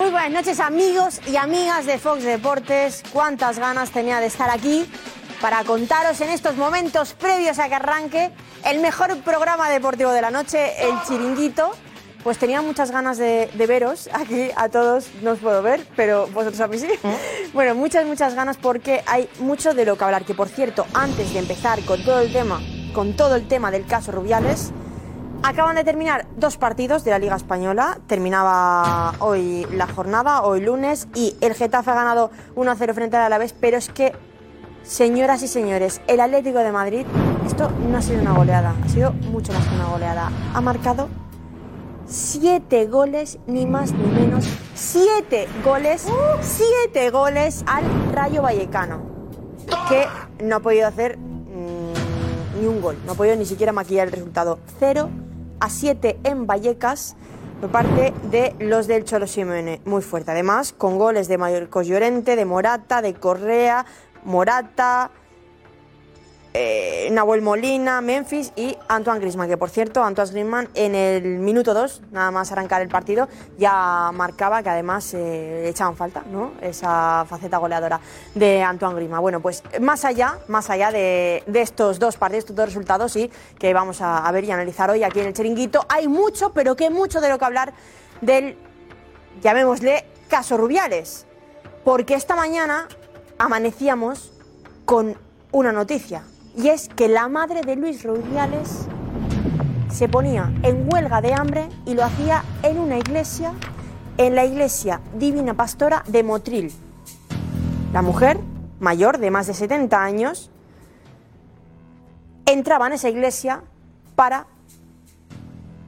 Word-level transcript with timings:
Muy 0.00 0.08
buenas 0.08 0.30
noches 0.30 0.60
amigos 0.60 1.20
y 1.26 1.36
amigas 1.36 1.84
de 1.84 1.98
Fox 1.98 2.24
Deportes. 2.24 3.02
Cuántas 3.12 3.58
ganas 3.58 3.90
tenía 3.90 4.18
de 4.18 4.28
estar 4.28 4.48
aquí 4.48 4.90
para 5.42 5.62
contaros 5.62 6.18
en 6.22 6.30
estos 6.30 6.56
momentos 6.56 7.12
previos 7.12 7.58
a 7.58 7.68
que 7.68 7.74
arranque 7.74 8.30
el 8.64 8.80
mejor 8.80 9.14
programa 9.18 9.68
deportivo 9.68 10.10
de 10.12 10.22
la 10.22 10.30
noche, 10.30 10.72
el 10.88 10.94
chiringuito. 11.06 11.72
Pues 12.24 12.38
tenía 12.38 12.62
muchas 12.62 12.90
ganas 12.90 13.18
de, 13.18 13.50
de 13.52 13.66
veros 13.66 14.08
aquí 14.14 14.48
a 14.56 14.70
todos, 14.70 15.10
no 15.20 15.32
os 15.32 15.38
puedo 15.38 15.60
ver, 15.60 15.86
pero 15.96 16.28
vosotros 16.28 16.62
a 16.62 16.66
mí 16.66 16.78
sí. 16.78 16.88
Bueno, 17.52 17.74
muchas, 17.74 18.06
muchas 18.06 18.34
ganas 18.34 18.56
porque 18.56 19.02
hay 19.06 19.28
mucho 19.38 19.74
de 19.74 19.84
lo 19.84 19.98
que 19.98 20.04
hablar. 20.04 20.24
Que 20.24 20.32
por 20.32 20.48
cierto, 20.48 20.86
antes 20.94 21.30
de 21.34 21.40
empezar 21.40 21.78
con 21.84 22.02
todo 22.02 22.20
el 22.20 22.32
tema, 22.32 22.58
con 22.94 23.16
todo 23.16 23.34
el 23.34 23.46
tema 23.46 23.70
del 23.70 23.84
caso 23.84 24.12
Rubiales, 24.12 24.72
Acaban 25.42 25.74
de 25.74 25.84
terminar 25.84 26.26
dos 26.36 26.58
partidos 26.58 27.02
de 27.02 27.12
la 27.12 27.18
Liga 27.18 27.34
Española. 27.34 27.98
Terminaba 28.06 29.14
hoy 29.20 29.66
la 29.72 29.86
jornada, 29.86 30.42
hoy 30.42 30.60
lunes, 30.60 31.08
y 31.14 31.34
el 31.40 31.54
Getafe 31.54 31.90
ha 31.90 31.94
ganado 31.94 32.30
1-0 32.56 32.94
frente 32.94 33.16
al 33.16 33.22
Alavés, 33.22 33.54
pero 33.58 33.78
es 33.78 33.88
que, 33.88 34.12
señoras 34.82 35.42
y 35.42 35.48
señores, 35.48 36.02
el 36.08 36.20
Atlético 36.20 36.58
de 36.58 36.72
Madrid, 36.72 37.06
esto 37.46 37.70
no 37.90 37.96
ha 37.96 38.02
sido 38.02 38.20
una 38.20 38.34
goleada, 38.34 38.74
ha 38.84 38.88
sido 38.90 39.12
mucho 39.12 39.52
más 39.54 39.66
que 39.66 39.74
una 39.74 39.86
goleada. 39.86 40.30
Ha 40.52 40.60
marcado 40.60 41.08
siete 42.06 42.86
goles, 42.86 43.38
ni 43.46 43.64
más 43.64 43.92
ni 43.92 44.06
menos, 44.12 44.44
siete 44.74 45.48
goles, 45.64 46.06
siete 46.42 47.08
goles 47.08 47.64
al 47.66 47.84
Rayo 48.12 48.42
Vallecano, 48.42 49.00
que 49.88 50.06
no 50.44 50.56
ha 50.56 50.60
podido 50.60 50.86
hacer 50.86 51.16
mm, 51.16 52.60
ni 52.60 52.66
un 52.66 52.82
gol, 52.82 52.98
no 53.06 53.12
ha 53.12 53.14
podido 53.14 53.36
ni 53.36 53.46
siquiera 53.46 53.72
maquillar 53.72 54.08
el 54.08 54.12
resultado. 54.12 54.58
0 54.78 55.08
a 55.60 55.70
7 55.70 56.18
en 56.24 56.46
Vallecas 56.46 57.16
por 57.60 57.70
parte 57.70 58.12
de 58.30 58.54
los 58.58 58.86
del 58.86 59.04
Cholo 59.04 59.26
Simeone. 59.26 59.80
Muy 59.84 60.02
fuerte, 60.02 60.30
además, 60.30 60.72
con 60.72 60.98
goles 60.98 61.28
de 61.28 61.38
Marcos 61.38 61.86
Llorente, 61.86 62.34
de 62.34 62.44
Morata, 62.44 63.02
de 63.02 63.14
Correa, 63.14 63.84
Morata, 64.24 65.10
eh, 66.52 67.08
Nahuel 67.12 67.42
Molina, 67.42 68.00
Memphis 68.00 68.52
y 68.56 68.76
Antoine 68.88 69.20
Griezmann, 69.20 69.48
que 69.48 69.56
por 69.56 69.70
cierto, 69.70 70.02
Antoine 70.02 70.32
Griezmann 70.32 70.68
en 70.74 70.94
el 70.94 71.22
minuto 71.38 71.74
2, 71.74 72.02
nada 72.10 72.30
más 72.30 72.50
arrancar 72.50 72.82
el 72.82 72.88
partido, 72.88 73.28
ya 73.56 74.10
marcaba 74.12 74.62
que 74.62 74.68
además 74.68 75.14
eh, 75.14 75.68
echaban 75.68 75.96
falta, 75.96 76.22
¿no? 76.30 76.52
Esa 76.60 77.24
faceta 77.28 77.58
goleadora 77.58 78.00
de 78.34 78.62
Antoine 78.62 78.96
Griezmann. 78.96 79.20
Bueno, 79.20 79.40
pues 79.40 79.62
más 79.80 80.04
allá, 80.04 80.38
más 80.48 80.70
allá 80.70 80.90
de, 80.90 81.44
de 81.46 81.62
estos 81.62 81.98
dos 81.98 82.16
partidos, 82.16 82.44
estos 82.44 82.56
dos 82.56 82.66
resultados, 82.66 83.12
sí, 83.12 83.30
que 83.58 83.72
vamos 83.72 84.00
a, 84.00 84.26
a 84.26 84.32
ver 84.32 84.44
y 84.44 84.50
analizar 84.50 84.90
hoy 84.90 85.04
aquí 85.04 85.20
en 85.20 85.26
el 85.26 85.34
Chiringuito, 85.34 85.86
hay 85.88 86.08
mucho, 86.08 86.52
pero 86.52 86.74
que 86.74 86.90
mucho 86.90 87.20
de 87.20 87.28
lo 87.28 87.38
que 87.38 87.44
hablar 87.44 87.72
del, 88.20 88.56
llamémosle, 89.40 90.04
caso 90.28 90.56
Rubiales. 90.56 91.26
Porque 91.84 92.14
esta 92.14 92.36
mañana 92.36 92.88
amanecíamos 93.38 94.32
con 94.84 95.16
una 95.52 95.72
noticia. 95.72 96.22
Y 96.62 96.68
es 96.68 96.90
que 96.90 97.08
la 97.08 97.26
madre 97.28 97.62
de 97.62 97.74
Luis 97.74 98.04
Rubiales 98.04 98.86
se 99.90 100.10
ponía 100.10 100.52
en 100.62 100.86
huelga 100.92 101.22
de 101.22 101.32
hambre 101.32 101.70
y 101.86 101.94
lo 101.94 102.04
hacía 102.04 102.44
en 102.62 102.78
una 102.78 102.98
iglesia, 102.98 103.54
en 104.18 104.34
la 104.34 104.44
iglesia 104.44 105.00
Divina 105.14 105.54
Pastora 105.54 106.04
de 106.06 106.22
Motril. 106.22 106.70
La 107.94 108.02
mujer, 108.02 108.38
mayor 108.78 109.16
de 109.16 109.30
más 109.30 109.46
de 109.46 109.54
70 109.54 110.02
años, 110.02 110.50
entraba 112.44 112.88
en 112.88 112.92
esa 112.92 113.08
iglesia 113.08 113.62
para 114.14 114.46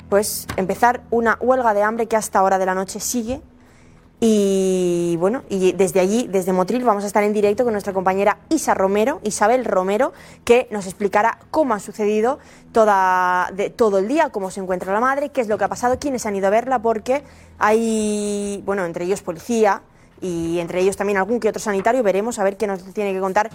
pues 0.08 0.46
empezar 0.56 1.02
una 1.10 1.36
huelga 1.38 1.74
de 1.74 1.82
hambre 1.82 2.06
que 2.06 2.16
hasta 2.16 2.38
ahora 2.38 2.58
de 2.58 2.64
la 2.64 2.74
noche 2.74 2.98
sigue 2.98 3.42
y 4.24 5.16
bueno, 5.18 5.42
y 5.48 5.72
desde 5.72 5.98
allí, 5.98 6.28
desde 6.30 6.52
Motril, 6.52 6.84
vamos 6.84 7.02
a 7.02 7.08
estar 7.08 7.24
en 7.24 7.32
directo 7.32 7.64
con 7.64 7.72
nuestra 7.72 7.92
compañera 7.92 8.38
Isa 8.50 8.72
Romero, 8.72 9.20
Isabel 9.24 9.64
Romero, 9.64 10.12
que 10.44 10.68
nos 10.70 10.86
explicará 10.86 11.40
cómo 11.50 11.74
ha 11.74 11.80
sucedido 11.80 12.38
toda, 12.70 13.50
todo 13.74 13.98
el 13.98 14.06
día, 14.06 14.30
cómo 14.30 14.52
se 14.52 14.60
encuentra 14.60 14.92
la 14.92 15.00
madre, 15.00 15.30
qué 15.30 15.40
es 15.40 15.48
lo 15.48 15.58
que 15.58 15.64
ha 15.64 15.68
pasado, 15.68 15.98
quiénes 15.98 16.24
han 16.24 16.36
ido 16.36 16.46
a 16.46 16.50
verla, 16.50 16.78
porque 16.78 17.24
hay, 17.58 18.62
bueno, 18.64 18.84
entre 18.84 19.06
ellos 19.06 19.22
policía 19.22 19.82
y 20.20 20.60
entre 20.60 20.82
ellos 20.82 20.96
también 20.96 21.18
algún 21.18 21.40
que 21.40 21.48
otro 21.48 21.60
sanitario. 21.60 22.04
Veremos 22.04 22.38
a 22.38 22.44
ver 22.44 22.56
qué 22.56 22.68
nos 22.68 22.84
tiene 22.94 23.12
que 23.12 23.18
contar 23.18 23.50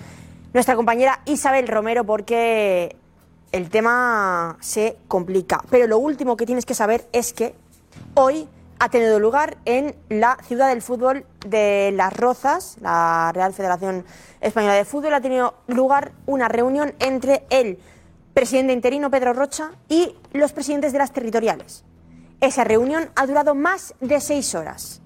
nuestra 0.54 0.76
compañera 0.76 1.22
Isabel 1.24 1.70
Romero, 1.70 2.04
porque 2.04 2.94
el 3.54 3.70
tema 3.70 4.58
se 4.60 4.98
complica. 5.08 5.64
Pero 5.70 5.88
lo 5.88 5.98
último 5.98 6.36
que 6.36 6.46
tienes 6.46 6.66
que 6.66 6.74
saber 6.74 7.08
es 7.14 7.32
que 7.32 7.56
hoy 8.16 8.50
ha 8.80 8.90
tenido 8.90 9.20
lugar 9.20 9.58
en 9.66 9.96
la 10.10 10.38
ciudad 10.48 10.70
del 10.70 10.82
fútbol 10.82 11.26
de 11.46 11.92
Las 11.96 12.16
Rozas, 12.16 12.78
la 12.82 13.32
Real 13.34 13.54
Federación 13.54 14.06
Española 14.42 14.76
de 14.76 14.86
Fútbol, 14.86 15.14
ha 15.14 15.22
tenido 15.22 15.56
lugar 15.68 16.12
una 16.26 16.48
reunión 16.48 16.94
entre 17.00 17.46
el 17.50 17.80
presidente 18.34 18.74
interino 18.74 19.10
Pedro 19.10 19.34
Rocha 19.34 19.72
y 19.90 20.16
los 20.34 20.54
presidentes 20.54 20.92
de 20.94 21.00
las 21.00 21.12
territoriales. 21.12 21.84
Esa 22.40 22.64
reunión 22.64 23.10
ha 23.16 23.26
durado 23.26 23.56
más 23.56 23.96
de 24.00 24.22
seis 24.22 24.54
horas. 24.54 25.02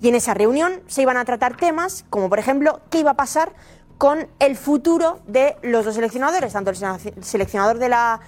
Y 0.00 0.08
en 0.08 0.14
esa 0.14 0.34
reunión 0.34 0.80
se 0.86 1.02
iban 1.02 1.16
a 1.16 1.24
tratar 1.24 1.56
temas 1.56 2.04
como, 2.08 2.30
por 2.30 2.38
ejemplo, 2.38 2.80
qué 2.90 3.00
iba 3.00 3.10
a 3.10 3.16
pasar 3.16 3.52
con 3.98 4.26
el 4.40 4.56
futuro 4.56 5.20
de 5.26 5.56
los 5.62 5.84
dos 5.84 5.94
seleccionadores, 5.94 6.54
tanto 6.54 6.70
el 6.70 6.76
seleccionador 7.22 7.78
de 7.78 7.88
la 7.90 8.20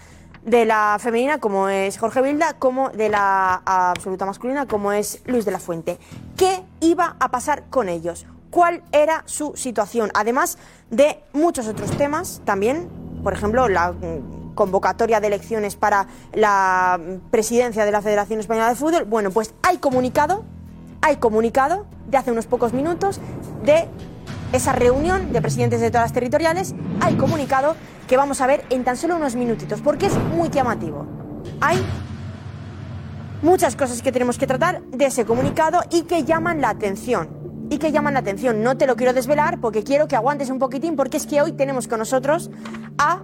de 0.45 0.65
la 0.65 0.99
femenina, 1.01 1.39
como 1.39 1.69
es 1.69 1.99
Jorge 1.99 2.21
Vilda, 2.23 2.55
como 2.55 2.91
de 2.91 3.09
la 3.09 3.63
absoluta 3.65 4.27
masculina, 4.27 4.67
como 4.67 4.93
es 4.93 5.23
Luis 5.27 5.45
de 5.45 5.51
la 5.51 5.59
Fuente. 5.59 5.99
¿Qué 6.37 6.63
iba 6.81 7.17
a 7.19 7.31
pasar 7.31 7.65
con 7.71 7.89
ellos? 7.89 8.27
¿Cuál 8.51 8.83
era 8.93 9.23
su 9.27 9.53
situación? 9.57 10.11
Además 10.15 10.59
de 10.91 11.23
muchos 11.33 11.67
otros 11.67 11.91
temas 11.97 12.43
también, 12.45 12.89
por 13.23 13.33
ejemplo, 13.33 13.69
la 13.69 13.95
convocatoria 14.55 15.21
de 15.21 15.27
elecciones 15.27 15.77
para 15.77 16.07
la 16.33 17.01
presidencia 17.31 17.85
de 17.85 17.91
la 17.91 18.03
Federación 18.03 18.39
Española 18.39 18.69
de 18.69 18.77
Fútbol. 18.77 19.05
Bueno, 19.05 19.31
pues 19.31 19.55
hay 19.63 19.79
comunicado, 19.79 20.45
hay 21.01 21.17
comunicado 21.17 21.87
de 22.09 22.17
hace 22.17 22.31
unos 22.31 22.47
pocos 22.47 22.73
minutos 22.73 23.21
de 23.65 23.89
esa 24.55 24.73
reunión 24.73 25.33
de 25.33 25.43
presidentes 25.43 25.81
de 25.81 25.91
todas 25.91 26.05
las 26.05 26.13
territoriales, 26.13 26.75
hay 27.01 27.17
comunicado 27.17 27.75
que 28.07 28.17
vamos 28.17 28.41
a 28.41 28.47
ver 28.47 28.65
en 28.71 28.85
tan 28.85 28.97
solo 28.97 29.17
unos 29.17 29.35
minutitos, 29.35 29.81
porque 29.81 30.07
es 30.07 30.17
muy 30.17 30.49
llamativo. 30.49 31.07
Hay 31.61 31.85
muchas 33.43 33.75
cosas 33.75 34.01
que 34.01 34.13
tenemos 34.13 34.39
que 34.39 34.47
tratar 34.47 34.83
de 34.83 35.07
ese 35.07 35.25
comunicado 35.25 35.81
y 35.91 36.03
que 36.03 36.25
llaman 36.25 36.61
la 36.61 36.71
atención. 36.71 37.29
Y 37.69 37.79
que 37.79 37.91
llaman 37.91 38.15
la 38.15 38.21
atención. 38.21 38.63
No 38.63 38.77
te 38.77 38.87
lo 38.87 38.95
quiero 38.95 39.13
desvelar 39.13 39.59
porque 39.61 39.83
quiero 39.83 40.07
que 40.07 40.15
aguantes 40.15 40.51
un 40.51 40.59
poquitín, 40.61 40.95
porque 40.95 41.17
es 41.17 41.27
que 41.27 41.43
hoy 41.43 41.53
tenemos 41.53 41.89
con 41.89 41.99
nosotros 41.99 42.51
a 42.99 43.23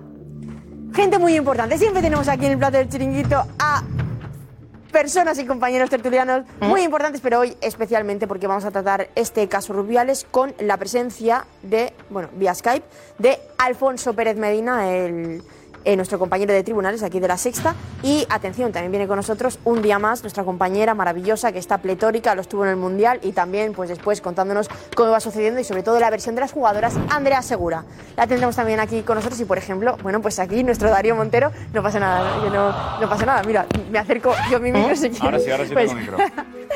gente 0.94 1.18
muy 1.18 1.36
importante. 1.36 1.78
Siempre 1.78 2.02
tenemos 2.02 2.26
aquí 2.26 2.46
en 2.46 2.52
el 2.52 2.58
plato 2.58 2.78
del 2.78 2.88
chiringuito 2.88 3.44
a 3.58 3.82
personas 4.90 5.38
y 5.38 5.46
compañeros 5.46 5.90
tertulianos 5.90 6.44
muy 6.60 6.82
importantes, 6.82 7.20
pero 7.20 7.40
hoy 7.40 7.56
especialmente 7.60 8.26
porque 8.26 8.46
vamos 8.46 8.64
a 8.64 8.70
tratar 8.70 9.08
este 9.14 9.48
caso 9.48 9.72
Rubiales 9.72 10.26
con 10.30 10.54
la 10.58 10.76
presencia 10.76 11.46
de, 11.62 11.92
bueno, 12.10 12.28
vía 12.34 12.54
Skype, 12.54 12.84
de 13.18 13.38
Alfonso 13.58 14.14
Pérez 14.14 14.36
Medina, 14.36 14.94
el, 14.94 15.42
eh, 15.84 15.96
nuestro 15.96 16.18
compañero 16.18 16.52
de 16.52 16.62
tribunales 16.62 17.02
aquí 17.02 17.20
de 17.20 17.28
la 17.28 17.36
Sexta. 17.36 17.74
Y 18.02 18.26
atención, 18.30 18.72
también 18.72 18.90
viene 18.92 19.06
con 19.08 19.16
nosotros 19.16 19.58
un 19.64 19.82
día 19.82 19.98
más 19.98 20.22
nuestra 20.22 20.44
compañera 20.44 20.94
maravillosa 20.94 21.52
que 21.52 21.58
está 21.58 21.78
pletórica, 21.78 22.34
lo 22.34 22.40
estuvo 22.40 22.64
en 22.64 22.70
el 22.70 22.76
Mundial 22.76 23.18
y 23.22 23.32
también 23.32 23.72
pues 23.72 23.88
después 23.88 24.20
contándonos 24.20 24.68
cómo 24.94 25.10
va 25.10 25.20
sucediendo 25.20 25.60
y 25.60 25.64
sobre 25.64 25.82
todo 25.82 26.00
la 26.00 26.10
versión 26.10 26.34
de 26.34 26.40
las 26.42 26.52
jugadoras, 26.52 26.94
Andrea 27.10 27.42
Segura. 27.42 27.84
La 28.16 28.26
tendremos 28.26 28.56
también 28.56 28.80
aquí 28.80 29.02
con 29.02 29.16
nosotros 29.16 29.40
y 29.40 29.44
por 29.44 29.58
ejemplo, 29.58 29.96
bueno, 30.02 30.20
pues 30.22 30.38
aquí 30.38 30.62
nuestro 30.64 30.90
Darío 30.90 31.14
Montero, 31.16 31.50
no 31.72 31.82
pasa 31.82 31.98
nada, 32.00 32.42
yo 32.42 32.50
no, 32.50 33.00
no 33.00 33.08
pasa 33.08 33.26
nada, 33.26 33.42
mira, 33.42 33.66
me 33.90 33.98
acerco 33.98 34.34
yo 34.50 34.60
mi 34.60 34.72
micro 34.72 34.94
si 34.96 35.10
Ahora 35.20 35.38
sí, 35.38 35.50
ahora 35.50 35.66
sí 35.66 35.72
Pues- 35.72 35.88
tengo 35.90 36.00
micro. 36.00 36.16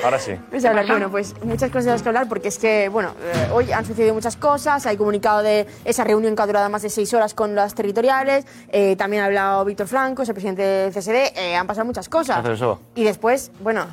ahora 0.04 0.18
sí. 0.18 0.32
A 0.32 0.68
hablar, 0.68 0.86
bueno, 0.86 1.10
pues 1.10 1.34
muchas 1.42 1.70
cosas 1.70 2.02
que 2.02 2.08
hablar 2.08 2.28
porque 2.28 2.48
es 2.48 2.58
que, 2.58 2.88
bueno, 2.88 3.10
eh, 3.22 3.48
hoy 3.52 3.72
han 3.72 3.84
sucedido 3.84 4.14
muchas 4.14 4.36
cosas, 4.36 4.86
hay 4.86 4.96
comunicado 4.96 5.42
de 5.42 5.66
esa 5.84 6.04
reunión 6.04 6.34
que 6.36 6.42
ha 6.42 6.46
durado 6.46 6.68
más 6.70 6.82
de 6.82 6.90
seis 6.90 7.12
horas 7.14 7.34
con 7.34 7.54
las 7.54 7.74
territoriales, 7.74 8.44
eh, 8.70 8.93
también 8.96 9.22
ha 9.22 9.26
hablado 9.26 9.64
Víctor 9.64 9.86
Franco, 9.86 10.22
es 10.22 10.28
el 10.28 10.34
presidente 10.34 10.62
del 10.62 10.92
CSD, 10.92 11.32
eh, 11.36 11.56
han 11.56 11.66
pasado 11.66 11.84
muchas 11.86 12.08
cosas. 12.08 12.44
Eso. 12.44 12.80
Y 12.94 13.04
después, 13.04 13.50
bueno, 13.60 13.86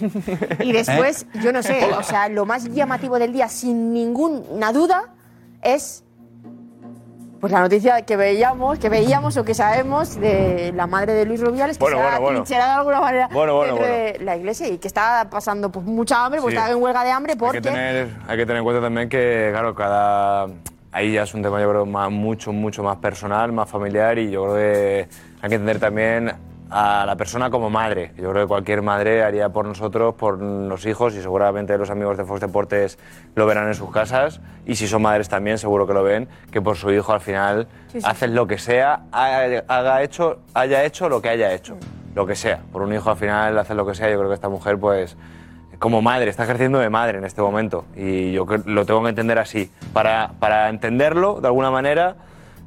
y 0.60 0.72
después, 0.72 1.26
yo 1.42 1.52
no 1.52 1.62
sé, 1.62 1.84
o 1.96 2.02
sea, 2.02 2.28
lo 2.28 2.46
más 2.46 2.64
llamativo 2.72 3.18
del 3.18 3.32
día, 3.32 3.48
sin 3.48 3.92
ninguna 3.92 4.72
duda, 4.72 5.04
es 5.62 6.04
pues 7.44 7.52
la 7.52 7.60
noticia 7.60 8.00
que 8.02 8.16
veíamos, 8.16 8.78
que 8.78 8.88
veíamos 8.88 9.36
o 9.36 9.44
que 9.44 9.52
sabemos 9.52 10.18
de 10.18 10.72
la 10.74 10.86
madre 10.86 11.12
de 11.12 11.26
Luis 11.26 11.42
Rubiales, 11.42 11.76
que 11.76 11.84
Bueno, 11.84 11.98
se 11.98 12.02
ha 12.02 12.18
bueno, 12.18 12.38
trincherado 12.42 12.70
de 12.70 12.78
alguna 12.78 13.00
manera 13.02 13.28
Bueno, 13.30 13.60
dentro 13.60 13.84
de 13.84 14.18
la 14.22 14.36
iglesia 14.38 14.66
y 14.68 14.78
que 14.78 14.88
está 14.88 15.28
pasando 15.30 15.70
pues, 15.70 15.84
mucha 15.84 16.24
hambre, 16.24 16.40
pues 16.40 16.54
Sí. 16.54 16.58
está 16.58 16.70
en 16.70 16.82
huelga 16.82 17.04
de 17.04 17.10
hambre 17.10 17.32
Hay 17.34 17.38
porque... 17.38 17.60
que, 17.60 17.68
tener, 17.68 18.08
hay 18.26 18.36
que 18.38 18.46
tener 18.46 18.56
en 18.56 18.64
cuenta 18.64 18.80
también 18.80 19.10
que, 19.10 19.50
claro, 19.52 19.74
cada. 19.74 20.46
Ahí 20.94 21.10
ya 21.12 21.24
es 21.24 21.34
un 21.34 21.42
tema, 21.42 21.60
yo 21.60 21.68
creo, 21.70 21.86
más, 21.86 22.08
mucho, 22.08 22.52
mucho 22.52 22.84
más 22.84 22.98
personal, 22.98 23.50
más 23.50 23.68
familiar 23.68 24.16
y 24.16 24.30
yo 24.30 24.44
creo 24.44 24.54
que 24.54 25.08
hay 25.42 25.48
que 25.48 25.56
entender 25.56 25.80
también 25.80 26.32
a 26.70 27.04
la 27.04 27.16
persona 27.16 27.50
como 27.50 27.68
madre. 27.68 28.12
Yo 28.16 28.30
creo 28.30 28.44
que 28.44 28.46
cualquier 28.48 28.80
madre 28.80 29.24
haría 29.24 29.48
por 29.48 29.66
nosotros, 29.66 30.14
por 30.14 30.40
los 30.40 30.86
hijos 30.86 31.16
y 31.16 31.20
seguramente 31.20 31.76
los 31.78 31.90
amigos 31.90 32.16
de 32.16 32.24
Fox 32.24 32.40
Deportes 32.40 32.96
lo 33.34 33.44
verán 33.44 33.66
en 33.66 33.74
sus 33.74 33.90
casas 33.90 34.40
y 34.66 34.76
si 34.76 34.86
son 34.86 35.02
madres 35.02 35.28
también 35.28 35.58
seguro 35.58 35.84
que 35.84 35.94
lo 35.94 36.04
ven, 36.04 36.28
que 36.52 36.62
por 36.62 36.76
su 36.76 36.92
hijo 36.92 37.12
al 37.12 37.20
final 37.20 37.66
Sí, 37.88 38.00
sí. 38.00 38.06
hacen 38.08 38.36
lo 38.36 38.46
que 38.46 38.58
sea, 38.58 39.02
haga 39.10 40.00
hecho, 40.04 40.42
haya 40.54 40.84
hecho 40.84 41.08
lo 41.08 41.20
que 41.20 41.28
haya 41.28 41.52
hecho, 41.52 41.76
lo 42.14 42.24
que 42.24 42.36
sea. 42.36 42.60
Por 42.70 42.82
un 42.82 42.94
hijo 42.94 43.10
al 43.10 43.16
final 43.16 43.58
hace 43.58 43.74
lo 43.74 43.84
que 43.84 43.96
sea, 43.96 44.08
yo 44.10 44.16
creo 44.18 44.28
que 44.28 44.34
esta 44.36 44.48
mujer 44.48 44.78
pues 44.78 45.16
como 45.78 46.02
madre, 46.02 46.30
está 46.30 46.44
ejerciendo 46.44 46.78
de 46.78 46.90
madre 46.90 47.18
en 47.18 47.24
este 47.24 47.42
momento 47.42 47.84
y 47.96 48.32
yo 48.32 48.46
lo 48.66 48.86
tengo 48.86 49.02
que 49.02 49.08
entender 49.08 49.38
así. 49.38 49.70
Para, 49.92 50.32
para 50.38 50.68
entenderlo, 50.68 51.40
de 51.40 51.48
alguna 51.48 51.70
manera, 51.70 52.16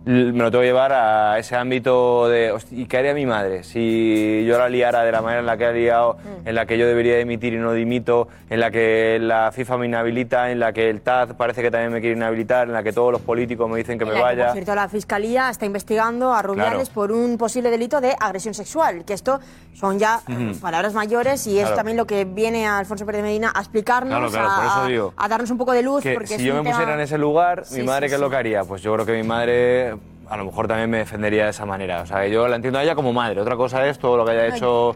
me 0.07 0.31
lo 0.44 0.50
tengo 0.51 0.62
que 0.62 0.68
llevar 0.68 0.94
a 0.94 1.38
ese 1.38 1.56
ámbito 1.56 2.27
de, 2.30 2.51
"Hosti, 2.51 2.81
¿y 2.81 2.86
qué 2.86 2.98
haría 2.98 3.13
mi 3.13 3.25
madre? 3.25 3.63
Si 3.63 4.45
yo 4.45 4.57
la 4.57 4.69
liara 4.69 5.04
de 5.04 5.12
la 5.12 5.21
manera 5.21 5.42
en 5.42 5.45
la 5.45 5.57
que 5.57 5.65
ha 5.65 5.71
liado, 5.71 6.18
en 6.45 6.56
la 6.56 6.65
que 6.65 6.77
yo 6.77 6.88
debería 6.88 7.18
dimitir 7.18 7.54
y 7.54 7.57
no 7.57 7.74
dimito, 7.74 8.27
en 8.50 8.59
la 8.59 8.71
que 8.71 9.18
la 9.21 9.51
FIFA 9.51 9.77
me 9.77 9.86
inhabilita, 9.88 10.50
en 10.51 10.59
la 10.59 10.71
que 10.74 10.89
el 10.89 11.01
TAZ 11.01 11.33
parece 11.33 11.62
que 11.62 11.69
también 11.71 11.92
me 11.92 12.00
quiere 12.00 12.15
inhabilitar, 12.15 12.68
en 12.68 12.74
la 12.74 12.83
que 12.83 12.94
todos 12.94 13.12
los 13.12 13.21
políticos 13.21 13.69
me 13.69 13.77
dicen 13.77 13.98
que 13.98 14.04
en 14.06 14.09
me 14.09 14.13
la 14.15 14.19
que, 14.19 14.24
vaya. 14.24 14.44
por 14.45 14.54
cierto, 14.54 14.75
la 14.75 14.88
Fiscalía 14.89 15.50
está 15.50 15.65
investigando 15.65 16.33
a 16.33 16.42
Rubiales 16.42 16.89
Claro. 16.89 16.94
por 16.94 17.12
un 17.12 17.38
posible 17.38 17.69
delito 17.69 18.00
de 18.01 18.15
agresión 18.19 18.54
sexual, 18.54 19.04
que 19.06 19.13
esto 19.13 19.39
son 19.74 20.00
ya 20.00 20.21
eh, 20.27 20.54
palabras 20.59 20.94
mayores 20.94 21.45
y 21.48 21.59
es 21.59 21.74
también 21.75 21.98
lo 21.98 22.06
que 22.07 22.25
viene 22.25 22.65
a 22.65 22.80
Alfonso 22.80 23.06
Pérez 23.06 23.21
Medina 23.21 23.51
a 23.54 23.59
explicarnos, 23.59 24.09
Claro, 24.18 24.31
claro, 24.31 24.50
a, 24.50 24.56
por 24.56 24.65
eso 24.65 24.81
a- 24.81 24.88
digo. 24.88 25.13
a 25.18 25.27
darnos 25.27 25.51
un 25.51 25.57
poco 25.57 25.74
de 25.74 25.83
luz. 25.83 26.01
que 26.01 26.13
porque 26.13 26.38
si 26.38 26.44
yo 26.45 26.54
me 26.56 26.62
tema- 26.62 26.71
pusiera 26.71 26.94
en 26.95 27.00
ese 27.01 27.18
lugar, 27.18 27.65
Sí, 27.65 27.81
mi 27.81 27.86
madre, 27.88 28.07
sí, 28.07 28.12
¿qué 28.12 28.15
es 28.15 28.21
lo 28.21 28.30
que 28.30 28.36
haría? 28.38 28.63
Pues 28.63 28.81
yo 28.81 28.94
creo 28.94 29.06
que 29.06 29.13
mi 29.13 29.24
madre 29.24 29.97
a 30.30 30.38
lo 30.38 30.46
mejor 30.46 30.68
también 30.68 30.90
me 30.90 31.00
defendería 31.00 31.46
de 31.46 31.50
esa 31.52 31.66
manera. 31.66 32.02
O 32.02 32.06
sea, 32.06 32.28
yo 32.28 32.48
la 32.48 32.56
entiendo 32.56 32.80
a 32.80 32.84
ella 32.84 32.96
como 32.96 33.14
madre. 33.14 33.42
Otra 33.42 33.56
cosa 33.56 33.88
es 33.88 34.00
todo 34.00 34.18
lo 34.18 34.26
que 34.26 34.32
haya 34.32 34.48
hecho 34.48 34.96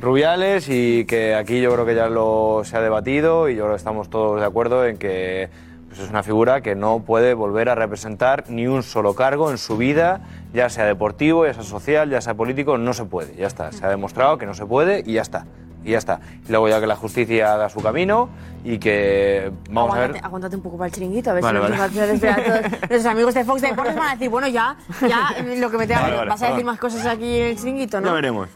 Rubiales 0.00 0.68
y 0.68 1.04
que 1.04 1.34
aquí 1.34 1.60
yo 1.60 1.72
creo 1.72 1.86
que 1.86 1.94
ya 1.94 2.08
lo 2.08 2.62
se 2.64 2.76
ha 2.76 2.80
debatido 2.80 3.48
y 3.48 3.56
yo 3.56 3.62
creo 3.62 3.74
que 3.74 3.78
estamos 3.78 4.10
todos 4.10 4.40
de 4.40 4.46
acuerdo 4.46 4.86
en 4.86 4.96
que 4.96 5.48
pues 5.88 6.00
es 6.00 6.10
una 6.10 6.24
figura 6.24 6.60
que 6.60 6.74
no 6.74 7.04
puede 7.04 7.34
volver 7.34 7.68
a 7.68 7.76
representar 7.76 8.44
ni 8.48 8.66
un 8.66 8.82
solo 8.82 9.14
cargo 9.14 9.52
en 9.52 9.58
su 9.58 9.76
vida, 9.76 10.22
ya 10.52 10.68
sea 10.68 10.86
deportivo, 10.86 11.46
ya 11.46 11.54
sea 11.54 11.62
social, 11.62 12.10
ya 12.10 12.20
sea 12.20 12.34
político, 12.34 12.78
no 12.78 12.94
se 12.94 13.04
puede. 13.04 13.36
Ya 13.36 13.46
está. 13.46 13.70
Se 13.70 13.86
ha 13.86 13.90
demostrado 13.90 14.36
que 14.36 14.44
no 14.44 14.54
se 14.54 14.66
puede 14.66 15.04
y 15.06 15.12
ya 15.12 15.22
está. 15.22 15.46
Y 15.84 15.92
ya 15.92 15.98
está. 15.98 16.20
Y 16.48 16.50
luego 16.50 16.68
ya 16.68 16.80
que 16.80 16.88
la 16.88 16.96
justicia 16.96 17.54
haga 17.54 17.68
su 17.68 17.80
camino 17.80 18.28
y 18.64 18.78
que 18.78 19.52
vamos 19.70 19.90
a 19.90 19.94
aguántate, 19.94 20.12
ver. 20.14 20.24
aguántate 20.24 20.56
un 20.56 20.62
poco 20.62 20.78
para 20.78 20.86
el 20.88 20.94
chiringuito, 20.94 21.30
a 21.30 21.34
ver 21.34 21.42
Vale, 21.42 21.58
si 21.58 21.62
nos 21.68 21.78
vale. 21.78 21.96
va 21.96 22.02
a 22.02 22.12
esperar 22.14 22.40
a 22.40 22.44
todos. 22.44 22.70
Nuestros 22.80 23.06
amigos 23.06 23.34
de 23.34 23.44
Fox 23.44 23.60
Deportes 23.60 23.94
van 23.94 24.08
a 24.08 24.12
decir, 24.12 24.28
bueno, 24.30 24.48
ya, 24.48 24.76
ya, 25.06 25.36
lo 25.56 25.70
que 25.70 25.76
me 25.78 25.86
tenga 25.86 26.00
Vale, 26.02 26.28
¿Vas 26.30 26.42
a 26.42 26.48
decir 26.50 26.64
más 26.64 26.78
cosas 26.78 27.04
aquí 27.06 27.38
en 27.40 27.46
el 27.48 27.56
chiringuito, 27.58 28.00
no? 28.00 28.08
Ya 28.08 28.12
veremos. 28.14 28.48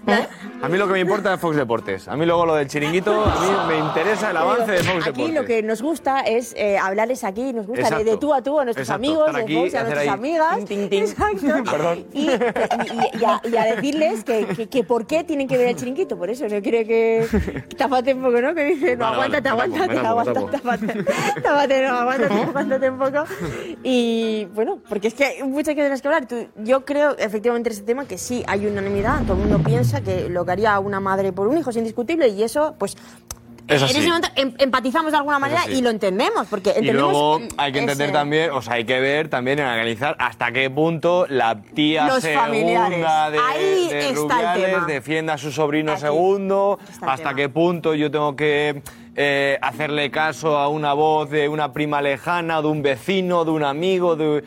A 0.62 0.68
mí 0.68 0.78
lo 0.78 0.86
que 0.86 0.94
me 0.94 1.00
importa 1.00 1.34
es 1.34 1.40
Fox 1.40 1.56
Deportes. 1.56 2.08
A 2.08 2.16
mí 2.16 2.24
luego 2.26 2.46
lo 2.46 2.54
del 2.54 2.66
chiringuito, 2.68 3.12
a 3.24 3.40
mí 3.40 3.46
me 3.68 3.78
interesa 3.78 4.30
el 4.30 4.36
avance 4.38 4.72
de 4.72 4.78
Fox 4.78 4.88
Aquí 5.06 5.22
Deportes. 5.22 5.34
lo 5.34 5.44
que 5.44 5.62
nos 5.62 5.82
gusta 5.82 6.20
es 6.22 6.54
eh, 6.56 6.78
hablarles 6.78 7.22
aquí, 7.24 7.52
nos 7.52 7.66
gusta 7.66 7.98
de, 7.98 8.16
tú 8.16 8.32
a 8.32 8.42
tú 8.42 8.58
a 8.58 8.64
nuestros 8.64 8.88
Exacto, 8.88 9.04
amigos, 9.06 9.34
de 9.34 9.42
aquí 9.42 9.54
Fox, 9.56 9.72
y 9.72 9.76
a 9.76 9.80
nuestras 9.82 10.02
ahí 10.02 10.08
amigas. 10.08 10.64
tin, 10.64 10.88
tin. 10.88 11.02
Exacto. 11.04 11.46
Perdón. 11.70 12.06
Y, 12.12 12.30
y- 12.30 12.30
y 13.20 13.24
a, 13.24 13.40
y 13.44 13.56
a 13.56 13.64
decirles 13.74 14.24
que, 14.24 14.46
que, 14.46 14.68
que 14.68 14.84
por 14.84 15.06
qué 15.06 15.22
tienen 15.24 15.46
que 15.48 15.58
ver 15.58 15.68
el 15.68 15.76
chiringuito, 15.76 16.16
por 16.16 16.30
eso, 16.30 16.46
no 16.48 16.62
quiere 16.62 16.86
que 16.86 17.26
tapate 17.76 18.14
un 18.14 18.22
poco, 18.22 18.40
¿no? 18.40 18.54
Que 18.54 18.64
dice, 18.64 18.96
no, 18.96 19.06
aguántate, 19.06 19.48
aguántate, 19.48 19.97
tapo, 20.02 20.24
tapo. 20.32 20.46
tapate, 20.50 21.04
tapate, 21.42 21.86
no, 21.86 21.94
aguántate, 21.98 22.34
aguántate 22.34 22.90
un 22.90 22.98
poco. 22.98 23.24
Y 23.82 24.46
bueno, 24.54 24.78
porque 24.88 25.08
es 25.08 25.14
que 25.14 25.24
hay 25.24 25.42
muchas 25.42 25.74
cosas 25.74 26.00
que 26.02 26.08
hablar. 26.08 26.26
Tú- 26.26 26.48
yo 26.56 26.84
creo, 26.84 27.16
efectivamente, 27.18 27.68
en 27.70 27.72
este 27.74 27.84
tema 27.86 28.04
que 28.06 28.18
sí 28.18 28.42
hay 28.46 28.66
unanimidad, 28.66 29.22
todo 29.22 29.34
el 29.34 29.40
mundo 29.48 29.58
piensa 29.64 30.00
que 30.00 30.28
lo 30.28 30.44
que 30.44 30.52
haría 30.52 30.78
una 30.80 31.00
madre 31.00 31.32
por 31.32 31.48
un 31.48 31.58
hijo 31.58 31.70
es 31.70 31.76
indiscutible 31.76 32.28
y 32.28 32.42
eso, 32.42 32.74
pues... 32.78 32.96
Es 33.66 33.82
en 33.82 33.88
ese 33.88 34.06
momento 34.06 34.28
em- 34.34 34.54
empatizamos 34.56 35.12
de 35.12 35.18
alguna 35.18 35.38
manera 35.38 35.68
y 35.68 35.82
lo 35.82 35.90
entendemos, 35.90 36.46
porque 36.48 36.70
Y 36.70 36.78
entendemos 36.78 37.12
luego 37.12 37.36
el- 37.36 37.48
hay 37.58 37.70
que 37.70 37.80
entender 37.80 38.06
ese- 38.06 38.14
también, 38.14 38.50
o 38.50 38.62
sea, 38.62 38.72
hay 38.74 38.84
que 38.86 38.98
ver 38.98 39.28
también, 39.28 39.60
analizar 39.60 40.16
hasta 40.18 40.50
qué 40.52 40.70
punto 40.70 41.26
la 41.28 41.60
tía 41.60 42.06
Los 42.06 42.22
segunda 42.22 43.30
de, 43.30 43.38
Ahí 43.38 43.88
de 43.90 43.98
está 43.98 44.08
el 44.08 44.16
Rubiales 44.16 44.70
tema. 44.72 44.86
defiende 44.86 45.32
a 45.32 45.36
su 45.36 45.52
sobrino 45.52 45.92
Aquí 45.92 46.00
segundo, 46.00 46.78
hasta 47.02 47.14
tema. 47.16 47.34
qué 47.34 47.48
punto 47.50 47.94
yo 47.94 48.10
tengo 48.10 48.34
que 48.36 48.80
eh, 49.20 49.58
hacerle 49.60 50.12
caso 50.12 50.56
a 50.56 50.68
una 50.68 50.92
voz 50.94 51.28
de 51.28 51.48
una 51.48 51.72
prima 51.72 52.00
lejana, 52.00 52.62
de 52.62 52.68
un 52.68 52.82
vecino, 52.82 53.44
de 53.44 53.50
un 53.50 53.64
amigo, 53.64 54.14
de 54.14 54.44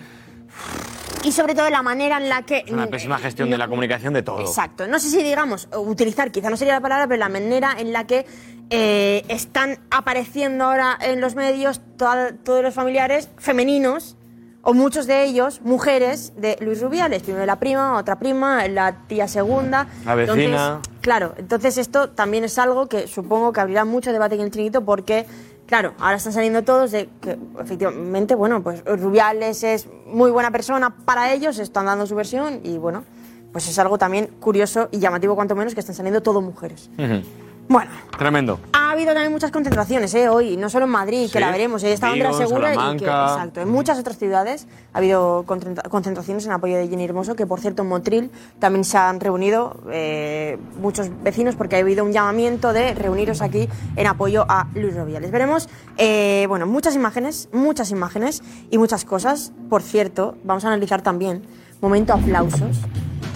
Y 1.24 1.32
sobre 1.34 1.54
todo 1.54 1.70
la 1.70 1.82
manera 1.84 2.18
en 2.18 2.30
la 2.30 2.44
que... 2.44 2.64
una 2.72 2.88
pésima 2.88 3.18
gestión 3.18 3.50
de 3.50 3.58
la 3.58 3.68
comunicación 3.68 4.14
de 4.14 4.24
todo. 4.24 4.40
Exacto. 4.40 4.88
No 4.88 4.98
sé 4.98 5.10
si 5.10 5.22
digamos, 5.22 5.68
utilizar, 5.76 6.32
quizá 6.32 6.50
no 6.50 6.56
sería 6.58 6.74
la 6.76 6.82
palabra, 6.82 7.06
pero 7.08 7.20
la 7.20 7.28
manera 7.30 7.76
en 7.78 7.92
la 7.92 8.08
que 8.08 8.26
eh, 8.70 9.24
están 9.28 9.78
apareciendo 9.92 10.64
ahora 10.64 10.98
en 11.02 11.20
los 11.20 11.36
medios 11.36 11.82
toda- 11.98 12.32
todos 12.44 12.64
los 12.64 12.74
familiares 12.74 13.30
femeninos, 13.38 14.16
o 14.64 14.74
muchos 14.74 15.08
de 15.08 15.24
ellos, 15.24 15.62
mujeres 15.62 16.34
de 16.38 16.58
Luis 16.62 16.82
Rubiales. 16.82 17.24
Primero 17.24 17.46
la 17.46 17.60
prima, 17.60 17.98
otra 17.98 18.20
prima, 18.20 18.68
la 18.68 19.08
tía 19.08 19.28
segunda. 19.28 19.88
La 20.06 20.16
vecina. 20.16 20.44
Entonces, 20.44 20.92
claro, 21.02 21.34
entonces 21.38 21.78
esto 21.78 22.10
también 22.10 22.44
es 22.44 22.58
algo 22.60 22.88
que 22.88 23.08
supongo 23.08 23.54
que 23.54 23.62
abrirá 23.62 23.86
mucho 23.86 24.12
debate 24.12 24.36
en 24.36 24.42
el 24.42 24.52
chiringuito 24.52 24.84
porque... 24.84 25.26
Claro, 25.68 25.94
ahora 26.00 26.18
están 26.18 26.34
saliendo 26.34 26.64
todos 26.64 26.92
de 26.92 27.08
que 27.22 27.38
efectivamente, 27.58 28.36
bueno, 28.36 28.62
pues 28.62 28.84
Rubiales 28.84 29.64
es 29.64 29.88
muy 30.06 30.30
buena 30.30 30.52
persona 30.52 30.94
para 31.06 31.32
ellos, 31.32 31.60
están 31.60 31.86
dando 31.86 32.06
su 32.06 32.14
versión 32.14 32.60
y 32.66 32.78
bueno, 32.78 33.06
pues 33.54 33.70
es 33.70 33.80
algo 33.80 33.98
también 33.98 34.28
curioso 34.42 34.90
y 34.92 35.00
llamativo 35.00 35.34
cuanto 35.34 35.56
menos 35.56 35.74
que 35.74 35.80
están 35.80 35.96
saliendo 35.96 36.22
todo 36.22 36.42
mujeres. 36.42 36.90
Ujú. 36.98 37.22
Bueno, 37.68 37.90
Tremendo. 38.18 38.60
ha 38.74 38.92
habido 38.92 39.14
también 39.14 39.32
muchas 39.32 39.50
concentraciones 39.52 40.14
¿eh? 40.14 40.28
hoy, 40.28 40.58
no 40.58 40.70
solo 40.70 40.86
en 40.86 40.92
Madrid, 40.92 41.28
Sí, 41.28 41.32
que 41.32 41.40
la 41.40 41.52
veremos, 41.52 41.82
eh, 41.84 41.94
está 41.94 42.12
Vigo, 42.12 42.28
Andrea 42.28 42.46
Segura 42.48 42.68
y 42.68 42.72
que, 42.98 43.06
Salamanca. 43.06 43.34
exacto, 43.34 43.62
en 43.62 43.70
muchas 43.70 43.98
otras 43.98 44.18
ciudades 44.18 44.68
ha 44.94 44.98
habido 44.98 45.46
concentra- 45.46 45.88
concentraciones 45.88 46.46
en 46.46 46.52
apoyo 46.52 46.76
de 46.76 46.90
Jenny 46.90 47.06
Hermoso, 47.06 47.36
que 47.36 47.48
por 47.48 47.62
cierto 47.62 47.84
en 47.84 47.88
Motril 47.88 48.30
también 48.60 48.84
se 48.84 48.98
han 48.98 49.22
reunido 49.22 49.78
eh, 49.90 50.58
muchos 50.82 51.10
vecinos 51.24 51.56
porque 51.56 51.78
ha 51.78 51.80
habido 51.80 52.04
un 52.04 52.12
llamamiento 52.12 52.74
de 52.74 52.94
reuniros 52.94 53.42
aquí 53.42 53.70
en 53.96 54.06
apoyo 54.08 54.46
a 54.50 54.68
Luis 54.76 54.94
Rubiales. 54.94 55.32
Veremos, 55.32 55.70
eh, 55.98 56.46
bueno, 56.50 56.68
muchas 56.68 56.94
imágenes, 56.96 57.48
muchas 57.54 57.90
imágenes 57.92 58.44
y 58.70 58.78
muchas 58.78 59.06
cosas. 59.06 59.54
Por 59.70 59.82
cierto, 59.82 60.36
vamos 60.44 60.66
a 60.66 60.68
analizar 60.68 61.02
también 61.04 61.42
momento 61.80 62.12
aplausos 62.14 62.78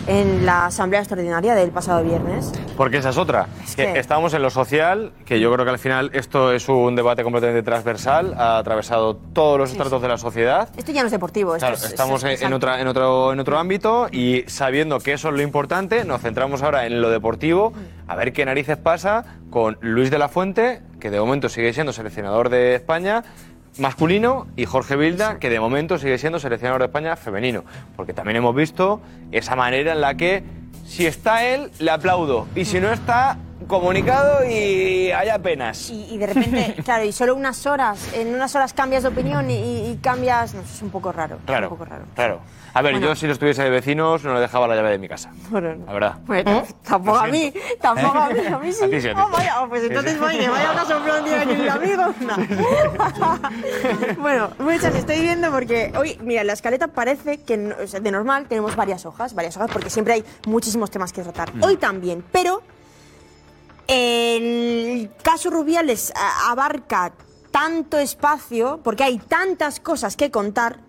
en 0.08 0.46
la 0.46 0.68
asamblea 0.68 1.02
extraordinaria 1.02 1.56
del 1.56 1.72
pasado 1.72 2.04
viernes. 2.04 2.52
Porque 2.78 2.98
esa 2.98 3.10
es 3.10 3.18
otra. 3.18 3.48
Es 3.64 3.76
que 3.76 3.98
Estamos 4.00 4.34
en 4.34 4.42
lo 4.42 4.50
social, 4.50 5.12
que 5.26 5.40
yo 5.40 5.52
creo 5.54 5.66
que 5.66 5.72
al 5.72 5.80
final 5.80 6.12
esto 6.14 6.52
es 6.52 6.68
un 6.70 6.96
debate 6.96 7.24
completamente 7.24 7.64
transversal, 7.64 8.34
ha 8.38 8.58
atravesado 8.58 9.16
todos 9.16 9.58
los 9.58 9.72
estratos 9.72 10.02
de 10.02 10.08
la 10.08 10.18
sociedad. 10.18 10.70
Esto 10.78 10.92
ya 10.92 11.02
no 11.02 11.08
es 11.08 11.12
deportivo, 11.12 11.56
esto 11.56 11.62
Claro, 11.66 11.76
es- 11.76 11.84
es- 11.86 11.90
estamos 11.92 12.24
en- 12.24 12.44
en, 12.44 12.54
otra, 12.54 12.80
en, 12.82 12.88
otro, 12.88 13.34
en 13.34 13.40
otro 13.40 13.58
ámbito 13.58 14.08
y 14.12 14.44
sabiendo 14.48 15.00
que 15.00 15.14
eso 15.14 15.30
es 15.30 15.36
lo 15.36 15.42
importante, 15.42 16.04
nos 16.06 16.22
centramos 16.22 16.62
ahora 16.62 16.86
en 16.86 17.02
lo 17.02 17.10
deportivo, 17.10 17.74
a 18.08 18.16
ver 18.16 18.34
qué 18.34 18.46
narices 18.46 18.78
pasa 18.78 19.26
con 19.50 19.78
Luis 19.82 20.12
de 20.12 20.20
la 20.20 20.30
Fuente, 20.30 20.82
que 21.00 21.10
de 21.10 21.20
momento 21.20 21.50
sigue 21.50 21.74
siendo 21.74 21.94
seleccionador 21.94 22.50
de 22.50 22.76
España 22.76 23.24
masculino, 23.78 24.48
y 24.56 24.66
Jorge 24.66 24.96
Vilda, 24.96 25.40
que 25.40 25.50
de 25.50 25.60
momento 25.60 25.98
sigue 25.98 26.18
siendo 26.18 26.40
seleccionador 26.40 26.82
de 26.82 26.86
España 26.88 27.16
femenino. 27.16 27.64
Porque 27.96 28.14
también 28.14 28.38
hemos 28.38 28.56
visto 28.56 29.02
esa 29.32 29.56
manera 29.56 29.94
en 29.94 30.02
la 30.02 30.16
que 30.16 30.44
si 30.86 31.06
está 31.06 31.46
él, 31.46 31.72
le 31.80 31.92
aplaudo, 31.92 32.48
y 32.56 32.66
si 32.66 32.80
no 32.80 32.92
está, 32.92 33.38
comunicado 33.68 34.46
y 34.46 35.12
hay 35.12 35.30
apenas. 35.30 35.90
Y, 35.90 36.14
y 36.14 36.18
de 36.18 36.28
repente, 36.28 36.76
claro, 36.86 37.04
y 37.04 37.12
solo 37.12 37.36
unas 37.36 37.66
horas, 37.66 38.14
en 38.14 38.34
unas 38.34 38.56
horas 38.56 38.74
cambias 38.74 39.04
de 39.04 39.10
opinión 39.10 39.50
y, 39.50 39.90
y 39.92 40.00
cambias, 40.02 40.54
no 40.54 40.62
es 40.62 40.82
un 40.82 40.90
poco 40.90 41.12
raro. 41.12 41.38
Claro, 41.46 41.68
Un 41.68 41.70
poco 41.78 41.86
raro. 41.86 42.04
claro. 42.16 42.40
A 42.74 42.82
ver, 42.82 42.92
Bueno. 42.92 43.08
yo 43.08 43.16
si 43.16 43.26
no 43.26 43.32
estuviese 43.32 43.64
de 43.64 43.70
vecinos 43.70 44.26
no 44.26 44.34
le 44.34 44.42
dejaba 44.42 44.68
la 44.68 44.76
llave 44.76 44.90
de 44.92 44.98
mi 44.98 45.08
casa. 45.08 45.32
Bueno, 45.50 45.76
no. 45.76 45.86
La 45.86 45.94
verdad. 45.94 46.16
Bueno, 46.26 46.62
tampoco 46.86 47.18
a 47.20 47.28
mí, 47.28 47.54
tampoco 47.80 48.18
a 48.18 48.30
mí, 48.30 48.40
a 48.46 48.58
mí 48.60 48.74
sí. 48.74 48.84
A 48.84 48.90
ti 48.90 49.00
sí, 49.02 49.08
a 49.08 49.14
ti 49.16 49.22
Oh, 49.26 49.30
vaya, 49.30 49.62
oh, 49.64 49.70
pues 49.70 49.84
entonces 49.86 50.20
vaya, 50.20 50.52
vaya 50.52 50.72
una 50.74 50.84
sorpresa 50.86 51.42
aquí 51.42 51.54
mi 51.56 51.68
amigo. 51.70 52.04
No. 52.26 52.36
bueno, 54.22 54.50
muchas 54.60 54.94
estoy 54.96 55.22
viendo 55.22 55.52
porque 55.52 55.94
hoy, 55.98 56.18
mira, 56.22 56.44
la 56.44 56.52
escaleta 56.54 56.88
parece 56.88 57.38
que 57.38 57.56
no- 57.58 57.76
o 57.82 57.88
sea, 57.88 58.00
de 58.02 58.12
normal 58.12 58.46
tenemos 58.48 58.76
varias 58.76 59.06
hojas, 59.06 59.34
varias 59.36 59.56
hojas 59.58 59.70
porque 59.72 59.90
siempre 59.90 60.16
hay 60.16 60.26
muchísimos 60.46 60.92
temas 60.92 61.14
que 61.14 61.22
tratar. 61.22 61.56
Mm. 61.56 61.64
Hoy 61.64 61.78
también, 61.78 62.24
pero 62.32 62.62
el 63.88 65.12
caso 65.24 65.50
Rubiales 65.50 66.12
a- 66.16 66.52
abarca 66.52 67.14
tanto 67.52 67.98
espacio 67.98 68.80
porque 68.84 69.04
hay 69.04 69.18
tantas 69.18 69.80
cosas 69.80 70.16
que 70.18 70.30
contar 70.32 70.80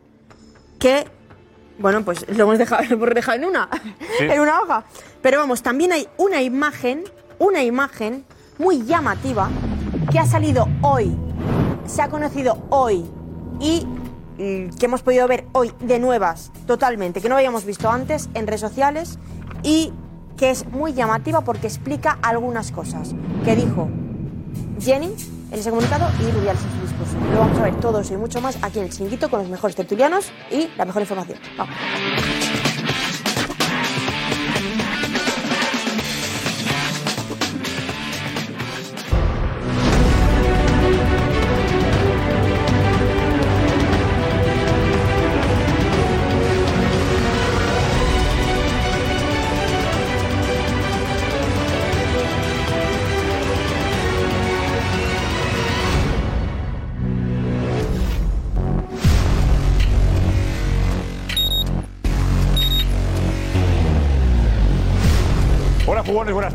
que 0.78 1.06
bueno, 1.78 2.02
pues 2.04 2.24
lo 2.28 2.44
hemos 2.44 2.58
dejado, 2.58 2.82
lo 2.88 2.94
hemos 2.96 3.10
dejado 3.14 3.36
en 3.38 3.44
una, 3.44 3.68
en 4.18 4.40
una 4.40 4.60
hoja. 4.62 4.84
Pero 5.20 5.38
vamos, 5.38 5.62
también 5.62 5.92
hay 5.92 6.08
una 6.16 6.40
imagen, 6.40 7.04
una 7.38 7.62
imagen 7.62 8.24
muy 8.58 8.82
llamativa 8.84 9.50
que 10.10 10.18
ha 10.18 10.24
salido 10.24 10.66
hoy, 10.80 11.14
se 11.86 12.00
ha 12.00 12.08
conocido 12.08 12.66
hoy 12.70 13.04
y 13.60 13.84
mm, 14.38 14.70
que 14.78 14.86
hemos 14.86 15.02
podido 15.02 15.28
ver 15.28 15.44
hoy 15.52 15.70
de 15.80 15.98
nuevas 15.98 16.50
totalmente, 16.66 17.20
que 17.20 17.28
no 17.28 17.34
habíamos 17.36 17.66
visto 17.66 17.90
antes 17.90 18.30
en 18.32 18.46
redes 18.46 18.62
sociales 18.62 19.18
y 19.62 19.92
que 20.36 20.50
es 20.50 20.66
muy 20.68 20.92
llamativa 20.92 21.40
porque 21.40 21.66
explica 21.66 22.18
algunas 22.22 22.70
cosas 22.70 23.14
que 23.44 23.56
dijo 23.56 23.88
Jenny 24.80 25.14
en 25.50 25.58
ese 25.58 25.70
comunicado 25.70 26.08
y 26.20 26.30
Rubiales 26.30 26.62
en 26.62 26.70
su 26.70 26.86
discurso. 26.86 27.16
Lo 27.32 27.40
vamos 27.40 27.58
a 27.58 27.62
ver 27.62 27.74
todo 27.76 28.00
eso 28.00 28.14
y 28.14 28.16
mucho 28.16 28.40
más 28.40 28.58
aquí 28.62 28.78
en 28.78 28.86
el 28.86 28.90
Chinguito 28.90 29.30
con 29.30 29.40
los 29.40 29.48
mejores 29.48 29.76
tertulianos 29.76 30.30
y 30.50 30.68
la 30.76 30.84
mejor 30.84 31.02
información. 31.02 31.38
Vamos. 31.56 31.74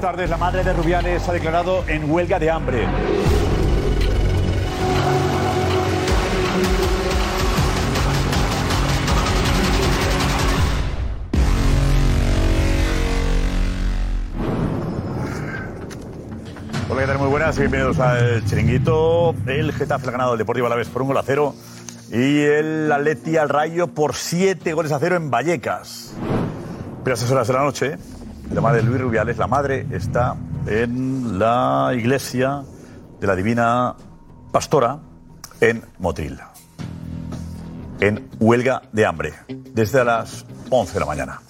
Tardes. 0.02 0.30
La 0.32 0.38
madre 0.38 0.64
de 0.64 0.74
Rubiales 0.74 1.30
ha 1.30 1.32
declarado 1.32 1.84
en 1.88 2.10
huelga 2.12 2.40
de 2.40 2.50
hambre. 2.50 2.88
Hola, 16.90 17.02
¿qué 17.02 17.08
tal? 17.08 17.20
Muy 17.20 17.28
buenas 17.30 17.56
y 17.58 17.60
bienvenidos 17.60 18.00
al 18.00 18.44
Chiringuito. 18.46 19.36
El 19.46 19.72
Getafe 19.72 20.08
ha 20.08 20.12
ganado 20.12 20.34
el 20.34 20.40
Deportivo 20.40 20.66
Alavés 20.66 20.88
por 20.88 21.04
un 21.04 21.10
gol 21.10 21.18
a 21.18 21.24
cero 21.24 21.54
y 22.12 22.40
el 22.42 22.92
Atleti 22.92 23.38
al 23.38 23.50
Rayo 23.50 23.88
por 23.88 24.16
siete 24.16 24.74
goles 24.74 24.92
a 24.92 25.00
cero 25.00 25.16
en 25.16 25.30
Vallecas. 25.30 26.16
Pero 27.04 27.14
a 27.14 27.18
esas 27.18 27.30
horas 27.30 27.48
de 27.48 27.54
la 27.54 27.62
noche, 27.62 27.98
la 28.54 28.62
madre 28.62 28.82
de 28.82 28.88
Luis 28.88 29.02
Rubiales, 29.02 29.38
la 29.38 29.48
madre, 29.48 29.86
está 29.92 30.36
en 30.68 31.40
la 31.40 31.92
iglesia 31.96 32.64
de 33.20 33.28
la 33.28 33.36
Divina 33.36 33.96
Pastora 34.52 35.00
en 35.62 35.84
Motril. 36.00 36.40
En 38.02 38.30
huelga 38.40 38.82
de 38.92 39.06
hambre, 39.06 39.34
desde 39.48 40.04
las 40.04 40.46
11 40.70 40.94
de 40.94 41.00
la 41.00 41.06
mañana. 41.06 41.42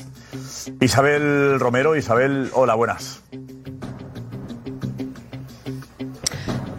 Isabel 0.79 1.59
Romero, 1.59 1.95
Isabel, 1.95 2.51
hola, 2.53 2.75
buenas. 2.75 3.21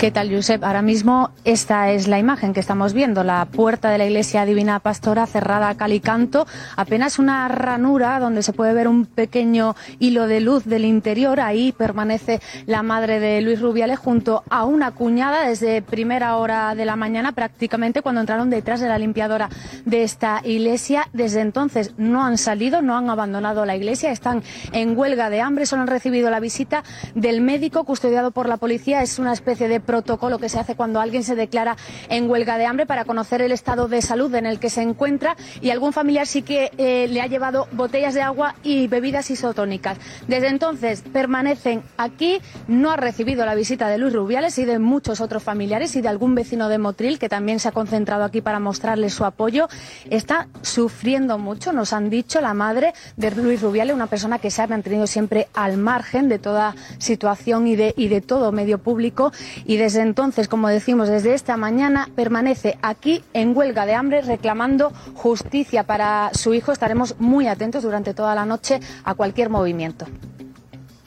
¿Qué 0.02 0.10
tal, 0.10 0.34
Josep? 0.34 0.64
Ahora 0.64 0.82
mismo 0.82 1.30
esta 1.44 1.92
es 1.92 2.08
la 2.08 2.18
imagen 2.18 2.52
que 2.52 2.58
estamos 2.58 2.92
viendo, 2.92 3.22
la 3.22 3.44
puerta 3.44 3.88
de 3.88 3.98
la 3.98 4.04
iglesia 4.04 4.44
Divina 4.44 4.80
Pastora 4.80 5.26
cerrada 5.26 5.68
a 5.68 5.76
cal 5.76 5.92
y 5.92 6.00
canto, 6.00 6.44
apenas 6.74 7.20
una 7.20 7.46
ranura 7.46 8.18
donde 8.18 8.42
se 8.42 8.52
puede 8.52 8.74
ver 8.74 8.88
un 8.88 9.06
pequeño 9.06 9.76
hilo 10.00 10.26
de 10.26 10.40
luz 10.40 10.64
del 10.64 10.86
interior, 10.86 11.38
ahí 11.38 11.70
permanece 11.70 12.40
la 12.66 12.82
madre 12.82 13.20
de 13.20 13.42
Luis 13.42 13.60
Rubiales 13.60 14.00
junto 14.00 14.42
a 14.50 14.64
una 14.64 14.90
cuñada 14.90 15.46
desde 15.46 15.82
primera 15.82 16.36
hora 16.36 16.74
de 16.74 16.84
la 16.84 16.96
mañana 16.96 17.30
prácticamente 17.30 18.02
cuando 18.02 18.22
entraron 18.22 18.50
detrás 18.50 18.80
de 18.80 18.88
la 18.88 18.98
limpiadora 18.98 19.50
de 19.84 20.02
esta 20.02 20.40
iglesia. 20.42 21.08
Desde 21.12 21.42
entonces 21.42 21.94
no 21.96 22.24
han 22.24 22.38
salido, 22.38 22.82
no 22.82 22.96
han 22.98 23.08
abandonado 23.08 23.64
la 23.64 23.76
iglesia, 23.76 24.10
están 24.10 24.42
en 24.72 24.98
huelga 24.98 25.30
de 25.30 25.42
hambre, 25.42 25.64
solo 25.64 25.82
han 25.82 25.88
recibido 25.88 26.28
la 26.28 26.40
visita 26.40 26.82
del 27.14 27.40
médico 27.40 27.84
custodiado 27.84 28.32
por 28.32 28.48
la 28.48 28.56
policía. 28.56 29.00
Es 29.00 29.20
una 29.20 29.32
especie 29.32 29.68
de 29.68 29.78
protocolo 29.92 30.38
que 30.38 30.48
se 30.48 30.58
hace 30.58 30.74
cuando 30.74 31.00
alguien 31.00 31.22
se 31.22 31.34
declara 31.34 31.76
en 32.08 32.30
huelga 32.30 32.56
de 32.56 32.64
hambre 32.64 32.86
para 32.86 33.04
conocer 33.04 33.42
el 33.42 33.52
estado 33.52 33.88
de 33.88 34.00
salud 34.00 34.34
en 34.34 34.46
el 34.46 34.58
que 34.58 34.70
se 34.70 34.80
encuentra 34.80 35.36
y 35.60 35.68
algún 35.68 35.92
familiar 35.92 36.26
sí 36.26 36.40
que 36.40 36.70
eh, 36.78 37.08
le 37.10 37.20
ha 37.20 37.26
llevado 37.26 37.68
botellas 37.72 38.14
de 38.14 38.22
agua 38.22 38.54
y 38.62 38.86
bebidas 38.86 39.30
isotónicas. 39.30 39.98
Desde 40.28 40.48
entonces 40.48 41.02
permanecen 41.12 41.82
aquí, 41.98 42.40
no 42.68 42.90
ha 42.90 42.96
recibido 42.96 43.44
la 43.44 43.54
visita 43.54 43.88
de 43.88 43.98
Luis 43.98 44.14
Rubiales 44.14 44.56
y 44.58 44.64
de 44.64 44.78
muchos 44.78 45.20
otros 45.20 45.42
familiares 45.42 45.94
y 45.94 46.00
de 46.00 46.08
algún 46.08 46.34
vecino 46.34 46.70
de 46.70 46.78
Motril 46.78 47.18
que 47.18 47.28
también 47.28 47.60
se 47.60 47.68
ha 47.68 47.72
concentrado 47.72 48.24
aquí 48.24 48.40
para 48.40 48.60
mostrarle 48.60 49.10
su 49.10 49.26
apoyo. 49.26 49.68
Está 50.08 50.48
sufriendo 50.62 51.36
mucho, 51.36 51.74
nos 51.74 51.92
han 51.92 52.08
dicho 52.08 52.40
la 52.40 52.54
madre 52.54 52.94
de 53.18 53.30
Luis 53.32 53.60
Rubiales, 53.60 53.94
una 53.94 54.06
persona 54.06 54.38
que 54.38 54.50
se 54.50 54.62
ha 54.62 54.66
mantenido 54.66 55.06
siempre 55.06 55.48
al 55.52 55.76
margen 55.76 56.30
de 56.30 56.38
toda 56.38 56.74
situación 56.96 57.66
y 57.66 57.76
de, 57.76 58.22
todo 58.22 58.52
medio 58.52 58.78
público 58.78 59.32
y 59.66 59.76
desde 59.82 60.00
entonces, 60.00 60.46
como 60.46 60.68
decimos, 60.68 61.08
desde 61.08 61.34
esta 61.34 61.56
mañana 61.56 62.08
permanece 62.14 62.78
aquí 62.82 63.24
en 63.32 63.56
huelga 63.56 63.84
de 63.84 63.94
hambre 63.94 64.22
reclamando 64.22 64.92
justicia 65.14 65.82
para 65.82 66.30
su 66.34 66.54
hijo. 66.54 66.70
Estaremos 66.70 67.16
muy 67.18 67.48
atentos 67.48 67.82
durante 67.82 68.14
toda 68.14 68.34
la 68.36 68.46
noche 68.46 68.78
a 69.04 69.14
cualquier 69.14 69.50
movimiento. 69.50 70.06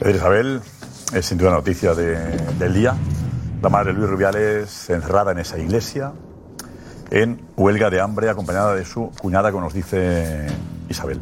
Isabel, 0.06 0.60
es 1.14 1.26
sin 1.26 1.38
duda 1.38 1.52
noticia 1.52 1.94
de- 1.94 2.18
del 2.60 2.74
día. 2.74 2.94
La 3.62 3.70
madre 3.70 3.94
Luis 3.94 4.10
Rubiales 4.10 4.90
encerrada 4.90 5.32
en 5.32 5.40
esa 5.40 5.58
iglesia, 5.58 6.12
en 7.12 7.42
huelga 7.56 7.90
de 7.90 8.02
hambre, 8.02 8.30
acompañada 8.30 8.76
de 8.76 8.84
su 8.84 9.10
cuñada, 9.22 9.52
como 9.52 9.64
nos 9.64 9.74
dice 9.74 10.48
Isabel. 10.90 11.22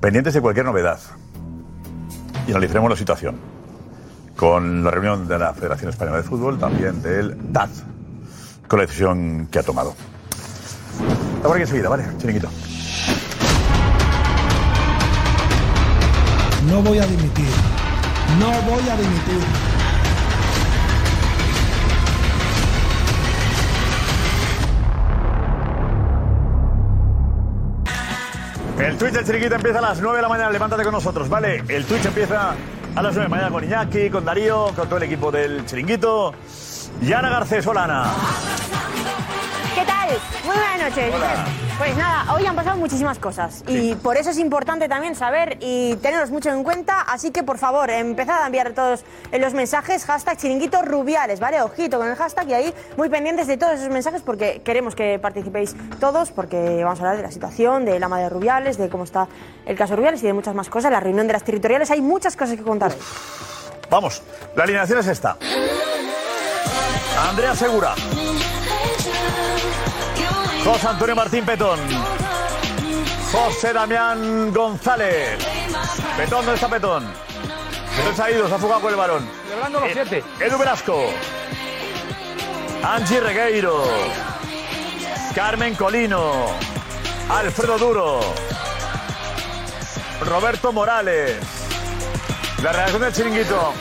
Pendientes 0.00 0.34
de 0.34 0.40
cualquier 0.40 0.66
novedad. 0.66 1.00
Y 2.46 2.52
analizaremos 2.52 2.88
la 2.90 2.96
situación. 2.96 3.55
Con 4.36 4.84
la 4.84 4.90
reunión 4.90 5.26
de 5.26 5.38
la 5.38 5.54
Federación 5.54 5.90
Española 5.90 6.18
de 6.18 6.22
Fútbol, 6.22 6.58
también 6.58 7.00
del 7.00 7.36
DAD, 7.52 7.70
con 8.68 8.78
la 8.78 8.84
decisión 8.84 9.48
que 9.50 9.58
ha 9.58 9.62
tomado. 9.62 9.94
Ahora 11.42 11.56
que 11.56 11.62
enseguida, 11.62 11.88
¿vale? 11.88 12.04
Chiringuito. 12.18 12.48
No 16.68 16.82
voy 16.82 16.98
a 16.98 17.06
dimitir. 17.06 17.46
No 18.38 18.50
voy 18.70 18.88
a 18.88 18.96
dimitir. 18.96 19.40
El 28.78 28.98
Twitch 28.98 29.12
del 29.12 29.24
Chiringuito 29.24 29.54
empieza 29.54 29.78
a 29.78 29.82
las 29.82 30.00
9 30.00 30.16
de 30.16 30.22
la 30.22 30.28
mañana. 30.28 30.50
Levántate 30.50 30.82
con 30.82 30.92
nosotros, 30.92 31.28
¿vale? 31.28 31.62
El 31.68 31.84
Twitch 31.86 32.04
empieza 32.04 32.54
a 32.96 33.02
las 33.02 33.14
9 33.14 33.24
de 33.24 33.28
mañana 33.28 33.50
con 33.50 33.62
Iñaki, 33.62 34.08
con 34.08 34.24
Darío, 34.24 34.72
con 34.74 34.88
todo 34.88 34.96
el 34.96 35.02
equipo 35.02 35.30
del 35.30 35.66
Chiringuito. 35.66 36.32
Y 37.02 37.12
Ana 37.12 37.28
Garcés, 37.28 37.66
hola 37.66 37.84
Ana. 37.84 38.14
¿Qué 39.32 39.35
tal? 40.06 40.18
Muy 40.44 40.56
buenas 40.56 40.80
noches. 40.80 41.14
Pues 41.78 41.96
nada, 41.96 42.34
hoy 42.34 42.46
han 42.46 42.56
pasado 42.56 42.76
muchísimas 42.78 43.18
cosas 43.18 43.62
y 43.68 43.94
por 43.96 44.16
eso 44.16 44.30
es 44.30 44.38
importante 44.38 44.88
también 44.88 45.14
saber 45.14 45.58
y 45.60 45.94
tenerlos 45.96 46.30
mucho 46.30 46.50
en 46.50 46.64
cuenta. 46.64 47.02
Así 47.02 47.30
que 47.30 47.42
por 47.42 47.58
favor, 47.58 47.90
empezad 47.90 48.42
a 48.42 48.46
enviar 48.46 48.72
todos 48.72 49.04
los 49.32 49.52
mensajes 49.52 50.04
hashtag 50.06 50.38
chiringuito 50.38 50.82
rubiales, 50.82 51.38
¿vale? 51.38 51.60
Ojito 51.60 51.98
con 51.98 52.08
el 52.08 52.16
hashtag 52.16 52.48
y 52.48 52.54
ahí 52.54 52.74
muy 52.96 53.08
pendientes 53.10 53.46
de 53.46 53.58
todos 53.58 53.74
esos 53.74 53.90
mensajes 53.90 54.22
porque 54.22 54.62
queremos 54.64 54.94
que 54.94 55.18
participéis 55.18 55.76
todos 56.00 56.30
porque 56.30 56.82
vamos 56.82 56.98
a 57.00 57.02
hablar 57.02 57.16
de 57.18 57.22
la 57.24 57.30
situación, 57.30 57.84
de 57.84 58.00
la 58.00 58.08
madre 58.08 58.24
de 58.24 58.30
Rubiales, 58.30 58.78
de 58.78 58.88
cómo 58.88 59.04
está 59.04 59.28
el 59.66 59.76
caso 59.76 59.96
Rubiales 59.96 60.22
y 60.22 60.26
de 60.26 60.32
muchas 60.32 60.54
más 60.54 60.70
cosas. 60.70 60.90
La 60.90 61.00
reunión 61.00 61.26
de 61.26 61.34
las 61.34 61.44
territoriales, 61.44 61.90
hay 61.90 62.00
muchas 62.00 62.36
cosas 62.36 62.56
que 62.56 62.62
contar. 62.62 62.92
hoy. 62.92 62.98
Vamos, 63.90 64.22
la 64.54 64.64
alineación 64.64 64.98
es 64.98 65.06
esta. 65.08 65.36
Andrea 67.28 67.54
Segura. 67.54 67.94
José 70.66 70.88
Antonio 70.88 71.14
Martín 71.16 71.44
Petón. 71.44 71.78
José 73.32 73.72
Damián 73.72 74.52
González. 74.52 75.38
Petón, 76.16 76.44
¿dónde 76.44 76.54
está 76.54 76.68
Petón? 76.68 77.06
Petón 77.96 78.16
se 78.16 78.22
ha 78.22 78.30
ido, 78.30 78.48
se 78.48 78.54
ha 78.54 78.58
fugado 78.58 78.80
con 78.80 78.90
el 78.90 78.96
balón. 78.96 79.28
Celebrando 79.48 79.80
los 79.80 79.88
Eh, 79.88 79.92
siete. 79.94 80.24
Edu 80.40 80.58
Velasco. 80.58 81.10
Angie 82.82 83.20
Regueiro. 83.20 83.84
Carmen 85.34 85.74
Colino. 85.76 86.46
Alfredo 87.28 87.78
Duro. 87.78 88.20
Roberto 90.20 90.72
Morales. 90.72 91.36
La 92.62 92.72
redacción 92.72 93.02
del 93.02 93.12
chiringuito. 93.12 93.72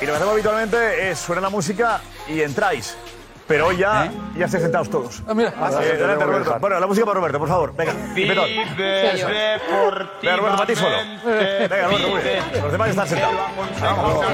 Y 0.00 0.06
lo 0.06 0.12
que 0.12 0.16
hacemos 0.16 0.32
habitualmente 0.34 1.10
es 1.10 1.18
suena 1.18 1.42
la 1.42 1.50
música 1.50 2.00
y 2.28 2.40
entráis. 2.40 2.96
Pero 3.46 3.66
hoy 3.66 3.76
ya, 3.76 4.10
ya 4.38 4.46
estáis 4.46 4.62
sentados 4.62 4.88
todos. 4.88 5.22
Ah, 5.28 5.34
mira. 5.34 5.50
Eh, 5.50 5.52
adelante, 5.54 6.24
Roberto. 6.24 6.56
Bueno, 6.60 6.80
la 6.80 6.86
música 6.86 7.04
para 7.04 7.20
Roberto, 7.20 7.38
por 7.38 7.48
favor. 7.48 7.76
Venga, 7.76 7.92
Petón. 8.14 8.48
Venga, 8.78 10.36
Roberto, 10.36 10.56
para 10.56 10.66
ti 10.66 10.74
solo. 10.76 10.96
Venga, 11.24 11.88
Roberto, 11.88 12.08
muy 12.08 12.22
bien. 12.22 12.42
Los 12.62 12.72
demás 12.72 12.88
están 12.88 13.06
sentados. 13.06 13.36
Vamos, 13.82 14.24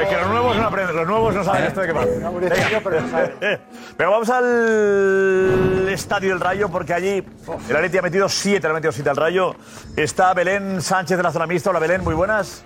Es 0.00 0.08
que 0.08 0.16
los 0.16 0.28
nuevos 0.28 0.56
no 0.56 0.66
aprenden, 0.66 0.96
los 0.96 1.06
nuevos 1.06 1.34
no 1.34 1.42
saben 1.44 1.64
esto 1.64 1.80
de 1.80 1.86
qué 1.88 1.92
va. 1.92 2.04
Venga. 2.04 3.60
Pero 3.96 4.10
vamos 4.10 4.30
al 4.30 5.88
estadio 5.90 6.28
del 6.30 6.40
Rayo, 6.40 6.68
porque 6.68 6.94
allí 6.94 7.24
el 7.68 7.76
Atleti 7.76 7.98
ha 7.98 8.02
metido 8.02 8.28
siete, 8.28 8.68
le 8.68 8.70
ha 8.70 8.74
metido 8.74 8.92
siete 8.92 9.10
al 9.10 9.16
Rayo. 9.16 9.56
Está 9.96 10.32
Belén 10.32 10.80
Sánchez 10.80 11.16
de 11.16 11.22
la 11.24 11.32
zona 11.32 11.48
mixta. 11.48 11.70
Hola, 11.70 11.80
Belén, 11.80 12.04
muy 12.04 12.14
buenas. 12.14 12.64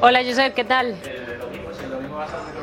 Hola 0.00 0.22
Josep, 0.24 0.54
¿qué 0.54 0.64
tal? 0.64 0.96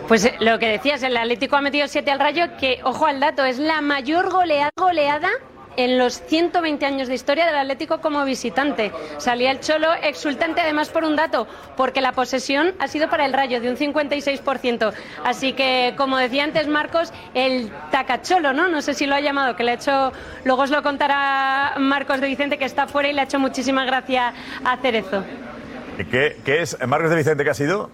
Pues 0.07 0.25
eh, 0.25 0.35
lo 0.39 0.59
que 0.59 0.67
decías, 0.67 1.03
el 1.03 1.15
Atlético 1.17 1.55
ha 1.55 1.61
metido 1.61 1.87
7 1.87 2.11
al 2.11 2.19
Rayo, 2.19 2.57
que, 2.59 2.79
ojo 2.83 3.05
al 3.05 3.19
dato, 3.19 3.45
es 3.45 3.59
la 3.59 3.81
mayor 3.81 4.29
goleada, 4.29 4.71
goleada 4.75 5.29
en 5.77 5.97
los 5.97 6.21
120 6.21 6.85
años 6.85 7.07
de 7.07 7.15
historia 7.15 7.45
del 7.45 7.55
Atlético 7.55 8.01
como 8.01 8.23
visitante. 8.25 8.91
Salía 9.17 9.51
el 9.51 9.59
Cholo 9.59 9.87
exultante 10.03 10.61
además 10.61 10.89
por 10.89 11.03
un 11.03 11.15
dato, 11.15 11.47
porque 11.77 12.01
la 12.01 12.11
posesión 12.11 12.73
ha 12.79 12.87
sido 12.87 13.09
para 13.09 13.25
el 13.25 13.33
Rayo 13.33 13.61
de 13.61 13.69
un 13.69 13.77
56%. 13.77 14.93
Así 15.23 15.53
que, 15.53 15.93
como 15.97 16.17
decía 16.17 16.43
antes 16.43 16.67
Marcos, 16.67 17.13
el 17.33 17.71
tacacholo, 17.91 18.53
¿no? 18.53 18.67
No 18.67 18.81
sé 18.81 18.93
si 18.93 19.05
lo 19.05 19.15
ha 19.15 19.21
llamado, 19.21 19.55
que 19.55 19.63
le 19.63 19.71
ha 19.71 19.75
hecho, 19.75 20.11
luego 20.43 20.63
os 20.63 20.69
lo 20.69 20.83
contará 20.83 21.75
Marcos 21.77 22.19
de 22.21 22.27
Vicente, 22.27 22.57
que 22.57 22.65
está 22.65 22.87
fuera 22.87 23.09
y 23.09 23.13
le 23.13 23.21
ha 23.21 23.23
hecho 23.23 23.39
muchísima 23.39 23.85
gracia 23.85 24.33
a 24.63 24.77
Cerezo. 24.77 25.23
¿Qué, 26.09 26.37
qué 26.43 26.61
es 26.61 26.77
Marcos 26.87 27.11
de 27.11 27.15
Vicente 27.17 27.43
que 27.43 27.49
ha 27.49 27.53
sido? 27.53 27.91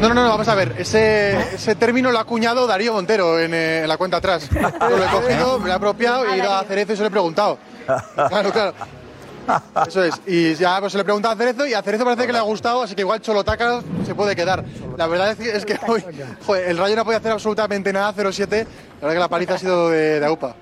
No, 0.00 0.08
no, 0.08 0.14
no, 0.14 0.28
vamos 0.28 0.48
a 0.48 0.54
ver. 0.54 0.74
Ese, 0.78 1.54
ese 1.54 1.74
término 1.74 2.10
lo 2.10 2.18
ha 2.18 2.22
acuñado 2.22 2.66
Darío 2.66 2.92
Montero 2.92 3.38
en, 3.38 3.52
eh, 3.52 3.82
en 3.82 3.88
la 3.88 3.96
cuenta 3.96 4.16
atrás. 4.16 4.48
Yo 4.50 4.60
lo 4.88 5.04
he 5.04 5.08
cogido, 5.08 5.58
me 5.58 5.66
lo 5.66 5.72
he 5.72 5.76
apropiado 5.76 6.26
y 6.26 6.32
he 6.32 6.36
ido 6.38 6.52
a 6.52 6.64
Cerezo 6.64 6.92
y 6.92 6.96
se 6.96 7.02
lo 7.02 7.08
he 7.08 7.10
preguntado. 7.10 7.58
Claro, 8.14 8.50
claro. 8.52 8.74
Eso 9.86 10.04
es. 10.04 10.20
Y 10.26 10.54
ya 10.54 10.78
pues 10.80 10.92
se 10.92 10.98
le 10.98 11.04
pregunta 11.04 11.30
a 11.30 11.36
Cerezo 11.36 11.66
y 11.66 11.74
a 11.74 11.82
Cerezo 11.82 12.04
parece 12.04 12.26
que 12.26 12.32
le 12.32 12.38
ha 12.38 12.42
gustado, 12.42 12.82
así 12.82 12.94
que 12.94 13.00
igual 13.02 13.20
Cholotaca 13.20 13.80
se 14.06 14.14
puede 14.14 14.36
quedar. 14.36 14.64
La 14.96 15.06
verdad 15.06 15.32
es 15.32 15.38
que, 15.38 15.50
es 15.50 15.64
que 15.66 15.78
hoy 15.86 16.04
joder, 16.46 16.68
el 16.68 16.78
Rayo 16.78 16.96
no 16.96 17.04
podía 17.04 17.18
hacer 17.18 17.32
absolutamente 17.32 17.92
nada, 17.92 18.14
0-7. 18.14 18.48
La 18.48 18.56
verdad 19.00 19.14
que 19.14 19.18
la 19.18 19.28
paliza 19.28 19.54
ha 19.54 19.58
sido 19.58 19.90
de, 19.90 20.20
de 20.20 20.26
AUPA. 20.26 20.54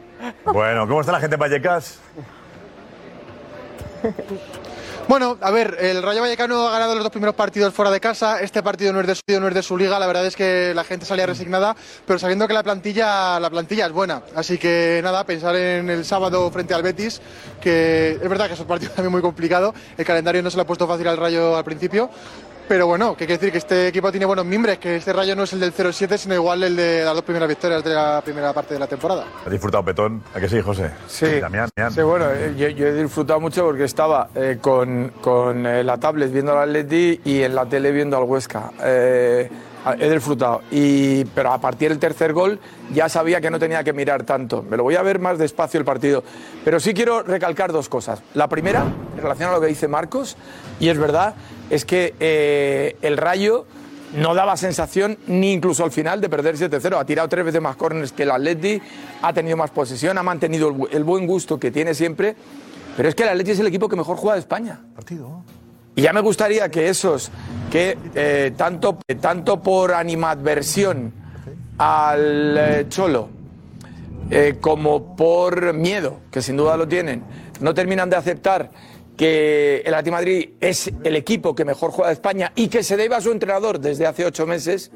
Bueno, 0.47 0.87
¿cómo 0.89 1.01
está 1.01 1.13
la 1.13 1.21
gente 1.21 1.35
en 1.35 1.41
Vallecas? 1.41 1.99
Bueno, 5.09 5.39
a 5.41 5.51
ver, 5.51 5.79
el 5.81 6.03
Rayo 6.03 6.21
Vallecano 6.21 6.69
ha 6.69 6.73
ganado 6.73 6.95
los 6.95 7.03
dos 7.03 7.11
primeros 7.11 7.35
partidos 7.35 7.73
fuera 7.73 7.91
de 7.91 7.99
casa. 7.99 8.43
Este 8.43 8.63
partido 8.63 8.93
no 8.93 9.01
es 9.01 9.07
de 9.07 9.15
su, 9.15 9.23
no 9.41 9.49
es 9.49 9.55
de 9.55 9.63
su 9.63 9.79
liga. 9.79 9.99
La 9.99 10.07
verdad 10.07 10.27
es 10.27 10.37
que 10.37 10.75
la 10.75 10.85
gente 10.85 11.07
salía 11.07 11.25
resignada, 11.25 11.75
pero 12.07 12.19
sabiendo 12.19 12.47
que 12.47 12.53
la 12.53 12.63
plantilla, 12.63 13.41
la 13.41 13.49
plantilla 13.49 13.87
es 13.87 13.93
buena. 13.93 14.21
Así 14.37 14.59
que 14.59 15.01
nada, 15.03 15.25
pensar 15.25 15.57
en 15.57 15.89
el 15.89 16.05
sábado 16.05 16.51
frente 16.51 16.75
al 16.75 16.83
Betis, 16.83 17.23
que 17.59 18.19
es 18.23 18.29
verdad 18.29 18.49
que 18.49 18.53
es 18.53 18.61
un 18.61 18.67
partido 18.67 18.93
también 18.95 19.11
muy 19.11 19.23
complicado. 19.23 19.75
El 19.97 20.05
calendario 20.05 20.43
no 20.43 20.51
se 20.51 20.59
le 20.59 20.65
ha 20.65 20.67
puesto 20.67 20.87
fácil 20.87 21.09
al 21.09 21.17
Rayo 21.17 21.57
al 21.57 21.65
principio. 21.65 22.11
Pero 22.69 22.87
bueno, 22.87 23.17
que 23.17 23.25
quiere 23.25 23.39
decir 23.39 23.51
que 23.51 23.59
este 23.59 23.89
equipo 23.89 24.11
tiene 24.11 24.27
buenos 24.27 24.45
mimbres, 24.45 24.77
que 24.79 24.97
este 24.97 25.15
Rayo 25.15 25.35
no 25.35 25.45
es 25.45 25.53
el 25.55 25.61
del 25.61 25.73
0-7, 25.73 26.19
sino 26.19 26.35
igual 26.35 26.63
el 26.63 26.77
de 26.77 27.03
las 27.03 27.15
dos 27.15 27.25
primeras 27.25 27.49
victorias 27.49 27.83
de 27.83 27.95
la 27.95 28.21
primera 28.23 28.53
parte 28.53 28.75
de 28.75 28.81
la 28.81 28.87
temporada. 28.87 29.25
¿Has 29.43 29.51
disfrutado 29.51 29.83
Petón? 29.87 30.23
¿A 30.35 30.39
que 30.39 30.51
sí, 30.51 30.61
José? 30.61 30.91
Sí. 31.07 31.41
Damián, 31.41 31.71
Damián. 31.75 31.95
Sí, 31.95 32.03
bueno, 32.03 32.27
eh, 32.31 32.55
yo, 32.59 32.69
yo 32.69 32.89
he 32.89 33.03
disfrutado 33.03 33.41
mucho 33.41 33.65
porque 33.65 33.85
estaba 33.85 34.29
eh, 34.35 34.59
con, 34.61 35.15
con 35.23 35.65
eh, 35.67 35.83
la 35.83 35.97
tablet 35.97 36.31
viendo 36.31 36.53
al 36.53 36.69
Atleti 36.69 37.23
y 37.25 37.43
en 37.43 37.55
la 37.55 37.65
tele 37.65 37.91
viendo 37.91 38.19
al 38.19 38.25
Huesca. 38.25 38.71
Eh, 38.83 39.49
he 39.99 40.11
disfrutado. 40.11 40.63
Y, 40.71 41.25
pero 41.27 41.53
a 41.53 41.61
partir 41.61 41.89
del 41.89 41.99
tercer 41.99 42.33
gol 42.33 42.59
ya 42.93 43.09
sabía 43.09 43.41
que 43.41 43.51
no 43.51 43.59
tenía 43.59 43.83
que 43.83 43.93
mirar 43.93 44.25
tanto. 44.25 44.63
Me 44.63 44.77
lo 44.77 44.83
voy 44.83 44.97
a 44.97 45.03
ver 45.03 45.19
más 45.19 45.39
despacio 45.39 45.79
el 45.79 45.87
partido. 45.87 46.23
Pero 46.65 46.81
sí 46.81 46.93
quiero 46.93 47.23
recalcar 47.23 47.73
dos 47.73 47.89
cosas. 47.89 48.23
La 48.35 48.49
primera, 48.49 48.85
en 49.17 49.23
relación 49.23 49.49
a 49.49 49.53
lo 49.53 49.61
que 49.61 49.69
dice 49.69 49.89
Marcos, 49.89 50.37
y 50.81 50.89
es 50.89 50.99
verdad, 50.99 51.35
es 51.71 51.85
que 51.85 52.15
eh, 52.21 52.97
el 53.03 53.17
Rayo 53.17 53.67
no 54.17 54.35
daba 54.35 54.57
sensación 54.57 55.19
ni 55.27 55.53
incluso 55.53 55.85
al 55.85 55.91
final 55.91 56.21
de 56.21 56.29
perder 56.31 56.57
7-0. 56.57 56.99
Ha 56.99 57.05
tirado 57.05 57.29
tres 57.29 57.45
veces 57.45 57.61
más 57.61 57.77
córneres 57.77 58.13
que 58.13 58.23
el 58.23 58.31
Atleti, 58.31 58.81
ha 59.23 59.33
tenido 59.33 59.57
más 59.57 59.71
posesión, 59.71 60.17
ha 60.19 60.23
mantenido 60.23 60.69
el, 60.69 60.75
bu- 60.75 60.89
el 60.91 61.05
buen 61.05 61.27
gusto 61.27 61.59
que 61.59 61.71
tiene 61.71 61.93
siempre. 61.95 62.35
Pero 62.97 63.09
es 63.09 63.15
que 63.15 63.23
el 63.25 63.29
Atleti 63.29 63.51
es 63.53 63.61
el 63.61 63.67
equipo 63.67 63.89
que 63.89 63.97
mejor 63.97 64.17
juega 64.17 64.35
de 64.35 64.41
España. 64.41 64.81
Partido. 64.95 65.43
Y 65.95 66.03
ya 66.03 66.13
me 66.13 66.21
gustaría 66.21 66.69
que 66.71 66.89
esos, 66.89 67.31
que 67.71 67.99
eh, 68.15 68.53
tanto, 68.57 68.99
tanto 69.21 69.61
por 69.63 69.93
animadversión 69.93 71.13
al 71.77 72.57
eh, 72.57 72.87
Cholo, 72.89 73.29
eh, 74.31 74.57
como 74.61 75.17
por 75.17 75.73
miedo, 75.75 76.21
que 76.31 76.41
sin 76.43 76.57
duda 76.57 76.77
lo 76.77 76.87
tienen, 76.89 77.23
no 77.61 77.75
terminan 77.75 78.09
de 78.11 78.17
aceptar 78.17 78.71
que 79.19 79.83
el 79.85 79.93
Atleti 79.93 80.11
Madrid 80.11 80.51
es 80.61 80.91
el 81.05 81.17
equipo 81.17 81.55
que 81.55 81.65
mejor 81.67 81.91
juega 81.91 82.09
de 82.09 82.15
España 82.15 82.53
y 82.55 82.69
que 82.69 82.83
se 82.83 82.97
debe 82.97 83.17
a 83.17 83.21
su 83.21 83.31
entrenador 83.33 83.81
desde 83.81 84.07
hace 84.07 84.25
ocho 84.25 84.47
meses, 84.47 84.91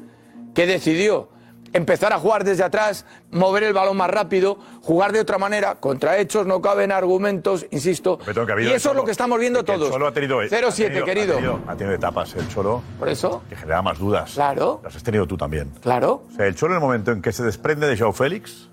que 0.55 0.65
decidió 0.65 1.29
empezar 1.73 2.13
a 2.13 2.19
jugar 2.19 2.43
desde 2.43 2.63
atrás, 2.63 3.05
mover 3.31 3.63
el 3.63 3.73
balón 3.73 3.97
más 3.97 4.09
rápido, 4.09 4.59
jugar 4.81 5.11
de 5.11 5.19
otra 5.19 5.39
manera, 5.39 5.75
contra 5.75 6.19
hechos 6.19 6.45
no 6.45 6.61
caben 6.61 6.91
argumentos, 6.91 7.65
insisto. 7.71 8.19
Ha 8.25 8.61
Y 8.61 8.67
eso 8.67 8.91
es 8.91 8.95
lo 8.95 9.03
que 9.03 9.11
estamos 9.11 9.39
viendo 9.39 9.65
que 9.65 9.73
el 9.73 9.79
todos. 9.79 9.91
Cholo 9.91 10.07
ha 10.07 10.13
tenido, 10.13 10.39
ha 10.39 10.43
0-7, 10.45 10.75
tenido- 10.87 11.05
querido. 11.05 11.33
Ha 11.33 11.37
tenido, 11.37 11.59
ha 11.67 11.75
tenido 11.75 11.95
etapas 11.95 12.33
el 12.35 12.47
Cholo. 12.47 12.81
Por 12.99 13.09
eso. 13.09 13.41
Que 13.49 13.55
genera 13.55 13.81
más 13.81 13.97
dudas. 13.99 14.33
Claro. 14.35 14.79
Las 14.83 14.95
has 14.95 15.03
tenido 15.03 15.25
tú 15.27 15.35
también. 15.35 15.71
Claro. 15.81 16.23
O 16.31 16.35
sea, 16.35 16.45
el 16.45 16.55
Cholo 16.55 16.73
en 16.73 16.77
el 16.77 16.81
momento 16.81 17.11
en 17.11 17.21
que 17.21 17.31
se 17.33 17.43
desprende 17.43 17.87
de 17.87 17.97
Joao 17.97 18.13
Félix, 18.13 18.69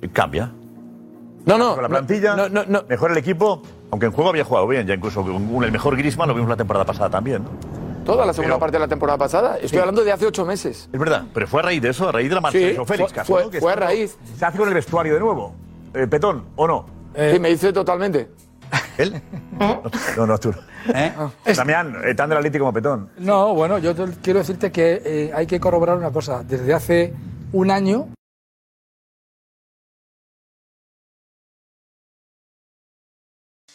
eh, 0.00 0.08
cambia. 0.12 0.52
No, 1.46 1.58
no. 1.58 1.74
Con 1.74 1.82
la 1.82 1.88
plantilla, 1.88 2.36
no, 2.36 2.48
no, 2.48 2.64
no. 2.66 2.84
mejor 2.88 3.10
el 3.10 3.18
equipo, 3.18 3.60
aunque 3.94 4.06
en 4.06 4.12
juego 4.12 4.30
había 4.30 4.44
jugado 4.44 4.66
bien, 4.66 4.86
ya 4.88 4.94
incluso 4.94 5.22
con 5.22 5.62
el 5.62 5.70
mejor 5.70 5.96
Griezmann 5.96 6.26
lo 6.28 6.34
vimos 6.34 6.50
la 6.50 6.56
temporada 6.56 6.84
pasada 6.84 7.08
también. 7.10 7.44
¿no? 7.44 7.50
Toda 8.04 8.26
la 8.26 8.32
segunda 8.32 8.56
Pero- 8.56 8.58
parte 8.60 8.72
de 8.76 8.80
la 8.80 8.88
temporada 8.88 9.16
pasada. 9.16 9.54
Estoy 9.54 9.68
Sí. 9.70 9.78
hablando 9.78 10.02
de 10.04 10.10
hace 10.10 10.26
ocho 10.26 10.44
meses. 10.44 10.88
Es 10.92 10.98
verdad, 10.98 11.22
pero 11.32 11.46
fue 11.46 11.60
a 11.60 11.62
raíz 11.62 11.80
de 11.80 11.90
eso, 11.90 12.08
a 12.08 12.12
raíz 12.12 12.28
de 12.28 12.34
la 12.34 12.40
marcha 12.40 12.58
Sí, 12.58 12.64
de 12.64 12.74
Joao 12.74 12.86
Félix. 12.86 13.08
fue- 13.12 13.16
casi, 13.16 13.32
fue- 13.32 13.44
¿no? 13.44 13.50
Que 13.50 13.60
fue 13.60 13.72
a 13.72 13.76
raíz. 13.76 14.18
Se 14.36 14.44
hace 14.44 14.58
con 14.58 14.66
el 14.68 14.74
vestuario 14.74 15.14
de 15.14 15.20
nuevo. 15.20 15.54
Eh, 15.94 16.06
Petón, 16.08 16.44
¿o 16.56 16.66
no? 16.66 16.86
Sí, 17.14 17.38
me 17.38 17.50
dice 17.50 17.72
totalmente. 17.72 18.28
¿Él? 18.98 19.22
No, 20.16 20.26
no, 20.26 20.38
tú. 20.38 20.52
Damián, 21.56 21.96
eh, 22.04 22.14
tan 22.16 22.28
del 22.28 22.38
Atlético 22.38 22.64
como 22.64 22.72
Petón. 22.72 23.08
No, 23.18 23.54
bueno, 23.54 23.78
yo 23.78 23.94
te- 23.94 24.12
quiero 24.22 24.40
decirte 24.40 24.72
que 24.72 25.00
eh, 25.04 25.32
hay 25.34 25.46
que 25.46 25.60
corroborar 25.60 25.96
una 25.96 26.10
cosa. 26.10 26.42
Desde 26.42 26.74
hace 26.74 27.14
un 27.52 27.70
año 27.70 28.08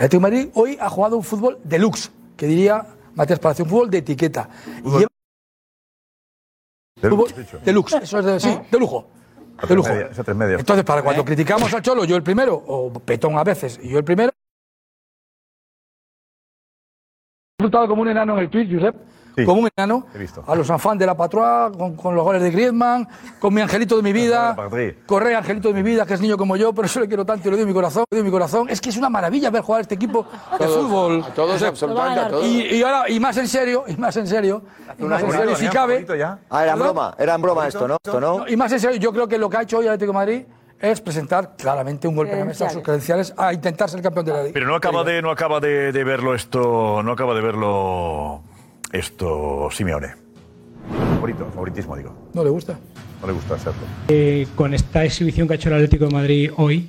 El 0.00 0.06
Atlético 0.06 0.26
de 0.26 0.30
Madrid 0.30 0.50
hoy 0.54 0.78
ha 0.80 0.88
jugado 0.88 1.16
un 1.18 1.22
fútbol 1.22 1.58
deluxe, 1.62 2.10
que 2.34 2.46
diría 2.46 2.86
Matías 3.14 3.38
Palacio, 3.38 3.64
un 3.66 3.70
fútbol 3.70 3.90
de 3.90 3.98
etiqueta. 3.98 4.48
Lleva- 4.82 5.06
Fútbol 7.00 7.28
deluxe, 7.62 7.94
eso 8.02 8.18
es 8.18 8.24
de, 8.24 8.40
sí, 8.40 8.58
de 8.70 8.78
lujo. 8.78 9.06
De 9.68 9.74
lujo. 9.74 9.90
Entonces, 9.90 10.84
para 10.86 11.02
cuando 11.02 11.22
criticamos 11.22 11.72
al 11.74 11.82
Cholo, 11.82 12.04
yo 12.06 12.16
el 12.16 12.22
primero, 12.22 12.54
o 12.54 12.90
Petón 12.94 13.36
a 13.36 13.44
veces, 13.44 13.78
y 13.82 13.90
yo 13.90 13.98
el 13.98 14.04
primero. 14.04 14.32
He 17.58 17.70
como 17.70 18.00
un 18.00 18.08
enano 18.08 18.38
en 18.38 18.44
el 18.44 18.50
tweet, 18.50 18.68
Josep. 18.74 18.96
Como 19.44 19.62
un 19.62 19.68
enano. 19.76 20.06
A 20.46 20.54
los 20.54 20.68
enfants 20.68 20.98
de 20.98 21.06
la 21.06 21.16
patroa, 21.16 21.70
con, 21.76 21.96
con 21.96 22.14
los 22.14 22.24
goles 22.24 22.42
de 22.42 22.50
Griezmann, 22.50 23.08
con 23.38 23.54
mi 23.54 23.60
angelito 23.60 23.96
de 23.96 24.02
mi 24.02 24.12
vida. 24.20 24.56
Correa, 25.06 25.38
angelito 25.38 25.68
de 25.68 25.74
mi 25.74 25.82
vida, 25.82 26.04
que 26.06 26.14
es 26.14 26.20
niño 26.20 26.36
como 26.36 26.56
yo, 26.56 26.72
pero 26.72 26.86
eso 26.86 27.00
le 27.00 27.08
quiero 27.08 27.24
tanto 27.24 27.48
y 27.48 27.50
le 27.50 27.56
doy 27.58 27.66
mi 27.66 27.72
corazón, 27.72 28.04
le 28.10 28.18
doy 28.18 28.24
mi 28.24 28.30
corazón. 28.30 28.68
Es 28.68 28.80
que 28.80 28.90
es 28.90 28.96
una 28.96 29.08
maravilla 29.08 29.50
ver 29.50 29.62
jugar 29.62 29.80
a 29.80 29.82
este 29.82 29.94
equipo 29.94 30.26
de 30.52 30.58
todos, 30.58 30.76
fútbol. 30.86 31.24
a 31.26 31.34
todos, 31.34 31.62
absolutamente 31.62 32.20
a 32.20 32.28
todos. 32.28 32.46
Y, 32.46 32.76
y 32.76 32.82
ahora, 32.82 33.08
y 33.08 33.20
más 33.20 33.36
en 33.36 33.48
serio, 33.48 33.84
y 33.86 33.96
más 33.96 34.16
en 34.16 34.26
serio, 34.26 34.62
y 34.98 35.04
más 35.04 35.22
en 35.22 35.32
serio, 35.32 35.56
si 35.56 35.68
cabe. 35.68 36.06
Ah, 36.50 36.62
era 36.64 36.72
en 36.72 36.78
broma, 36.78 37.14
era 37.18 37.34
en 37.34 37.42
broma 37.42 37.68
esto, 37.68 37.88
¿no? 37.88 37.96
Esto, 38.02 38.20
¿no? 38.20 38.48
Y 38.48 38.56
más 38.56 38.72
en 38.72 38.80
serio, 38.80 38.98
yo 38.98 39.12
creo 39.12 39.28
que 39.28 39.38
lo 39.38 39.48
que 39.48 39.56
ha 39.56 39.62
hecho 39.62 39.78
hoy 39.78 39.86
el 39.86 39.92
Atlético 39.92 40.12
de 40.12 40.18
Madrid 40.18 40.42
es 40.80 41.00
presentar 41.00 41.56
claramente 41.56 42.08
un 42.08 42.16
golpe 42.16 42.32
en 42.32 42.38
la 42.40 42.44
mesa 42.46 42.66
a 42.66 42.70
sus 42.70 42.82
credenciales 42.82 43.34
a 43.36 43.52
intentar 43.52 43.88
ser 43.90 44.00
campeón 44.00 44.24
de 44.24 44.32
la 44.32 44.42
liga. 44.44 44.54
Pero 44.54 44.66
no 44.66 44.74
acaba 44.74 45.04
de, 45.04 45.20
no 45.20 45.30
acaba 45.30 45.60
de, 45.60 45.92
de 45.92 46.04
verlo 46.04 46.34
esto, 46.34 47.02
no 47.02 47.12
acaba 47.12 47.34
de 47.34 47.42
verlo 47.42 48.42
esto 48.92 49.68
Simeone. 49.70 50.14
Favorito, 51.14 51.46
favoritismo 51.52 51.96
digo. 51.96 52.14
No 52.34 52.44
le 52.44 52.50
gusta. 52.50 52.78
No 53.20 53.26
le 53.26 53.32
gusta 53.32 53.54
hacerlo. 53.54 53.80
Eh, 54.08 54.46
con 54.56 54.74
esta 54.74 55.04
exhibición 55.04 55.46
que 55.46 55.54
ha 55.54 55.56
hecho 55.56 55.68
el 55.68 55.76
Atlético 55.76 56.06
de 56.06 56.12
Madrid 56.12 56.50
hoy, 56.56 56.88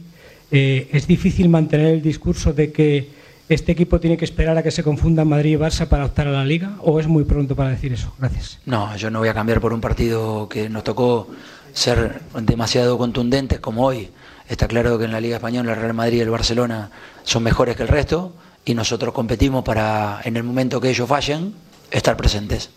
eh, 0.49 0.89
es 0.91 1.07
difícil 1.07 1.49
mantener 1.49 1.87
el 1.87 2.01
discurso 2.01 2.53
de 2.53 2.71
que 2.71 3.09
este 3.49 3.73
equipo 3.73 3.99
tiene 3.99 4.15
que 4.15 4.25
esperar 4.25 4.57
a 4.57 4.63
que 4.63 4.71
se 4.71 4.83
confundan 4.83 5.27
Madrid 5.27 5.53
y 5.53 5.55
Barça 5.57 5.87
para 5.87 6.05
optar 6.05 6.27
a 6.27 6.31
la 6.31 6.45
Liga, 6.45 6.77
o 6.79 6.99
es 6.99 7.07
muy 7.07 7.25
pronto 7.25 7.55
para 7.55 7.69
decir 7.69 7.91
eso. 7.91 8.13
Gracias. 8.17 8.59
No, 8.65 8.95
yo 8.95 9.11
no 9.11 9.19
voy 9.19 9.27
a 9.27 9.33
cambiar 9.33 9.59
por 9.59 9.73
un 9.73 9.81
partido 9.81 10.47
que 10.47 10.69
nos 10.69 10.85
tocó 10.85 11.27
ser 11.73 12.21
demasiado 12.41 12.97
contundentes 12.97 13.59
como 13.59 13.85
hoy. 13.85 14.09
Está 14.47 14.67
claro 14.67 14.97
que 14.97 15.05
en 15.05 15.11
la 15.11 15.19
Liga 15.19 15.35
Española 15.35 15.73
el 15.73 15.79
Real 15.79 15.93
Madrid 15.93 16.17
y 16.17 16.21
el 16.21 16.29
Barcelona 16.29 16.91
son 17.23 17.43
mejores 17.43 17.75
que 17.75 17.83
el 17.83 17.89
resto 17.89 18.33
y 18.63 18.73
nosotros 18.73 19.13
competimos 19.13 19.63
para, 19.63 20.21
en 20.23 20.37
el 20.37 20.43
momento 20.43 20.79
que 20.79 20.89
ellos 20.89 21.07
fallen, 21.07 21.53
estar 21.91 22.17
presentes. 22.17 22.71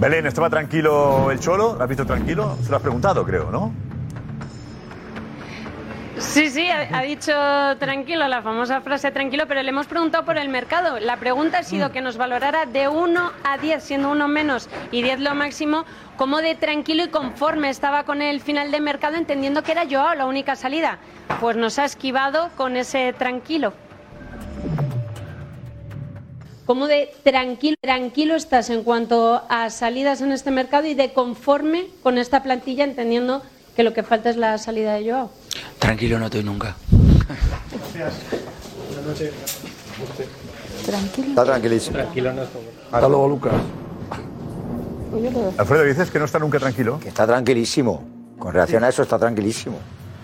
Belén, 0.00 0.26
¿estaba 0.26 0.50
tranquilo 0.50 1.30
el 1.30 1.38
Cholo? 1.38 1.76
¿Lo 1.76 1.82
has 1.82 1.88
visto 1.88 2.04
tranquilo? 2.04 2.56
Se 2.62 2.70
lo 2.70 2.76
has 2.76 2.82
preguntado, 2.82 3.24
creo, 3.24 3.50
¿no? 3.50 3.72
Sí, 6.18 6.50
sí, 6.50 6.68
ha, 6.70 6.98
ha 6.98 7.02
dicho 7.02 7.32
tranquilo, 7.78 8.26
la 8.28 8.42
famosa 8.42 8.80
frase 8.80 9.10
tranquilo, 9.10 9.44
pero 9.48 9.62
le 9.62 9.68
hemos 9.68 9.86
preguntado 9.86 10.24
por 10.24 10.38
el 10.38 10.48
mercado. 10.48 10.98
La 11.00 11.16
pregunta 11.16 11.58
ha 11.58 11.62
sido 11.62 11.92
que 11.92 12.00
nos 12.00 12.16
valorara 12.16 12.66
de 12.66 12.88
1 12.88 13.32
a 13.44 13.58
10, 13.58 13.82
siendo 13.82 14.10
1 14.10 14.28
menos 14.28 14.68
y 14.90 15.02
10 15.02 15.20
lo 15.20 15.34
máximo, 15.34 15.84
cómo 16.16 16.38
de 16.38 16.54
tranquilo 16.54 17.04
y 17.04 17.08
conforme 17.08 17.70
estaba 17.70 18.04
con 18.04 18.22
el 18.22 18.40
final 18.40 18.70
de 18.70 18.80
mercado, 18.80 19.16
entendiendo 19.16 19.62
que 19.62 19.72
era 19.72 19.86
Joao 19.90 20.14
la 20.14 20.26
única 20.26 20.56
salida. 20.56 20.98
Pues 21.40 21.56
nos 21.56 21.78
ha 21.78 21.84
esquivado 21.84 22.50
con 22.56 22.76
ese 22.76 23.12
tranquilo. 23.12 23.72
¿Cómo 26.72 26.88
de 26.88 27.12
tranquilo, 27.22 27.76
tranquilo 27.82 28.34
estás 28.34 28.70
en 28.70 28.82
cuanto 28.82 29.42
a 29.50 29.68
salidas 29.68 30.22
en 30.22 30.32
este 30.32 30.50
mercado 30.50 30.86
y 30.86 30.94
de 30.94 31.12
conforme 31.12 31.88
con 32.02 32.16
esta 32.16 32.42
plantilla, 32.42 32.82
entendiendo 32.84 33.42
que 33.76 33.82
lo 33.82 33.92
que 33.92 34.02
falta 34.02 34.30
es 34.30 34.38
la 34.38 34.56
salida 34.56 34.94
de 34.94 35.10
Joao? 35.10 35.30
Tranquilo 35.78 36.18
no 36.18 36.24
estoy 36.24 36.42
nunca. 36.42 36.74
Tranquilo. 40.86 41.28
Está 41.28 41.44
tranquilísimo. 41.44 41.96
Tranquilo 41.98 42.32
no 42.32 42.42
Hasta 42.90 43.06
luego, 43.06 43.28
Lucas. 43.28 43.52
Alfredo, 45.58 45.84
dices 45.84 46.10
que 46.10 46.18
no 46.18 46.24
está 46.24 46.38
nunca 46.38 46.58
tranquilo. 46.58 46.98
Que 46.98 47.08
está 47.08 47.26
tranquilísimo. 47.26 48.02
Con 48.38 48.54
relación 48.54 48.82
a 48.82 48.88
eso 48.88 49.02
está 49.02 49.18
tranquilísimo. 49.18 49.76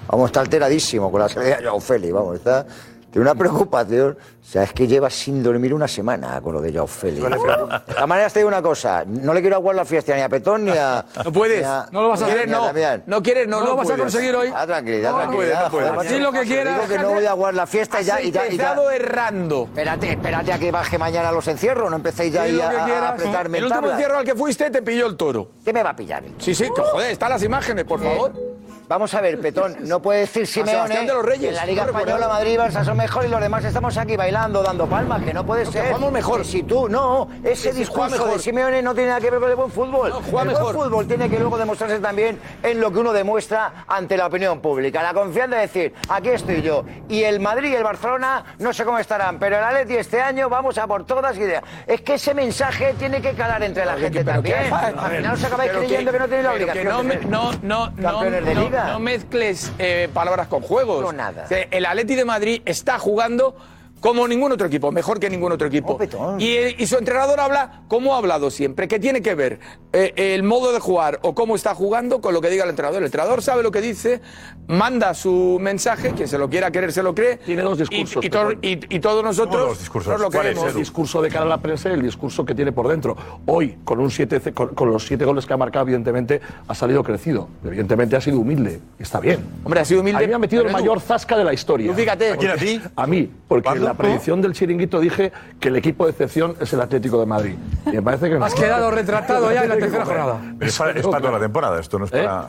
Vamos, 0.09 0.31
está 0.31 0.41
alteradísimo 0.41 1.11
con 1.11 1.21
la 1.21 1.29
salida 1.29 1.59
de 1.59 1.65
Joao 1.65 1.79
Félix, 1.79 2.15
vamos, 2.15 2.37
está... 2.37 2.67
Tiene 3.11 3.23
una 3.23 3.35
preocupación. 3.35 4.19
O 4.21 4.51
sea, 4.51 4.63
es 4.63 4.73
que 4.73 4.87
lleva 4.87 5.11
sin 5.11 5.43
dormir 5.43 5.75
una 5.75 5.87
semana 5.89 6.41
con 6.41 6.55
lo 6.55 6.61
de 6.61 6.73
Joao 6.73 6.87
Félix. 6.87 7.23
De 7.23 7.37
todas 7.37 8.07
maneras, 8.09 8.33
te 8.33 8.41
digo 8.41 8.49
una 8.49 8.63
cosa. 8.63 9.05
No 9.07 9.35
le 9.35 9.41
quiero 9.41 9.57
aguar 9.57 9.77
la 9.77 9.85
fiesta 9.85 10.15
ni 10.15 10.23
a 10.23 10.29
Petón 10.29 10.65
ni 10.65 10.71
a... 10.73 11.05
No 11.25 11.33
puedes. 11.33 11.65
a- 11.67 11.89
No 11.91 12.03
lo 12.03 12.09
vas 12.11 12.23
a 12.23 12.27
hacer, 12.27 12.43
a 12.43 12.47
no. 12.47 12.73
No 13.07 13.23
quieres, 13.23 13.47
no, 13.49 13.61
No 13.61 13.67
lo 13.67 13.77
vas 13.77 13.91
a 13.91 13.97
conseguir 13.97 14.35
hoy. 14.35 14.51
Ah, 14.55 14.67
tranquilidad, 14.67 15.11
No, 15.11 15.17
no 15.17 15.23
tranquilidad. 15.25 15.71
puedes, 15.71 15.89
no 15.91 15.95
puedes. 15.97 16.21
lo 16.21 16.33
que 16.33 16.43
quieras. 16.43 16.75
Digo 16.77 16.89
que 16.89 16.99
no 16.99 17.11
voy 17.11 17.25
a 17.27 17.31
aguar 17.31 17.55
la 17.55 17.67
fiesta 17.67 18.01
y 18.01 18.05
ya... 18.05 18.21
Y 18.23 18.31
ya, 18.31 18.47
y 18.49 18.57
ya. 18.57 18.75
errando. 18.95 19.65
Espérate, 19.65 20.11
espérate 20.11 20.53
a 20.53 20.59
que 20.59 20.71
baje 20.71 20.99
mañana 20.99 21.31
los 21.33 21.47
encierros. 21.49 21.91
No 21.91 21.97
empecéis 21.97 22.33
ya 22.33 22.43
ahí 22.43 22.61
a, 22.61 23.09
apretarme 23.09 23.59
El 23.59 23.65
último 23.65 23.91
encierro 23.91 24.19
al 24.19 24.25
que 24.25 24.35
fuiste 24.35 24.71
te 24.71 24.83
pilló 24.83 25.07
el 25.07 25.17
toro. 25.17 25.51
¿Qué 25.65 25.73
me 25.73 25.83
va 25.83 25.91
a 25.91 25.97
pillar? 25.97 26.23
Sí, 26.39 26.55
sí, 26.55 26.65
que 26.75 26.83
joder, 26.83 27.11
están 27.11 27.31
las 27.31 27.43
imágenes, 27.43 27.85
por 27.85 28.03
favor. 28.03 28.48
Vamos 28.89 29.13
a 29.13 29.21
ver, 29.21 29.39
Petón, 29.39 29.77
no 29.81 30.01
puede 30.01 30.21
decir 30.21 30.47
Simeone 30.47 31.01
de 31.01 31.13
los 31.13 31.23
Reyes, 31.23 31.51
en 31.51 31.57
la 31.57 31.67
Liga 31.67 31.85
no. 31.85 31.91
Española 31.91 32.27
Madrid 32.27 32.53
y 32.53 32.57
Barça 32.57 32.83
son 32.83 32.97
mejores 32.97 33.29
y 33.29 33.31
los 33.31 33.41
demás 33.43 33.63
estamos 33.63 33.95
aquí 33.99 34.17
bailando, 34.17 34.63
dando 34.63 34.87
palmas, 34.87 35.23
que 35.23 35.35
no 35.35 35.45
puede 35.45 35.67
ser. 35.67 35.89
jugamos 35.89 36.11
mejor. 36.11 36.43
Si 36.43 36.63
tú, 36.63 36.89
no, 36.89 37.29
ese 37.45 37.73
si 37.73 37.81
discurso 37.81 38.13
mejor. 38.13 38.33
de 38.33 38.39
Simeone 38.39 38.81
no 38.81 38.95
tiene 38.95 39.11
nada 39.11 39.21
que 39.21 39.31
ver 39.31 39.41
con 39.41 39.51
el 39.51 39.57
buen 39.57 39.71
fútbol. 39.71 40.09
No, 40.09 40.23
juega 40.23 40.43
el 40.43 40.49
mejor. 40.49 40.75
buen 40.75 40.87
fútbol 40.87 41.07
tiene 41.07 41.29
que 41.29 41.39
luego 41.39 41.59
demostrarse 41.59 41.99
también 41.99 42.41
en 42.63 42.81
lo 42.81 42.91
que 42.91 42.99
uno 43.01 43.13
demuestra 43.13 43.85
ante 43.87 44.17
la 44.17 44.27
opinión 44.27 44.61
pública. 44.61 45.03
La 45.03 45.13
confianza 45.13 45.57
de 45.57 45.63
decir, 45.63 45.95
aquí 46.09 46.31
estoy 46.31 46.63
yo. 46.63 46.83
Y 47.11 47.25
el 47.25 47.41
Madrid 47.41 47.73
y 47.73 47.75
el 47.75 47.85
Barcelona 47.85 48.43
no 48.59 48.73
sé 48.73 48.87
cómo 48.87 48.99
estarán, 48.99 49.39
pero 49.39 49.59
el 49.59 49.65
Atleti 49.65 49.97
este 49.97 50.23
año 50.23 50.49
vamos 50.49 50.79
a 50.79 50.87
por 50.87 51.05
todas 51.05 51.37
ideas. 51.37 51.63
Es 51.87 52.01
que 52.01 52.15
ese 52.15 52.33
mensaje 52.33 52.95
tiene 52.99 53.21
que 53.21 53.35
calar 53.35 53.63
entre 53.63 53.85
la 53.85 53.99
gente 53.99 54.25
también. 54.25 54.65
final 54.65 55.35
os 55.35 55.45
acabáis 55.45 55.73
creyendo 55.73 56.11
que, 56.11 56.19
no 56.19 56.25
tenéis 56.25 56.45
la 56.45 56.53
obligación. 56.53 56.87
no, 56.87 57.03
no, 57.03 57.53
no, 57.63 57.91
no, 57.91 58.03
campeones 58.03 58.45
de 58.47 58.55
no, 58.55 58.78
no 58.87 58.99
mezcles 58.99 59.73
eh, 59.79 60.09
palabras 60.13 60.49
con 60.49 60.63
juegos. 60.63 61.03
No, 61.03 61.13
nada. 61.13 61.47
Sea, 61.47 61.67
El 61.71 61.87
Atleti 61.87 62.15
de 62.15 62.25
Madrid 62.25 62.63
está 62.65 62.99
jugando 62.99 63.57
como 64.01 64.27
ningún 64.29 64.53
otro 64.53 64.67
equipo, 64.67 64.93
mejor 64.93 65.19
que 65.21 65.29
ningún 65.31 65.53
otro 65.53 65.67
equipo. 65.67 65.99
Y, 66.39 66.49
eh, 66.53 66.75
y 66.79 66.87
su 66.87 66.97
entrenador 66.97 67.41
habla 67.41 67.83
como 67.89 68.15
ha 68.15 68.19
hablado 68.19 68.51
siempre, 68.51 68.87
que 68.89 68.99
tiene 68.99 69.23
que 69.23 69.35
ver 69.35 69.59
eh, 69.93 70.13
el 70.17 70.43
modo 70.43 70.73
de 70.73 70.81
jugar 70.81 71.19
o 71.23 71.35
cómo 71.35 71.57
está 71.57 71.75
jugando 71.75 72.21
con 72.21 72.35
lo 72.35 72.41
que 72.41 72.51
diga 72.51 72.65
el 72.65 72.71
entrenador. 72.71 72.99
El 73.01 73.07
entrenador 73.07 73.43
sabe 73.43 73.63
lo 73.63 73.71
que 73.71 73.81
dice, 73.81 74.21
manda 74.67 75.15
su 75.15 75.59
mensaje, 75.61 76.13
quien 76.13 76.29
se 76.29 76.39
lo 76.39 76.49
quiera 76.49 76.71
querer 76.71 76.93
se 76.93 77.03
lo 77.03 77.15
cree. 77.15 77.39
Tiene 77.39 77.63
dos 77.63 77.79
discursos, 77.79 78.23
Y, 78.23 78.27
y 78.27 78.31
to- 78.31 78.53
y- 78.63 78.97
y 78.97 79.01
todos 79.01 79.23
nosotros 79.25 79.79
nos 80.07 80.21
lo 80.21 80.31
creemos. 80.31 80.65
El 80.69 80.75
discurso 80.75 81.23
de 81.23 81.29
cara 81.29 81.45
a 81.45 81.49
la 81.49 81.59
prensa 81.59 81.89
y 81.89 81.93
el 81.93 82.03
discurso 82.03 82.45
que 82.45 82.55
tiene 82.55 82.73
por 82.73 82.89
dentro. 82.89 83.17
Hoy, 83.47 83.79
con, 83.85 83.99
un 84.01 84.11
siete, 84.11 84.41
con, 84.53 84.69
con 84.75 84.91
los 84.91 85.07
siete 85.07 85.25
goles 85.25 85.47
que 85.47 85.53
ha 85.55 85.57
marcado, 85.57 85.85
evidentemente 85.87 86.41
ha 86.67 86.75
salido 86.75 87.03
crecido. 87.03 87.49
Evidentemente 87.65 88.17
ha 88.17 88.21
sido 88.21 88.39
humilde. 88.41 88.81
Está 88.99 89.21
bien. 89.21 89.45
Hombre, 89.65 89.81
ha 89.81 89.85
sido 89.85 90.01
humilde. 90.03 90.19
A 90.19 90.21
mí 90.21 90.27
me 90.29 90.35
ha 90.35 90.39
metido 90.39 90.63
el 90.63 90.71
mayor 90.73 91.01
zasca 91.01 91.37
de 91.37 91.45
la 91.45 91.53
historia. 91.53 91.91
Tú 91.91 91.95
fíjate. 91.99 92.33
¿A 92.33 92.37
quién, 92.37 92.51
a 92.53 92.57
ti? 92.57 92.81
A 92.97 93.07
mí, 93.07 93.31
porque 93.49 93.69
la 93.89 93.95
predicción 93.95 94.41
del 94.43 94.53
chiringuito 94.53 95.01
dije 95.01 95.33
que 95.59 95.69
el 95.69 95.77
equipo 95.77 96.05
de 96.05 96.11
excepción 96.13 96.57
es 96.61 96.73
el 96.73 96.81
Atlético 96.81 97.19
de 97.21 97.27
Madrid. 97.27 97.55
Y 97.87 97.91
me 97.93 98.03
parece 98.03 98.29
que 98.29 98.39
no. 98.39 98.45
Has 98.45 98.55
quedado 98.55 98.91
retratado 98.91 99.51
ya 99.53 99.63
en 99.63 99.69
la 99.71 99.77
tercera 99.79 100.05
jornada. 100.05 100.41
Es 100.61 100.77
para, 100.79 100.93
es 100.93 101.07
para 101.07 101.21
toda 101.21 101.33
la 101.33 101.41
temporada, 101.41 101.81
esto 101.81 101.99
no 101.99 102.05
es 102.05 102.13
¿Eh? 102.13 102.23
para. 102.25 102.49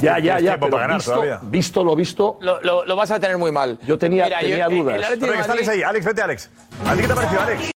Ya, 0.00 0.18
ya, 0.18 0.40
ya, 0.40 0.52
pero 0.58 0.70
para 0.70 0.82
ganar 0.82 0.96
visto, 0.98 1.12
todavía. 1.12 1.40
visto 1.42 1.82
lo 1.84 1.96
visto, 1.96 2.38
Lo, 2.40 2.60
lo- 2.62 2.84
lo 2.84 2.96
vas 2.96 3.10
a 3.10 3.18
tener 3.18 3.38
muy 3.38 3.50
mal. 3.50 3.78
yo 3.86 3.98
tenía, 3.98 4.24
Mira, 4.24 4.40
yo- 4.42 4.48
tenía 4.48 4.66
el- 4.66 4.78
dudas. 4.78 4.94
el 4.96 5.04
Atlético 5.04 5.26
de 5.26 5.30
Venga, 5.32 5.40
está 5.42 5.52
Alex 5.54 5.68
ahí. 5.68 5.82
Alex, 5.82 6.04
vete, 6.06 6.22
Alex. 6.22 6.50
¿A 6.86 6.94
ti 6.94 7.00
qué 7.00 7.06
te 7.06 7.12
ha 7.12 7.16
parecido, 7.16 7.40
Alex? 7.40 7.70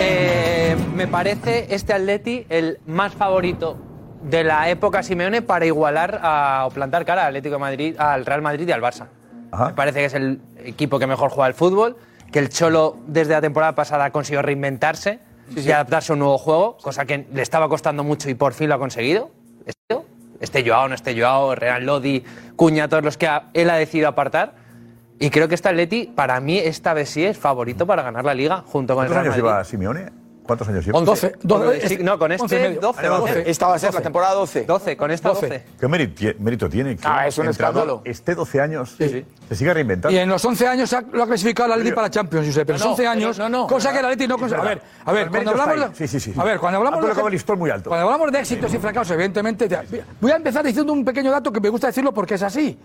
Eh, 0.00 0.76
me 0.94 1.06
parece 1.08 1.66
este 1.74 1.92
Atleti 1.92 2.46
el 2.48 2.78
más 2.86 3.14
favorito 3.14 3.76
de 4.22 4.44
la 4.44 4.68
época 4.68 5.02
Simeone 5.02 5.42
para 5.42 5.66
igualar 5.66 6.20
a- 6.22 6.64
o 6.66 6.70
plantar 6.70 7.04
cara 7.04 7.22
al 7.22 7.28
Atlético 7.28 7.54
de 7.54 7.60
Madrid, 7.60 7.96
al 7.98 8.26
Real 8.26 8.42
Madrid 8.42 8.66
y 8.68 8.72
al 8.72 8.80
Barça. 8.82 9.06
Me 9.66 9.72
parece 9.74 10.00
que 10.00 10.04
es 10.06 10.14
el 10.14 10.40
equipo 10.64 10.98
que 10.98 11.06
mejor 11.06 11.30
juega 11.30 11.46
al 11.46 11.54
fútbol, 11.54 11.96
que 12.30 12.38
el 12.38 12.50
Cholo 12.50 12.96
desde 13.06 13.32
la 13.32 13.40
temporada 13.40 13.74
pasada 13.74 14.10
consiguió 14.10 14.42
reinventarse 14.42 15.20
y 15.56 15.70
adaptarse 15.70 16.12
a 16.12 16.14
un 16.14 16.18
nuevo 16.18 16.36
juego, 16.36 16.76
cosa 16.76 17.06
que 17.06 17.26
le 17.32 17.40
estaba 17.42 17.68
costando 17.68 18.04
mucho 18.04 18.28
y 18.28 18.34
por 18.34 18.52
fin 18.52 18.68
lo 18.68 18.74
ha 18.74 18.78
conseguido. 18.78 19.30
Este, 19.64 19.98
este 20.40 20.68
Joao, 20.68 20.88
no 20.88 20.94
este 20.94 21.18
Joao, 21.18 21.54
Real 21.54 21.86
Lodi, 21.86 22.22
Cuña, 22.56 22.88
todos 22.88 23.02
los 23.04 23.16
que 23.16 23.26
ha- 23.26 23.44
él 23.54 23.70
ha 23.70 23.76
decidido 23.76 24.08
apartar. 24.08 24.54
Y 25.18 25.30
creo 25.30 25.48
que 25.48 25.54
este 25.54 25.68
Atleti, 25.70 26.12
para 26.14 26.38
mí, 26.40 26.58
esta 26.58 26.92
vez 26.92 27.08
sí 27.08 27.24
es 27.24 27.38
favorito 27.38 27.86
para 27.86 28.02
ganar 28.02 28.24
la 28.24 28.34
Liga, 28.34 28.62
junto 28.66 28.94
con 28.94 29.04
el 29.06 29.10
¿Cuántos 29.10 29.34
Real 29.34 29.42
Madrid. 29.42 29.42
lleva 29.42 29.64
Simeone? 29.64 30.10
¿Cuántos 30.48 30.66
años 30.68 30.86
lleva? 30.86 30.98
11. 31.00 31.34
doce, 31.42 31.88
Sí, 31.88 31.98
no, 32.02 32.18
con 32.18 32.32
este 32.32 32.58
medio. 32.58 32.80
12. 32.80 33.06
Ah, 33.06 33.18
12. 33.18 33.50
Esta 33.50 33.66
va 33.68 33.74
a 33.74 33.78
ser 33.78 33.92
la 33.92 34.00
temporada 34.00 34.32
12. 34.32 34.64
12, 34.64 34.96
con 34.96 35.10
esta 35.10 35.28
12. 35.28 35.62
¿Qué 35.78 35.86
mérito, 35.88 36.24
mérito 36.38 36.70
tiene? 36.70 36.96
que 36.96 37.02
Ah, 37.06 37.26
es 37.28 37.36
un 37.36 37.48
escándalo. 37.48 38.00
Esté 38.02 38.34
12 38.34 38.58
años, 38.62 38.96
se 38.96 39.26
siga 39.54 39.74
reinventando. 39.74 40.16
Y 40.16 40.18
en 40.18 40.26
los 40.30 40.42
11 40.42 40.66
años 40.66 40.96
lo 41.12 41.22
ha 41.22 41.26
clasificado 41.26 41.66
el 41.66 41.72
Atleti 41.74 41.94
para 41.94 42.08
Champions, 42.08 42.46
Josep. 42.46 42.66
Pero 42.66 42.78
No, 42.78 42.84
en 42.86 42.90
11 42.92 43.04
no, 43.04 43.10
años, 43.10 43.38
no, 43.38 43.48
no. 43.50 43.66
cosa 43.66 43.92
que 43.92 43.98
el 43.98 44.04
Atleti 44.06 44.26
no 44.26 44.38
consigue. 44.38 44.58
A 44.60 44.64
ver, 44.64 44.82
a 45.04 45.12
ver, 45.12 45.28
cuando 45.28 45.50
hablamos 45.50 45.90
Sí, 45.98 46.08
sí, 46.08 46.18
sí. 46.18 46.32
A 46.34 46.44
ver, 46.44 46.58
cuando 46.58 46.78
hablamos 46.78 46.98
Ha 47.04 47.08
de, 47.22 47.56
muy 47.56 47.70
alto. 47.70 47.90
Cuando 47.90 48.06
hablamos 48.06 48.32
de 48.32 48.38
éxitos 48.40 48.72
y 48.72 48.78
fracasos, 48.78 49.10
evidentemente. 49.12 49.68
te- 49.68 50.02
voy 50.18 50.30
a 50.32 50.36
empezar 50.36 50.64
diciendo 50.64 50.94
un 50.94 51.04
pequeño 51.04 51.30
dato 51.30 51.52
que 51.52 51.60
me 51.60 51.68
gusta 51.68 51.88
decirlo 51.88 52.14
porque 52.14 52.34
es 52.36 52.42
así. 52.42 52.78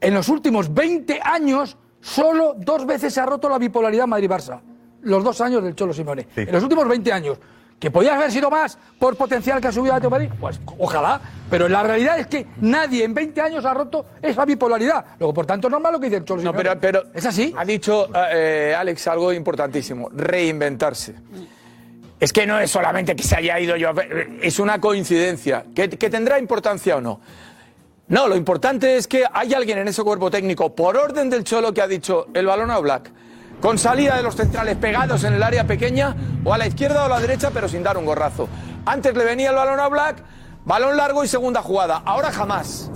En 0.00 0.14
los 0.14 0.30
últimos 0.30 0.72
20 0.72 1.20
años, 1.22 1.76
solo 2.00 2.54
dos 2.56 2.86
veces 2.86 3.12
se 3.12 3.20
ha 3.20 3.26
roto 3.26 3.50
la 3.50 3.58
bipolaridad 3.58 4.06
Madrid-Barça. 4.06 4.60
Los 5.02 5.22
dos 5.24 5.40
años 5.40 5.62
del 5.62 5.74
Cholo 5.74 5.92
Simeone. 5.92 6.26
En 6.36 6.52
los 6.52 6.62
últimos 6.62 6.86
20 6.88 7.12
años, 7.12 7.38
que 7.82 7.90
podía 7.90 8.14
haber 8.14 8.30
sido 8.30 8.48
más 8.48 8.78
por 8.96 9.16
potencial 9.16 9.60
que 9.60 9.66
ha 9.66 9.72
subido 9.72 9.92
Atlético 9.92 10.16
de 10.16 10.26
Madrid, 10.26 10.38
pues 10.40 10.60
ojalá, 10.78 11.20
pero 11.50 11.68
la 11.68 11.82
realidad 11.82 12.16
es 12.16 12.28
que 12.28 12.46
nadie 12.60 13.02
en 13.02 13.12
20 13.12 13.40
años 13.40 13.64
ha 13.64 13.74
roto 13.74 14.06
esa 14.22 14.44
bipolaridad. 14.44 15.04
Luego, 15.18 15.34
por 15.34 15.46
tanto, 15.46 15.66
es 15.66 15.72
normal 15.72 15.94
lo 15.94 15.98
que 15.98 16.06
dice 16.06 16.18
el 16.18 16.24
Cholo 16.24 16.42
No, 16.42 16.52
pero 16.52 17.02
¿Es 17.12 17.26
así? 17.26 17.52
Ha 17.56 17.64
dicho 17.64 18.08
eh, 18.32 18.72
Alex 18.78 19.08
algo 19.08 19.32
importantísimo, 19.32 20.10
reinventarse. 20.12 21.14
Es 22.20 22.32
que 22.32 22.46
no 22.46 22.60
es 22.60 22.70
solamente 22.70 23.16
que 23.16 23.24
se 23.24 23.34
haya 23.34 23.58
ido 23.58 23.74
yo, 23.74 23.90
es 24.40 24.60
una 24.60 24.80
coincidencia, 24.80 25.64
que, 25.74 25.88
que 25.88 26.08
tendrá 26.08 26.38
importancia 26.38 26.94
o 26.94 27.00
no. 27.00 27.20
No, 28.06 28.28
lo 28.28 28.36
importante 28.36 28.96
es 28.96 29.08
que 29.08 29.24
hay 29.32 29.54
alguien 29.54 29.78
en 29.78 29.88
ese 29.88 30.04
cuerpo 30.04 30.30
técnico, 30.30 30.72
por 30.72 30.96
orden 30.96 31.28
del 31.28 31.42
Cholo, 31.42 31.74
que 31.74 31.82
ha 31.82 31.88
dicho 31.88 32.28
el 32.32 32.46
balón 32.46 32.70
a 32.70 32.78
Black, 32.78 33.10
con 33.62 33.78
salida 33.78 34.16
de 34.16 34.24
los 34.24 34.34
centrales 34.34 34.76
pegados 34.76 35.22
en 35.22 35.34
el 35.34 35.42
área 35.42 35.64
pequeña, 35.64 36.16
o 36.44 36.52
a 36.52 36.58
la 36.58 36.66
izquierda 36.66 37.04
o 37.04 37.06
a 37.06 37.08
la 37.08 37.20
derecha, 37.20 37.52
pero 37.54 37.68
sin 37.68 37.84
dar 37.84 37.96
un 37.96 38.04
gorrazo. 38.04 38.48
Antes 38.84 39.16
le 39.16 39.24
venía 39.24 39.50
el 39.50 39.54
balón 39.54 39.78
a 39.78 39.86
Black, 39.86 40.16
balón 40.64 40.96
largo 40.96 41.22
y 41.22 41.28
segunda 41.28 41.62
jugada. 41.62 42.02
Ahora 42.04 42.32
jamás. 42.32 42.90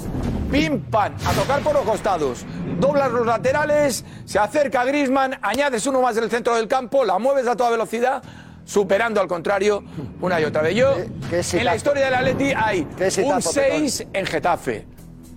Pim, 0.50 0.80
pam, 0.90 1.14
a 1.24 1.32
tocar 1.32 1.60
por 1.60 1.72
los 1.72 1.84
costados. 1.84 2.44
Doblas 2.80 3.12
los 3.12 3.24
laterales, 3.24 4.04
se 4.24 4.40
acerca 4.40 4.84
Grisman, 4.84 5.38
añades 5.40 5.86
uno 5.86 6.02
más 6.02 6.16
del 6.16 6.28
centro 6.28 6.56
del 6.56 6.66
campo, 6.66 7.04
la 7.04 7.20
mueves 7.20 7.46
a 7.46 7.54
toda 7.54 7.70
velocidad, 7.70 8.20
superando 8.64 9.20
al 9.20 9.28
contrario 9.28 9.84
una 10.20 10.40
y 10.40 10.44
otra 10.44 10.62
vez. 10.62 10.74
Yo, 10.74 10.96
en 10.98 11.64
la 11.64 11.76
historia 11.76 12.06
del 12.06 12.14
Atleti 12.14 12.52
hay 12.56 12.80
un 12.80 13.02
exitazo, 13.02 13.52
6 13.52 14.06
en 14.12 14.26
Getafe, 14.26 14.86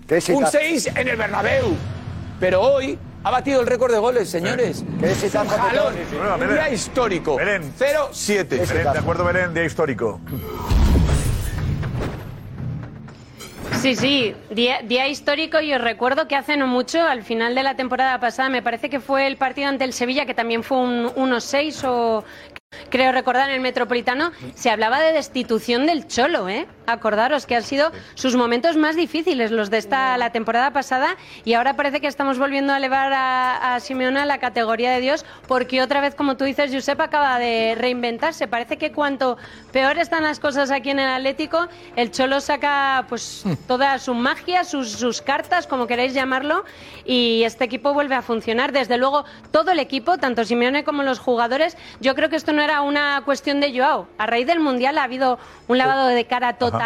un 0.08 0.16
exitazo. 0.16 0.58
6 0.58 0.90
en 0.96 1.08
el 1.08 1.16
Bernabéu, 1.16 1.76
pero 2.40 2.62
hoy 2.62 2.98
ha 3.22 3.30
batido 3.30 3.60
el 3.60 3.66
récord 3.66 3.92
de 3.92 3.98
goles, 3.98 4.28
señores. 4.30 4.84
Es 5.02 5.34
un 5.34 5.46
jalón, 5.48 5.94
Bueno, 6.16 6.34
un 6.34 6.40
Belén. 6.40 6.54
día 6.56 6.70
histórico. 6.70 7.36
Belén. 7.36 7.72
0-7. 7.78 8.48
Belén, 8.68 8.92
de 8.92 8.98
acuerdo, 8.98 9.24
Belén, 9.24 9.54
día 9.54 9.64
histórico. 9.64 10.20
Sí, 13.80 13.96
sí, 13.96 14.34
día, 14.50 14.82
día 14.82 15.08
histórico 15.08 15.60
y 15.60 15.72
os 15.72 15.80
recuerdo 15.80 16.28
que 16.28 16.36
hace 16.36 16.56
no 16.58 16.66
mucho, 16.66 17.02
al 17.02 17.22
final 17.22 17.54
de 17.54 17.62
la 17.62 17.76
temporada 17.76 18.20
pasada, 18.20 18.50
me 18.50 18.60
parece 18.62 18.90
que 18.90 19.00
fue 19.00 19.26
el 19.26 19.36
partido 19.38 19.68
ante 19.68 19.84
el 19.84 19.94
Sevilla, 19.94 20.26
que 20.26 20.34
también 20.34 20.62
fue 20.62 20.78
un 20.78 21.06
1-6 21.14 21.84
o 21.88 22.22
creo 22.90 23.10
recordar 23.12 23.48
en 23.48 23.54
el 23.54 23.60
Metropolitano, 23.62 24.32
se 24.54 24.70
hablaba 24.70 25.00
de 25.00 25.12
destitución 25.12 25.86
del 25.86 26.06
Cholo, 26.06 26.48
¿eh? 26.50 26.66
Acordaros 26.92 27.46
que 27.46 27.56
han 27.56 27.62
sido 27.62 27.92
sus 28.14 28.36
momentos 28.36 28.76
más 28.76 28.96
difíciles, 28.96 29.50
los 29.50 29.70
de 29.70 29.78
esta 29.78 30.16
la 30.18 30.30
temporada 30.30 30.72
pasada, 30.72 31.16
y 31.44 31.54
ahora 31.54 31.76
parece 31.76 32.00
que 32.00 32.06
estamos 32.06 32.38
volviendo 32.38 32.72
a 32.72 32.76
elevar 32.76 33.12
a, 33.12 33.74
a 33.74 33.80
Simeone 33.80 34.20
a 34.20 34.26
la 34.26 34.38
categoría 34.38 34.92
de 34.92 35.00
Dios, 35.00 35.24
porque 35.46 35.82
otra 35.82 36.00
vez, 36.00 36.14
como 36.14 36.36
tú 36.36 36.44
dices, 36.44 36.72
Josep 36.72 37.00
acaba 37.00 37.38
de 37.38 37.74
reinventarse. 37.76 38.48
Parece 38.48 38.76
que 38.76 38.92
cuanto 38.92 39.38
peor 39.72 39.98
están 39.98 40.22
las 40.22 40.40
cosas 40.40 40.70
aquí 40.70 40.90
en 40.90 40.98
el 40.98 41.08
Atlético, 41.08 41.68
el 41.96 42.10
Cholo 42.10 42.40
saca 42.40 43.06
pues 43.08 43.44
toda 43.66 43.98
su 43.98 44.14
magia, 44.14 44.64
sus, 44.64 44.90
sus 44.90 45.22
cartas, 45.22 45.66
como 45.66 45.86
queráis 45.86 46.14
llamarlo, 46.14 46.64
y 47.04 47.42
este 47.44 47.64
equipo 47.64 47.92
vuelve 47.92 48.14
a 48.14 48.22
funcionar. 48.22 48.72
Desde 48.72 48.96
luego, 48.96 49.24
todo 49.50 49.70
el 49.70 49.78
equipo, 49.78 50.18
tanto 50.18 50.44
Simeone 50.44 50.84
como 50.84 51.02
los 51.02 51.18
jugadores, 51.18 51.76
yo 52.00 52.14
creo 52.14 52.28
que 52.28 52.36
esto 52.36 52.52
no 52.52 52.62
era 52.62 52.82
una 52.82 53.22
cuestión 53.24 53.60
de 53.60 53.76
Joao. 53.76 54.08
A 54.18 54.26
raíz 54.26 54.46
del 54.46 54.60
Mundial 54.60 54.98
ha 54.98 55.04
habido 55.04 55.38
un 55.68 55.78
lavado 55.78 56.06
de 56.06 56.24
cara 56.24 56.54
total 56.54 56.79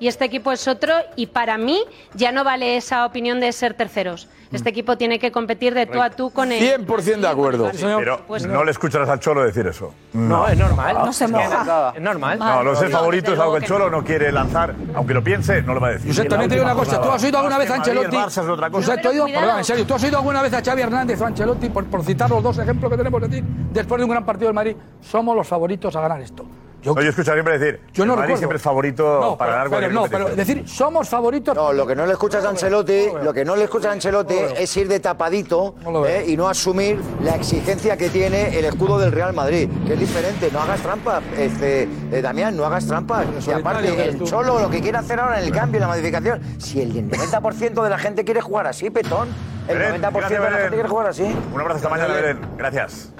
y 0.00 0.08
este 0.08 0.24
equipo 0.24 0.52
es 0.52 0.66
otro 0.68 0.94
y 1.16 1.26
para 1.26 1.58
mí 1.58 1.82
ya 2.14 2.32
no 2.32 2.44
vale 2.44 2.76
esa 2.76 3.06
opinión 3.06 3.40
de 3.40 3.52
ser 3.52 3.74
terceros. 3.74 4.28
Este 4.52 4.70
equipo 4.70 4.96
tiene 4.96 5.18
que 5.18 5.30
competir 5.30 5.74
de 5.74 5.86
tú 5.86 6.00
a 6.00 6.08
tú 6.10 6.30
con 6.30 6.50
el... 6.52 6.86
100% 6.86 7.20
de 7.20 7.28
acuerdo. 7.28 7.70
Pero 7.72 8.24
no 8.48 8.64
le 8.64 8.70
escucharás 8.70 9.08
al 9.08 9.20
Cholo 9.20 9.44
decir 9.44 9.66
eso. 9.66 9.92
No, 10.14 10.48
es 10.48 10.58
normal. 10.58 10.96
No 11.04 11.12
se 11.12 11.28
moja. 11.28 11.92
Es 11.94 12.00
normal. 12.00 12.38
No, 12.38 12.62
los 12.62 12.78
ser 12.78 12.90
No, 12.90 12.98
favoritos, 12.98 13.30
desde 13.30 13.42
algo 13.42 13.54
que 13.54 13.60
el 13.60 13.64
Cholo 13.66 13.90
no 13.90 14.02
quiere 14.02 14.32
lanzar, 14.32 14.74
aunque 14.94 15.12
lo 15.12 15.22
piense, 15.22 15.60
no 15.62 15.74
lo 15.74 15.80
va 15.80 15.88
a 15.88 15.92
decir. 15.92 16.10
Josep, 16.10 16.28
también 16.28 16.48
te 16.48 16.54
digo 16.54 16.64
una 16.64 16.74
cosa. 16.74 17.00
¿Tú 17.00 17.10
has 17.10 17.22
oído 17.22 17.38
alguna 17.38 17.58
vez 17.58 17.70
a 17.70 17.74
Ancelotti? 17.74 18.16
Barça 18.16 18.42
es 18.42 18.48
otra 18.48 18.70
cosa. 18.70 18.86
Josep, 18.86 19.02
¿tú 19.02 19.24
perdón, 19.32 19.58
en 19.58 19.64
serio, 19.64 19.86
¿tú 19.86 19.94
has 19.94 20.02
oído 20.02 20.16
alguna 20.18 20.42
vez 20.42 20.52
a 20.54 20.62
Xavi 20.62 20.82
Hernández 20.82 21.20
o 21.20 21.24
a 21.24 21.28
Ancelotti, 21.28 21.68
por, 21.68 21.84
por 21.86 22.02
citar 22.02 22.30
los 22.30 22.42
dos 22.42 22.58
ejemplos 22.58 22.90
que 22.90 22.96
tenemos 22.96 23.20
de 23.22 23.28
ti, 23.28 23.44
después 23.72 23.98
de 23.98 24.04
un 24.04 24.10
gran 24.10 24.24
partido 24.24 24.48
del 24.48 24.54
Madrid, 24.54 24.76
somos 25.02 25.36
los 25.36 25.46
favoritos 25.46 25.94
a 25.94 26.00
ganar 26.00 26.20
esto? 26.20 26.46
Yo, 26.82 26.94
yo 26.94 27.10
escucho 27.10 27.32
siempre 27.32 27.58
decir, 27.58 27.80
Yo 27.92 28.06
no 28.06 28.12
el 28.12 28.20
Madrid 28.20 28.34
recuerdo. 28.34 28.38
siempre 28.38 28.56
es 28.56 28.62
favorito 28.62 29.20
No, 29.20 29.36
para 29.36 29.50
ganar 29.52 29.68
cualquier 29.68 29.92
no, 29.92 30.04
pero 30.04 30.28
decir, 30.28 30.68
somos 30.68 31.08
favoritos. 31.08 31.54
No, 31.54 31.72
lo 31.72 31.86
que 31.86 31.96
no 31.96 32.06
le 32.06 32.12
escuchas 32.12 32.44
a 32.44 32.50
Ancelotti, 32.50 33.06
lo 33.22 33.32
que 33.34 33.44
no 33.44 33.56
le 33.56 33.64
escuchas 33.64 33.90
a 33.90 33.92
Ancelotti 33.92 34.36
es 34.56 34.76
ir 34.76 34.86
de 34.86 35.00
tapadito 35.00 35.74
eh, 36.06 36.24
y 36.28 36.36
no 36.36 36.48
asumir 36.48 37.00
la 37.22 37.34
exigencia 37.34 37.96
que 37.96 38.08
tiene 38.10 38.56
el 38.56 38.64
escudo 38.64 38.98
del 38.98 39.10
Real 39.10 39.32
Madrid, 39.34 39.68
que 39.86 39.94
es 39.94 40.00
diferente. 40.00 40.50
No 40.52 40.60
hagas 40.60 40.80
trampas, 40.80 41.22
este, 41.36 41.88
eh, 42.12 42.22
Damián, 42.22 42.56
no 42.56 42.64
hagas 42.64 42.86
trampas. 42.86 43.26
Y 43.46 43.50
aparte, 43.50 44.08
el 44.08 44.18
tú. 44.18 44.24
Cholo 44.24 44.60
lo 44.60 44.70
que 44.70 44.80
quiere 44.80 44.98
hacer 44.98 45.18
ahora 45.18 45.40
en 45.40 45.46
el 45.46 45.52
cambio, 45.52 45.78
en 45.78 45.82
la 45.82 45.88
modificación, 45.88 46.40
si 46.58 46.80
el 46.80 47.10
90% 47.10 47.82
de 47.82 47.90
la 47.90 47.98
gente 47.98 48.24
quiere 48.24 48.40
jugar 48.40 48.68
así, 48.68 48.90
petón, 48.90 49.28
el 49.66 49.78
Belén, 49.78 50.00
90% 50.00 50.28
de 50.28 50.38
la 50.38 50.50
gente 50.58 50.74
quiere 50.74 50.88
jugar 50.88 51.06
así. 51.08 51.24
Un 51.52 51.60
abrazo 51.60 51.78
esta 51.78 51.88
mañana, 51.88 52.14
Belén. 52.14 52.38
Gracias. 52.56 53.12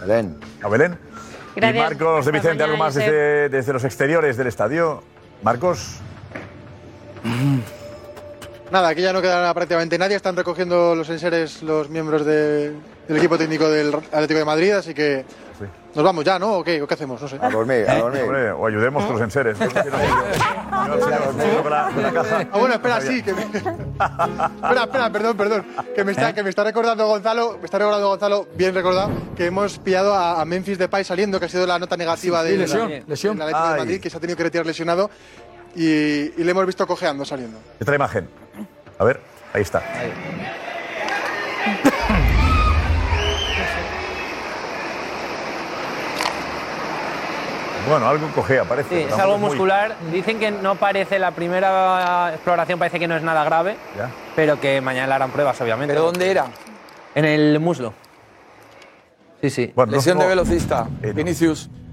Belén. 0.00 0.38
A 0.62 0.68
Belén. 0.68 0.98
Gracias. 1.54 1.76
Y 1.76 1.94
Marcos 1.94 2.26
de 2.26 2.32
Vicente, 2.32 2.62
algo 2.64 2.76
más 2.76 2.94
desde, 2.94 3.48
desde 3.48 3.72
los 3.72 3.84
exteriores 3.84 4.36
del 4.36 4.46
estadio. 4.46 5.02
Marcos. 5.42 5.98
Nada, 8.70 8.88
aquí 8.88 9.02
ya 9.02 9.12
no 9.12 9.20
queda 9.20 9.52
prácticamente 9.52 9.98
nadie. 9.98 10.16
Están 10.16 10.34
recogiendo 10.36 10.94
los 10.94 11.08
enseres 11.10 11.62
los 11.62 11.90
miembros 11.90 12.24
de- 12.24 12.72
del 13.06 13.16
equipo 13.16 13.36
técnico 13.36 13.68
del 13.68 13.94
Atlético 13.94 14.38
de 14.38 14.44
Madrid, 14.44 14.70
así 14.72 14.94
que 14.94 15.24
nos 15.94 16.04
vamos 16.04 16.24
ya, 16.24 16.38
¿no? 16.38 16.58
¿O 16.58 16.64
qué, 16.64 16.80
¿O 16.82 16.86
qué 16.86 16.94
hacemos? 16.94 17.20
No 17.20 17.28
sé. 17.28 17.38
A 17.40 17.50
dormir, 17.50 17.88
a 17.88 17.96
dormir. 17.98 18.22
Hombre, 18.22 18.50
o 18.52 18.66
ayudemos 18.66 19.04
con 19.04 19.14
los 19.14 19.22
enseres. 19.22 19.56
Ah, 20.70 22.48
bueno, 22.52 22.74
espera, 22.74 23.00
sí. 23.00 23.22
Que 23.22 23.32
me... 23.32 23.42
espera, 23.42 24.82
espera, 24.84 25.10
perdón, 25.10 25.36
perdón. 25.36 25.66
Que 25.94 26.04
me, 26.04 26.12
está, 26.12 26.32
que 26.34 26.42
me 26.42 26.50
está 26.50 26.64
recordando 26.64 27.06
Gonzalo, 27.06 27.58
me 27.58 27.64
está 27.64 27.78
recordando 27.78 28.08
Gonzalo, 28.08 28.48
bien 28.54 28.74
recordado, 28.74 29.10
que 29.36 29.46
hemos 29.46 29.78
pillado 29.78 30.14
a, 30.14 30.40
a 30.40 30.44
Memphis 30.44 30.78
Depay 30.78 31.04
saliendo, 31.04 31.38
que 31.38 31.46
ha 31.46 31.48
sido 31.48 31.66
la 31.66 31.78
nota 31.78 31.96
negativa 31.96 32.42
Sí, 32.42 32.48
de 32.52 32.58
lesión, 32.58 32.90
la- 32.90 33.00
lesión. 33.06 33.38
de. 33.38 33.52
Madrid, 33.52 34.00
que 34.00 34.10
se 34.10 34.16
ha 34.16 34.20
tenido 34.20 34.36
que 34.36 34.42
retirar 34.44 34.66
lesionado 34.66 35.10
y, 35.74 35.82
y 35.84 36.44
le 36.44 36.50
hemos 36.50 36.66
visto 36.66 36.86
cojeando 36.86 37.24
saliendo. 37.24 37.58
Esta 37.78 37.94
imagen. 37.94 38.28
A 38.98 39.04
ver, 39.04 39.20
ahí 39.52 39.62
está. 39.62 39.82
Bueno, 47.88 48.08
algo 48.08 48.28
cojea, 48.34 48.64
parece. 48.64 48.88
Sí, 49.06 49.06
es 49.12 49.18
algo 49.18 49.38
muy- 49.38 49.50
muscular. 49.50 49.96
Dicen 50.12 50.38
que 50.38 50.50
no 50.50 50.76
parece 50.76 51.18
la 51.18 51.32
primera 51.32 52.30
exploración, 52.32 52.78
parece 52.78 52.98
que 53.00 53.08
no 53.08 53.16
es 53.16 53.22
nada 53.22 53.42
grave, 53.44 53.76
Ya. 53.96 54.08
pero 54.36 54.60
que 54.60 54.80
mañana 54.80 55.08
le 55.08 55.14
harán 55.14 55.30
pruebas, 55.30 55.60
obviamente. 55.60 55.92
¿Pero 55.92 56.04
dónde 56.06 56.30
era? 56.30 56.46
En 57.14 57.24
el 57.24 57.58
muslo. 57.60 57.92
Sí, 59.40 59.50
sí. 59.50 59.72
Bueno, 59.74 59.90
no- 59.90 59.96
Lesión 59.96 60.18
de 60.18 60.26
velocista. 60.26 60.86
Eh, 61.02 61.08
no. 61.08 61.14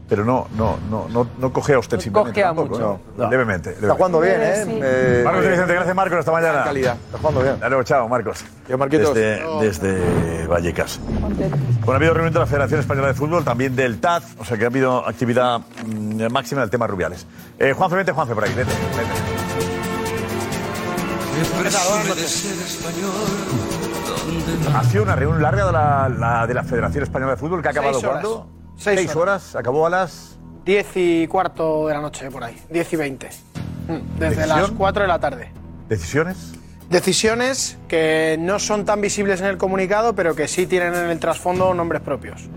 Pero 0.09 0.25
no, 0.25 0.47
no, 0.57 0.77
no, 0.89 1.07
no, 1.09 1.27
no 1.37 1.53
cojea 1.53 1.77
ostensiblemente. 1.77 2.31
cojea 2.31 2.47
tampoco, 2.47 2.69
mucho. 2.69 2.99
no. 3.15 3.29
Levemente. 3.29 3.69
Está 3.69 3.93
jugando 3.93 4.19
bien, 4.19 4.41
¿eh? 4.41 4.63
Eh, 4.81 5.21
Marcos 5.23 5.43
de 5.43 5.49
Vicente, 5.51 5.73
gracias 5.73 5.95
Marcos, 5.95 6.17
hasta 6.19 6.31
mañana. 6.31 6.63
calidad. 6.63 6.95
Está 7.05 7.17
jugando 7.19 7.41
bien. 7.43 7.59
Dale, 7.59 7.83
chao, 7.83 8.09
Marcos. 8.09 8.43
Yo, 8.67 8.77
Marquitos. 8.77 9.13
Desde, 9.13 9.43
desde 9.61 10.47
Vallecas. 10.47 10.99
Bueno, 10.99 11.93
ha 11.93 11.95
habido 11.95 12.13
reunión 12.15 12.33
de 12.33 12.39
la 12.39 12.45
Federación 12.47 12.79
Española 12.79 13.07
de 13.09 13.13
Fútbol, 13.13 13.43
también 13.43 13.75
del 13.75 13.99
TAD, 13.99 14.23
o 14.39 14.45
sea 14.45 14.57
que 14.57 14.63
ha 14.63 14.67
habido 14.67 15.07
actividad 15.07 15.59
mm, 15.85 16.31
máxima 16.31 16.61
del 16.61 16.71
tema 16.71 16.87
Rubiales. 16.87 17.27
Eh, 17.59 17.73
Juanfe, 17.73 17.95
vente, 17.97 18.11
Juanfe, 18.11 18.33
por 18.33 18.43
ahí, 18.45 18.53
vete, 18.55 18.71
vete. 18.97 19.09
Ha 24.75 24.83
sido 24.83 25.03
una 25.03 25.15
reunión 25.15 25.41
larga 25.41 25.65
de 25.65 25.71
la, 25.71 26.09
la- 26.09 26.47
de 26.47 26.53
la 26.53 26.63
Federación 26.63 27.03
Española 27.03 27.31
de 27.31 27.37
Fútbol 27.37 27.61
que 27.61 27.67
ha 27.69 27.71
acabado 27.71 27.99
Seis 28.79 28.85
horas. 28.85 28.95
cuándo? 28.95 29.11
Seis 29.11 29.15
horas. 29.15 29.55
Acabó 29.55 29.85
a 29.85 29.89
las. 29.89 30.35
10 30.65 30.87
y 30.95 31.27
cuarto 31.27 31.87
de 31.87 31.93
la 31.93 32.01
noche, 32.01 32.29
por 32.29 32.43
ahí. 32.43 32.55
10 32.69 32.93
y 32.93 32.95
20. 32.95 33.29
Mm, 33.87 34.19
Desde 34.19 34.35
¿Decisión? 34.35 34.61
las 34.61 34.71
4 34.71 35.01
de 35.01 35.07
la 35.07 35.19
tarde. 35.19 35.51
¿Decisiones? 35.87 36.53
Decisiones 36.89 37.77
que 37.87 38.35
no 38.39 38.59
son 38.59 38.85
tan 38.85 39.01
visibles 39.01 39.41
en 39.41 39.47
el 39.47 39.57
comunicado, 39.57 40.13
pero 40.15 40.35
que 40.35 40.47
sí 40.47 40.67
tienen 40.67 40.93
en 40.95 41.09
el 41.09 41.19
trasfondo 41.19 41.73
nombres 41.73 42.01
propios. 42.01 42.49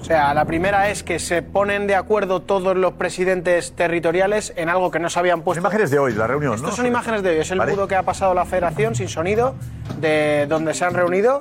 O 0.00 0.04
sea, 0.04 0.34
la 0.34 0.44
primera 0.44 0.90
es 0.90 1.02
que 1.02 1.18
se 1.18 1.40
ponen 1.40 1.86
de 1.86 1.94
acuerdo 1.94 2.42
todos 2.42 2.76
los 2.76 2.92
presidentes 2.94 3.72
territoriales 3.72 4.52
en 4.56 4.68
algo 4.68 4.90
que 4.90 4.98
no 4.98 5.08
se 5.08 5.18
habían 5.18 5.40
puesto. 5.40 5.60
Imágenes 5.60 5.90
de 5.90 5.98
hoy, 5.98 6.12
la 6.12 6.26
reunión, 6.26 6.52
¿no? 6.52 6.56
Estas 6.56 6.76
son 6.76 6.86
imágenes 6.86 7.22
de 7.22 7.30
hoy. 7.30 7.36
Es 7.38 7.50
el 7.50 7.58
Vale. 7.58 7.72
budo 7.72 7.88
que 7.88 7.96
ha 7.96 8.02
pasado 8.02 8.34
la 8.34 8.44
federación 8.44 8.94
sin 8.94 9.08
sonido, 9.08 9.54
de 10.00 10.44
donde 10.46 10.74
se 10.74 10.84
han 10.84 10.92
reunido. 10.92 11.38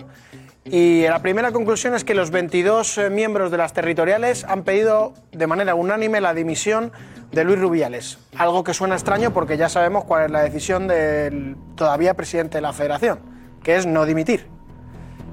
Y 0.66 1.04
la 1.04 1.22
primera 1.22 1.52
conclusión 1.52 1.94
es 1.94 2.04
que 2.06 2.14
los 2.14 2.32
22 2.32 2.98
eh, 2.98 3.10
miembros 3.10 3.52
de 3.52 3.58
las 3.58 3.74
territoriales 3.74 4.46
han 4.46 4.64
pedido 4.64 5.14
de 5.32 5.46
manera 5.46 5.76
unánime 5.76 6.22
la 6.22 6.34
dimisión 6.34 6.94
de 7.34 7.44
Luis 7.44 7.60
Rubiales. 7.60 8.20
Algo 8.38 8.64
que 8.64 8.74
suena 8.74 8.96
extraño 8.96 9.32
porque 9.34 9.58
ya 9.58 9.68
sabemos 9.68 10.06
cuál 10.06 10.26
es 10.26 10.32
la 10.32 10.42
decisión 10.42 10.88
del 10.88 11.58
todavía 11.76 12.14
presidente 12.14 12.60
de 12.60 12.62
la 12.62 12.72
federación, 12.72 13.20
que 13.62 13.76
es 13.76 13.86
no 13.86 14.06
dimitir. 14.06 14.48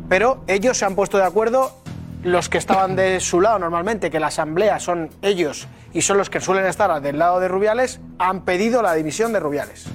Pero 0.09 0.43
ellos 0.49 0.77
se 0.77 0.85
han 0.85 0.97
puesto 0.97 1.19
de 1.19 1.25
acuerdo 1.25 1.81
los 2.25 2.49
que 2.49 2.59
estaban 2.59 2.97
de 2.97 3.21
su 3.21 3.41
lado 3.41 3.61
normalmente, 3.61 4.11
que 4.11 4.19
la 4.19 4.27
asamblea 4.27 4.81
son 4.81 5.11
ellos 5.23 5.69
y 5.93 6.03
son 6.03 6.19
los 6.19 6.29
que 6.29 6.41
suelen 6.41 6.67
estar 6.67 7.01
del 7.01 7.19
lado 7.19 7.39
de 7.39 7.49
Rubiales, 7.49 8.01
han 8.19 8.45
pedido 8.45 8.83
la 8.83 8.95
dimisión 8.95 9.33
de 9.33 9.41
Rubiales. 9.41 9.87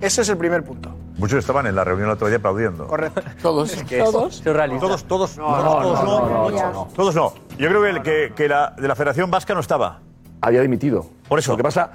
Ese 0.00 0.22
es 0.22 0.28
el 0.28 0.36
primer 0.36 0.62
punto. 0.62 0.96
Muchos 1.16 1.38
estaban 1.38 1.66
en 1.66 1.74
la 1.76 1.84
reunión 1.84 2.08
el 2.08 2.14
otro 2.14 2.26
día 2.28 2.38
aplaudiendo. 2.38 2.86
Correcto. 2.86 3.20
Todos. 3.42 3.72
¿Todos? 3.86 4.42
Todos, 4.42 5.04
todos. 5.04 5.36
No, 5.38 5.48
no, 5.62 5.62
todos 5.80 6.04
no, 6.04 6.28
no, 6.28 6.50
no, 6.50 6.72
no. 6.72 6.88
Todos 6.94 7.14
no. 7.14 7.32
Yo 7.56 7.68
creo 7.68 7.82
que, 7.82 7.90
el- 7.90 8.02
que, 8.02 8.32
que 8.34 8.48
la 8.48 8.70
de 8.76 8.88
la 8.88 8.94
Federación 8.96 9.30
Vasca 9.30 9.54
no 9.54 9.60
estaba. 9.60 10.00
Había 10.40 10.60
dimitido. 10.60 11.06
Por 11.28 11.38
eso. 11.38 11.52
Lo 11.52 11.56
que 11.56 11.62
pasa 11.62 11.90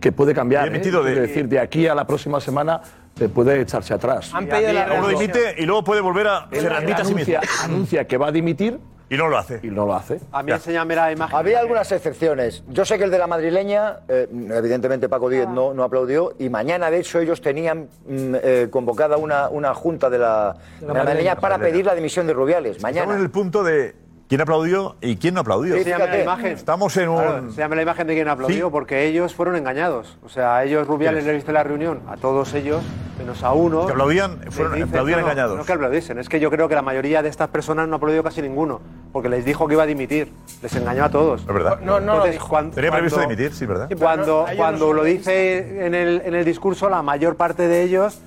que 0.00 0.10
puede 0.10 0.34
cambiar. 0.34 0.62
Había 0.62 0.72
dimitido 0.72 1.00
¿eh? 1.02 1.04
de- 1.04 1.12
Quiero 1.12 1.26
decir, 1.28 1.48
de 1.48 1.60
aquí 1.60 1.86
a 1.86 1.94
la 1.94 2.06
próxima 2.06 2.40
semana 2.40 2.80
eh, 3.20 3.28
puede 3.28 3.60
echarse 3.60 3.92
atrás. 3.94 4.30
Han 4.34 4.46
pedido 4.46 4.72
la 4.72 4.84
Uno 4.86 4.94
renuncia. 5.06 5.18
dimite 5.18 5.54
y 5.58 5.66
luego 5.66 5.84
puede 5.84 6.00
volver 6.00 6.26
a. 6.28 6.48
Se 6.50 7.38
anuncia 7.64 8.06
que 8.06 8.16
va 8.16 8.28
a 8.28 8.32
dimitir 8.32 8.80
Y 9.10 9.16
no 9.16 9.28
lo 9.28 9.36
hace. 9.38 9.60
y 9.62 9.66
no 9.68 9.84
lo 9.86 9.94
hace. 9.94 10.20
A 10.32 10.42
mí 10.42 10.52
enséñame 10.52 10.94
la 10.96 11.12
imagen. 11.12 11.36
Había 11.36 11.60
algunas 11.60 11.90
excepciones. 11.92 12.64
Yo 12.68 12.84
sé 12.84 12.96
que 12.98 13.04
el 13.04 13.10
de 13.10 13.18
la 13.18 13.26
madrileña, 13.26 13.98
eh, 14.08 14.26
evidentemente 14.30 15.08
Paco 15.08 15.28
Díez 15.28 15.48
no, 15.48 15.74
no 15.74 15.84
aplaudió, 15.84 16.34
y 16.38 16.48
mañana, 16.48 16.90
de 16.90 17.00
hecho, 17.00 17.20
ellos 17.20 17.40
tenían 17.40 17.88
mm, 18.06 18.34
eh, 18.42 18.68
convocada 18.70 19.16
una, 19.18 19.48
una 19.48 19.74
junta 19.74 20.08
de 20.08 20.18
la, 20.18 20.56
de 20.80 20.86
la 20.86 20.94
madrileña 20.94 21.36
para 21.36 21.56
madrileña. 21.58 21.72
pedir 21.72 21.86
la 21.86 21.94
dimisión 21.94 22.26
de 22.26 22.32
Rubiales. 22.32 22.76
Estamos 22.76 22.94
Mañana. 22.94 23.14
en 23.14 23.20
el 23.20 23.30
punto 23.30 23.62
de 23.62 23.94
quién 24.28 24.40
aplaudió 24.40 24.96
y 25.00 25.16
quién 25.16 25.34
no 25.34 25.40
aplaudió. 25.40 25.74
Sí, 25.74 25.80
Enséñame 25.80 26.06
la 26.08 26.22
imagen. 26.22 26.52
Estamos 26.52 26.96
en 26.96 27.08
un. 27.08 27.16
Claro, 27.18 27.38
enséñame 27.38 27.76
la 27.76 27.82
imagen 27.82 28.06
de 28.06 28.14
quien 28.14 28.28
aplaudió, 28.28 28.66
Sí. 28.66 28.70
porque 28.72 29.06
ellos 29.06 29.34
fueron 29.34 29.56
engañados. 29.56 30.16
O 30.24 30.28
sea, 30.28 30.56
a 30.56 30.64
ellos 30.64 30.86
Rubiales 30.86 31.24
les 31.24 31.34
viste 31.36 31.52
la 31.52 31.62
reunión, 31.62 32.00
a 32.08 32.16
todos 32.16 32.54
ellos, 32.54 32.82
menos 33.18 33.42
a 33.42 33.52
uno. 33.52 33.84
Que 33.86 33.92
aplaudían, 33.92 34.38
fueron- 34.50 34.72
dice- 34.74 34.84
aplaudían 34.84 35.20
no, 35.20 35.26
engañados. 35.26 35.58
No 35.58 35.64
que 35.64 35.72
aplaudiesen, 35.72 36.18
es 36.18 36.28
que 36.28 36.40
yo 36.40 36.50
creo 36.50 36.68
que 36.68 36.74
la 36.74 36.82
mayoría 36.82 37.22
de 37.22 37.28
estas 37.28 37.48
personas 37.48 37.86
no 37.88 37.96
aplaudió 37.96 38.22
casi 38.22 38.40
ninguno, 38.40 38.80
porque 39.12 39.28
les 39.28 39.44
dijo 39.44 39.68
que 39.68 39.74
iba 39.74 39.82
a 39.82 39.86
dimitir, 39.86 40.32
les 40.62 40.74
engañó 40.76 41.04
a 41.04 41.10
todos. 41.10 41.42
Es 41.42 41.46
verdad. 41.46 41.80
No, 41.80 42.00
no 42.00 42.12
Entonces, 42.14 42.32
dijo. 42.32 42.48
cuan- 42.48 42.70
Tenía 42.70 42.90
previsto 42.90 43.16
cuando- 43.18 43.34
dimitir, 43.34 43.54
sí, 43.54 43.66
¿verdad? 43.66 43.90
Cuando, 43.98 44.46
cuando 44.56 44.86
no 44.86 44.92
lo 44.94 45.04
dice 45.04 45.86
en 45.86 45.94
el, 45.94 46.22
en 46.24 46.34
el 46.34 46.44
discurso, 46.44 46.88
la 46.88 47.02
mayor 47.02 47.36
parte 47.36 47.68
de 47.68 47.82
ellos 47.82 48.20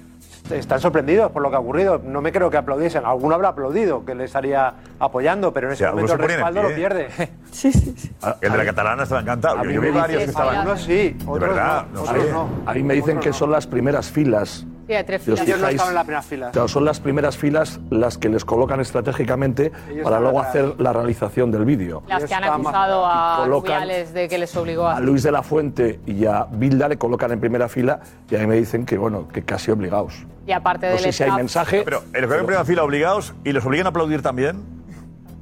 están 0.52 0.80
sorprendidos 0.80 1.32
por 1.32 1.42
lo 1.42 1.50
que 1.50 1.56
ha 1.56 1.60
ocurrido. 1.60 2.00
No 2.04 2.22
me 2.22 2.32
creo 2.32 2.50
que 2.50 2.58
aplaudiesen. 2.58 3.06
Alguno 3.06 3.36
habrá 3.36 3.50
aplaudido, 3.50 4.06
que 4.06 4.14
le 4.16 4.26
estaría 4.26 4.74
apoyando, 5.00 5.52
pero 5.54 5.68
en 5.68 5.74
ese 5.74 5.86
Sí, 5.86 5.90
momento 5.90 6.14
el 6.14 6.20
respaldo 6.20 6.62
lo 6.64 6.68
pie. 6.70 6.78
pierde. 6.78 7.08
Ah, 8.22 8.36
El 8.42 8.52
de 8.52 8.58
la 8.58 8.66
catalana 8.66 9.04
estaba 9.04 9.22
encantado. 9.22 9.64
Yo, 9.64 9.80
vi 9.82 9.90
varios 9.90 10.24
que 10.24 10.30
estaban. 10.30 10.56
Algunos 10.58 10.82
sí, 10.84 11.16
otros 11.26 11.40
verdad, 11.50 11.86
no. 11.94 11.94
no 11.94 12.02
otros 12.10 12.26
sé. 12.26 12.32
no. 12.32 12.50
A 12.66 12.74
mí 12.74 12.84
me 12.84 12.94
dicen 12.96 13.20
que 13.20 13.32
son 13.32 13.50
las 13.52 13.66
primeras 13.66 14.12
filas. 14.12 14.66
Sí, 14.88 14.94
hay 14.94 15.04
tres 15.04 15.24
Si 15.24 15.32
os 15.32 15.40
filas. 15.40 15.48
Ellos 15.48 15.62
no 15.62 15.68
estaban 15.70 15.90
en 15.92 15.96
las 15.96 16.04
primeras 16.06 16.26
filas. 16.28 16.52
Claro, 16.52 16.68
son 16.68 16.86
las 16.86 17.00
primeras 17.00 17.38
filas 17.38 17.80
las 17.90 18.18
que 18.18 18.30
les 18.30 18.46
colocan 18.46 18.80
estratégicamente 18.82 19.72
Ellos 19.90 20.04
para 20.04 20.20
luego 20.20 20.40
atrás. 20.40 20.50
hacer 20.56 20.76
la 20.80 20.94
realización 20.94 21.52
del 21.52 21.66
vídeo. 21.66 22.04
Las 22.08 22.26
que 22.26 22.34
han 22.36 22.44
acusado 22.44 23.06
a 23.06 23.38
colocan 23.44 23.82
Rubiales 23.82 24.14
de 24.14 24.28
que 24.28 24.38
les 24.38 24.56
obligó 24.56 24.88
a... 24.88 24.98
A 24.98 25.00
Luis 25.00 25.24
de 25.24 25.32
la 25.32 25.42
Fuente 25.44 26.00
y 26.06 26.26
a 26.26 26.46
Bilda 26.52 26.88
le 26.88 26.98
colocan 26.98 27.32
en 27.32 27.40
primera 27.40 27.68
fila 27.68 28.00
y 28.30 28.36
a 28.36 28.40
mí 28.40 28.48
me 28.48 28.56
dicen 28.56 28.86
que, 28.86 28.98
bueno, 28.98 29.28
que 29.28 29.44
casi 29.44 29.72
obligados. 29.72 30.26
Y 30.46 30.52
aparte 30.52 30.86
No 30.88 30.92
del 30.94 31.02
sé 31.02 31.12
si 31.12 31.24
hay 31.24 31.30
staff- 31.30 31.38
mensaje. 31.38 31.82
Pero 31.84 32.04
el 32.14 32.28
que 32.28 32.34
en 32.36 32.46
primera 32.46 32.64
fila 32.66 32.84
obligados 32.84 33.34
y 33.44 33.52
los 33.54 33.66
obligan 33.66 33.88
a 33.88 33.90
aplaudir 33.90 34.22
también. 34.22 34.64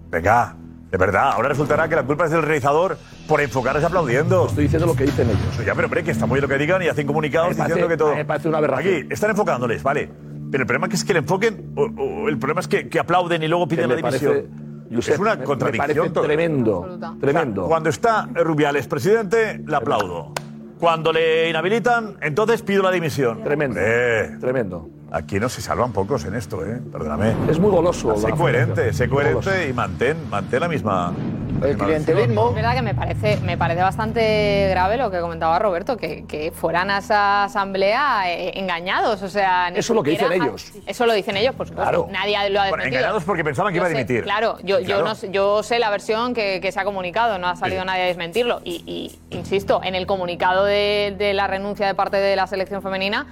Venga, 0.09 0.55
de 0.91 0.97
verdad. 0.97 1.31
Ahora 1.33 1.49
resultará 1.49 1.87
que 1.89 1.95
la 1.95 2.03
culpa 2.03 2.25
es 2.25 2.31
del 2.31 2.43
realizador 2.43 2.97
por 3.27 3.41
enfocarse 3.41 3.85
aplaudiendo. 3.85 4.47
Estoy 4.47 4.63
diciendo 4.65 4.85
lo 4.87 4.95
que 4.95 5.05
dicen 5.05 5.29
ellos. 5.29 5.65
Ya, 5.65 5.73
pero 5.75 5.85
hombre, 5.87 6.03
que 6.03 6.11
está 6.11 6.25
muy 6.25 6.35
bien 6.39 6.49
lo 6.49 6.55
que 6.55 6.57
digan 6.61 6.81
y 6.81 6.87
hacen 6.87 7.07
comunicados 7.07 7.49
Me 7.49 7.55
parece- 7.55 7.73
diciendo 7.75 7.89
que 7.89 7.97
todo. 7.97 8.15
me 8.15 8.25
parece 8.25 8.49
una 8.49 8.57
aberración. 8.59 8.93
Aquí 8.95 9.07
están 9.09 9.29
enfocándoles, 9.31 9.81
vale. 9.83 10.09
Pero 10.51 10.63
el 10.63 10.67
problema 10.67 10.87
es 10.91 11.03
que 11.03 11.13
le 11.13 11.19
enfoquen, 11.19 11.71
o, 11.75 11.83
o 11.83 12.29
el 12.29 12.37
problema 12.37 12.61
es 12.61 12.67
que, 12.67 12.87
que 12.87 12.99
aplauden 12.99 13.41
y 13.41 13.47
luego 13.47 13.67
piden 13.67 13.89
la 13.89 13.95
me 13.95 14.01
dimisión. 14.03 14.31
parece, 14.33 14.95
Josep, 14.95 15.13
es 15.15 15.19
una 15.19 15.31
me- 15.33 15.37
me 15.39 15.43
contradicción. 15.45 15.87
parece 15.87 16.09
todo. 16.11 16.23
tremendo, 16.25 16.99
tremendo. 17.19 17.65
Cuando 17.67 17.89
está 17.89 18.27
Rubiales 18.35 18.85
presidente, 18.87 19.59
le 19.65 19.75
aplaudo. 19.75 20.31
Cuando 20.79 21.11
le 21.13 21.49
inhabilitan, 21.49 22.17
entonces 22.21 22.61
pido 22.61 22.83
la 22.83 22.91
dimisión. 22.91 23.41
Tremendo. 23.43 23.79
Hombre, 23.79 24.37
Tremendo. 24.39 24.89
Aquí 25.15 25.39
no 25.39 25.47
se 25.47 25.61
salvan 25.61 25.91
pocos 25.93 26.25
en 26.25 26.33
esto, 26.33 26.65
¿eh? 26.65 26.81
Perdóname. 26.91 27.35
Es 27.47 27.59
muy 27.59 27.69
goloso. 27.69 28.17
Sé 28.17 28.31
coherente, 28.31 28.91
sé 28.93 29.07
coherente 29.07 29.69
y 29.69 29.71
mantén, 29.73 30.27
mantén 30.27 30.59
la 30.59 30.67
misma. 30.67 31.13
El 31.61 31.77
clientelismo. 31.77 32.49
Es 32.49 32.55
verdad 32.55 32.73
que 32.73 32.81
me 32.81 32.95
parece, 32.95 33.37
me 33.41 33.55
parece 33.55 33.83
bastante 33.83 34.67
grave 34.71 34.97
lo 34.97 35.11
que 35.11 35.19
comentaba 35.19 35.59
Roberto, 35.59 35.97
que, 35.97 36.25
que 36.25 36.51
fueran 36.51 36.89
a 36.89 36.97
esa 36.97 37.43
asamblea 37.43 38.23
eh, 38.33 38.59
engañados. 38.59 39.21
O 39.21 39.29
sea, 39.29 39.69
ni 39.69 39.77
Eso 39.77 39.93
es 39.93 39.95
lo 39.95 40.01
que 40.01 40.09
dicen 40.09 40.31
elellos. 40.31 40.71
Eso 40.87 41.05
lo 41.05 41.13
dicen 41.13 41.37
ellos, 41.37 41.53
por 41.53 41.67
supuesto. 41.67 41.91
Claro. 41.91 42.07
Nadie 42.11 42.49
lo 42.49 42.59
ha 42.59 42.63
Bueno, 42.69 42.77
desmentido. 42.77 42.97
engañados 42.99 43.23
porque 43.23 43.43
pensaban 43.43 43.71
que 43.71 43.77
Yo 43.77 43.81
iba 43.83 43.87
a 43.87 43.91
sé, 43.91 43.95
dimitir. 43.95 44.23
claro, 44.23 44.57
yo, 44.63 44.79
no 45.03 45.13
sé, 45.13 45.29
yo 45.29 45.61
sé 45.61 45.77
la 45.77 45.91
versión 45.91 46.33
que, 46.33 46.59
que 46.59 46.71
se 46.71 46.79
ha 46.79 46.83
comunicado, 46.85 47.37
no 47.37 47.47
ha 47.49 47.55
salido 47.55 47.81
Sí. 47.81 47.85
nadie 47.87 48.01
a 48.01 48.05
desmentirlo. 48.07 48.61
Y, 48.63 48.83
y, 48.87 49.37
insisto, 49.37 49.79
en 49.83 49.93
el 49.93 50.07
comunicado 50.07 50.65
de, 50.65 51.13
de 51.19 51.35
la 51.35 51.45
renuncia 51.45 51.85
de 51.85 51.93
parte 51.93 52.17
de 52.17 52.35
la 52.35 52.47
selección 52.47 52.81
femenina 52.81 53.27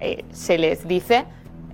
eh, 0.00 0.24
se 0.32 0.58
les 0.58 0.86
dice, 0.86 1.24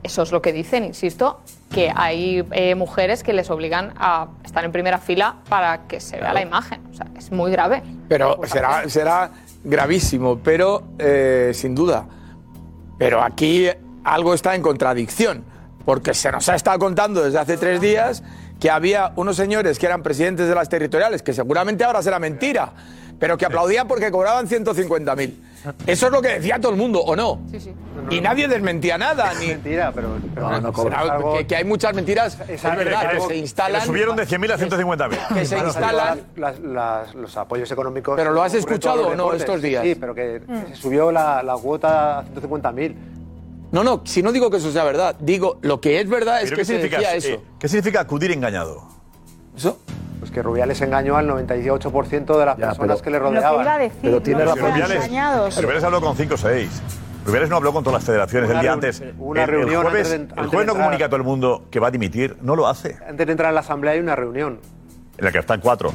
eso 0.02 0.22
es 0.22 0.32
lo 0.32 0.42
que 0.42 0.52
dicen, 0.52 0.85
insisto, 0.85 1.40
que 1.70 1.92
hay 1.94 2.44
eh, 2.52 2.74
mujeres 2.74 3.22
que 3.22 3.32
les 3.32 3.50
obligan 3.50 3.94
a 3.96 4.28
estar 4.44 4.64
en 4.64 4.72
primera 4.72 4.98
fila 4.98 5.37
para 5.48 5.87
que 5.87 6.00
se 6.00 6.18
vea 6.18 6.32
la 6.32 6.42
imagen. 6.42 6.82
O 6.90 6.94
sea, 6.94 7.06
es 7.16 7.30
muy 7.30 7.50
grave. 7.50 7.82
Pero 8.08 8.40
será, 8.44 8.88
será 8.88 9.30
gravísimo, 9.64 10.38
pero 10.38 10.82
eh, 10.98 11.52
sin 11.54 11.74
duda. 11.74 12.06
Pero 12.98 13.22
aquí 13.22 13.68
algo 14.04 14.35
está 14.35 14.54
en 14.54 14.62
contradicción, 14.62 15.44
porque 15.85 16.14
se 16.14 16.30
nos 16.30 16.48
ha 16.48 16.54
estado 16.54 16.78
contando 16.78 17.22
desde 17.22 17.38
hace 17.38 17.56
tres 17.56 17.80
días 17.80 18.22
que 18.61 18.70
había 18.70 19.12
unos 19.16 19.37
señores 19.37 19.78
que 19.78 19.87
eran 19.87 20.02
presidentes 20.02 20.48
de 20.48 20.54
las 20.54 20.68
territoriales, 20.68 21.22
que 21.22 21.32
seguramente 21.32 21.82
ahora 21.82 22.02
será 22.02 22.18
mentira, 22.18 22.72
pero 23.22 23.38
que 23.38 23.46
aplaudían 23.46 23.87
porque 23.87 24.11
cobraban 24.11 24.48
150.000. 24.48 25.32
Eso 25.87 26.06
es 26.06 26.12
lo 26.12 26.20
que 26.20 26.26
decía 26.40 26.58
todo 26.58 26.72
el 26.72 26.76
mundo, 26.76 26.98
¿o 27.00 27.14
no? 27.14 27.40
Sí, 27.52 27.61
sí. 27.61 27.72
Y 28.11 28.20
nadie 28.20 28.48
desmentía 28.48 28.98
nada, 28.98 29.32
ni... 29.38 29.46
Mentira, 29.46 29.92
pero, 29.94 30.16
pero 30.35 30.50
No, 30.50 30.61
no 30.61 30.72
cobran. 30.72 31.22
que, 31.38 31.46
que 31.46 31.54
hay 31.54 31.62
muchas 31.64 31.94
mentiras, 31.94 32.37
es, 32.48 32.64
algo 32.64 32.78
verdad, 32.78 33.02
que 33.02 33.08
que 33.11 33.16
es- 33.18 33.24
se 33.28 33.37
instalan... 33.37 33.87
subieron 33.87 34.16
de 34.16 34.26
100.000 34.26 34.50
a 34.54 34.58
150.000. 34.58 35.35
Que 35.35 35.46
se 35.46 35.56
instalan... 35.56 36.20
las- 36.35 36.58
las- 36.58 37.14
los 37.14 37.37
apoyos 37.37 37.70
económicos. 37.70 38.16
¿Pero 38.16 38.32
lo 38.32 38.42
has 38.42 38.54
escuchado 38.54 39.06
o 39.06 39.14
no 39.14 39.32
estos 39.35 39.62
días? 39.62 39.85
Sí, 39.85 39.94
pero 39.94 40.16
que 40.16 40.42
que 40.44 40.74
se 40.74 40.82
subió 40.82 41.12
la, 41.12 41.44
la 41.44 41.54
cuota 41.54 42.18
a 42.18 42.24
150.000. 42.24 42.94
No, 43.70 43.85
no, 43.85 44.00
si 44.04 44.20
no 44.20 44.32
digo 44.32 44.50
que 44.50 44.56
eso 44.56 44.72
sea 44.72 44.82
verdad, 44.82 45.14
digo, 45.20 45.58
lo 45.62 45.80
que 45.80 46.00
es 46.00 46.08
verdad 46.08 46.42
es 46.42 46.46
¿Pero 46.50 46.56
que 46.56 46.62
qué 46.62 46.66
se 46.66 46.78
decía 46.78 47.14
eh, 47.14 47.18
eso. 47.18 47.40
¿Qué 47.61 47.68
significa 47.68 48.00
acudir 48.00 48.32
engañado? 48.32 48.82
¿Eso? 49.56 49.78
Pues 50.22 50.30
que 50.30 50.40
Rubiales 50.40 50.80
engañó 50.80 51.16
al 51.16 51.26
98% 51.26 52.38
de 52.38 52.46
las 52.46 52.56
Ya, 52.56 52.66
personas 52.68 53.00
pero- 53.00 53.02
que 53.02 53.11
le 53.11 53.18
Lo 53.18 53.24
que 53.24 53.35
rodeaban. 53.40 53.62
iba 53.62 53.74
a 53.74 53.78
decir, 53.78 53.98
Pero 54.02 54.22
tiene 54.22 54.44
no 54.44 54.54
Rubiales, 54.54 54.90
engañados. 54.92 55.56
Rubiales 55.61 55.82
habló 55.82 56.00
con 56.00 56.16
5 56.16 56.35
o 56.35 56.37
6. 56.37 56.82
Rubiales 57.26 57.50
no 57.50 57.56
habló 57.56 57.72
con 57.72 57.82
todas 57.82 58.00
las 58.00 58.04
federaciones 58.06 58.48
Una 58.48 58.58
el 58.61 58.62
día 58.62 58.72
antes. 58.72 59.02
una 59.18 59.42
el, 59.42 59.50
el 59.50 59.56
reunión 59.56 59.82
jueves, 59.82 60.06
antes 60.06 60.11
de- 60.11 60.14
el 60.14 60.22
antes 60.22 60.37
de 60.44 60.48
jueves 60.48 60.66
no 60.68 60.74
comunica 60.74 61.04
a 61.06 61.08
todo 61.08 61.16
el 61.16 61.22
mundo 61.24 61.64
que 61.72 61.80
va 61.80 61.88
a 61.88 61.90
dimitir. 61.90 62.37
No 62.40 62.54
lo 62.54 62.68
hace. 62.68 62.96
Antes 63.04 63.26
de 63.26 63.32
entrar 63.32 63.48
a 63.48 63.52
la 63.52 63.61
asamblea 63.61 63.94
hay 63.94 63.98
una 63.98 64.14
reunión. 64.14 64.61
En 65.18 65.24
la 65.24 65.32
que 65.32 65.38
están 65.38 65.61
cuatro. 65.61 65.92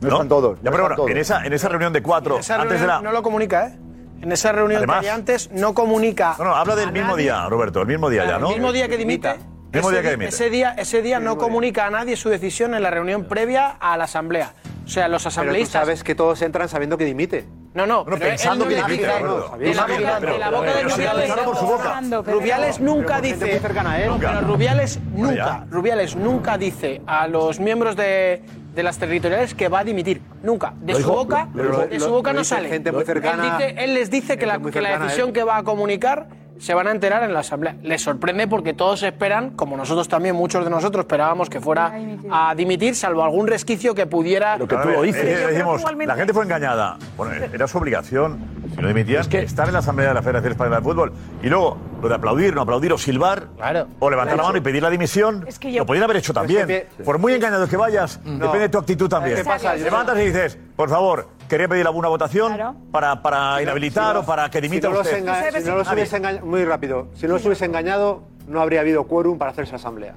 No 0.00 0.08
están 0.08 0.28
todos, 0.28 0.58
Ya, 0.58 0.64
no 0.64 0.70
pero 0.70 0.70
están 0.72 0.82
bueno, 0.82 0.96
todos. 0.96 1.10
en 1.12 1.16
esa, 1.18 1.46
en 1.46 1.52
esa 1.52 1.68
reunión 1.68 1.92
de 1.92 2.02
cuatro, 2.02 2.38
Esa 2.38 2.56
antes 2.56 2.70
de 2.72 2.76
reunión 2.78 3.04
la. 3.04 3.08
no 3.10 3.12
lo 3.16 3.22
comunica, 3.22 3.68
¿eh? 3.68 3.78
En 4.22 4.32
esa 4.32 4.50
reunión 4.50 4.78
Además- 4.78 5.00
que 5.02 5.08
hay 5.10 5.14
antes 5.14 5.50
no 5.52 5.74
comunica. 5.74 6.34
No, 6.38 6.44
no, 6.46 6.56
habla 6.56 6.74
del 6.74 6.90
mismo 6.90 7.12
nadie. 7.12 7.22
día, 7.24 7.46
Roberto, 7.48 7.80
el 7.82 7.86
mismo 7.86 8.10
día 8.10 8.24
ya, 8.26 8.38
¿no? 8.40 8.48
El 8.48 8.54
mismo 8.54 8.72
día 8.72 8.88
que 8.88 8.96
dimite. 8.96 9.36
Mismo 9.72 9.90
ese 9.90 10.00
día 10.00 10.02
que 10.02 10.10
dimite. 10.16 10.28
Ese 10.30 10.50
día, 10.50 10.74
ese 10.76 11.02
día 11.02 11.20
no 11.20 11.38
comunica 11.38 11.86
a 11.86 11.90
nadie 11.90 12.16
su 12.16 12.28
decisión 12.28 12.74
en 12.74 12.82
la 12.82 12.90
reunión 12.90 13.24
previa 13.24 13.68
a 13.80 13.96
la 13.96 14.04
asamblea. 14.04 14.52
O 14.84 14.88
sea, 14.88 15.06
los 15.08 15.22
Pero 15.22 15.34
tú 15.34 15.40
asambleístas. 15.40 15.82
sabes 15.82 16.02
que 16.02 16.14
todos 16.16 16.42
entran 16.42 16.68
sabiendo 16.68 16.98
que 16.98 17.04
dimite. 17.04 17.44
No, 17.74 17.86
no, 17.86 18.02
Bueno, 18.02 18.18
pero 18.18 18.30
pensando 18.30 18.64
no 18.64 18.68
que 18.68 18.74
dimite. 18.82 19.06
De 19.06 19.12
la 19.12 19.20
boca, 19.20 19.56
de 19.58 20.38
la 20.38 20.50
boca 20.50 20.66
de 20.66 20.72
pero- 20.82 20.88
Rubiales. 20.88 21.30
por 21.44 21.56
su 21.56 21.66
boca. 21.66 22.00
Rubiales 22.26 22.80
nunca 22.80 23.20
dice. 23.20 23.60
No, 24.08 24.18
pero 24.18 24.40
Rubiales 24.40 24.98
nunca. 25.14 25.64
Rubiales 25.70 26.16
nunca 26.16 26.58
dice 26.58 27.00
a 27.06 27.28
los 27.28 27.60
miembros 27.60 27.94
de, 27.94 28.42
de 28.74 28.82
las 28.82 28.98
territoriales 28.98 29.54
que 29.54 29.68
va 29.68 29.80
a 29.80 29.84
dimitir. 29.84 30.20
Nunca. 30.42 30.72
De 30.80 30.94
Lo 30.94 30.98
su 30.98 31.04
dijo- 31.04 31.14
boca, 31.16 31.48
lo- 31.54 31.62
lo- 31.62 31.78
de 31.86 31.98
lo- 31.98 32.04
su 32.04 32.10
boca 32.10 32.30
lo 32.30 32.34
no 32.34 32.40
dice 32.40 32.54
sale. 32.56 32.68
gente 32.68 32.90
muy 32.90 33.04
cercana- 33.04 33.44
él, 33.44 33.52
dice- 33.68 33.84
él 33.84 33.94
les 33.94 34.10
dice 34.10 34.36
que 34.36 34.46
la, 34.46 34.58
muy 34.58 34.72
que 34.72 34.80
la 34.80 34.88
cercana 34.88 35.04
a 35.04 35.08
decisión 35.08 35.32
que 35.32 35.44
va 35.44 35.58
a 35.58 35.62
comunicar 35.62 36.26
se 36.60 36.74
van 36.74 36.86
a 36.86 36.90
enterar 36.90 37.22
en 37.24 37.32
la 37.32 37.40
asamblea. 37.40 37.74
Les 37.82 38.02
sorprende 38.02 38.46
porque 38.46 38.74
todos 38.74 39.02
esperan, 39.02 39.50
como 39.56 39.76
nosotros 39.76 40.06
también, 40.08 40.36
muchos 40.36 40.62
de 40.62 40.70
nosotros 40.70 41.04
esperábamos 41.04 41.48
que 41.48 41.58
fuera 41.60 41.92
a 42.30 42.54
dimitir, 42.54 42.94
salvo 42.94 43.24
algún 43.24 43.46
resquicio 43.46 43.94
que 43.94 44.06
pudiera. 44.06 44.58
Lo 44.58 44.68
que 44.68 44.76
A 44.76 44.82
tú 44.82 44.90
lo 44.90 45.02
eh, 45.02 45.06
dices. 45.06 45.24
eh, 45.24 45.46
decimos, 45.52 45.82
la 46.06 46.14
gente 46.14 46.32
fue 46.34 46.44
engañada. 46.44 46.98
Bueno, 47.16 47.32
era 47.52 47.66
su 47.66 47.78
obligación. 47.78 48.60
Si 48.74 48.80
no 48.80 48.86
dimitían, 48.88 49.22
Es 49.22 49.28
que- 49.28 49.40
estar 49.42 49.66
en 49.66 49.72
la 49.72 49.80
Asamblea 49.80 50.08
de 50.10 50.14
la 50.14 50.22
Federación 50.22 50.52
Española 50.52 50.76
de 50.76 50.82
Fútbol. 50.82 51.12
Y 51.42 51.48
luego, 51.48 51.76
lo 52.02 52.08
de 52.08 52.14
aplaudir, 52.14 52.54
no 52.54 52.60
aplaudir 52.60 52.92
o 52.92 52.98
silbar. 52.98 53.48
Claro. 53.56 53.88
O 53.98 54.10
levantar 54.10 54.36
la 54.36 54.42
mano 54.44 54.58
y 54.58 54.60
pedir 54.60 54.82
la 54.82 54.90
dimisión. 54.90 55.44
Es 55.48 55.58
que 55.58 55.72
yo- 55.72 55.80
Lo 55.80 55.86
podían 55.86 56.04
haber 56.04 56.18
hecho 56.18 56.32
también. 56.32 56.66
que- 56.66 56.86
Por 57.04 57.18
muy 57.18 57.32
engañado 57.32 57.66
que 57.66 57.76
vayas, 57.76 58.20
depende 58.22 58.58
de 58.60 58.68
tu 58.68 58.78
actitud 58.78 59.08
también. 59.08 59.36
¿Qué 59.36 59.44
pasa? 59.44 59.74
Levantas 59.74 60.18
y 60.18 60.26
dices, 60.26 60.58
por 60.76 60.88
favor, 60.88 61.26
quería 61.50 61.68
pedir 61.68 61.86
alguna 61.86 62.08
votación 62.08 62.54
Claro. 62.54 62.74
para, 62.90 63.20
para 63.20 63.60
inhabilitar 63.62 64.16
o 64.16 64.24
para 64.24 64.48
que 64.48 64.58
Si 64.58 64.62
dimita 64.62 64.88
no 64.88 64.94
los, 64.94 65.06
usted. 65.06 65.22
enga- 65.22 65.60
si 65.60 65.68
no 65.68 65.76
los 65.76 65.92
hubiese 65.92 66.16
engañado, 66.16 66.46
muy 66.46 66.64
rápido, 66.64 67.08
si 67.14 67.26
no 67.26 67.34
los 67.34 67.44
hubiese 67.44 67.66
engañado, 67.66 68.22
no 68.46 68.60
habría 68.62 68.80
habido 68.80 69.04
quórum 69.04 69.36
para 69.36 69.50
hacerse 69.50 69.74
asamblea. 69.76 70.14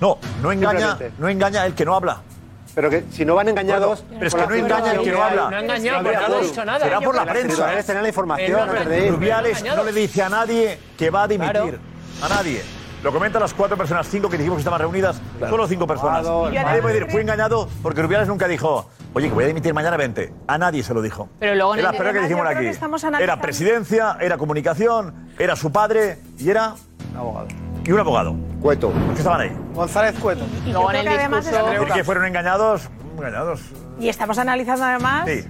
No, 0.00 0.18
no 0.42 0.52
engaña, 0.52 0.88
Simplemente. 0.90 1.12
no 1.18 1.28
engaña 1.28 1.66
el 1.66 1.74
que 1.74 1.84
no 1.84 1.94
habla. 1.96 2.18
Pero 2.74 2.90
que 2.90 3.04
si 3.10 3.24
no 3.24 3.34
van 3.34 3.48
engañados. 3.48 4.02
Bueno, 4.02 4.16
pero 4.18 4.26
es 4.28 4.34
por 4.34 4.40
que 4.42 4.46
la 4.46 4.58
no 4.60 4.64
engaña 4.66 4.92
el 4.92 5.00
que 5.00 5.10
no 5.12 5.22
habla. 5.24 5.50
No 5.50 5.56
ha 5.56 5.60
engañado, 5.60 6.02
porque 6.04 6.18
no 6.28 6.36
ha 6.36 6.40
dicho 6.42 6.64
nada. 6.66 6.80
Será 6.84 7.00
por 7.00 7.14
la 7.14 7.24
prensa. 7.24 7.48
titulares 7.48 7.86
tienen 7.86 8.02
la 8.02 8.08
información. 8.10 8.68
Rubiales 9.10 9.64
no 9.64 9.82
le 9.82 9.92
dice 9.92 10.22
a 10.22 10.28
nadie 10.28 10.78
que 10.98 11.08
va 11.10 11.22
a 11.22 11.28
dimitir. 11.28 11.80
A 12.22 12.28
nadie. 12.28 12.62
Lo 13.06 13.12
comentan 13.12 13.40
las 13.40 13.54
cuatro 13.54 13.76
personas, 13.76 14.08
cinco 14.08 14.28
que 14.28 14.36
dijimos 14.36 14.56
que 14.56 14.62
estaban 14.62 14.80
reunidas, 14.80 15.22
solo 15.38 15.68
cinco 15.68 15.86
personas. 15.86 16.24
Nadie 16.26 16.82
puede 16.82 16.94
decir, 16.94 17.12
fui 17.12 17.20
engañado 17.20 17.68
porque 17.80 18.02
Rubiales 18.02 18.26
nunca 18.26 18.48
dijo, 18.48 18.90
oye, 19.14 19.28
que 19.28 19.32
voy 19.34 19.44
a 19.44 19.46
dimitir 19.46 19.72
mañana 19.72 19.96
20. 19.96 20.32
A 20.48 20.58
nadie 20.58 20.82
se 20.82 20.92
lo 20.92 21.00
dijo. 21.00 21.28
Pero 21.38 21.54
luego 21.54 21.74
en 21.74 21.78
Era 21.78 21.90
el- 21.90 22.04
la 22.04 22.12
que 22.12 22.20
dijimos 22.22 22.44
aquí. 22.48 22.64
que 22.64 23.22
Era 23.22 23.40
presidencia, 23.40 24.16
era 24.20 24.36
comunicación, 24.36 25.28
era 25.38 25.54
su 25.54 25.70
padre 25.70 26.18
y 26.36 26.50
era... 26.50 26.74
Un 27.12 27.16
abogado. 27.16 27.46
Y 27.84 27.92
un 27.92 28.00
abogado. 28.00 28.34
Cueto. 28.60 28.92
Que 29.12 29.18
estaban 29.18 29.40
ahí. 29.40 29.56
González 29.72 30.18
Cueto. 30.18 30.44
Y 30.66 30.72
luego 30.72 30.90
en 30.90 31.06
el 31.06 31.16
discurso... 31.16 31.64
¿Decir 31.70 31.88
que 31.94 32.02
fueron 32.02 32.24
engañados? 32.24 32.90
Engañados. 33.16 33.60
Y 34.00 34.08
estamos 34.08 34.36
analizando 34.38 34.84
además... 34.84 35.28
Sí. 35.28 35.44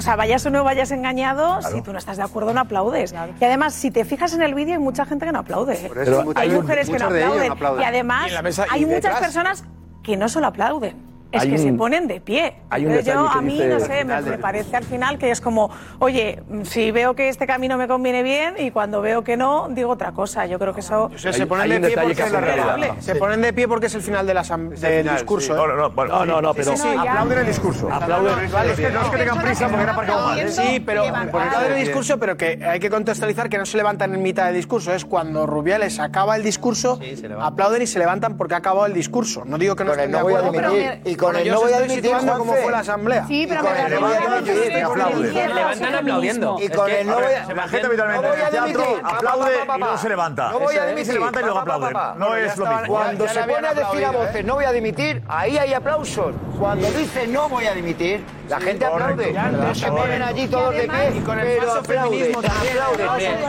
O 0.00 0.02
sea, 0.02 0.16
vayas 0.16 0.46
o 0.46 0.50
no 0.50 0.64
vayas 0.64 0.90
engañado, 0.92 1.58
Claro. 1.58 1.76
si 1.76 1.82
tú 1.82 1.92
no 1.92 1.98
estás 1.98 2.16
de 2.16 2.22
acuerdo, 2.22 2.54
no 2.54 2.60
aplaudes. 2.62 3.12
Y 3.38 3.44
además, 3.44 3.74
si 3.74 3.90
te 3.90 4.06
fijas 4.06 4.32
en 4.32 4.40
el 4.40 4.54
vídeo, 4.54 4.72
hay 4.72 4.80
mucha 4.80 5.04
gente 5.04 5.26
que 5.26 5.32
no 5.32 5.40
aplaude. 5.40 5.74
¿eh? 5.74 5.90
eso 6.02 6.32
hay 6.36 6.48
mujeres 6.48 6.88
que 6.88 6.98
no 6.98 7.04
aplauden. 7.04 7.52
Y 7.78 7.84
además, 7.84 8.30
Y 8.32 8.62
hay 8.70 8.82
y 8.82 8.86
muchas 8.86 9.02
detrás. 9.02 9.20
personas 9.20 9.64
que 10.02 10.16
no 10.16 10.30
solo 10.30 10.46
aplauden. 10.46 10.96
Es 11.32 11.42
Hay 11.42 11.50
que 11.50 11.58
se 11.58 11.72
ponen 11.74 12.08
de 12.08 12.20
pie. 12.20 12.54
hay 12.70 12.86
un 12.86 12.98
yo, 13.02 13.28
a 13.28 13.40
mí, 13.40 13.52
dice- 13.54 13.68
no 13.68 13.78
sé, 13.80 14.04
me, 14.04 14.20
de- 14.20 14.38
parece 14.38 14.76
al 14.76 14.84
final 14.84 15.16
que 15.16 15.30
es 15.30 15.40
como, 15.40 15.70
oye, 16.00 16.42
si 16.64 16.90
veo 16.90 17.14
que 17.14 17.28
este 17.28 17.46
camino 17.46 17.76
me 17.78 17.86
conviene 17.86 18.22
bien 18.24 18.54
y 18.58 18.72
cuando 18.72 19.00
veo 19.00 19.22
que 19.22 19.36
no, 19.36 19.68
digo 19.70 19.90
otra 19.90 20.10
cosa. 20.12 20.46
Yo 20.46 20.58
creo 20.58 20.74
que 20.74 20.80
eso... 20.80 21.04
O 21.14 21.18
sea, 21.18 21.32
se 21.32 21.46
ponen 21.46 21.82
de 21.82 21.88
pie 21.88 21.96
porque 22.02 22.22
es 22.22 22.32
la 22.32 22.40
realidad. 22.40 22.94
Se 22.98 23.14
ponen 23.14 23.40
de 23.42 23.52
pie 23.52 23.68
porque 23.68 23.86
es 23.86 23.94
el 23.94 24.02
final 24.02 24.26
del, 24.26 24.38
asam- 24.38 24.70
del 24.70 25.08
discurso. 25.08 25.54
¿eh? 25.54 25.56
No, 25.56 25.66
no, 25.68 25.76
no, 25.76 25.90
bueno, 25.90 26.18
No, 26.18 26.26
no, 26.26 26.42
no, 26.42 26.54
pero- 26.54 26.72
sí, 26.76 26.82
sí, 26.82 26.88
aplauden 26.98 27.38
el 27.38 27.46
discurso. 27.46 27.88
Aplauden. 27.92 28.50
Vale, 28.50 28.72
es 28.72 28.76
que 28.80 28.90
no 28.90 29.02
es 29.02 29.08
que 29.08 29.16
tengan 29.16 29.38
prisa 29.40 29.68
porque 29.68 29.82
han 29.84 29.88
aparcado 29.90 30.26
mal. 30.26 30.48
Sí, 30.50 30.80
pero 30.84 31.04
por 31.30 31.42
el 31.70 31.76
discurso, 31.76 32.18
pero 32.18 32.36
que 32.36 32.58
hay 32.66 32.80
que 32.80 32.90
contextualizar 32.90 33.48
que 33.48 33.58
no 33.58 33.66
se 33.66 33.76
levantan 33.76 34.12
en 34.14 34.22
mitad 34.22 34.46
del 34.46 34.56
discurso. 34.56 34.92
Es 34.92 35.04
cuando 35.04 35.46
Rubiales 35.46 36.00
acaba 36.00 36.34
el 36.36 36.42
discurso, 36.42 36.98
aplauden 37.40 37.82
y 37.82 37.86
se 37.86 37.98
levantan 37.98 38.36
porque 38.36 38.54
ha 38.54 38.58
acabado 38.58 38.86
el 38.86 38.94
discurso. 38.94 39.44
No 39.44 39.58
digo 39.58 39.76
que 39.76 39.84
no 39.84 39.92
estén 39.92 40.10
de 40.10 40.18
no 40.18 40.24
voy 40.24 40.34
a 40.34 40.38
acuerdo. 40.38 40.72
Con 41.20 41.32
Bueno, 41.32 41.38
el 41.38 41.50
no 41.50 41.60
voy 41.60 41.72
a 41.72 41.88
situando 41.88 42.38
cómo 42.38 42.54
fue 42.54 42.72
la 42.72 42.78
asamblea. 42.78 43.26
Sí, 43.26 43.46
pero 43.46 43.60
Y 43.60 43.64
con 43.64 43.72
me 43.74 43.80
el 43.84 43.94
no 43.94 44.00
voy 44.00 44.14
a 44.14 44.20
parece 44.20 44.52
dimitir, 44.52 44.72
que 44.72 44.82
aplauden. 44.82 45.32
se 45.34 45.48
levantan 45.48 45.94
aplaudiendo. 45.94 46.56
Y 46.60 46.68
con 46.70 46.90
el 46.90 47.06
no 47.06 47.14
voy 47.14 47.24
a... 47.34 47.54
La 47.54 47.68
gente 47.68 47.86
habitualmente 47.86 48.26
No 48.28 48.34
en 48.34 48.40
el 48.40 48.50
teatro 48.50 49.00
aplaude 49.04 49.52
y 49.76 49.78
luego 49.78 49.98
se 49.98 50.08
levanta. 50.08 50.50
No 50.50 50.58
voy 50.60 50.76
a 50.76 50.86
dimitir. 50.86 51.06
Se 51.06 51.12
levanta 51.12 51.40
y 51.40 51.44
luego 51.44 51.58
aplauden. 51.58 51.92
No 52.16 52.36
es 52.36 52.56
lo 52.56 52.66
mismo. 52.66 52.86
Cuando 52.86 53.28
se 53.28 53.40
pone 53.40 53.68
a 53.68 53.74
decir 53.74 54.04
a 54.04 54.10
voces 54.10 54.44
no 54.44 54.54
voy 54.54 54.64
a 54.64 54.72
dimitir, 54.72 55.22
ahí 55.28 55.58
hay 55.58 55.74
aplausos. 55.74 56.34
Cuando 56.58 56.90
dice 56.92 57.26
no 57.26 57.48
voy 57.48 57.66
a 57.66 57.74
dimitir, 57.74 58.24
la 58.48 58.60
gente 58.60 58.86
aplaude. 58.86 59.34
Se 59.74 59.86
ponen 59.88 60.22
allí 60.22 60.46
todos 60.48 60.74
de 60.74 60.88
pie, 60.88 61.12
Y 61.16 61.20
con 61.20 61.38
el 61.38 61.46
pero 61.58 61.72
aplauden. 61.74 62.32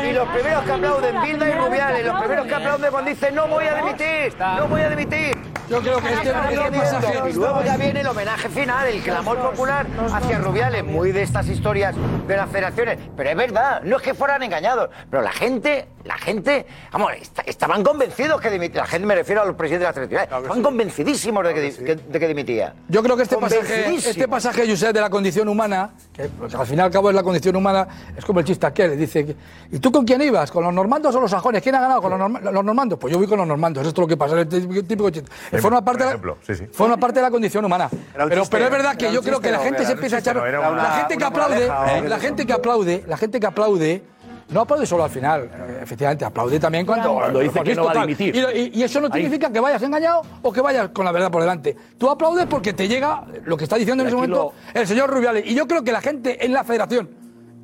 Y 0.03 0.11
los 0.11 0.27
primeros 0.29 0.63
que 0.65 0.71
aplauden, 0.71 1.21
Bilda 1.21 1.49
y 1.49 1.53
Rubiales, 1.53 2.05
los 2.05 2.19
primeros 2.19 2.47
que 2.47 2.55
aplauden 2.55 2.91
cuando 2.91 3.09
dicen 3.09 3.33
no 3.35 3.47
voy 3.47 3.65
a 3.65 3.75
dimitir, 3.75 4.35
no 4.39 4.67
voy 4.67 4.81
a 4.81 4.89
dimitir. 4.89 5.51
Yo 5.69 5.79
creo 5.79 6.01
que 6.01 6.11
este, 6.11 6.29
este 6.29 6.71
pasaje... 6.71 7.31
Luego 7.61 7.77
ya 7.77 7.83
viene 7.83 7.99
el 8.01 8.07
homenaje 8.07 8.49
final, 8.49 8.87
el 8.87 9.01
clamor 9.01 9.37
popular 9.37 9.85
hacia 10.13 10.39
Rubiales, 10.39 10.83
muy 10.83 11.11
de 11.11 11.21
estas 11.23 11.47
historias 11.47 11.95
de 12.27 12.35
las 12.37 12.49
federaciones. 12.49 12.97
Pero 13.15 13.29
es 13.29 13.35
verdad, 13.35 13.81
no 13.83 13.97
es 13.97 14.01
que 14.01 14.13
fueran 14.15 14.41
engañados, 14.41 14.89
pero 15.09 15.21
la 15.21 15.31
gente, 15.31 15.87
la 16.03 16.15
gente, 16.17 16.65
vamos, 16.91 17.11
est- 17.13 17.39
estaban 17.45 17.83
convencidos 17.83 18.41
que 18.41 18.49
dimitía. 18.49 18.81
La 18.81 18.87
gente 18.87 19.05
me 19.05 19.13
refiero 19.15 19.41
a 19.41 19.45
los 19.45 19.55
presidentes 19.55 19.81
de 19.81 19.85
las 19.85 19.95
territoriales, 19.95 20.31
estaban 20.43 20.63
convencidísimos 20.63 21.43
de 21.45 21.53
que, 21.53 21.61
di- 21.61 21.85
que- 21.85 21.95
de 21.95 22.19
que 22.19 22.27
dimitía. 22.27 22.73
Yo 22.87 23.03
creo 23.03 23.15
que 23.15 23.23
este 23.23 23.37
pasaje, 23.37 23.95
este 23.95 24.27
pasaje, 24.27 24.67
Josep, 24.67 24.93
de 24.93 25.01
la 25.01 25.09
condición 25.09 25.47
humana, 25.47 25.91
que 26.13 26.23
pues, 26.29 26.55
al 26.55 26.65
fin 26.65 26.79
y 26.79 26.81
al 26.81 26.89
cabo 26.91 27.09
es 27.09 27.15
la 27.15 27.23
condición 27.23 27.55
humana, 27.55 27.87
es 28.17 28.25
como 28.25 28.39
el 28.39 28.45
chiste 28.45 28.65
aquel, 28.65 28.97
dice, 28.97 29.25
que, 29.25 29.35
¿y 29.71 29.79
tú 29.79 29.91
con 29.91 30.03
quién 30.05 30.21
ibas? 30.21 30.49
¿Con 30.51 30.63
los 30.63 30.73
normandos 30.73 31.13
o 31.15 31.19
los 31.21 31.29
sajones? 31.29 31.61
¿Quién 31.61 31.75
ha 31.75 31.81
ganado? 31.81 32.01
¿Con 32.01 32.09
los, 32.09 32.19
norma- 32.19 32.39
los 32.51 32.63
normandos? 32.65 32.97
Pues 32.97 33.11
yo 33.13 33.19
voy 33.19 33.27
con 33.27 33.37
los 33.37 33.47
normandos, 33.47 33.85
esto 33.85 34.01
es 34.01 34.03
lo 34.03 34.07
que 34.07 34.17
pasa, 34.17 34.39
es 34.41 34.47
el 34.51 34.87
típico- 34.87 35.09
chiste. 35.11 35.29
Forma 35.59 35.83
parte, 35.83 36.03
la, 36.03 36.09
ejemplo, 36.11 36.37
sí, 36.45 36.55
sí. 36.55 36.65
forma 36.71 36.97
parte 36.97 37.19
de 37.19 37.23
la 37.23 37.29
condición 37.31 37.50
humana. 37.59 37.89
Pero, 38.13 38.29
chiste, 38.29 38.47
pero 38.51 38.65
es 38.65 38.71
verdad 38.71 38.95
que 38.95 39.11
yo 39.11 39.21
creo 39.21 39.39
que 39.39 39.51
la 39.51 39.59
gente 39.59 39.85
se 39.85 39.91
empieza 39.93 40.15
a 40.17 40.19
echar... 40.19 40.35
la 40.35 40.91
gente 40.99 41.17
que 41.17 41.23
aplaude, 41.23 41.67
la 42.07 42.19
gente 42.19 42.45
que 42.45 42.53
aplaude, 42.53 43.03
la 43.07 43.17
gente 43.17 43.39
que 43.39 43.47
aplaude, 43.47 44.03
no 44.49 44.61
aplaude 44.61 44.85
solo 44.85 45.05
al 45.05 45.09
final, 45.09 45.43
eh, 45.45 45.79
efectivamente, 45.81 46.25
aplaude 46.25 46.59
también 46.59 46.85
cuando, 46.85 47.13
Cuando 47.13 47.39
dice 47.39 47.61
que 47.61 47.71
es 47.71 47.77
no 47.77 47.85
va 47.85 47.91
a 47.91 48.01
dimitir. 48.01 48.35
Y, 48.35 48.39
y- 48.39 48.71
y 48.79 48.83
eso 48.83 48.99
no 48.99 49.07
Ahí. 49.07 49.21
significa 49.21 49.49
que 49.49 49.61
vayas 49.61 49.81
engañado 49.81 50.23
o 50.41 50.51
que 50.51 50.59
vayas 50.59 50.89
con 50.89 51.05
la 51.05 51.13
verdad 51.13 51.31
por 51.31 51.41
delante. 51.41 51.73
Tú 51.97 52.09
aplaudes 52.09 52.47
porque 52.47 52.73
te 52.73 52.85
llega 52.89 53.23
lo 53.45 53.55
que 53.55 53.63
está 53.63 53.77
diciendo 53.77 54.03
en 54.03 54.07
ese 54.07 54.15
momento 54.15 54.51
el 54.73 54.85
señor 54.85 55.09
Rubiales. 55.09 55.45
Y 55.47 55.53
yo 55.55 55.65
creo 55.67 55.83
que 55.85 55.93
la 55.93 56.01
gente 56.01 56.45
en 56.45 56.51
la 56.51 56.65
federación, 56.65 57.09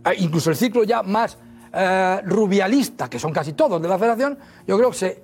eh, 0.05 0.13
incluso 0.19 0.49
el 0.49 0.55
ciclo 0.55 0.85
ya 0.85 1.03
más 1.03 1.37
eh, 1.73 2.21
rubialista, 2.25 3.09
que 3.09 3.19
son 3.19 3.33
casi 3.33 3.51
todos 3.51 3.81
de 3.81 3.87
la 3.89 3.97
federación, 3.99 4.37
yo 4.65 4.77
creo 4.77 4.91
que 4.91 4.97
se 4.97 5.23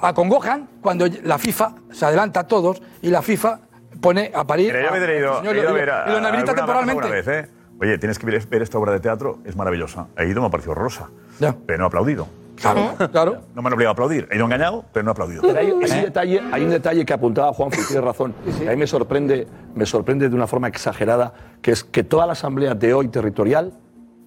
acongojan 0.00 0.66
cuando 0.80 1.06
la 1.24 1.36
FIFA 1.38 1.74
se 1.92 2.06
adelanta 2.06 2.40
a 2.40 2.44
todos 2.46 2.80
y 3.02 3.08
la 3.10 3.20
FIFA 3.22 3.60
pone 4.00 4.30
a 4.34 4.44
parir 4.46 4.72
Mira, 4.72 4.86
yo 4.86 4.92
me 4.92 4.98
he 4.98 5.04
al 5.04 5.18
ido, 5.18 5.38
señor 5.38 5.56
he 5.56 5.58
ido 5.60 5.68
a 5.68 5.70
y 5.70 5.74
lo- 5.74 5.78
ver 5.80 5.90
a- 5.90 6.04
y 6.06 6.10
lo 6.12 6.18
inhabilita 6.18 6.50
alguna- 6.52 6.54
temporalmente. 6.54 7.02
alguna 7.02 7.14
vez, 7.14 7.28
¿eh? 7.28 7.50
Oye, 7.80 7.98
tienes 7.98 8.18
que 8.18 8.26
ver, 8.26 8.46
ver 8.46 8.62
esta 8.62 8.78
obra 8.78 8.92
de 8.92 9.00
teatro, 9.00 9.38
es 9.44 9.54
maravillosa. 9.54 10.06
He 10.16 10.26
ido, 10.26 10.40
me 10.40 10.46
ha 10.46 10.50
parecido 10.50 10.72
horrorosa. 10.72 11.10
Pero 11.38 11.78
no 11.78 11.84
he 11.84 11.86
aplaudido. 11.88 12.26
Claro, 12.56 12.94
claro. 13.12 13.42
No 13.54 13.60
me 13.60 13.68
han 13.68 13.74
obligado 13.74 13.90
a 13.90 13.92
aplaudir. 13.92 14.26
He 14.30 14.36
ido 14.36 14.46
engañado, 14.46 14.82
pero 14.94 15.04
no 15.04 15.10
he 15.10 15.12
aplaudido. 15.12 15.42
Pero 15.42 15.58
hay, 15.58 15.66
hay 15.66 15.72
un 15.72 15.80
detalle, 15.80 16.42
hay 16.52 16.64
un 16.64 16.70
detalle 16.70 17.04
que 17.04 17.12
apuntaba 17.12 17.52
Juan, 17.52 17.68
y 17.74 17.86
tiene 17.86 18.00
razón. 18.00 18.34
y 18.46 18.66
A 18.66 18.70
mí 18.70 18.76
me 18.76 18.86
sorprende, 18.86 19.46
me 19.74 19.84
sorprende 19.84 20.30
de 20.30 20.34
una 20.34 20.46
forma 20.46 20.68
exagerada, 20.68 21.34
que 21.60 21.72
es 21.72 21.84
que 21.84 22.02
toda 22.02 22.24
la 22.26 22.32
asamblea 22.32 22.74
de 22.74 22.94
hoy 22.94 23.08
territorial 23.08 23.74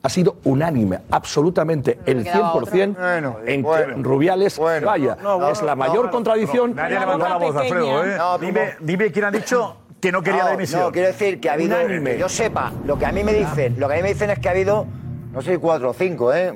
ha 0.01 0.09
sido 0.09 0.37
unánime, 0.45 0.99
absolutamente 1.11 1.99
el 2.05 2.23
quedaba 2.23 2.53
100% 2.53 3.35
en 3.45 3.63
que 3.63 3.85
Rubiales 4.01 4.57
vaya. 4.57 5.17
es 5.51 5.61
la 5.61 5.75
mayor 5.75 6.09
contradicción. 6.09 6.75
Nadie 6.75 6.97
ha 6.97 6.99
levantado 7.01 7.29
la 7.39 7.45
voz, 7.45 7.55
Alfredo, 7.55 8.05
¿eh? 8.05 8.15
No, 8.17 8.37
dime, 8.37 8.73
dime 8.79 9.11
quién 9.11 9.25
ha 9.25 9.31
dicho 9.31 9.75
que 9.99 10.11
no 10.11 10.21
quería 10.21 10.39
no, 10.43 10.45
la 10.45 10.51
dimisión. 10.51 10.81
No, 10.81 10.91
quiero 10.91 11.07
decir 11.09 11.39
que 11.41 11.49
ha 11.49 11.53
habido, 11.53 11.75
Unánime. 11.75 12.11
que 12.13 12.19
yo 12.19 12.29
sepa, 12.29 12.71
lo 12.85 12.97
que 12.97 13.05
a 13.05 13.11
mí 13.11 13.23
me 13.23 13.33
dicen, 13.33 13.75
lo 13.77 13.87
que 13.89 13.93
a 13.95 13.97
mí 13.97 14.03
me 14.03 14.09
dicen 14.13 14.29
es 14.29 14.39
que 14.39 14.47
ha 14.47 14.51
habido, 14.51 14.85
no 15.33 15.41
sé, 15.41 15.57
cuatro 15.59 15.89
o 15.89 15.93
cinco, 15.93 16.33
¿eh? 16.33 16.53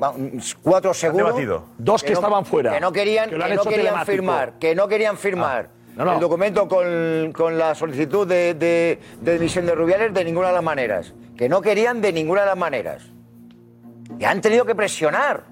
Cuatro 0.62 0.94
seguro. 0.94 1.26
debatido. 1.26 1.64
Dos 1.78 2.02
que 2.04 2.12
no- 2.14 2.20
estaban 2.20 2.46
fuera, 2.46 2.72
Que 2.74 2.80
no 2.80 2.94
querían, 2.94 3.30
que 3.30 3.36
que 3.38 3.70
querían 3.70 4.06
firmar, 4.06 4.54
que 4.60 4.74
no 4.76 4.88
querían 4.88 5.18
firmar. 5.18 5.70
No, 5.98 6.06
no. 6.06 6.14
El 6.14 6.20
documento 6.22 6.68
con, 6.68 7.32
con 7.34 7.58
la 7.58 7.76
solicitud 7.76 8.26
de, 8.26 8.56
de, 8.56 9.00
de 9.22 9.34
dimisión 9.34 9.66
de 9.68 9.76
Rubiales 9.76 10.12
de 10.14 10.24
ninguna 10.26 10.48
de 10.48 10.54
las 10.54 10.64
maneras. 10.64 11.14
Que 11.38 11.48
no 11.50 11.62
querían 11.62 12.02
de 12.02 12.12
ninguna 12.14 12.42
de 12.42 12.48
las 12.48 12.58
maneras. 12.58 13.04
Y 14.20 14.24
han 14.26 14.42
tenido 14.42 14.66
que 14.66 14.76
presionar 14.76 15.44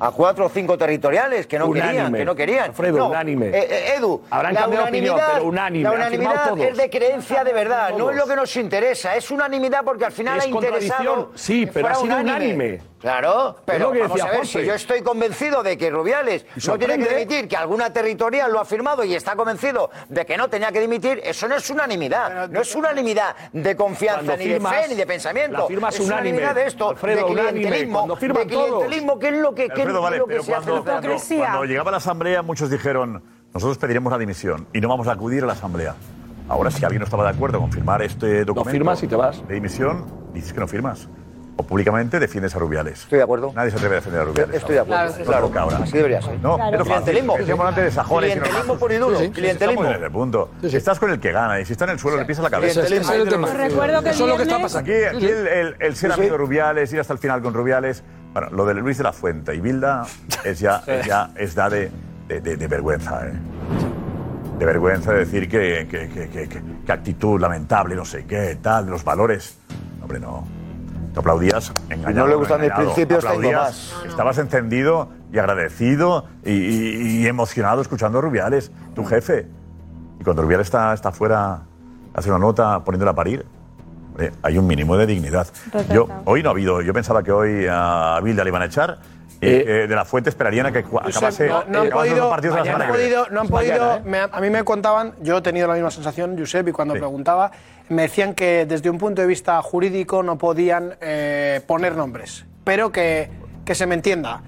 a 0.00 0.12
cuatro 0.12 0.46
o 0.46 0.48
cinco 0.48 0.78
territoriales 0.78 1.48
que 1.48 1.58
no 1.58 1.66
Unánime. 1.66 1.88
querían, 1.92 2.12
que 2.14 2.24
no 2.24 2.34
querían. 2.36 2.64
Alfredo, 2.66 2.98
No, 2.98 3.08
unánime. 3.08 3.46
eh, 3.48 3.66
eh, 3.68 3.94
Edu, 3.98 4.22
Habrán 4.30 4.54
la 4.54 4.60
cambiado 4.60 4.84
de 4.84 4.90
opinión, 4.90 5.14
unanimidad- 5.16 5.34
pero 5.34 5.48
unánime, 5.48 5.82
La 5.84 5.92
unanimidad 5.92 6.48
todos. 6.50 6.60
es 6.60 6.76
de 6.76 6.90
creencia 6.90 7.42
de 7.44 7.52
verdad, 7.52 7.90
no 7.98 8.10
es 8.10 8.16
lo 8.16 8.26
que 8.26 8.36
nos 8.36 8.56
interesa, 8.56 9.16
es 9.16 9.28
unanimidad 9.32 9.82
porque 9.84 10.04
al 10.04 10.12
final 10.12 10.38
Es 10.38 10.44
ha 10.44 10.48
interesado. 10.48 11.32
sí, 11.34 11.66
pero 11.72 11.88
ha 11.88 11.94
sido 11.96 12.16
unánime. 12.16 12.80
Claro, 13.00 13.56
pero 13.64 13.92
que 13.92 14.00
vamos 14.00 14.16
decía 14.16 14.30
a 14.30 14.36
ver, 14.36 14.46
si 14.46 14.64
yo 14.64 14.74
estoy 14.74 15.02
convencido 15.02 15.62
de 15.62 15.78
que 15.78 15.88
Rubiales 15.88 16.44
no 16.66 16.78
tiene 16.78 16.98
que 16.98 17.08
dimitir, 17.08 17.46
que 17.48 17.56
alguna 17.56 17.92
territorial 17.92 18.52
lo 18.52 18.58
ha 18.58 18.64
firmado 18.64 19.04
y 19.04 19.14
está 19.14 19.36
convencido 19.36 19.90
de 20.08 20.26
que 20.26 20.36
no 20.36 20.48
tenía 20.48 20.72
que 20.72 20.80
dimitir, 20.80 21.20
eso 21.22 21.46
no 21.46 21.54
es 21.56 21.70
unanimidad. 21.70 22.48
No 22.48 22.60
es 22.60 22.74
unanimidad 22.74 23.36
de 23.52 23.76
confianza, 23.76 24.36
ni 24.36 24.48
de 24.48 24.60
fe, 24.60 24.88
ni 24.88 24.94
de 24.96 25.06
pensamiento. 25.06 25.58
la 25.58 25.66
firma 25.66 25.88
es 25.90 26.00
unánime. 26.00 26.20
unanimidad 26.38 26.54
de 26.56 26.66
esto, 26.66 26.88
Alfredo, 26.90 27.26
de 27.28 27.32
clientelismo. 27.32 28.16
de 28.16 28.46
clientelismo, 28.46 29.18
que 29.18 29.28
es 29.28 29.34
lo 29.34 29.54
que, 29.54 29.66
que- 29.68 29.72
Alfredo, 29.82 29.98
es 29.98 30.02
vale, 30.02 30.18
lo 30.18 30.26
que 30.26 30.32
pero 30.32 30.42
se 30.42 30.50
cuando, 30.52 30.82
teatro. 30.82 31.10
cuando, 31.16 31.36
cuando 31.44 31.64
llegaba 31.64 31.90
la 31.92 31.96
asamblea, 31.98 32.42
muchos 32.42 32.68
dijeron, 32.68 33.22
nosotros 33.54 33.78
pediremos 33.78 34.10
la 34.12 34.18
dimisión 34.18 34.66
y 34.72 34.80
no 34.80 34.88
vamos 34.88 35.06
a 35.08 35.12
acudir 35.12 35.44
a 35.44 35.46
la 35.46 35.52
asamblea. 35.52 35.94
Ahora, 36.48 36.70
si 36.70 36.84
alguien 36.84 37.00
no 37.00 37.04
estaba 37.04 37.24
de 37.24 37.30
acuerdo 37.30 37.60
con 37.60 37.70
firmar 37.70 38.02
este 38.02 38.44
documento 38.44 38.70
firmas 38.72 39.02
y 39.02 39.06
te 39.06 39.14
vas. 39.16 39.46
de 39.46 39.54
dimisión, 39.54 40.04
dices 40.32 40.52
que 40.52 40.60
no 40.60 40.66
firmas. 40.66 41.08
O 41.60 41.64
públicamente 41.64 42.20
defiendes 42.20 42.54
a 42.54 42.60
Rubiales. 42.60 43.00
Estoy 43.02 43.18
de 43.18 43.24
acuerdo. 43.24 43.52
Nadie 43.52 43.70
se 43.72 43.76
atreve 43.78 43.96
a 43.96 43.98
defender 43.98 44.20
a 44.22 44.24
Rubiales. 44.26 44.54
Estoy 44.54 44.74
de 44.76 44.80
acuerdo, 44.80 45.02
ahora. 45.12 45.24
claro, 45.24 45.46
Toca 45.48 45.60
ahora. 45.62 45.78
así 45.78 45.92
debería 45.96 46.22
ser. 46.22 46.38
No, 46.40 46.54
Claro. 46.54 46.84
Clientelismo. 46.84 47.36
Decíamos 47.36 47.66
antes 47.66 47.84
de 47.84 47.90
sajones 47.90 48.30
Clientelismo 48.30 48.78
puro 48.78 48.94
y 48.94 48.96
duro, 48.98 49.18
Sí, 49.18 49.24
sí, 49.26 49.30
clientelismo. 49.32 49.82
estamos 49.82 49.96
en 49.98 50.04
ese 50.04 50.10
punto. 50.12 50.50
Si 50.62 50.76
estás 50.76 50.98
con 51.00 51.10
el 51.10 51.18
que 51.18 51.32
gana 51.32 51.58
y 51.58 51.64
si 51.64 51.72
está 51.72 51.84
en 51.86 51.90
el 51.90 51.98
suelo 51.98 52.16
le 52.16 52.24
pisas 52.26 52.44
la 52.44 52.50
cabeza. 52.50 52.74
Clientelismo. 52.82 53.12
Ese 53.12 53.20
es 53.22 53.26
el 53.26 53.32
tema. 53.32 53.48
Recuerdo 53.52 54.02
que 54.02 54.08
el 54.10 54.14
Eso 54.14 54.24
es 54.24 54.30
lo 54.30 54.36
que 54.36 54.42
está 54.44 54.62
pasando. 54.62 54.90
Aquí, 54.92 55.04
aquí 55.16 55.26
el, 55.26 55.46
el- 55.48 55.76
el 55.80 55.96
ser 55.96 56.10
Sí, 56.10 56.14
sí. 56.14 56.20
amigo 56.20 56.32
de 56.34 56.38
Rubiales, 56.38 56.92
ir 56.92 57.00
hasta 57.00 57.12
el 57.12 57.18
final 57.18 57.42
con 57.42 57.52
Rubiales, 57.52 58.04
bueno, 58.34 58.50
lo 58.52 58.64
de 58.64 58.74
Luis 58.74 58.98
de 58.98 59.02
la 59.02 59.12
Fuente 59.12 59.52
y 59.56 59.60
Bilda 59.60 60.06
es 60.44 60.60
ya, 60.60 60.80
es 60.86 61.06
ya 61.06 61.30
es 61.34 61.56
da 61.56 61.68
de, 61.68 61.90
de- 62.28 62.40
de- 62.40 62.56
de 62.56 62.68
vergüenza, 62.68 63.26
¿eh? 63.26 63.32
De 64.60 64.64
vergüenza 64.64 65.12
de 65.12 65.18
decir 65.20 65.48
que, 65.48 65.88
que, 65.90 66.08
que- 66.08 66.28
que- 66.28 66.48
que- 66.48 66.62
que 66.86 66.92
actitud 66.92 67.40
lamentable, 67.40 67.96
no 67.96 68.04
sé 68.04 68.26
qué, 68.26 68.56
tal, 68.62 68.84
de 68.84 68.92
los 68.92 69.02
valores. 69.02 69.58
Hombre, 70.00 70.20
no. 70.20 70.46
Tú 71.18 71.20
aplaudías 71.22 71.72
engañado. 71.90 72.26
no 72.26 72.26
le 72.28 72.34
gustan 72.36 72.60
mis 72.60 72.70
principios, 72.70 73.24
tengo 73.24 73.34
Aplaudías, 73.38 73.92
más. 73.96 74.06
Estabas 74.06 74.38
encendido 74.38 75.08
y 75.32 75.38
agradecido 75.38 76.26
y, 76.44 76.52
y- 76.52 77.22
y 77.22 77.26
emocionado 77.26 77.82
escuchando 77.82 78.18
a 78.18 78.22
Rubiales, 78.22 78.70
tu 78.94 79.04
jefe. 79.04 79.46
cuando 80.22 80.42
Rubiales 80.42 80.68
está, 80.68 80.92
está 80.94 81.10
fuera, 81.10 81.62
hace 82.14 82.28
una 82.30 82.38
nota 82.38 82.84
poniéndola 82.84 83.10
a 83.10 83.14
parir, 83.16 83.44
hombre, 84.10 84.30
hay 84.42 84.58
un 84.58 84.66
mínimo 84.68 84.96
de 84.96 85.06
dignidad. 85.06 85.48
Yo, 85.92 86.06
hoy 86.24 86.42
no 86.44 86.50
ha 86.50 86.52
habido, 86.52 86.82
yo 86.82 86.92
pensaba 86.92 87.22
que 87.24 87.32
hoy 87.32 87.66
a 87.68 88.20
Bilda 88.22 88.44
le 88.44 88.50
iban 88.50 88.62
a 88.62 88.66
echar. 88.66 88.98
y 89.40 89.40
que 89.40 89.86
de 89.86 89.94
la 89.94 90.04
fuente 90.04 90.30
esperarían 90.30 90.66
a 90.66 90.72
que 90.72 90.80
acabase, 90.80 91.48
no, 91.48 91.62
no 91.68 91.80
han 91.82 91.90
podido, 91.90 92.28
partidos 92.30 92.56
de 92.56 92.64
la 92.64 92.78
no 92.78 92.84
han 92.84 92.90
podido, 92.90 93.26
no 93.30 93.40
han 93.40 93.48
podido 93.48 94.00
me- 94.04 94.18
a 94.20 94.40
mí 94.40 94.50
me 94.50 94.64
contaban, 94.64 95.14
yo 95.20 95.38
he 95.38 95.42
tenido 95.42 95.66
la 95.68 95.74
misma 95.74 95.90
sensación, 95.92 96.36
Josep, 96.38 96.66
y 96.68 96.72
cuando 96.72 96.94
preguntaba, 96.94 97.52
me 97.88 98.02
decían 98.02 98.34
que 98.34 98.66
desde 98.66 98.90
un 98.90 98.98
punto 98.98 99.22
de 99.22 99.28
vista 99.28 99.60
jurídico 99.62 100.22
no 100.22 100.38
podían 100.38 100.94
eh, 101.00 101.60
poner 101.66 101.96
nombres, 101.96 102.44
pero 102.64 102.90
que, 102.92 103.28
que 103.64 103.74
se 103.74 103.86
me 103.86 103.94
entienda. 103.94 104.42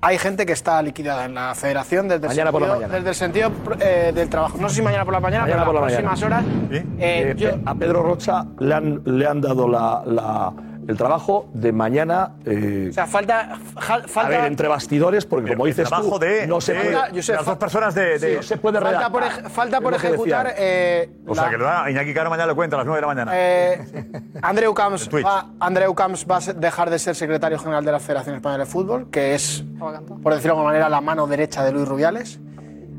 Hay 0.00 0.16
gente 0.16 0.46
que 0.46 0.52
está 0.52 0.80
liquidada 0.80 1.24
en 1.24 1.34
la 1.34 1.54
federación 1.56 2.06
desde 2.06 2.22
el 2.26 2.28
Mañana 2.28 2.52
por 2.52 2.60
la 2.62 2.68
sentido, 2.68 2.80
mañana. 2.88 2.94
desde 2.98 3.08
el 3.08 3.14
sentido 3.16 3.52
eh, 3.80 4.12
del 4.14 4.28
trabajo. 4.28 4.56
No 4.58 4.68
sé 4.68 4.76
si 4.76 4.82
mañana 4.82 5.04
por 5.04 5.12
la 5.14 5.18
mañana, 5.20 5.42
Mañana 5.42 5.62
pero 5.62 5.72
por 5.72 5.74
la 5.74 5.80
las 5.88 5.92
mañana. 5.96 6.10
próximas 6.10 6.70
horas. 6.70 6.70
Eh, 6.70 6.84
eh, 7.00 7.34
yo- 7.36 7.50
a 7.66 7.74
Pedro 7.74 8.02
Rocha 8.04 8.46
le 8.60 8.74
han, 8.74 9.02
le 9.04 9.26
han 9.26 9.40
dado 9.40 9.66
la, 9.66 10.02
la- 10.06 10.52
el 10.88 10.96
trabajo 10.96 11.46
de 11.52 11.70
mañana. 11.70 12.32
eh, 12.44 12.88
o 12.90 12.92
sea, 12.92 13.06
falta, 13.06 13.58
falta 13.76 14.20
a 14.20 14.28
ver, 14.28 14.44
entre 14.46 14.66
bastidores, 14.68 15.26
porque 15.26 15.52
como 15.52 15.66
dices 15.66 15.88
tú, 15.88 16.18
de- 16.18 16.46
no 16.46 16.60
se 16.60 16.72
de- 16.72 16.80
puede. 16.80 16.96
Josep, 17.14 17.36
las 17.36 17.44
dos 17.46 17.58
personas 17.58 17.94
de- 17.94 18.18
de- 18.18 18.30
Sí, 18.30 18.36
no 18.36 18.42
se 18.42 18.56
puede 18.56 18.80
falta 18.80 18.88
redactar. 18.98 19.12
por, 19.12 19.22
ej- 19.22 19.50
falta 19.50 19.80
por 19.82 19.94
ejecutar. 19.94 20.54
eh, 20.56 21.10
O 21.26 21.34
sea, 21.34 21.44
la- 21.44 21.50
que 21.50 21.58
lo 21.58 21.64
da 21.66 21.90
Iñaki 21.90 22.14
Caro 22.14 22.30
mañana 22.30 22.46
lo 22.46 22.56
cuenta 22.56 22.76
a 22.76 22.78
las 22.78 22.86
9 22.86 22.96
de 22.96 23.00
la 23.02 23.06
mañana. 23.06 23.32
Eh, 23.34 24.10
Andreu 24.42 24.72
Camps, 24.74 25.08
va, 25.14 25.46
Andreu 25.60 25.94
Camps 25.94 26.26
va 26.28 26.38
a 26.38 26.52
dejar 26.54 26.88
de 26.90 26.98
ser 26.98 27.14
secretario 27.14 27.58
general 27.58 27.84
de 27.84 27.92
la 27.92 28.00
Federación 28.00 28.36
Española 28.36 28.64
de 28.64 28.70
Fútbol, 28.70 29.10
que 29.10 29.34
es, 29.34 29.62
por 29.78 30.32
decirlo 30.32 30.40
de 30.40 30.48
alguna 30.60 30.64
manera, 30.64 30.88
la 30.88 31.00
mano 31.02 31.26
derecha 31.26 31.62
de 31.64 31.72
Luis 31.72 31.86
Rubiales. 31.86 32.40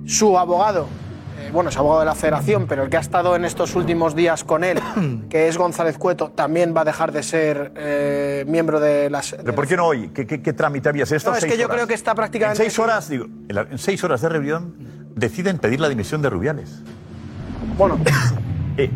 Su 0.05 0.37
abogado, 0.37 0.87
bueno, 1.51 1.69
es 1.69 1.77
abogado 1.77 2.01
de 2.01 2.05
la 2.05 2.15
Federación, 2.15 2.65
pero 2.67 2.83
el 2.83 2.89
que 2.89 2.97
ha 2.97 2.99
estado 2.99 3.35
en 3.35 3.45
estos 3.45 3.75
últimos 3.75 4.15
días 4.15 4.43
con 4.43 4.63
él, 4.63 4.79
que 5.29 5.47
es 5.47 5.57
González 5.57 5.97
Cueto, 5.97 6.29
también 6.31 6.73
va 6.75 6.81
a 6.81 6.85
dejar 6.85 7.11
de 7.11 7.23
ser 7.23 7.71
eh, 7.75 8.45
miembro 8.47 8.79
de 8.79 9.09
las. 9.09 9.33
¿Pero 9.33 9.55
por 9.55 9.67
qué 9.67 9.75
no 9.77 9.87
hoy? 9.87 10.09
¿Qué, 10.09 10.25
qué, 10.27 10.41
qué 10.41 10.53
trámite 10.53 10.89
había? 10.89 11.03
Estas 11.03 11.23
No, 11.25 11.35
es 11.35 11.45
que 11.45 11.57
yo 11.57 11.67
creo 11.69 11.87
que 11.87 11.93
está 11.93 12.13
prácticamente- 12.15 12.63
En 12.63 12.69
seis 12.69 12.79
horas, 12.79 13.09
digo, 13.09 13.25
en, 13.25 13.55
la- 13.55 13.61
en 13.69 13.77
seis 13.77 14.03
horas 14.03 14.21
de 14.21 14.29
reunión 14.29 14.75
deciden 15.15 15.57
pedir 15.57 15.79
la 15.79 15.89
dimisión 15.89 16.21
de 16.21 16.29
Rubiales. 16.29 16.81
Bueno. 17.77 17.97
Eh. 18.83 18.89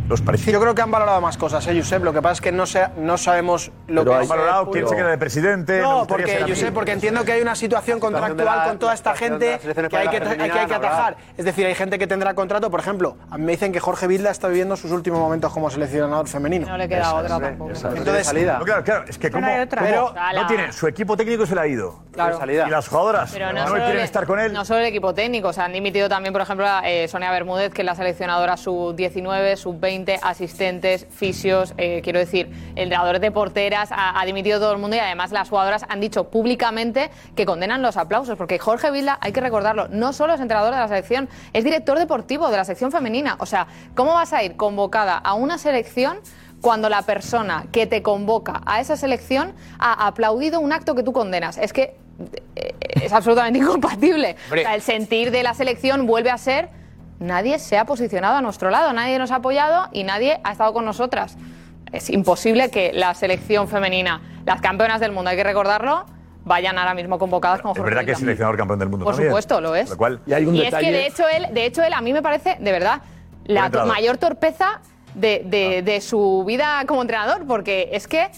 Yo 0.51 0.61
creo 0.61 0.75
que 0.75 0.81
han 0.81 0.91
valorado 0.91 1.19
más 1.21 1.37
cosas, 1.37 1.65
¿eh, 1.67 1.75
Josep? 1.77 2.03
Lo 2.03 2.13
que 2.13 2.21
pasa 2.21 2.33
es 2.33 2.41
que 2.41 2.51
no, 2.51 2.65
se, 2.65 2.87
no 2.97 3.17
sabemos 3.17 3.71
lo 3.87 4.01
Pero 4.03 4.11
que 4.11 4.15
han 4.17 4.23
es, 4.23 4.29
valorado 4.29 4.63
eh, 4.63 4.69
quién 4.71 4.87
se 4.87 4.95
queda 4.95 5.09
de 5.09 5.17
presidente. 5.17 5.81
No, 5.81 6.05
porque 6.07 6.55
sé, 6.55 6.71
porque 6.71 6.91
entiendo 6.93 7.25
que 7.25 7.33
hay 7.33 7.41
una 7.41 7.55
situación 7.55 7.99
contractual 7.99 8.69
con 8.69 8.79
toda 8.79 8.93
esta 8.93 9.15
gente 9.15 9.59
que 9.89 9.97
hay 9.97 10.07
que, 10.07 10.19
que 10.19 10.43
hay 10.59 10.67
que 10.67 10.73
atajar. 10.75 11.17
Es 11.37 11.45
decir, 11.45 11.65
hay 11.65 11.75
gente 11.75 11.99
que 11.99 12.07
tendrá 12.07 12.33
contrato, 12.33 12.71
por 12.71 12.79
ejemplo, 12.79 13.17
a 13.29 13.37
mí 13.37 13.43
me 13.43 13.51
dicen 13.53 13.71
que 13.71 13.79
Jorge 13.79 14.07
Vilda 14.07 14.31
está 14.31 14.47
viviendo 14.47 14.75
sus 14.77 14.91
últimos 14.91 15.19
momentos 15.19 15.51
como 15.51 15.69
seleccionador 15.69 16.27
femenino. 16.27 16.67
No 16.67 16.77
le 16.77 16.87
queda 16.87 17.13
otra 17.15 17.39
tampoco. 17.39 17.71
Entonces, 17.71 18.33
No, 18.33 18.63
claro, 18.65 18.83
claro, 18.83 19.05
es 19.07 19.17
que 19.17 19.31
como, 19.31 19.47
Pero- 19.69 20.13
no 20.35 20.47
tiene, 20.47 20.71
su 20.71 20.87
equipo 20.87 21.17
técnico 21.17 21.45
se 21.45 21.55
le 21.55 21.61
ha 21.61 21.67
ido. 21.67 22.03
Claro. 22.13 22.39
Y 22.45 22.69
las 22.69 22.87
jugadoras 22.87 23.31
Pero 23.33 23.51
no, 23.51 23.65
quieren 23.65 23.91
el- 23.91 23.99
estar 23.99 24.25
con 24.27 24.39
él. 24.39 24.53
No 24.53 24.63
solo 24.65 24.79
el 24.81 24.85
equipo 24.85 25.13
técnico, 25.13 25.47
o 25.49 25.53
sea, 25.53 25.65
han 25.65 25.73
dimitido 25.73 26.07
también, 26.07 26.31
por 26.31 26.41
ejemplo, 26.41 26.67
a, 26.67 26.87
eh, 26.87 27.07
Sonia 27.07 27.31
Bermúdez, 27.31 27.73
que 27.73 27.81
es 27.81 27.85
la 27.85 27.95
seleccionadora 27.95 28.55
sub-19, 28.55 29.55
sub-20, 29.73 30.19
asistentes, 30.21 31.07
fisios, 31.09 31.73
eh, 31.77 32.01
quiero 32.03 32.19
decir, 32.19 32.49
entrenadores 32.75 33.21
de 33.21 33.31
porteras, 33.31 33.91
ha, 33.91 34.19
ha 34.19 34.25
dimitido 34.25 34.59
todo 34.59 34.71
el 34.71 34.79
mundo 34.79 34.95
y 34.95 34.99
además 34.99 35.31
las 35.31 35.49
jugadoras 35.49 35.85
han 35.89 35.99
dicho 35.99 36.29
públicamente 36.29 37.09
que 37.35 37.45
condenan 37.45 37.81
los 37.81 37.97
aplausos, 37.97 38.37
porque 38.37 38.59
Jorge 38.59 38.91
Vilda, 38.91 39.17
hay 39.21 39.31
que 39.31 39.41
recordarlo, 39.41 39.87
no 39.89 40.13
solo 40.13 40.33
es 40.33 40.41
entrenador 40.41 40.73
de 40.73 40.79
la 40.79 40.87
selección, 40.87 41.29
es 41.53 41.63
director 41.63 41.97
deportivo 41.97 42.49
de 42.49 42.57
la 42.57 42.65
sección 42.65 42.91
femenina. 42.91 43.35
O 43.39 43.45
sea, 43.45 43.67
¿cómo 43.95 44.13
vas 44.13 44.33
a 44.33 44.43
ir 44.43 44.55
convocada 44.55 45.17
a 45.17 45.33
una 45.33 45.57
selección? 45.57 46.19
cuando 46.61 46.87
la 46.87 47.01
persona 47.01 47.65
que 47.73 47.87
te 47.87 48.01
convoca 48.01 48.61
a 48.65 48.79
esa 48.79 48.95
selección 48.95 49.53
ha 49.79 50.07
aplaudido 50.07 50.61
un 50.61 50.71
acto 50.71 50.95
que 50.95 51.03
tú 51.03 51.11
condenas. 51.11 51.57
Es 51.57 51.73
que 51.73 51.97
eh, 52.55 52.73
es 53.01 53.11
absolutamente 53.11 53.59
incompatible. 53.63 54.37
O 54.49 54.55
sea, 54.55 54.73
el 54.73 54.81
sentir 54.81 55.31
de 55.31 55.43
la 55.43 55.53
selección 55.53 56.07
vuelve 56.07 56.31
a 56.31 56.37
ser 56.37 56.69
nadie 57.23 57.57
se 57.59 57.77
ha 57.77 57.85
posicionado 57.85 58.37
a 58.37 58.41
nuestro 58.41 58.69
lado, 58.69 58.93
nadie 58.93 59.17
nos 59.17 59.31
ha 59.31 59.35
apoyado 59.37 59.87
y 59.91 60.03
nadie 60.03 60.39
ha 60.43 60.51
estado 60.51 60.73
con 60.73 60.85
nosotras. 60.85 61.37
Es 61.91 62.09
imposible 62.09 62.69
que 62.69 62.91
la 62.93 63.13
selección 63.13 63.67
femenina, 63.67 64.21
las 64.45 64.61
campeonas 64.61 64.99
del 64.99 65.11
mundo, 65.11 65.29
hay 65.29 65.37
que 65.37 65.43
recordarlo, 65.43 66.05
vayan 66.43 66.77
ahora 66.77 66.93
mismo 66.93 67.17
convocadas 67.19 67.61
con 67.61 67.71
Es 67.75 67.81
verdad 67.83 68.03
que 68.05 68.11
es 68.11 68.19
seleccionador 68.19 68.57
campeón 68.57 68.79
del 68.79 68.89
mundo 68.89 69.05
Por 69.05 69.13
también. 69.13 69.31
supuesto, 69.31 69.61
lo 69.61 69.75
es. 69.75 69.89
Lo 69.89 69.97
cual, 69.97 70.19
Y 70.25 70.33
es 70.61 70.75
que 70.75 70.91
de 70.91 71.07
hecho 71.07 71.27
él, 71.29 71.47
de 71.53 71.65
hecho 71.65 71.81
él 71.83 71.93
a 71.93 72.01
mí 72.01 72.11
me 72.13 72.21
parece, 72.21 72.57
de 72.59 72.71
verdad, 72.71 73.01
la 73.45 73.69
mayor 73.69 74.17
torpeza 74.17 74.81
de, 75.13 75.43
de- 75.45 75.81
de 75.83 76.01
su 76.01 76.43
vida 76.45 76.83
como 76.87 77.01
entrenador, 77.01 77.45
porque 77.47 77.89
es 77.93 78.07
que 78.07 78.29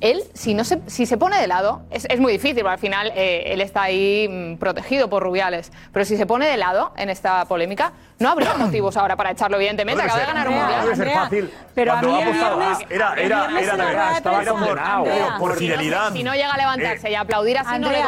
él, 0.00 0.22
si 0.34 0.54
no 0.54 0.64
se, 0.64 0.80
si 0.86 1.06
se 1.06 1.16
pone 1.16 1.38
de 1.40 1.46
lado, 1.46 1.82
es, 1.90 2.06
es 2.10 2.20
muy 2.20 2.32
difícil, 2.32 2.56
porque 2.62 2.72
al 2.74 2.78
final 2.78 3.12
eh, 3.14 3.44
él 3.52 3.60
está 3.60 3.82
ahí 3.82 4.28
mm, 4.28 4.56
protegido 4.58 5.08
por 5.08 5.22
Rubiales, 5.22 5.72
pero 5.92 6.04
si 6.04 6.16
se 6.16 6.26
pone 6.26 6.46
de 6.46 6.56
lado 6.56 6.92
en 6.96 7.08
esta 7.10 7.44
polémica, 7.46 7.92
no 8.18 8.28
habría 8.30 8.54
motivos 8.58 8.96
ahora 8.96 9.16
para 9.16 9.30
echarlo, 9.30 9.56
evidentemente, 9.56 10.02
No 10.02 10.06
acaba 10.06 10.20
de 10.20 10.26
ganar 10.26 10.48
un 10.48 10.54
no 10.54 10.60
mundial. 10.60 10.82
debe 10.84 10.96
ser 10.96 11.10
fácil. 11.12 11.50
pero 11.74 11.92
a 11.92 12.02
mí 12.02 12.12
ha 12.12 12.22
el 12.22 12.28
apostado 12.28 12.54
a- 12.60 12.66
viernes- 12.66 12.86
era, 12.90 13.14
era, 13.14 13.60
era, 13.60 13.76
de 13.76 13.84
verdad, 13.84 14.16
estaba 14.16 14.44
condenado 14.44 15.04
por 15.38 15.50
Si 15.58 15.68
no- 15.68 15.74
fidelidad. 15.74 16.12
Si 16.12 16.22
no 16.22 16.32
llega 16.34 16.52
a 16.52 16.56
levantarse 16.58 17.10
y 17.10 17.14
a 17.14 17.20
aplaudir 17.20 17.58
así, 17.58 17.78
no 17.78 17.90
le 17.90 18.02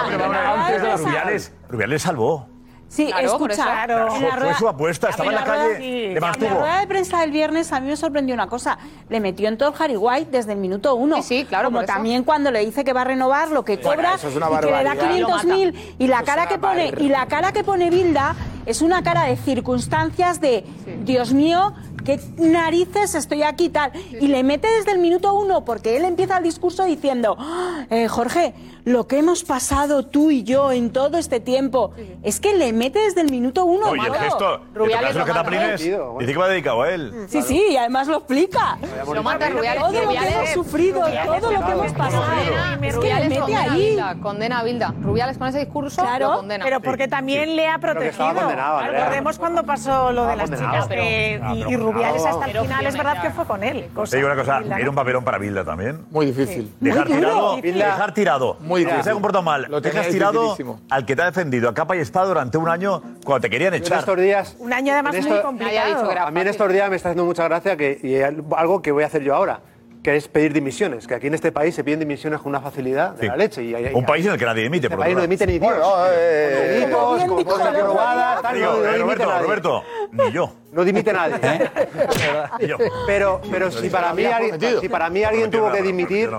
Rubiales, 0.96 1.52
Rubiales 1.68 2.02
salvó. 2.02 2.48
Sí, 2.88 3.06
Claro, 3.06 3.26
escucha, 3.26 3.86
la 3.86 4.06
Fue 4.10 4.30
rueda- 4.30 4.58
su 4.58 4.68
apuesta, 4.68 5.08
estaba 5.10 5.28
en 5.28 5.34
la 5.34 5.44
rueda- 5.44 5.62
calle, 5.64 5.76
sí, 5.78 5.82
le 5.90 6.12
en 6.14 6.20
la 6.20 6.32
rueda 6.32 6.80
de 6.80 6.86
prensa 6.86 7.20
del 7.20 7.32
viernes 7.32 7.72
a 7.72 7.80
mí 7.80 7.88
me 7.88 7.96
sorprendió 7.96 8.32
una 8.34 8.46
cosa. 8.46 8.78
Le 9.08 9.18
metió 9.20 9.48
en 9.48 9.58
todo 9.58 9.70
el 9.70 9.74
Harry 9.82 9.96
White 9.96 10.30
desde 10.30 10.52
el 10.52 10.58
minuto 10.58 10.94
uno. 10.94 11.16
Sí, 11.16 11.22
sí, 11.40 11.44
claro, 11.46 11.66
Como 11.68 11.80
eso. 11.80 11.92
también 11.92 12.22
cuando 12.22 12.50
le 12.52 12.64
dice 12.64 12.84
que 12.84 12.92
va 12.92 13.00
a 13.00 13.04
renovar 13.04 13.50
lo 13.50 13.64
que 13.64 13.80
cobra 13.80 14.14
eso 14.14 14.28
es 14.28 14.36
una 14.36 14.46
y 14.46 14.60
que 14.60 14.66
le 14.66 14.70
da 14.72 14.82
barbaridad. 14.82 15.08
500.000 15.10 15.74
y 15.98 16.06
la 16.06 16.16
Eso 16.18 16.24
cara 16.26 16.46
que 16.48 16.58
pone 16.58 16.92
y 16.98 17.08
la 17.08 17.26
cara 17.26 17.52
que 17.52 17.64
pone 17.64 17.90
Bilda 17.90 18.36
es 18.66 18.80
una 18.82 19.02
cara 19.02 19.24
de 19.24 19.36
circunstancias 19.36 20.40
de 20.40 20.64
Dios 21.04 21.32
mío, 21.32 21.74
qué 22.04 22.20
narices 22.38 23.14
estoy 23.16 23.42
aquí 23.42 23.64
y 23.64 23.68
tal. 23.70 23.90
Y 24.20 24.28
le 24.28 24.42
mete 24.44 24.68
desde 24.68 24.92
el 24.92 24.98
minuto 24.98 25.34
uno 25.34 25.64
porque 25.64 25.96
él 25.96 26.04
empieza 26.04 26.38
el 26.38 26.44
discurso 26.44 26.84
diciendo, 26.84 27.36
"Ah, 27.38 27.84
eh, 27.90 28.06
Jorge, 28.08 28.54
lo 28.86 29.08
que 29.08 29.18
hemos 29.18 29.42
pasado 29.42 30.04
tú 30.06 30.30
y 30.30 30.44
yo 30.44 30.70
en 30.70 30.90
todo 30.90 31.18
este 31.18 31.40
tiempo, 31.40 31.92
es 32.22 32.38
que 32.38 32.54
le 32.56 32.72
mete 32.72 33.00
desde 33.00 33.20
el 33.20 33.32
minuto 33.32 33.64
uno. 33.64 33.90
Oye, 33.90 34.06
el 34.06 34.14
gesto, 34.14 34.60
Rubiales 34.72 35.16
lo 35.16 35.24
que 35.24 35.28
lo 35.32 35.34
da 35.34 35.42
mata. 35.42 35.50
Plines, 35.50 35.80
dice 36.20 36.32
que 36.32 36.38
va 36.38 36.48
dedicado 36.48 36.82
a 36.82 36.90
él. 36.94 37.26
Sí, 37.28 37.42
sí, 37.42 37.60
y 37.70 37.76
además 37.76 38.06
lo 38.06 38.18
explica. 38.18 38.78
Lo 39.12 39.24
mata 39.24 39.50
Rubiales. 39.50 39.82
Todo 39.82 39.92
lo 40.04 40.08
que 40.10 40.16
hemos 40.28 40.48
sufrido, 40.50 41.00
todo 41.00 41.50
lo 41.50 41.66
que 41.66 41.72
hemos 41.72 41.92
pasado. 41.94 42.22
Condena- 42.26 42.78
Es 42.86 42.96
que 42.96 43.14
le 43.14 43.28
mete 43.28 43.56
ahí. 43.56 43.86
Bilda, 43.90 44.14
condena 44.22 44.58
a 44.60 44.62
Bilda. 44.62 44.94
Rubiales 45.02 45.36
con 45.36 45.48
ese 45.48 45.58
discurso 45.58 46.02
Claro, 46.02 46.28
lo 46.30 46.36
condena. 46.36 46.64
pero 46.64 46.80
porque 46.80 47.08
también 47.08 47.56
le 47.56 47.66
ha 47.66 47.74
Andrea. 47.74 48.88
Recordemos 48.92 49.38
cuando 49.38 49.64
pasó 49.64 50.12
lo 50.12 50.26
de 50.26 50.36
las 50.36 50.48
chicas 50.48 50.88
y, 50.92 51.76
Rubiales 51.76 52.24
hasta 52.24 52.46
el 52.46 52.58
final 52.60 52.86
es 52.86 52.96
verdad 52.96 53.20
que 53.20 53.30
fue 53.30 53.44
con 53.46 53.64
él. 53.64 53.88
Te 54.08 54.16
digo 54.16 54.28
una 54.28 54.36
cosa, 54.36 54.60
era 54.78 54.88
un 54.88 54.94
papelón 54.96 55.24
para 55.24 55.38
Bilda 55.38 55.64
también. 55.64 56.06
Muy 56.12 56.26
difícil. 56.26 56.72
Dejar 56.78 57.06
tirado, 57.08 57.56
Difícil. 57.56 57.78
dejar 57.78 58.14
tirado. 58.14 58.56
Muy 58.76 58.84
Que 58.84 58.90
se 58.90 58.96
difícil. 58.96 59.10
ha 59.10 59.14
comportado 59.14 59.42
mal. 59.42 59.66
Lo 59.68 59.80
tenía 59.82 60.00
Dejas 60.00 60.12
tirado 60.12 60.56
al 60.90 61.06
que 61.06 61.16
te 61.16 61.22
ha 61.22 61.26
defendido 61.26 61.68
a 61.68 61.74
capa 61.74 61.96
y 61.96 62.00
espada 62.00 62.26
durante 62.26 62.58
un 62.58 62.68
año 62.68 63.02
cuando 63.24 63.40
te 63.42 63.50
querían 63.50 63.74
echar. 63.74 64.00
estos 64.00 64.16
días. 64.18 64.56
Un 64.58 64.72
año 64.72 64.92
además 64.92 65.14
muy 65.26 65.40
complicado. 65.40 66.10
A 66.20 66.30
mí 66.30 66.40
en 66.40 66.48
estos 66.48 66.72
días 66.72 66.90
me 66.90 66.96
está 66.96 67.08
haciendo 67.10 67.24
mucha 67.24 67.44
gracia 67.44 67.76
que, 67.76 67.98
y 68.02 68.16
algo 68.54 68.82
que 68.82 68.92
voy 68.92 69.02
a 69.04 69.06
hacer 69.06 69.22
yo 69.22 69.34
ahora, 69.34 69.60
que 70.06 70.14
es 70.14 70.28
pedir 70.28 70.52
dimisiones. 70.52 71.04
Que 71.04 71.16
aquí 71.16 71.26
en 71.26 71.34
este 71.34 71.50
país 71.50 71.74
se 71.74 71.82
piden 71.82 71.98
dimisiones 71.98 72.38
con 72.38 72.50
una 72.50 72.60
facilidad 72.60 73.14
de 73.14 73.22
Sí. 73.22 73.26
la 73.26 73.36
leche. 73.36 73.60
Y, 73.64 73.74
y- 73.74 73.90
Un 73.92 74.06
país 74.06 74.24
en 74.24 74.30
el 74.34 74.38
que 74.38 74.44
nadie 74.44 74.62
dimite, 74.62 74.86
Este 74.86 74.96
por 74.96 75.04
país 75.04 75.16
no 75.16 75.22
dimite 75.22 75.44
ni 75.48 75.58
Dios. 75.58 75.64
Bueno, 75.72 75.84
eh, 76.12 76.88
Como 76.92 77.14
bien 77.16 77.26
con 77.28 77.42
cosas 77.42 77.80
robadas, 77.82 78.40
tal, 78.42 78.54
Digo, 78.54 78.72
no, 78.72 78.84
eh, 78.84 78.98
Roberto, 78.98 79.26
nadie. 79.26 79.42
Roberto, 79.42 79.82
ni 80.12 80.30
yo. 80.30 80.52
No 80.70 80.84
dimite 80.84 81.12
nadie. 81.12 81.34
Yo. 82.68 82.76
Pero, 83.08 83.40
pero 83.50 83.70
si 83.72 83.90
para 83.90 84.14
mí 84.14 84.24
alguien, 84.26 84.60
si 84.80 84.88
para 84.88 85.10
mí 85.10 85.24
alguien 85.24 85.50
tuvo 85.50 85.72
que 85.72 85.82
dimitir, 85.82 86.30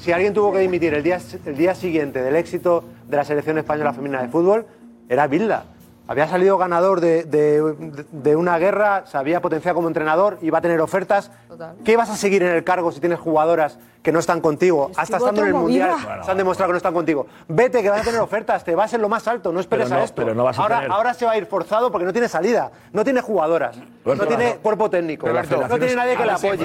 si 0.00 0.12
alguien 0.12 0.32
tuvo 0.32 0.52
que 0.52 0.60
dimitir 0.60 0.94
el 0.94 1.02
día, 1.02 1.18
el 1.44 1.56
día 1.56 1.74
siguiente 1.74 2.22
del 2.22 2.36
éxito 2.36 2.84
de 3.08 3.16
la 3.16 3.24
selección 3.24 3.58
española 3.58 3.92
femenina 3.92 4.22
de 4.22 4.28
fútbol, 4.28 4.64
era 5.08 5.26
Bilda. 5.26 5.64
Había 6.08 6.26
salido 6.26 6.56
ganador 6.56 7.00
de, 7.02 7.24
de- 7.24 8.04
de 8.10 8.34
una 8.36 8.58
guerra, 8.58 9.04
se 9.06 9.18
había 9.18 9.40
potenciado 9.42 9.74
como 9.76 9.88
entrenador, 9.88 10.38
iba 10.40 10.56
a 10.58 10.60
tener 10.62 10.80
ofertas. 10.80 11.30
Total. 11.48 11.76
¿Qué 11.84 11.96
vas 11.98 12.08
a 12.08 12.16
seguir 12.16 12.42
en 12.42 12.48
el 12.54 12.64
cargo 12.64 12.90
si 12.92 12.98
tienes 12.98 13.18
jugadoras 13.20 13.78
que 14.02 14.10
no 14.10 14.18
están 14.18 14.40
contigo? 14.40 14.90
Hasta 14.96 15.18
estando 15.18 15.42
en 15.42 15.48
el 15.48 15.54
Mundial 15.54 15.96
se 16.24 16.30
han 16.30 16.38
demostrado 16.38 16.68
que 16.70 16.72
no 16.72 16.76
están 16.78 16.94
contigo. 16.94 17.26
Vete, 17.48 17.82
que 17.82 17.90
vas 17.90 18.00
a 18.00 18.04
tener 18.04 18.20
ofertas, 18.20 18.64
te 18.64 18.74
vas 18.74 18.92
en 18.94 19.02
lo 19.02 19.08
más 19.10 19.28
alto, 19.28 19.52
no 19.52 19.60
esperes 19.60 19.84
Pero 19.88 19.96
no, 19.96 20.00
a 20.00 20.04
esto. 20.04 20.22
pero 20.22 20.34
no 20.34 20.44
vas 20.44 20.58
a 20.58 20.62
ahora, 20.62 20.76
tener- 20.76 20.92
ahora 20.92 21.12
se 21.14 21.26
va 21.26 21.32
a 21.32 21.36
ir 21.36 21.44
forzado 21.46 21.92
porque 21.92 22.06
no 22.06 22.12
tiene 22.12 22.28
salida, 22.28 22.70
no 22.92 23.04
tiene 23.04 23.20
jugadoras, 23.20 23.76
no 24.04 24.26
tiene 24.26 24.54
cuerpo 24.62 24.88
técnico, 24.88 25.28
la 25.28 25.42
no 25.42 25.68
tiene 25.68 25.86
es- 25.88 25.96
nadie 25.96 26.16
que 26.16 26.22
sí, 26.38 26.46
apoye. 26.46 26.64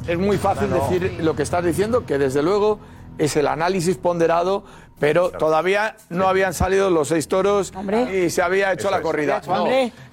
Es 0.00 0.08
es 0.08 0.18
muy 0.18 0.36
fácil 0.38 0.70
decir 0.70 1.18
lo 1.22 1.34
que 1.36 1.42
estás 1.42 1.64
diciendo, 1.64 2.06
que 2.06 2.18
desde 2.18 2.42
luego 2.42 2.78
es 3.18 3.36
el 3.36 3.46
análisis 3.46 3.96
ponderado, 3.98 4.64
Pero 5.00 5.30
todavía 5.30 5.96
no 6.10 6.28
habían 6.28 6.54
salido 6.54 6.90
los 6.90 7.08
seis 7.08 7.26
toros 7.26 7.72
y 8.12 8.30
se 8.30 8.42
había 8.42 8.72
hecho 8.72 8.82
Eso 8.82 8.90
la 8.90 8.98
es. 8.98 9.02
corrida. 9.02 9.40
No, 9.46 9.66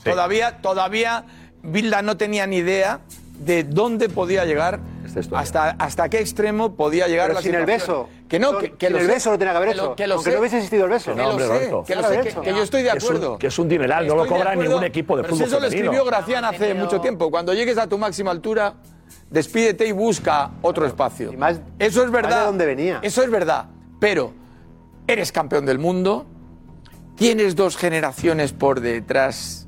todavía, 0.03 0.57
todavía 0.61 1.25
Bilda 1.61 2.01
no 2.01 2.17
tenía 2.17 2.47
ni 2.47 2.57
idea 2.57 3.01
de 3.37 3.63
dónde 3.63 4.09
podía 4.09 4.45
llegar, 4.45 4.79
hasta, 5.33 5.71
hasta 5.71 6.09
qué 6.09 6.19
extremo 6.19 6.75
podía 6.75 7.07
llegar 7.07 7.27
Pero 7.27 7.35
la 7.39 7.41
sin 7.43 7.53
el 7.55 7.65
beso. 7.65 8.09
Que 8.29 8.39
no, 8.39 8.57
que, 8.57 8.73
que 8.73 8.87
sin 8.87 8.93
lo 8.93 8.99
el 9.01 9.05
sé, 9.07 9.11
beso 9.13 9.31
lo 9.31 9.37
tenía 9.37 9.53
que 9.53 9.57
haber 9.57 9.69
hecho, 9.69 9.95
que 9.95 10.07
lo 10.07 10.15
aunque 10.15 10.29
sé, 10.31 10.35
no 10.35 10.39
hubiese 10.41 10.57
existido 10.57 10.85
el 10.85 10.91
beso. 10.91 11.11
Que 11.11 11.17
No, 11.17 11.23
lo 11.23 11.29
hombre, 11.31 11.45
sé, 11.45 11.53
Roberto. 11.53 11.83
que 11.85 11.95
lo 11.95 11.99
Claro, 12.01 12.07
sé, 12.13 12.17
de 12.17 12.23
que, 12.23 12.29
hecho. 12.29 12.41
que 12.41 12.49
yo 12.53 12.61
estoy 12.63 12.81
de 12.83 12.91
Que 12.91 12.97
es 12.97 13.03
un- 13.03 13.09
acuerdo. 13.15 13.37
que 13.37 13.47
es 13.47 13.59
un 13.59 13.69
dineral, 13.69 14.07
no 14.07 14.15
lo 14.15 14.23
Estoy 14.23 14.37
cobra 14.37 14.51
acuerdo, 14.51 14.69
ningún 14.71 14.83
equipo 14.85 15.15
de 15.17 15.23
pero 15.23 15.35
fútbol 15.35 15.47
si 15.49 15.53
eso 15.53 15.59
lo 15.61 15.67
escribió 15.67 16.05
Gracián 16.05 16.45
hace 16.45 16.73
mucho 16.73 16.99
tiempo. 17.01 17.29
Cuando 17.31 17.53
llegues 17.53 17.77
a 17.77 17.87
tu 17.87 17.97
máxima 17.97 18.31
altura, 18.31 18.73
despídete 19.29 19.85
y 19.87 19.91
busca 19.91 20.51
otro 20.61 20.85
espacio. 20.85 21.31
eso 21.79 22.03
es 22.03 22.11
verdad. 22.11 22.39
de 22.41 22.45
dónde 22.45 22.65
venía. 22.65 22.99
Eso 23.01 23.21
es 23.23 23.29
verdad. 23.29 23.65
Pero 23.99 24.33
eres 25.07 25.31
campeón 25.31 25.65
del 25.65 25.79
mundo, 25.79 26.25
tienes 27.15 27.55
dos 27.55 27.77
generaciones 27.77 28.53
por 28.53 28.81
detrás 28.81 29.66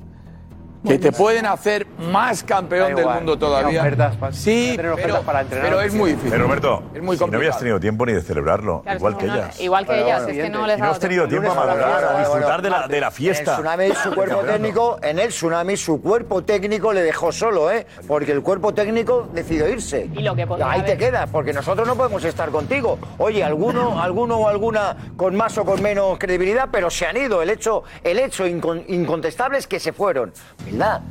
que 0.86 0.98
te 0.98 1.12
pueden 1.12 1.46
hacer 1.46 1.86
más 2.10 2.42
campeón 2.42 2.94
del 2.94 3.06
mundo 3.06 3.38
todavía. 3.38 3.80
ofertas 3.80 4.16
sí, 4.32 4.74
pero, 4.76 4.96
para 5.24 5.42
entrenar. 5.42 5.68
pero 5.68 5.80
es 5.82 5.92
muy 5.94 6.10
difícil. 6.10 6.30
Pero 6.30 6.44
Roberto, 6.44 6.82
Es 6.94 7.02
muy 7.02 7.16
si 7.16 7.24
no 7.26 7.36
habías 7.36 7.58
tenido 7.58 7.78
tiempo 7.80 8.06
ni 8.06 8.12
de 8.12 8.22
celebrarlo, 8.22 8.80
Claro, 8.82 8.98
igual 8.98 9.16
que 9.16 9.24
ellas. 9.26 9.60
igual 9.60 9.86
que 9.86 10.02
ellas, 10.02 10.22
es 10.28 10.36
que 10.36 10.48
no 10.50 10.66
les 10.66 10.76
Si 10.76 10.82
no 10.82 10.88
ha 10.88 10.90
has 10.90 10.98
tenido 10.98 11.28
tiempo 11.28 11.50
a 11.52 11.54
madurar, 11.54 12.04
a 12.04 12.18
disfrutar 12.20 12.62
de 12.62 12.70
la, 12.70 12.88
de 12.88 13.00
la 13.00 13.10
fiesta. 13.10 13.56
En 13.58 13.80
el 13.80 13.92
tsunami 13.92 13.94
su 14.02 14.10
cuerpo 14.14 14.40
técnico, 14.42 14.98
en 15.02 15.18
el 15.18 15.28
tsunami 15.28 15.76
su 15.76 16.00
cuerpo 16.00 16.42
técnico 16.44 16.92
le 16.92 17.02
dejó 17.02 17.30
solo, 17.32 17.70
¿eh? 17.70 17.86
Porque 18.06 18.32
el 18.32 18.42
cuerpo 18.42 18.72
técnico 18.72 19.28
decidió 19.32 19.68
irse. 19.68 20.08
Y 20.14 20.22
lo 20.22 20.34
que 20.34 20.46
podría 20.46 20.70
Ahí 20.70 20.82
te 20.82 20.96
quedas, 20.96 21.28
porque 21.30 21.52
nosotros 21.52 21.86
no 21.86 21.94
podemos 21.96 22.24
estar 22.24 22.50
contigo. 22.50 22.98
Oye, 23.18 23.44
alguno, 23.44 24.00
alguno 24.00 24.36
o 24.38 24.48
alguna 24.48 24.96
con 25.16 25.36
más 25.36 25.56
o 25.58 25.64
con 25.64 25.82
menos 25.82 26.18
credibilidad, 26.18 26.68
pero 26.72 26.88
se 26.90 27.06
han 27.06 27.16
ido. 27.16 27.42
El 27.42 27.50
hecho, 27.50 27.82
el 28.02 28.18
hecho 28.18 28.46
incon- 28.46 28.84
incontestable 28.88 29.58
es 29.58 29.66
que 29.66 29.78
se 29.78 29.92
fueron. 29.92 30.32
¿Verdad? 30.72 31.02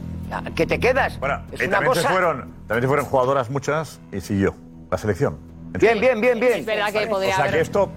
Que 0.56 0.66
te 0.68 0.80
quedas. 0.80 1.14
es 1.14 1.62
Eh, 1.62 1.68
una 1.68 1.78
también, 1.78 1.96
se 1.96 2.08
fueron, 2.08 2.54
también 2.68 2.82
se 2.82 2.88
fueron 2.88 3.06
jugadoras 3.06 3.50
muchas 3.50 4.00
y 4.12 4.22
siguió 4.22 4.56
la 4.92 4.98
selección. 4.98 5.38
Bien, 5.80 6.00
bien, 6.00 6.20
bien, 6.22 6.40
bien. 6.40 6.54
Es 6.60 6.66
verdad 6.66 6.92
que 6.92 7.08
podría 7.08 7.32
O 7.34 7.36
sea 7.36 7.44
haber- 7.46 7.56
que 7.56 7.62
esto. 7.62 7.90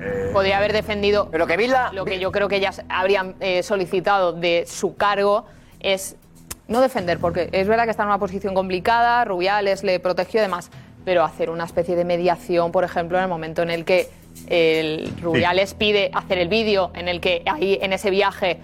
eh, 0.00 0.30
podría 0.32 0.58
haber 0.58 0.72
defendido 0.72 1.28
Pero 1.30 1.46
que 1.46 1.56
Vila- 1.56 1.90
lo 1.92 2.04
que 2.04 2.18
yo 2.20 2.30
creo 2.32 2.48
que 2.48 2.56
ellas 2.56 2.82
habrían 2.88 3.34
eh, 3.40 3.62
solicitado 3.62 4.32
de 4.32 4.64
su 4.66 4.96
cargo 4.96 5.46
es 5.80 6.16
no 6.68 6.80
defender, 6.80 7.18
porque 7.18 7.48
es 7.52 7.66
verdad 7.66 7.84
que 7.84 7.90
está 7.90 8.02
en 8.02 8.08
una 8.10 8.18
posición 8.18 8.54
complicada, 8.54 9.24
Rubiales 9.24 9.82
le 9.84 9.98
protegió 10.00 10.40
y 10.40 10.42
demás, 10.42 10.70
pero 11.04 11.24
hacer 11.24 11.48
una 11.50 11.64
especie 11.64 11.96
de 11.96 12.04
mediación, 12.04 12.70
por 12.72 12.84
ejemplo, 12.84 13.16
en 13.18 13.24
el 13.24 13.30
momento 13.30 13.62
en 13.62 13.70
el 13.70 13.84
que 13.84 14.08
el 14.48 15.12
Rubiales 15.22 15.74
pide 15.74 16.10
hacer 16.12 16.38
el 16.38 16.48
vídeo, 16.48 16.90
en 16.94 17.08
el 17.08 17.20
que 17.20 17.42
ahí 17.46 17.78
en 17.80 17.92
ese 17.92 18.10
viaje 18.10 18.60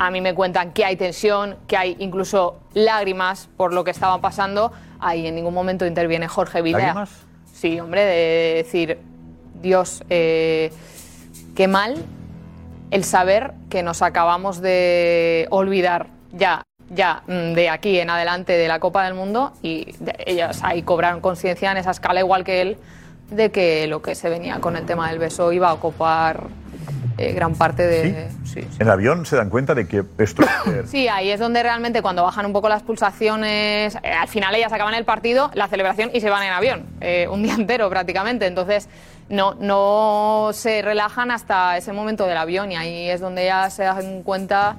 a 0.00 0.12
mí 0.12 0.20
me 0.20 0.32
cuentan 0.32 0.72
que 0.72 0.84
hay 0.84 0.94
tensión, 0.94 1.56
que 1.66 1.76
hay 1.76 1.96
incluso 1.98 2.60
lágrimas 2.72 3.48
por 3.56 3.72
lo 3.72 3.82
que 3.82 3.90
estaban 3.90 4.20
pasando, 4.20 4.72
ahí 5.00 5.26
en 5.26 5.34
ningún 5.34 5.52
momento 5.52 5.84
interviene 5.86 6.28
Jorge 6.28 6.62
Vilea. 6.62 6.78
¿Lágrimas? 6.78 7.26
Sí, 7.52 7.80
hombre, 7.80 8.04
de 8.04 8.54
decir, 8.62 8.98
Dios, 9.60 10.04
eh, 10.08 10.72
qué 11.56 11.66
mal 11.66 11.96
el 12.92 13.02
saber 13.02 13.54
que 13.68 13.82
nos 13.82 14.00
acabamos 14.00 14.60
de 14.60 15.48
olvidar 15.50 16.06
ya, 16.32 16.62
ya 16.90 17.24
mm, 17.26 17.54
de 17.54 17.68
aquí 17.68 17.98
en 17.98 18.08
adelante 18.08 18.52
de 18.52 18.68
la 18.68 18.78
Copa 18.78 19.04
del 19.04 19.14
Mundo 19.14 19.52
y 19.62 19.96
ellas 20.24 20.60
ahí 20.62 20.82
cobraron 20.82 21.20
conciencia 21.20 21.72
en 21.72 21.76
esa 21.76 21.90
escala 21.90 22.20
igual 22.20 22.44
que 22.44 22.60
él 22.62 22.78
de 23.30 23.50
que 23.50 23.86
lo 23.86 24.02
que 24.02 24.14
se 24.14 24.28
venía 24.28 24.60
con 24.60 24.76
el 24.76 24.86
tema 24.86 25.10
del 25.10 25.18
beso 25.18 25.52
iba 25.52 25.68
a 25.68 25.74
ocupar 25.74 26.44
eh, 27.18 27.32
gran 27.32 27.54
parte 27.54 27.86
de... 27.86 28.28
Sí, 28.44 28.60
En 28.60 28.86
el 28.86 28.90
avión 28.90 29.26
se 29.26 29.36
dan 29.36 29.50
cuenta 29.50 29.74
de 29.74 29.88
que 29.88 30.04
esto. 30.18 30.44
Sí, 30.86 31.08
ahí 31.08 31.30
es 31.30 31.40
donde 31.40 31.62
realmente 31.62 32.00
cuando 32.00 32.22
bajan 32.22 32.46
un 32.46 32.52
poco 32.52 32.68
las 32.68 32.82
pulsaciones, 32.82 33.96
eh, 33.96 34.12
al 34.12 34.28
final 34.28 34.54
ellas 34.54 34.72
acaban 34.72 34.94
el 34.94 35.04
partido, 35.04 35.50
la 35.54 35.66
celebración 35.68 36.10
y 36.14 36.20
se 36.20 36.30
van 36.30 36.44
en 36.44 36.52
avión, 36.52 36.86
eh, 37.00 37.26
un 37.30 37.42
día 37.42 37.54
entero 37.54 37.90
prácticamente. 37.90 38.46
Entonces 38.46 38.88
no, 39.28 39.54
no 39.54 40.50
se 40.52 40.80
relajan 40.80 41.30
hasta 41.32 41.76
ese 41.76 41.92
momento 41.92 42.24
del 42.24 42.36
avión 42.36 42.70
y 42.70 42.76
ahí 42.76 43.10
es 43.10 43.20
donde 43.20 43.42
ellas 43.42 43.74
se 43.74 43.82
dan 43.82 44.22
cuenta 44.22 44.76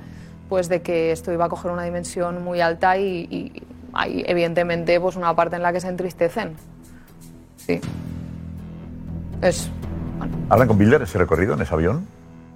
pues 0.48 0.70
de 0.70 0.82
que 0.82 1.12
esto 1.12 1.32
iba 1.32 1.46
a 1.46 1.50
coger 1.50 1.72
una 1.72 1.84
dimensión 1.84 2.42
muy 2.44 2.62
alta 2.62 2.98
y, 2.98 3.28
y 3.30 3.64
hay 3.94 4.24
evidentemente 4.26 5.00
pues 5.00 5.18
una 5.18 5.36
parte 5.36 5.58
en 5.58 5.62
la 5.62 5.74
que 5.74 5.82
se 5.82 5.90
entristecen. 5.90 6.56
Sí. 7.58 7.82
Es 9.42 9.70
¿Hablan 10.50 10.68
con 10.68 10.78
Bilder 10.78 11.02
ese 11.02 11.18
recorrido 11.18 11.54
en 11.54 11.62
ese 11.62 11.74
avión? 11.74 12.06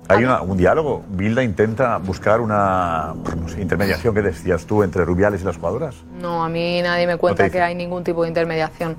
¿Hay 0.09 0.23
una- 0.25 0.41
un 0.41 0.57
diálogo? 0.57 1.03
¿Bilda 1.09 1.43
intenta 1.43 1.97
buscar 1.97 2.41
una 2.41 3.13
no 3.38 3.47
sé, 3.47 3.61
intermediación 3.61 4.13
que 4.13 4.21
decías 4.21 4.65
tú 4.65 4.84
entre 4.84 5.05
Rubiales 5.05 5.41
y 5.41 5.45
las 5.45 5.55
jugadoras? 5.57 5.95
No, 6.21 6.43
a 6.43 6.49
mí 6.49 6.81
nadie 6.81 7.07
me 7.07 7.15
cuenta 7.17 7.49
que 7.49 7.61
hay 7.61 7.73
ningún 7.75 8.03
tipo 8.03 8.23
de 8.23 8.27
intermediación. 8.27 8.97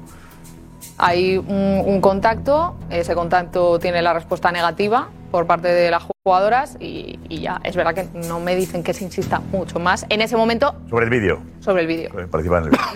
Hay 0.96 1.36
un, 1.36 1.82
un 1.84 2.00
contacto, 2.00 2.76
ese 2.88 3.14
contacto 3.14 3.78
tiene 3.80 4.00
la 4.00 4.12
respuesta 4.14 4.50
negativa 4.52 5.08
por 5.30 5.46
parte 5.46 5.68
de 5.68 5.90
las 5.90 6.04
jugadoras 6.24 6.76
y, 6.80 7.18
y 7.28 7.40
ya, 7.40 7.60
es 7.64 7.74
verdad 7.76 7.94
que 7.94 8.06
no 8.28 8.38
me 8.40 8.54
dicen 8.54 8.82
que 8.82 8.94
se 8.94 9.04
insista 9.04 9.40
mucho 9.52 9.78
más 9.80 10.06
en 10.08 10.20
ese 10.22 10.36
momento 10.36 10.74
Sobre 10.88 11.04
el 11.04 11.10
vídeo. 11.10 11.40
sobre 11.60 11.82
el 11.82 11.88
vídeo. 11.88 12.10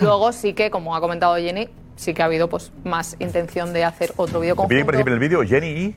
Luego 0.01 0.31
sí 0.31 0.53
que, 0.53 0.71
como 0.71 0.95
ha 0.95 1.01
comentado 1.01 1.35
Jenny, 1.35 1.67
sí 1.99 2.13
que 2.13 2.21
ha 2.21 2.25
habido 2.25 2.47
pues 2.47 2.71
más 2.85 3.17
intención 3.19 3.73
de 3.73 3.83
hacer 3.83 4.13
otro 4.15 4.39
vídeo 4.39 4.55
¿Te 4.55 4.67
piden 4.67 4.85
conjunto. 4.85 5.11
el 5.11 5.19
vídeo 5.19 5.43
Jenny 5.43 5.67
y. 5.67 5.95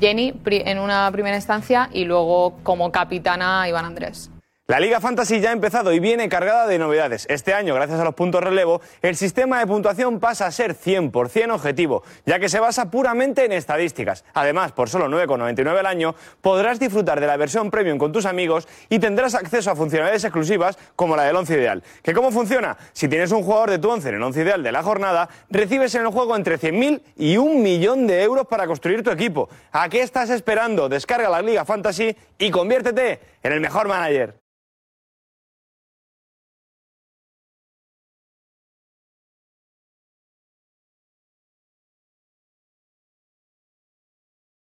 Jenny 0.00 0.34
en 0.44 0.80
una 0.80 1.10
primera 1.12 1.36
instancia 1.36 1.88
y 1.92 2.04
luego 2.04 2.58
como 2.64 2.90
capitana 2.90 3.68
Iván 3.68 3.84
Andrés. 3.84 4.30
La 4.66 4.80
Liga 4.80 4.98
Fantasy 4.98 5.40
ya 5.40 5.50
ha 5.50 5.52
empezado 5.52 5.92
y 5.92 6.00
viene 6.00 6.26
cargada 6.30 6.66
de 6.66 6.78
novedades. 6.78 7.26
Este 7.28 7.52
año, 7.52 7.74
gracias 7.74 8.00
a 8.00 8.04
los 8.04 8.14
puntos 8.14 8.42
relevo, 8.42 8.80
el 9.02 9.14
sistema 9.14 9.58
de 9.58 9.66
puntuación 9.66 10.20
pasa 10.20 10.46
a 10.46 10.50
ser 10.50 10.74
100% 10.74 11.52
objetivo, 11.52 12.02
ya 12.24 12.38
que 12.38 12.48
se 12.48 12.60
basa 12.60 12.90
puramente 12.90 13.44
en 13.44 13.52
estadísticas. 13.52 14.24
Además, 14.32 14.72
por 14.72 14.88
solo 14.88 15.06
9,99 15.06 15.78
al 15.78 15.84
año, 15.84 16.14
podrás 16.40 16.80
disfrutar 16.80 17.20
de 17.20 17.26
la 17.26 17.36
versión 17.36 17.70
premium 17.70 17.98
con 17.98 18.10
tus 18.10 18.24
amigos 18.24 18.66
y 18.88 19.00
tendrás 19.00 19.34
acceso 19.34 19.70
a 19.70 19.76
funcionalidades 19.76 20.24
exclusivas 20.24 20.78
como 20.96 21.14
la 21.14 21.24
del 21.24 21.36
once 21.36 21.52
ideal. 21.52 21.82
¿Que 22.02 22.14
cómo 22.14 22.30
funciona? 22.30 22.78
Si 22.94 23.06
tienes 23.06 23.32
un 23.32 23.42
jugador 23.42 23.68
de 23.68 23.78
tu 23.78 23.90
once 23.90 24.08
en 24.08 24.14
el 24.14 24.22
once 24.22 24.40
ideal 24.40 24.62
de 24.62 24.72
la 24.72 24.82
jornada, 24.82 25.28
recibes 25.50 25.94
en 25.94 26.06
el 26.06 26.08
juego 26.08 26.36
entre 26.36 26.58
100.000 26.58 27.02
y 27.16 27.36
un 27.36 27.62
millón 27.62 28.06
de 28.06 28.22
euros 28.22 28.46
para 28.46 28.66
construir 28.66 29.02
tu 29.02 29.10
equipo. 29.10 29.50
¿A 29.72 29.90
qué 29.90 30.00
estás 30.00 30.30
esperando? 30.30 30.88
Descarga 30.88 31.28
la 31.28 31.42
Liga 31.42 31.66
Fantasy 31.66 32.16
y 32.38 32.50
conviértete 32.50 33.20
en 33.42 33.52
el 33.52 33.60
mejor 33.60 33.88
manager. 33.88 34.42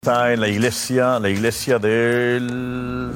Está 0.04 0.34
en 0.34 0.40
la 0.40 0.48
iglesia, 0.48 1.18
la 1.18 1.30
iglesia 1.30 1.78
del. 1.78 3.10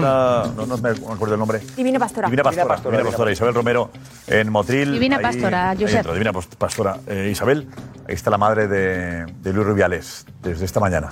la- 0.00 0.48
no, 0.56 0.64
no 0.66 0.78
me 0.78 0.90
acuerdo 0.90 1.34
el 1.34 1.40
nombre. 1.40 1.60
Divina 1.76 1.98
Pastora. 1.98 2.28
Divina 2.28 2.44
Pastora, 2.44 2.76
Divina 2.84 3.02
Pastora, 3.02 3.32
Isabel 3.32 3.52
Romero 3.52 3.90
en 4.28 4.48
Motril. 4.52 4.92
Divina 4.92 5.16
ahí- 5.16 5.22
Pastora, 5.24 5.72
Josep. 5.72 5.90
dentro, 5.94 6.12
Divina 6.12 6.32
Pos- 6.32 6.46
Pastora. 6.56 6.98
Eh, 7.08 7.30
Isabel, 7.32 7.66
ahí 8.08 8.14
está 8.14 8.30
la 8.30 8.38
madre 8.38 8.68
de, 8.68 9.26
de 9.26 9.52
Luis 9.52 9.66
Rubiales, 9.66 10.24
desde 10.40 10.66
esta 10.66 10.78
mañana. 10.78 11.08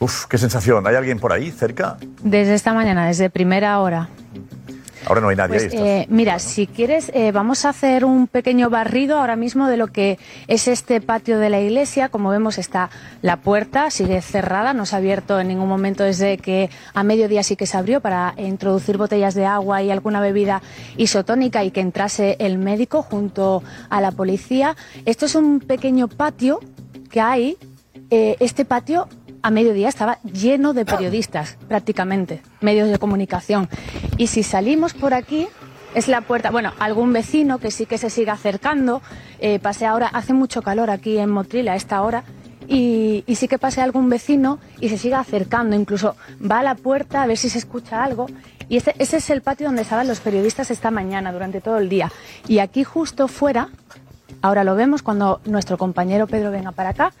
Uf, 0.00 0.26
qué 0.26 0.36
sensación. 0.36 0.86
¿Hay 0.86 0.94
alguien 0.94 1.18
por 1.18 1.32
ahí, 1.32 1.50
cerca? 1.50 1.96
Desde 2.22 2.52
esta 2.52 2.74
mañana, 2.74 3.06
desde 3.06 3.30
primera 3.30 3.78
hora. 3.80 4.10
Ahora 5.12 5.20
no 5.20 5.28
hay 5.28 5.36
nadie 5.36 5.58
Pues, 5.58 5.74
ahí. 5.74 5.78
eh, 5.78 6.06
mira, 6.08 6.38
si 6.38 6.66
quieres, 6.66 7.10
eh, 7.14 7.32
vamos 7.32 7.66
a 7.66 7.68
hacer 7.68 8.06
un 8.06 8.26
pequeño 8.26 8.70
barrido 8.70 9.18
ahora 9.18 9.36
mismo 9.36 9.68
de 9.68 9.76
lo 9.76 9.88
que 9.88 10.18
es 10.48 10.68
este 10.68 11.02
patio 11.02 11.38
de 11.38 11.50
la 11.50 11.60
iglesia. 11.60 12.08
Como 12.08 12.30
vemos, 12.30 12.56
está 12.56 12.88
la 13.20 13.36
puerta, 13.36 13.90
sigue 13.90 14.22
cerrada, 14.22 14.72
no 14.72 14.86
se 14.86 14.94
ha 14.94 14.98
abierto 14.98 15.38
en 15.38 15.48
ningún 15.48 15.68
momento 15.68 16.02
desde 16.02 16.38
que 16.38 16.70
a 16.94 17.02
mediodía 17.02 17.42
sí 17.42 17.56
que 17.56 17.66
se 17.66 17.76
abrió 17.76 18.00
para 18.00 18.32
introducir 18.38 18.96
botellas 18.96 19.34
de 19.34 19.44
agua 19.44 19.82
y 19.82 19.90
alguna 19.90 20.20
bebida 20.22 20.62
isotónica 20.96 21.62
y 21.62 21.70
que 21.72 21.80
entrase 21.80 22.36
el 22.38 22.56
médico 22.56 23.02
junto 23.02 23.62
a 23.90 24.00
la 24.00 24.12
policía. 24.12 24.76
Esto 25.04 25.26
es 25.26 25.34
un 25.34 25.60
pequeño 25.60 26.08
patio 26.08 26.58
que 27.10 27.20
hay. 27.20 27.58
Eh, 28.10 28.36
este 28.40 28.64
patio 28.64 29.08
a 29.42 29.50
mediodía 29.50 29.88
estaba 29.88 30.18
lleno 30.22 30.72
de 30.72 30.84
periodistas, 30.84 31.56
prácticamente, 31.68 32.42
medios 32.60 32.88
de 32.88 32.98
comunicación. 32.98 33.68
Y 34.16 34.28
si 34.28 34.42
salimos 34.42 34.94
por 34.94 35.14
aquí, 35.14 35.48
es 35.94 36.08
la 36.08 36.22
puerta, 36.22 36.50
bueno, 36.50 36.72
algún 36.78 37.12
vecino 37.12 37.58
que 37.58 37.70
sí 37.70 37.86
que 37.86 37.98
se 37.98 38.08
sigue 38.08 38.30
acercando, 38.30 39.02
eh, 39.40 39.58
pase 39.58 39.84
ahora, 39.84 40.06
hace 40.06 40.32
mucho 40.32 40.62
calor 40.62 40.90
aquí 40.90 41.18
en 41.18 41.30
Motril 41.30 41.68
a 41.68 41.76
esta 41.76 42.02
hora, 42.02 42.24
y, 42.68 43.24
y 43.26 43.34
sí 43.34 43.48
que 43.48 43.58
pase 43.58 43.80
algún 43.80 44.08
vecino 44.08 44.58
y 44.80 44.88
se 44.88 44.96
siga 44.96 45.18
acercando, 45.18 45.76
incluso 45.76 46.16
va 46.40 46.60
a 46.60 46.62
la 46.62 46.76
puerta 46.76 47.22
a 47.22 47.26
ver 47.26 47.36
si 47.36 47.48
se 47.48 47.58
escucha 47.58 48.02
algo. 48.02 48.26
Y 48.68 48.76
ese, 48.76 48.94
ese 48.98 49.18
es 49.18 49.28
el 49.30 49.42
patio 49.42 49.66
donde 49.66 49.82
estaban 49.82 50.08
los 50.08 50.20
periodistas 50.20 50.70
esta 50.70 50.90
mañana, 50.90 51.32
durante 51.32 51.60
todo 51.60 51.78
el 51.78 51.88
día. 51.88 52.10
Y 52.48 52.60
aquí 52.60 52.84
justo 52.84 53.28
fuera, 53.28 53.68
ahora 54.40 54.64
lo 54.64 54.74
vemos 54.76 55.02
cuando 55.02 55.40
nuestro 55.44 55.76
compañero 55.76 56.26
Pedro 56.26 56.50
venga 56.50 56.72
para 56.72 56.90
acá, 56.90 57.12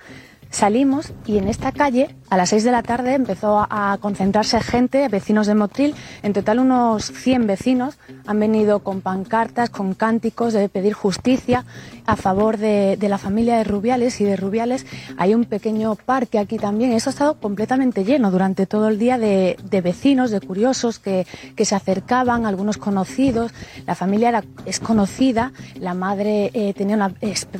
salimos 0.52 1.12
y 1.26 1.38
en 1.38 1.48
esta 1.48 1.72
calle 1.72 2.14
a 2.30 2.36
las 2.36 2.50
6 2.50 2.64
de 2.64 2.70
la 2.70 2.82
tarde 2.82 3.14
empezó 3.14 3.66
a, 3.68 3.98
concentrarse 4.00 4.60
gente, 4.60 5.06
vecinos 5.08 5.46
de 5.46 5.54
Motril, 5.54 5.94
en 6.22 6.32
total 6.32 6.60
unos 6.60 7.04
100 7.04 7.46
vecinos 7.46 7.98
han 8.26 8.38
venido 8.38 8.78
con 8.78 9.00
pancartas, 9.00 9.70
con 9.70 9.94
cánticos 9.94 10.52
de 10.52 10.68
pedir 10.68 10.92
justicia 10.94 11.64
a 12.06 12.16
favor 12.16 12.56
de, 12.56 12.96
de 12.98 13.08
la 13.08 13.18
familia 13.18 13.56
de 13.56 13.64
Rubiales 13.64 14.20
y 14.20 14.24
de 14.24 14.36
Rubiales. 14.36 14.86
Hay 15.18 15.34
un 15.34 15.44
pequeño 15.44 15.94
parque 15.94 16.38
aquí 16.38 16.56
también. 16.56 16.92
Esto 16.92 17.10
ha 17.10 17.12
estado 17.12 17.34
completamente 17.34 18.04
lleno 18.04 18.30
durante 18.30 18.66
todo 18.66 18.88
el 18.88 18.98
día 18.98 19.18
de, 19.18 19.56
de 19.62 19.80
vecinos, 19.80 20.30
de 20.30 20.40
curiosos 20.40 20.98
que, 20.98 21.26
que 21.54 21.64
se 21.64 21.74
acercaban, 21.74 22.46
algunos 22.46 22.78
conocidos. 22.78 23.52
La 23.86 23.94
familia 23.94 24.42
es 24.64 24.80
conocida, 24.80 25.52
la 25.78 25.94
madre 25.94 26.50
eh, 26.54 26.72
tenía 26.74 26.96
una, 26.96 27.12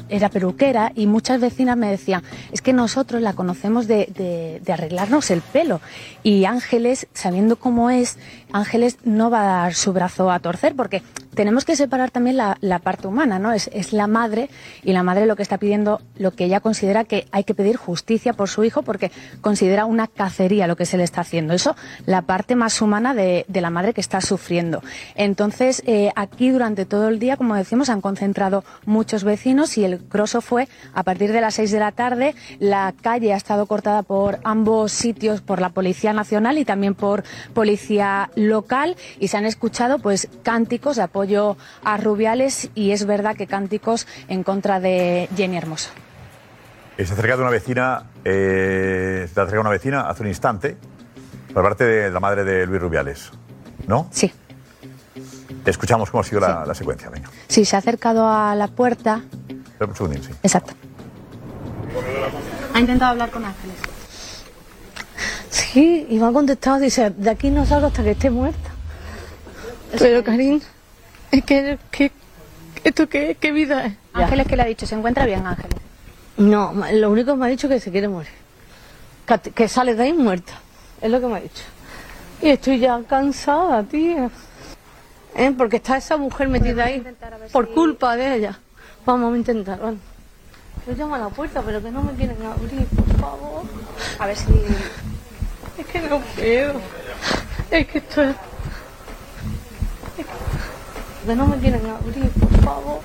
era 0.08 0.28
peluquera 0.28 0.92
y 0.94 1.06
muchas 1.06 1.40
vecinas 1.40 1.76
me 1.76 1.90
decían, 1.90 2.22
es 2.52 2.62
que 2.62 2.72
nosotros 2.82 3.22
la 3.22 3.34
conocemos 3.34 3.86
de, 3.86 4.60
arreglarnos 4.66 5.30
el 5.30 5.40
pelo. 5.40 5.80
Y 6.24 6.46
Ángeles, 6.46 7.06
sabiendo 7.14 7.54
cómo 7.54 7.90
es, 7.90 8.18
Ángeles 8.52 8.98
no 9.04 9.30
va 9.30 9.40
a 9.40 9.62
dar 9.62 9.74
su 9.74 9.92
brazo 9.92 10.30
a 10.30 10.38
torcer 10.40 10.74
porque 10.74 11.02
tenemos 11.34 11.64
que 11.64 11.76
separar 11.76 12.10
también 12.10 12.36
la, 12.36 12.78
parte 12.82 13.06
humana, 13.06 13.38
¿no? 13.38 13.52
Es, 13.52 13.92
la 13.92 14.06
madre 14.06 14.50
y 14.82 14.92
la 14.92 15.02
madre 15.02 15.26
lo 15.26 15.36
que 15.36 15.42
está 15.42 15.58
pidiendo, 15.58 16.00
lo 16.16 16.32
que 16.32 16.44
ella 16.44 16.60
considera 16.60 17.04
que 17.04 17.26
hay 17.32 17.44
que 17.44 17.54
pedir 17.54 17.76
justicia 17.76 18.32
por 18.32 18.48
su 18.48 18.64
hijo 18.64 18.82
porque 18.82 19.10
considera 19.40 19.86
una 19.86 20.08
cacería 20.08 20.66
lo 20.66 20.76
que 20.76 20.84
se 20.84 20.96
le 20.96 21.04
está 21.04 21.22
haciendo. 21.22 21.54
Eso, 21.54 21.76
la 22.06 22.22
parte 22.22 22.54
más 22.54 22.80
humana 22.82 23.14
de, 23.14 23.46
la 23.48 23.70
madre 23.70 23.94
que 23.94 24.00
está 24.00 24.20
sufriendo. 24.20 24.82
Entonces, 25.14 25.82
eh, 25.86 26.10
aquí 26.16 26.50
durante 26.50 26.84
todo 26.84 27.08
el 27.08 27.18
día, 27.18 27.36
como 27.36 27.54
decimos, 27.54 27.88
han 27.88 28.00
concentrado 28.00 28.64
muchos 28.84 29.22
vecinos 29.24 29.78
y 29.78 29.84
el 29.84 29.98
grosso 30.10 30.40
fue 30.40 30.68
a 30.94 31.02
partir 31.04 31.32
de 31.32 31.40
las 31.40 31.54
6 31.54 31.70
de 31.70 31.78
la 31.78 31.92
tarde. 31.92 32.34
La 32.58 32.92
calle 33.00 33.32
ha 33.32 33.36
estado 33.36 33.66
cortada 33.66 34.02
por 34.02 34.40
ambos 34.42 34.92
sitios, 34.92 35.40
por 35.40 35.60
la 35.60 35.70
Policía 35.70 36.12
Nacional 36.12 36.58
y 36.58 36.64
también 36.64 36.94
por 36.94 37.22
Policía 37.54 38.30
y 39.18 39.28
se 39.28 39.36
han 39.36 39.44
escuchado 39.46 39.98
pues 39.98 40.28
cánticos 40.42 40.96
de 40.96 41.02
apoyo 41.02 41.56
a 41.84 41.96
Rubiales 41.96 42.70
y 42.74 42.90
es 42.92 43.06
verdad 43.06 43.36
que 43.36 43.46
cánticos 43.46 44.06
en 44.28 44.42
contra 44.42 44.80
de 44.80 45.28
Jenny 45.36 45.56
Hermoso. 45.56 45.90
Eh, 46.98 47.04
Se 47.04 47.12
ha 47.12 47.14
acercado 47.14 47.42
una 47.42 47.50
vecina, 47.50 48.04
eh, 48.24 49.28
se 49.32 49.40
ha 49.40 49.42
acercado 49.44 49.60
una 49.62 49.70
vecina 49.70 50.08
hace 50.08 50.22
un 50.22 50.28
instante 50.28 50.76
por 51.54 51.62
parte 51.62 51.84
de 51.84 52.10
la 52.10 52.20
madre 52.20 52.44
de 52.44 52.66
Luis 52.66 52.80
Rubiales, 52.80 53.30
¿no? 53.86 54.08
Sí. 54.10 54.32
Escuchamos 55.64 56.10
cómo 56.10 56.22
ha 56.22 56.24
sido 56.24 56.40
la, 56.40 56.64
la 56.66 56.74
secuencia, 56.74 57.08
venga. 57.10 57.30
Sí, 57.48 57.64
se 57.64 57.76
ha 57.76 57.78
acercado 57.78 58.26
a 58.28 58.54
la 58.54 58.68
puerta. 58.68 59.22
Espera 59.48 59.86
un 59.90 59.96
segundín, 59.96 60.22
sí. 60.22 60.30
Exacto. 60.42 60.72
Ha 62.74 62.80
intentado 62.80 63.12
hablar 63.12 63.30
con 63.30 63.44
Ángeles. 63.44 63.76
Sí, 65.52 66.06
y 66.08 66.18
me 66.18 66.26
ha 66.26 66.32
contestado, 66.32 66.78
dice, 66.78 67.10
de 67.10 67.28
aquí 67.30 67.50
no 67.50 67.66
salgo 67.66 67.88
hasta 67.88 68.02
que 68.02 68.12
esté 68.12 68.30
muerta. 68.30 68.70
Pero, 69.98 70.24
Karim, 70.24 70.60
es 71.30 71.44
que, 71.44 71.78
que- 71.90 72.10
¿esto 72.82 73.06
qué, 73.06 73.36
qué 73.38 73.52
vida 73.52 73.84
es? 73.84 73.92
Ángeles, 74.14 74.46
¿qué 74.46 74.56
le 74.56 74.62
ha 74.62 74.66
dicho? 74.66 74.86
¿Se 74.86 74.94
encuentra 74.94 75.26
bien, 75.26 75.46
Ángeles? 75.46 75.76
No, 76.38 76.72
lo 76.94 77.10
único 77.10 77.32
que 77.32 77.36
me 77.38 77.44
ha 77.46 77.48
dicho 77.50 77.66
es 77.66 77.74
que 77.74 77.80
se 77.80 77.90
quiere 77.90 78.08
morir. 78.08 78.30
Que 79.54 79.68
sale 79.68 79.94
de 79.94 80.04
ahí 80.04 80.12
muerta. 80.14 80.54
Es 81.02 81.10
lo 81.10 81.20
que 81.20 81.26
me 81.26 81.36
ha 81.36 81.40
dicho. 81.40 81.62
Y 82.40 82.48
estoy 82.48 82.78
ya 82.78 82.98
cansada, 83.06 83.82
tía. 83.82 84.30
¿Eh? 85.36 85.52
Porque 85.56 85.76
está 85.76 85.98
esa 85.98 86.16
mujer 86.16 86.48
metida 86.48 86.84
ahí 86.86 87.04
por 87.52 87.70
culpa 87.72 88.16
de 88.16 88.36
ella. 88.36 88.58
Vamos 89.04 89.34
a 89.34 89.36
intentar, 89.36 89.78
vale. 89.78 89.98
Yo 90.86 90.94
llamo 90.94 91.14
a 91.14 91.18
la 91.18 91.28
puerta, 91.28 91.62
pero 91.62 91.82
que 91.82 91.90
no 91.90 92.02
me 92.02 92.12
quieren 92.14 92.36
abrir, 92.44 92.86
por 92.86 93.16
favor. 93.20 93.62
A 94.18 94.26
ver 94.26 94.36
si... 94.36 94.46
Es 95.82 95.86
que 95.86 96.08
no 96.08 96.20
puedo. 96.20 96.80
Es 97.70 97.86
que 97.88 97.98
esto 97.98 98.22
es... 98.22 98.36
es 100.18 100.26
Que 101.26 101.34
no 101.34 101.46
me 101.46 101.56
quieren 101.56 101.82
abrir, 101.86 102.30
por 102.30 102.60
favor. 102.62 103.00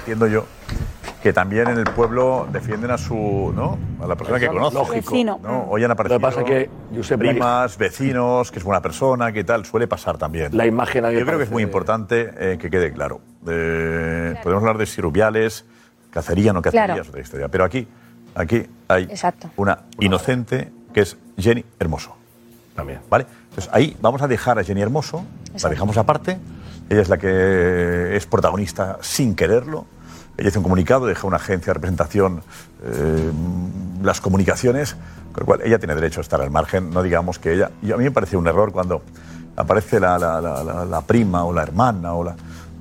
Entiendo 0.00 0.26
yo 0.26 0.46
que 1.22 1.32
también 1.32 1.68
en 1.68 1.78
el 1.78 1.84
pueblo 1.84 2.48
defienden 2.50 2.90
a 2.90 2.98
su, 2.98 3.52
¿no? 3.54 3.78
A 4.02 4.08
la 4.08 4.16
persona 4.16 4.40
que 4.40 4.48
conoce. 4.48 4.74
Lógico. 4.74 5.14
¿no? 5.40 5.66
Hoy 5.70 5.84
han 5.84 5.92
aparecido 5.92 6.18
Lo 6.18 6.28
que 6.28 6.34
pasa 6.34 6.44
que, 6.44 6.68
Josep, 6.94 7.16
primas, 7.16 7.78
vecinos, 7.78 8.50
que 8.50 8.58
es 8.58 8.64
buena 8.64 8.82
persona, 8.82 9.32
que 9.32 9.44
tal, 9.44 9.64
suele 9.64 9.86
pasar 9.86 10.18
también. 10.18 10.56
La 10.56 10.66
imagen 10.66 11.04
a 11.04 11.08
mí 11.08 11.14
me 11.14 11.20
Yo 11.20 11.26
creo 11.26 11.38
que 11.38 11.44
es 11.44 11.50
muy 11.52 11.62
importante 11.62 12.32
eh, 12.36 12.58
que 12.58 12.68
quede 12.70 12.92
claro. 12.92 13.20
Eh, 13.46 14.34
Podemos 14.42 14.62
hablar 14.62 14.78
de 14.78 14.86
si 14.86 15.00
Rubiales, 15.00 15.64
cacería, 16.10 16.52
no 16.52 16.60
cacería, 16.60 16.86
Claro. 16.86 17.02
es 17.02 17.08
otra 17.08 17.20
historia. 17.20 17.48
Pero 17.48 17.64
aquí, 17.64 17.86
aquí 18.34 18.66
hay 18.88 19.04
Exacto. 19.04 19.48
una 19.56 19.84
inocente 20.00 20.72
que 20.92 21.00
es 21.00 21.16
Jenny 21.38 21.64
Hermoso. 21.78 22.14
También. 22.74 23.00
¿Vale? 23.10 23.26
Entonces 23.50 23.70
ahí 23.72 23.96
vamos 24.00 24.22
a 24.22 24.28
dejar 24.28 24.58
a 24.58 24.64
Jenny 24.64 24.80
Hermoso, 24.80 25.24
la 25.62 25.68
dejamos 25.68 25.96
aparte. 25.98 26.38
Ella 26.88 27.02
es 27.02 27.08
la 27.08 27.16
que 27.18 28.16
es 28.16 28.26
protagonista 28.26 28.98
sin 29.02 29.34
quererlo. 29.34 29.86
Ella 30.38 30.48
hizo 30.48 30.58
un 30.60 30.62
comunicado, 30.62 31.06
deja 31.06 31.26
una 31.26 31.36
agencia 31.36 31.70
de 31.70 31.74
representación, 31.74 32.42
eh, 32.84 33.30
las 34.02 34.20
comunicaciones, 34.22 34.94
con 35.32 35.40
lo 35.40 35.46
cual 35.46 35.60
ella 35.62 35.78
tiene 35.78 35.94
derecho 35.94 36.20
a 36.20 36.22
estar 36.22 36.40
al 36.40 36.50
margen. 36.50 36.90
No 36.90 37.02
digamos 37.02 37.38
que 37.38 37.52
ella. 37.52 37.70
Y 37.82 37.92
a 37.92 37.96
mí 37.98 38.04
me 38.04 38.10
parece 38.10 38.36
un 38.38 38.46
error 38.46 38.72
cuando 38.72 39.02
aparece 39.56 40.00
la, 40.00 40.18
la- 40.18 40.40
la- 40.40 40.64
la- 40.64 40.84
la 40.86 41.00
prima 41.02 41.44
o 41.44 41.52
la 41.52 41.62
hermana 41.62 42.14
o 42.14 42.24
la, 42.24 42.34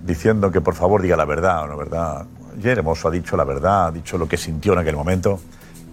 diciendo 0.06 0.50
que 0.52 0.62
por 0.62 0.74
favor 0.76 1.02
diga 1.02 1.18
la 1.18 1.26
verdad 1.26 1.64
o 1.64 1.68
la 1.68 1.76
verdad. 1.76 2.26
Jenny 2.62 2.72
Hermoso 2.80 3.10
ha 3.10 3.12
dicho 3.12 3.36
la 3.36 3.44
verdad, 3.44 3.88
ha 3.88 3.92
dicho 3.92 4.18
lo 4.18 4.28
que 4.28 4.38
sintió 4.38 4.74
en 4.74 4.80
aquel 4.80 4.96
momento. 4.96 5.40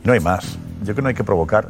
Y 0.04 0.06
no 0.06 0.12
hay 0.12 0.20
más. 0.20 0.56
Yo 0.80 0.84
creo 0.84 0.94
que 0.96 1.02
no 1.02 1.08
hay 1.08 1.14
que 1.14 1.24
provocar 1.24 1.68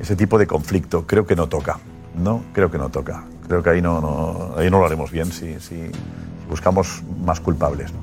ese 0.00 0.16
tipo 0.16 0.38
de 0.38 0.46
conflicto. 0.46 1.06
Creo 1.06 1.26
que 1.26 1.36
no 1.36 1.48
toca. 1.48 1.78
No, 2.16 2.42
creo 2.52 2.70
que 2.70 2.78
no 2.78 2.88
toca. 2.88 3.24
Creo 3.46 3.62
que 3.62 3.70
ahí 3.70 3.82
no, 3.82 4.00
no- 4.00 4.54
ahí 4.56 4.70
no 4.70 4.78
lo 4.80 4.86
haremos 4.86 5.10
bien 5.10 5.30
si, 5.32 5.58
si 5.60 5.90
buscamos 6.48 7.02
más 7.24 7.40
culpables. 7.40 7.92
¿no? 7.92 7.98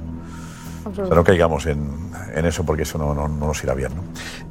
O 0.90 0.96
sea, 0.96 1.06
no 1.16 1.24
caigamos 1.24 1.66
en, 1.66 1.90
en 2.34 2.46
eso 2.46 2.64
porque 2.66 2.84
eso 2.84 2.98
no, 2.98 3.14
no- 3.14 3.28
no 3.28 3.48
nos 3.48 3.64
irá 3.64 3.74
bien. 3.74 3.92
¿no? 3.96 4.04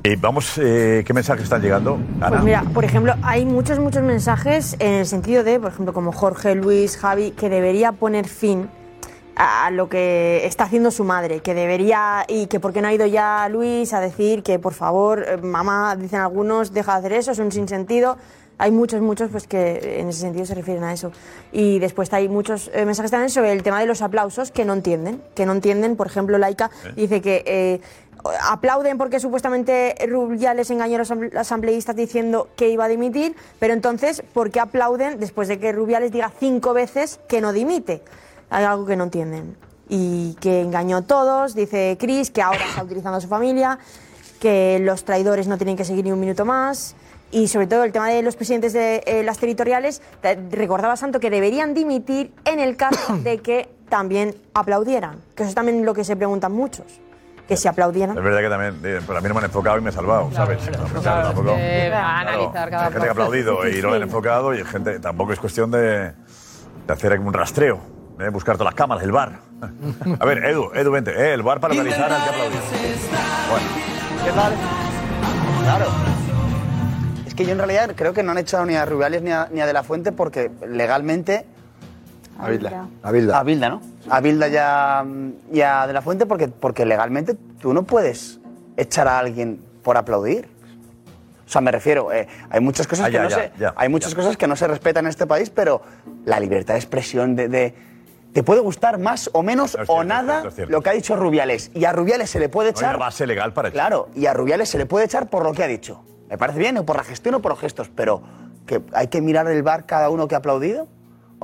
Eh, 0.04 0.16
vamos, 0.20 0.58
eh, 0.58 1.02
¿qué 1.06 1.14
mensajes 1.14 1.44
están 1.44 1.62
llegando? 1.62 1.98
Ana. 2.20 2.28
Pues 2.30 2.42
mira, 2.42 2.62
por 2.74 2.84
ejemplo, 2.84 3.14
hay 3.22 3.44
muchos, 3.46 3.78
muchos 3.78 4.02
mensajes 4.02 4.76
en 4.78 4.92
el 4.94 5.06
sentido 5.06 5.42
de, 5.44 5.58
por 5.58 5.70
ejemplo, 5.72 5.92
como 5.94 6.12
Jorge, 6.12 6.54
Luis, 6.54 6.96
Javi, 6.98 7.30
que 7.30 7.48
debería 7.48 7.92
poner 7.92 8.28
fin 8.28 8.68
a 9.36 9.70
lo 9.70 9.88
que 9.88 10.46
está 10.46 10.64
haciendo 10.64 10.90
su 10.90 11.04
madre, 11.04 11.40
que 11.40 11.52
debería, 11.54 12.24
y 12.26 12.46
que 12.46 12.58
por 12.58 12.72
qué 12.72 12.80
no 12.80 12.88
ha 12.88 12.92
ido 12.92 13.06
ya 13.06 13.48
Luis 13.50 13.92
a 13.92 14.00
decir 14.00 14.42
que 14.42 14.58
por 14.58 14.72
favor, 14.72 15.24
eh, 15.28 15.36
mamá, 15.36 15.94
dicen 15.96 16.20
algunos, 16.20 16.72
deja 16.72 16.92
de 16.92 16.98
hacer 16.98 17.12
eso, 17.12 17.32
es 17.32 17.38
un 17.38 17.52
sinsentido. 17.52 18.16
Hay 18.58 18.70
muchos, 18.72 19.02
muchos 19.02 19.30
pues 19.30 19.46
que 19.46 20.00
en 20.00 20.08
ese 20.08 20.20
sentido 20.20 20.46
se 20.46 20.54
refieren 20.54 20.82
a 20.84 20.92
eso. 20.94 21.12
Y 21.52 21.78
después 21.78 22.10
hay 22.14 22.30
muchos 22.30 22.70
eh, 22.72 22.86
mensajes 22.86 23.10
también 23.10 23.28
sobre 23.28 23.52
el 23.52 23.62
tema 23.62 23.78
de 23.80 23.86
los 23.86 24.00
aplausos 24.00 24.50
que 24.50 24.64
no 24.64 24.72
entienden, 24.72 25.22
que 25.34 25.44
no 25.44 25.52
entienden, 25.52 25.96
por 25.96 26.06
ejemplo, 26.06 26.38
Laika 26.38 26.70
dice 26.96 27.20
que 27.20 27.44
eh, 27.46 27.80
aplauden 28.48 28.96
porque 28.96 29.20
supuestamente 29.20 29.94
Rubiales 30.08 30.70
engañó 30.70 30.94
a 30.94 30.98
los 31.00 31.10
asamble- 31.10 31.36
asambleístas 31.36 31.94
diciendo 31.94 32.48
que 32.56 32.70
iba 32.70 32.86
a 32.86 32.88
dimitir, 32.88 33.36
pero 33.58 33.74
entonces, 33.74 34.22
¿por 34.32 34.50
qué 34.50 34.60
aplauden 34.60 35.20
después 35.20 35.48
de 35.48 35.58
que 35.58 35.72
Rubiales 35.72 36.10
diga 36.10 36.32
cinco 36.40 36.72
veces 36.72 37.20
que 37.28 37.42
no 37.42 37.52
dimite? 37.52 38.00
Hay 38.50 38.64
algo 38.64 38.86
que 38.86 38.96
no 38.96 39.04
entienden. 39.04 39.56
Y 39.88 40.34
que 40.40 40.60
engañó 40.62 40.98
a 40.98 41.02
todos, 41.02 41.54
dice 41.54 41.96
Chris, 42.00 42.30
que 42.30 42.42
ahora 42.42 42.64
está 42.68 42.82
utilizando 42.82 43.18
a 43.18 43.20
su 43.20 43.28
familia, 43.28 43.78
que 44.40 44.78
los 44.82 45.04
traidores 45.04 45.46
no 45.48 45.56
tienen 45.58 45.76
que 45.76 45.84
seguir 45.84 46.04
ni 46.04 46.12
un 46.12 46.20
minuto 46.20 46.44
más. 46.44 46.94
Y 47.30 47.48
sobre 47.48 47.66
todo 47.66 47.84
el 47.84 47.92
tema 47.92 48.08
de 48.08 48.22
los 48.22 48.36
presidentes 48.36 48.72
de 48.72 49.02
eh, 49.06 49.22
las 49.24 49.38
territoriales, 49.38 50.00
te- 50.22 50.38
recordaba 50.50 50.96
Santo 50.96 51.18
que 51.20 51.28
deberían 51.30 51.74
dimitir 51.74 52.32
en 52.44 52.60
el 52.60 52.76
caso 52.76 53.16
de 53.18 53.38
que 53.38 53.68
también 53.88 54.34
aplaudieran. 54.54 55.18
Que 55.34 55.42
eso 55.42 55.50
es 55.50 55.54
también 55.54 55.84
lo 55.84 55.92
que 55.94 56.04
se 56.04 56.16
preguntan 56.16 56.52
muchos. 56.52 56.86
Que 57.48 57.56
si 57.56 57.68
aplaudieran. 57.68 58.16
Es 58.18 58.24
verdad 58.24 58.40
que 58.40 58.48
también, 58.48 58.80
eh, 58.84 59.00
pero 59.06 59.18
a 59.18 59.20
mí 59.20 59.28
no 59.28 59.34
me 59.34 59.38
han 59.40 59.44
enfocado 59.46 59.78
y 59.78 59.80
me 59.80 59.90
he 59.90 59.92
salvado, 59.92 60.30
¿sabes? 60.32 60.58
No, 60.92 61.00
claro, 61.00 61.28
tampoco- 61.28 61.54
Eh, 61.56 61.86
claro, 61.90 62.06
analizar 62.30 62.70
cada 62.70 62.86
hay 62.86 62.92
gente 62.92 63.04
que 63.04 63.08
ha 63.08 63.12
aplaudido 63.12 63.68
y 63.68 63.82
no 63.82 63.90
le 63.90 63.96
han 63.96 64.02
enfocado 64.02 64.54
y 64.54 64.58
hay 64.58 64.64
gente, 64.64 64.98
tampoco 64.98 65.32
es 65.32 65.38
cuestión 65.38 65.70
de, 65.70 66.12
de 66.86 66.92
hacer 66.92 67.18
un 67.20 67.32
rastreo, 67.32 67.78
de 68.18 68.28
buscar 68.30 68.56
todas 68.56 68.72
las 68.72 68.74
cámaras, 68.74 69.04
el 69.04 69.12
bar. 69.12 69.38
A 70.20 70.24
ver, 70.24 70.44
Edu, 70.44 70.70
Edu, 70.74 70.90
vente, 70.90 71.10
eh, 71.10 71.34
el 71.34 71.42
bar 71.42 71.60
para 71.60 71.74
analizar 71.74 72.10
al 72.12 72.22
que 72.22 72.28
ha 72.28 72.32
aplaudido. 72.32 72.62
Bueno. 73.50 73.66
¿Qué 74.24 74.30
tal? 74.32 74.52
Claro. 75.62 75.86
Es 77.26 77.34
que 77.34 77.44
yo 77.44 77.52
en 77.52 77.58
realidad 77.58 77.92
creo 77.94 78.12
que 78.14 78.22
no 78.22 78.32
han 78.32 78.38
echado 78.38 78.64
ni 78.64 78.74
a 78.74 78.84
Rubiales 78.84 79.22
ni 79.22 79.30
a, 79.30 79.48
ni 79.52 79.60
a 79.60 79.66
De 79.66 79.72
La 79.72 79.82
Fuente 79.82 80.12
porque 80.12 80.50
legalmente... 80.68 81.46
A 82.38 82.50
Bilda. 82.50 82.86
A 83.02 83.10
Bilda. 83.12 83.38
A 83.38 83.42
Bilda, 83.42 83.68
¿no? 83.70 83.80
A 84.10 84.20
Bilda 84.20 84.48
ya 84.48 85.04
y 85.52 85.60
a 85.62 85.86
De 85.86 85.92
La 85.92 86.02
Fuente 86.02 86.26
porque, 86.26 86.48
porque 86.48 86.84
legalmente 86.84 87.34
tú 87.60 87.72
no 87.72 87.84
puedes 87.84 88.40
echar 88.76 89.08
a 89.08 89.18
alguien 89.18 89.60
por 89.82 89.96
aplaudir. 89.96 90.48
O 91.46 91.48
sea, 91.48 91.60
me 91.60 91.70
refiero, 91.70 92.12
eh, 92.12 92.26
hay 92.50 92.60
muchas 92.60 92.86
cosas 92.86 93.06
Ah, 93.06 93.08
ya, 93.08 93.18
que 93.18 93.24
no 93.24 93.30
ya, 93.30 93.36
se, 93.36 93.52
ya, 93.58 93.74
hay 93.76 93.88
muchas 93.88 94.14
cosas 94.14 94.36
que 94.36 94.46
no 94.48 94.56
se 94.56 94.66
respetan 94.66 95.04
en 95.06 95.10
este 95.10 95.26
país, 95.26 95.48
pero 95.48 95.80
la 96.24 96.40
libertad 96.40 96.74
de 96.74 96.80
expresión 96.80 97.36
de, 97.36 97.48
de- 97.48 97.74
te 98.36 98.42
puede 98.42 98.60
gustar 98.60 98.98
más 98.98 99.30
o 99.32 99.42
menos 99.42 99.78
o 99.86 100.04
nada 100.04 100.50
cierto, 100.50 100.70
lo 100.70 100.82
que 100.82 100.90
ha 100.90 100.92
dicho 100.92 101.16
Rubiales. 101.16 101.70
Y 101.72 101.86
a 101.86 101.92
Rubiales 101.94 102.28
se 102.28 102.38
le 102.38 102.50
puede 102.50 102.70
No 102.72 102.76
hay 102.76 102.82
una 102.82 102.88
echar. 102.90 103.00
base 103.00 103.26
legal 103.26 103.54
para 103.54 103.68
echar. 103.68 103.80
Claro, 103.88 104.08
y 104.14 104.26
a 104.26 104.34
Rubiales 104.34 104.68
se 104.68 104.76
le 104.76 104.84
puede 104.84 105.06
echar 105.06 105.30
por 105.30 105.42
lo 105.42 105.54
que 105.54 105.64
ha 105.64 105.66
dicho. 105.66 106.04
Me 106.28 106.36
parece 106.36 106.58
bien, 106.58 106.76
o 106.76 106.84
por 106.84 106.96
la 106.96 107.02
gestión 107.04 107.36
o 107.36 107.40
por 107.40 107.52
los 107.52 107.58
gestos, 107.58 107.88
pero 107.94 108.20
que 108.66 108.82
hay 108.92 109.08
que 109.08 109.22
mirar 109.22 109.48
el 109.48 109.62
bar 109.62 109.86
cada 109.86 110.10
uno 110.10 110.28
que 110.28 110.34
ha 110.34 110.38
aplaudido. 110.38 110.86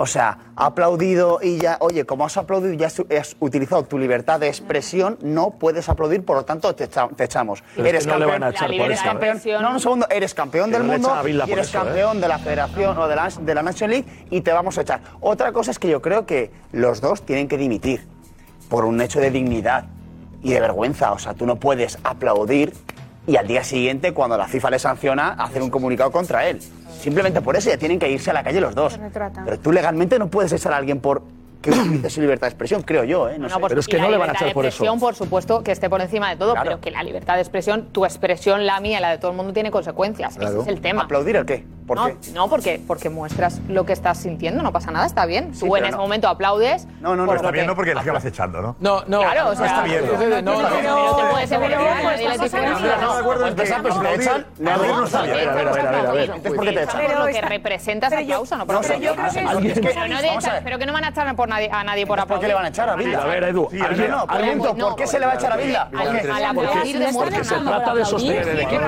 O 0.03 0.07
sea, 0.07 0.37
ha 0.57 0.67
aplaudido 0.67 1.39
y 1.41 1.59
ya, 1.59 1.77
oye, 1.79 2.05
como 2.05 2.27
has 2.27 2.37
aplaudido 2.37 2.73
y 2.73 2.77
ya 2.77 2.89
has, 2.89 3.01
has 3.17 3.37
utilizado 3.39 3.85
tu 3.85 4.01
libertad 4.01 4.41
de 4.41 4.49
expresión, 4.49 5.17
no 5.23 5.51
puedes 5.51 5.89
aplaudir, 5.89 6.25
por 6.25 6.37
lo 6.39 6.45
tanto 6.45 6.75
te, 6.75 6.89
echa- 6.91 7.09
te 7.15 7.23
echamos. 7.23 7.63
Pero 7.77 7.97
es 7.99 8.05
que 8.05 8.11
no 8.13 8.19
le 8.19 8.27
van 8.27 8.43
a 8.43 8.49
echar 8.49 8.67
por 8.67 8.81
eres 8.87 8.99
eso, 8.99 9.05
¿eh? 9.07 9.11
campeón, 9.13 9.63
no, 9.63 9.71
un 9.71 9.79
segundo, 9.79 10.07
eres 10.11 10.35
campeón 10.35 10.71
Que 10.73 10.79
del 10.79 10.89
no 10.89 10.93
mundo 10.95 11.29
y 11.29 11.53
eres 11.53 11.69
eso, 11.69 11.79
¿eh? 11.79 11.83
campeón 11.85 12.21
de 12.21 12.27
la 12.27 12.39
federación 12.41 12.99
o 12.99 13.07
de 13.07 13.15
la, 13.15 13.29
de 13.29 13.55
la 13.55 13.63
Nation 13.63 13.91
League 13.91 14.27
y 14.29 14.41
te 14.41 14.53
vamos 14.53 14.77
a 14.77 14.81
echar. 14.81 15.03
Otra 15.21 15.53
cosa 15.53 15.71
es 15.71 15.79
que 15.79 15.89
yo 15.89 16.03
creo 16.03 16.27
que 16.27 16.51
los 16.73 17.01
dos 17.01 17.23
tienen 17.23 17.47
que 17.47 17.57
dimitir 17.57 18.05
por 18.69 18.85
un 18.85 19.01
hecho 19.01 19.21
de 19.21 19.31
dignidad 19.31 19.85
y 20.43 20.53
de 20.53 20.61
vergüenza. 20.61 21.13
O 21.13 21.19
sea, 21.21 21.35
tú 21.35 21.47
no 21.47 21.55
puedes 21.61 21.97
aplaudir 22.03 22.73
y 23.27 23.37
al 23.37 23.47
día 23.47 23.63
siguiente, 23.63 24.13
cuando 24.13 24.37
la 24.37 24.49
FIFA 24.49 24.71
le 24.71 24.79
sanciona, 24.79 25.31
hacer 25.31 25.63
un 25.63 25.71
comunicado 25.71 26.11
contra 26.11 26.47
él. 26.47 26.61
Simplemente 27.01 27.41
por 27.41 27.57
eso 27.57 27.71
ya 27.71 27.79
tienen 27.79 27.99
que 27.99 28.11
irse 28.11 28.31
a 28.31 28.33
la 28.33 28.43
calle 28.43 28.61
los 28.61 28.75
dos. 28.75 28.99
Pero 29.45 29.59
tú 29.59 29.73
legalmente 29.73 30.19
no 30.19 30.29
puedes 30.29 30.53
echar 30.53 30.73
a 30.73 30.77
alguien 30.77 31.01
por 31.01 31.23
que 31.63 31.71
utilice 31.71 32.11
su 32.11 32.21
libertad 32.21 32.47
de 32.47 32.51
expresión, 32.51 32.83
creo 32.83 33.05
yo. 33.05 33.29
¿eh? 33.29 33.39
No 33.39 33.49
sé. 33.49 33.55
No, 33.55 33.61
pues, 33.61 33.89
y 33.89 33.93
la 33.97 34.09
libertad 34.09 34.41
de 34.41 34.47
expresión, 34.47 35.01
por 35.01 35.15
supuesto, 35.15 35.63
que 35.63 35.73
esté 35.73 35.89
por 35.89 36.01
encima 36.01 36.29
de 36.31 36.37
todo, 36.37 36.55
pero 36.63 36.81
que 36.81 36.91
la 36.91 37.03
libertad 37.03 37.35
de 37.37 37.41
expresión, 37.41 37.87
tu 37.93 38.05
expresión, 38.05 38.67
la 38.67 38.81
mía, 38.81 39.01
la 39.01 39.11
de 39.11 39.19
todo 39.19 39.31
el 39.31 39.37
mundo, 39.37 39.53
tiene 39.53 39.71
consecuencias. 39.71 40.37
Ese 40.37 40.59
es 40.61 40.67
el 40.67 40.81
tema. 40.81 41.03
¿Aplaudir 41.05 41.37
el 41.37 41.47
qué? 41.47 41.65
¿Por 41.87 41.97
no, 41.97 42.07
qué? 42.07 42.17
no, 42.33 42.49
porque, 42.49 42.81
porque 42.87 43.11
muestras 43.11 43.61
lo 43.69 43.85
que 43.85 43.93
estás 43.93 44.17
sintiendo, 44.19 44.63
no 44.63 44.73
pasa 44.73 44.91
nada, 44.93 45.05
está 45.05 45.27
bien. 45.27 45.53
Sí, 45.53 45.61
Tú 45.61 45.67
en 45.67 45.73
pero 45.83 45.87
ese 45.87 45.97
no. 45.97 46.03
momento 46.03 46.29
aplaudes. 46.29 46.87
No, 47.01 47.17
No, 47.17 47.33
está 47.35 47.51
bien, 47.51 47.67
no 47.67 47.75
porque 47.75 47.93
la 47.95 48.01
acabas 48.03 48.25
echando, 48.25 48.63
¿no? 48.63 48.77
No, 48.81 49.03
no. 49.07 49.21
Claro, 49.21 49.51
o 49.51 49.55
sea, 49.57 49.67
está 49.67 49.83
bien. 49.83 50.05
no, 50.07 50.13
No, 50.43 50.63
no, 50.63 50.83
no, 50.83 51.11
no. 51.11 51.17
te 51.17 51.23
puedes 51.31 51.51
Pero 51.51 51.61
no, 51.61 51.69
le 51.69 52.97
no, 52.97 53.15
de 53.15 53.21
acuerdo 53.21 53.47
en 53.47 53.55
que 53.57 53.63
pero 53.63 54.13
echan, 54.15 54.47
no, 54.59 54.77
no, 54.77 54.99
no 55.01 55.05
está 55.05 55.23
bien. 55.23 55.35
A 55.35 55.37
ver, 55.37 55.49
a 55.49 55.55
ver, 55.55 55.69
a 55.69 55.73
ver, 55.73 55.87
a 55.87 55.91
ver, 55.91 56.07
a 56.07 56.13
ver. 56.13 56.23
Entonces, 56.31 56.53
¿por 56.53 56.65
qué 56.65 56.73
te 56.73 56.83
echan? 56.83 57.01
Por 57.07 57.19
lo 57.19 57.27
que 57.27 57.41
representa 57.41 58.07
esa 58.09 58.27
causa, 58.27 58.57
no 58.57 58.67
por 58.67 58.81
pero 58.81 58.89
creo 58.99 59.13
que- 59.15 59.81
Pero 59.81 60.09
no 60.09 60.17
a 60.17 60.21
echar- 60.23 60.61
pero 60.65 60.79
que 60.79 60.87
no 60.87 60.93
van 60.93 61.05
a 61.05 61.09
echar 61.09 61.35
por 61.37 61.49
nadie, 61.55 61.71
a 61.73 61.85
nadie 61.85 62.07
por 62.07 62.17
¿Por 62.17 62.23
aplaudir. 62.25 62.43
qué 62.43 62.49
le 62.49 62.55
van 62.55 62.65
a 62.65 62.69
echar 62.69 62.89
a 62.89 62.97
Bilda? 62.97 63.23
A 63.23 63.27
ver, 63.27 63.45
Edu, 63.45 63.69
Sí, 63.71 63.81
alguien- 63.81 64.11
no, 64.11 64.25
alguien- 64.29 64.59
pregunto, 64.61 64.87
¿por 64.89 64.97
qué 64.97 65.07
se 65.07 65.19
le 65.19 65.27
va 65.27 65.33
a 65.33 65.35
echar 65.37 65.53
a 65.53 65.57
Bilda? 65.57 65.89
¿Por 65.91 66.03
Porque, 67.15 67.45
se 67.45 67.55
trata 67.55 67.95
de 67.95 68.05
sostener 68.05 68.49
el 68.49 68.61
equipo. 68.61 68.83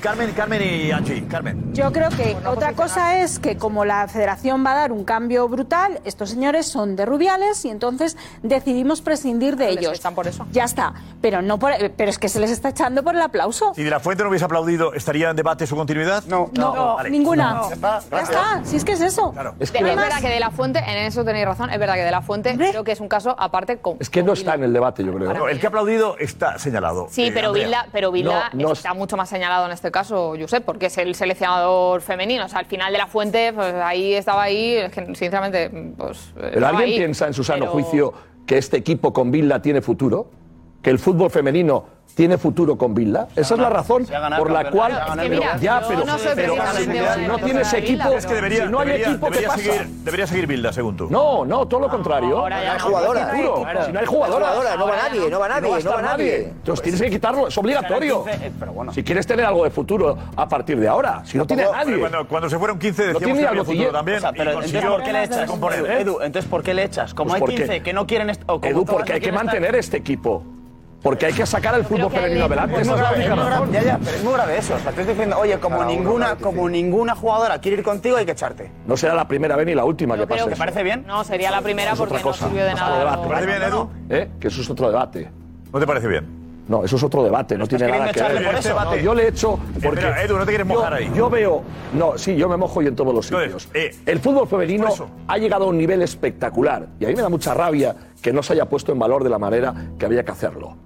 Carmen, 0.00 0.32
Carmen 0.32 0.62
y 0.62 0.90
Angie. 0.92 1.26
Carmen. 1.28 1.72
Yo 1.74 1.92
creo 1.92 2.08
que 2.10 2.36
otra 2.46 2.72
cosa 2.74 3.18
es 3.20 3.38
que 3.38 3.56
como 3.56 3.84
la 3.84 4.08
federación 4.08 4.64
va 4.64 4.72
a 4.72 4.74
dar 4.76 4.92
un 4.92 5.04
cambio 5.04 5.48
brutal, 5.48 6.00
estos 6.04 6.30
señores 6.30 6.66
son 6.66 6.96
de 6.96 7.06
Rubiales 7.06 7.64
y 7.64 7.70
entonces 7.70 8.16
decidimos 8.42 9.00
prescindir 9.02 9.56
de 9.56 9.70
ellos. 9.70 9.92
Están 9.92 10.14
por 10.14 10.26
eso. 10.26 10.46
Ya 10.52 10.64
está, 10.64 10.94
pero 11.20 11.42
no 11.42 11.58
por- 11.58 11.72
pero 11.96 12.10
es 12.10 12.18
que 12.18 12.28
se 12.28 12.40
les 12.40 12.50
está 12.50 12.70
echando 12.70 13.02
por 13.02 13.14
el 13.14 13.22
aplauso. 13.22 13.72
Si 13.74 13.82
de 13.82 13.90
la 13.90 14.00
Fuente 14.00 14.22
no 14.22 14.30
hubiese 14.30 14.44
aplaudido, 14.44 14.94
¿estaría 14.94 15.30
en 15.30 15.36
debate 15.36 15.66
su 15.66 15.76
continuidad? 15.76 16.24
No, 16.26 16.50
No, 16.52 16.96
ninguna. 17.08 17.62
Ya 18.10 18.20
está, 18.20 18.60
si 18.64 18.76
es 18.76 18.84
que 18.84 18.92
es 18.92 19.00
eso. 19.00 19.34
Es 19.58 19.72
De- 19.72 19.78
es 20.02 20.08
verdad 20.08 20.20
que 20.20 20.34
de 20.34 20.40
la 20.40 20.50
fuente, 20.50 20.78
en 20.80 20.98
eso 20.98 21.24
tenéis 21.24 21.44
razón, 21.46 21.70
es 21.70 21.78
verdad 21.78 21.94
que 21.94 22.02
de 22.04 22.10
la 22.10 22.22
fuente 22.22 22.54
creo 22.56 22.84
que 22.84 22.92
es 22.92 23.00
un 23.00 23.08
caso 23.08 23.34
aparte 23.38 23.78
con. 23.78 23.96
es 24.00 24.10
que 24.10 24.22
no 24.22 24.32
está 24.32 24.54
en 24.54 24.64
el 24.64 24.72
debate, 24.72 25.04
yo 25.04 25.14
creo. 25.14 25.32
No, 25.32 25.48
el 25.48 25.58
que 25.60 25.66
ha 25.66 25.68
aplaudido 25.68 26.16
está 26.18 26.58
señalado. 26.58 27.06
Sí, 27.10 27.26
Eh, 27.26 27.30
pero. 27.32 27.52
Vilda, 27.52 27.86
pero 27.92 28.10
Vilda 28.12 28.50
No, 28.52 28.66
no 28.68 28.72
está 28.72 28.94
mucho 28.94 29.16
más 29.16 29.28
señalado 29.28 29.66
en 29.66 29.72
este 29.72 29.90
caso, 29.90 30.34
Josep, 30.38 30.64
porque 30.64 30.86
es 30.86 30.98
el 30.98 31.14
seleccionador 31.14 32.00
femenino. 32.00 32.44
O 32.44 32.48
sea, 32.48 32.60
al 32.60 32.66
final 32.66 32.92
de 32.92 32.98
la 32.98 33.06
fuente, 33.06 33.52
pues 33.52 33.74
ahí 33.74 34.14
estaba 34.14 34.42
ahí, 34.42 34.74
es 34.76 34.92
que 34.92 35.04
sinceramente, 35.14 35.70
pues. 35.96 36.32
Pero 36.34 36.46
estaba 36.48 36.68
alguien 36.70 36.88
ahí. 36.90 36.96
piensa 36.98 37.26
en 37.26 37.34
su 37.34 37.44
sano 37.44 37.60
Pero- 37.60 37.72
juicio 37.72 38.12
que 38.46 38.58
este 38.58 38.76
equipo 38.76 39.12
con 39.12 39.30
Villa 39.30 39.60
tiene 39.62 39.80
futuro, 39.80 40.30
que 40.82 40.90
el 40.90 40.98
fútbol 40.98 41.30
femenino 41.30 41.84
tiene 42.14 42.36
futuro 42.38 42.76
con 42.76 42.94
Villa. 42.94 43.28
Esa 43.34 43.54
es 43.54 43.60
la 43.60 43.70
razón 43.70 44.06
por 44.36 44.50
la 44.50 44.70
cual. 44.70 44.92
Ya, 45.60 45.82
pero, 45.86 46.02
si, 46.18 47.26
no 47.26 47.38
tienes 47.38 47.72
equipo, 47.72 48.12
Es 48.12 48.26
que 48.26 48.34
debería, 48.34 48.66
si 48.66 48.70
no 48.72 48.80
hay 48.80 48.86
debería, 48.86 49.08
equipo, 49.08 49.26
¿qué 49.26 49.30
debería 49.32 49.48
pasa? 49.48 49.62
seguir, 49.62 49.86
debería 50.04 50.26
seguir 50.26 50.46
Bilda, 50.46 50.72
según 50.72 50.96
tú. 50.96 51.08
No, 51.10 51.44
no, 51.44 51.66
todo 51.66 51.80
lo 51.80 51.88
contrario. 51.88 52.38
ahora 52.38 52.60
ya 52.62 52.66
No 52.66 52.72
hay 52.72 52.78
no. 52.78 52.84
jugadora. 52.84 53.26
Futuro. 53.28 53.64
Si 53.86 53.92
no 53.92 53.98
hay 54.00 54.06
jugadora, 54.06 54.76
no 54.76 54.86
va 54.86 54.96
nadie, 54.96 55.30
no 55.30 55.40
va 55.40 55.48
nadie, 55.48 55.82
no 55.84 55.90
va 55.92 56.02
nadie. 56.02 56.36
Entonces 56.48 56.82
tienes 56.82 57.00
que 57.00 57.10
quitarlo, 57.10 57.48
es 57.48 57.56
obligatorio. 57.58 58.24
Eh, 58.28 58.52
Pero 58.58 58.72
bueno. 58.72 58.92
Si 58.92 59.02
quieres 59.02 59.26
tener 59.26 59.46
algo 59.46 59.64
de 59.64 59.70
futuro 59.70 60.16
a 60.36 60.48
partir 60.48 60.78
de 60.78 60.88
ahora, 60.88 61.22
si 61.24 61.38
no 61.38 61.46
tiene 61.46 61.62
Pero 61.62 61.74
nadie. 61.74 61.98
Cuando, 62.00 62.28
cuando 62.28 62.50
se 62.50 62.58
fueron 62.58 62.78
15 62.78 63.02
No 63.12 63.18
decíamos 63.18 63.24
tiene 63.24 63.40
que 63.40 63.46
algo 63.46 63.60
había 63.62 63.72
futuro 63.74 63.92
también. 63.92 64.18
O 64.18 64.20
sea, 64.20 64.32
pero 64.32 64.50
y 64.50 64.54
entonces, 64.56 64.84
¿por 64.84 65.02
qué 65.02 65.12
le 65.12 65.24
echas? 65.24 65.50
componer. 65.50 65.90
Edu, 65.90 66.20
entonces, 66.22 66.50
¿por 66.50 66.62
qué 66.62 66.74
le 66.74 66.84
echas? 66.84 67.14
Como 67.14 67.28
Pues 67.30 67.34
hay 67.36 67.40
porque- 67.40 67.56
15 67.56 67.82
que 67.82 67.92
no 67.92 68.06
quieren... 68.06 68.30
Edu, 68.62 68.84
porque 68.84 69.14
hay 69.14 69.20
que 69.20 69.32
mantener 69.32 69.74
este 69.76 69.96
equipo. 69.96 70.42
Porque 71.02 71.26
hay 71.26 71.32
que 71.32 71.46
sacar 71.46 71.74
el 71.76 71.84
fútbol 71.84 72.10
femenino 72.10 72.44
el- 72.46 72.52
adelante. 72.52 72.74
Es 72.76 72.80
Esa 72.82 72.90
muy 72.90 73.00
es 73.00 73.10
la 73.10 73.16
única 73.16 73.34
razón. 73.50 73.72
Ya, 73.72 73.82
ya, 73.82 73.98
pero 74.04 74.16
es 74.16 74.24
muy 74.24 74.32
grave 74.34 74.58
eso. 74.58 74.74
O 74.74 74.78
sea, 74.78 74.92
te 74.92 75.00
estoy 75.00 75.14
diciendo, 75.14 75.38
oye, 75.38 75.58
como 75.58 75.78
Cada 75.78 75.90
ninguna, 75.90 76.36
como 76.36 76.68
ninguna 76.68 77.14
jugadora 77.14 77.58
quiere 77.60 77.78
ir 77.78 77.82
contigo, 77.82 78.16
hay 78.18 78.26
que 78.26 78.32
echarte. 78.32 78.70
No 78.86 78.96
será 78.96 79.14
la 79.14 79.26
primera 79.26 79.56
vez 79.56 79.66
ni 79.66 79.74
la 79.74 79.84
última 79.84 80.14
que 80.14 80.20
Yo 80.20 80.28
pase. 80.28 80.44
¿Te 80.50 80.56
parece 80.56 80.82
bien? 80.82 81.04
No, 81.06 81.24
sería 81.24 81.50
la 81.50 81.62
primera 81.62 81.92
Es 81.92 81.98
porque 81.98 82.22
no 82.22 82.32
sirvió 82.34 82.64
de 82.64 82.74
nada. 82.74 83.22
¿Te 83.22 83.28
parece 83.28 83.46
bien, 83.46 83.62
Edu? 83.62 83.90
¿Eh? 84.10 84.28
Que 84.38 84.48
eso 84.48 84.60
es 84.60 84.68
otro 84.68 84.88
debate. 84.90 85.30
¿No 85.72 85.80
te 85.80 85.86
parece 85.86 86.06
bien? 86.08 86.40
No, 86.68 86.84
eso 86.84 86.94
es 86.96 87.02
otro 87.02 87.24
debate, 87.24 87.58
no 87.58 87.66
tiene 87.66 87.88
nada 87.88 88.12
que 88.12 88.20
ver. 88.22 88.44
por 88.44 88.54
eso. 88.54 88.68
debate, 88.68 89.02
yo 89.02 89.12
le 89.12 89.24
he 89.24 89.28
hecho 89.28 89.58
porque 89.82 90.00
Espera, 90.00 90.22
Edu, 90.22 90.34
no 90.36 90.44
te 90.44 90.50
quieres 90.52 90.68
yo- 90.68 90.74
mojar 90.74 90.94
ahí. 90.94 91.10
Yo 91.16 91.28
veo, 91.28 91.62
no, 91.94 92.16
sí, 92.16 92.36
yo 92.36 92.48
me 92.48 92.56
mojo 92.56 92.80
y 92.80 92.86
en 92.86 92.94
todos 92.94 93.12
los 93.12 93.26
Entonces, 93.28 93.62
sitios. 93.64 93.68
eh, 93.74 93.96
el 94.06 94.20
fútbol 94.20 94.46
femenino 94.46 94.86
ha 95.26 95.38
llegado 95.38 95.64
a 95.64 95.68
un 95.68 95.76
nivel 95.78 96.00
espectacular 96.02 96.86
y 97.00 97.06
a 97.06 97.08
mí 97.08 97.14
me 97.16 97.22
da 97.22 97.28
mucha 97.28 97.54
rabia 97.54 97.96
que 98.22 98.32
no 98.32 98.40
se 98.44 98.52
haya 98.52 98.66
puesto 98.66 98.92
en 98.92 99.00
valor 99.00 99.24
de 99.24 99.30
la 99.30 99.38
manera 99.40 99.74
que 99.98 100.06
había 100.06 100.22
que 100.24 100.30
hacerlo. 100.30 100.76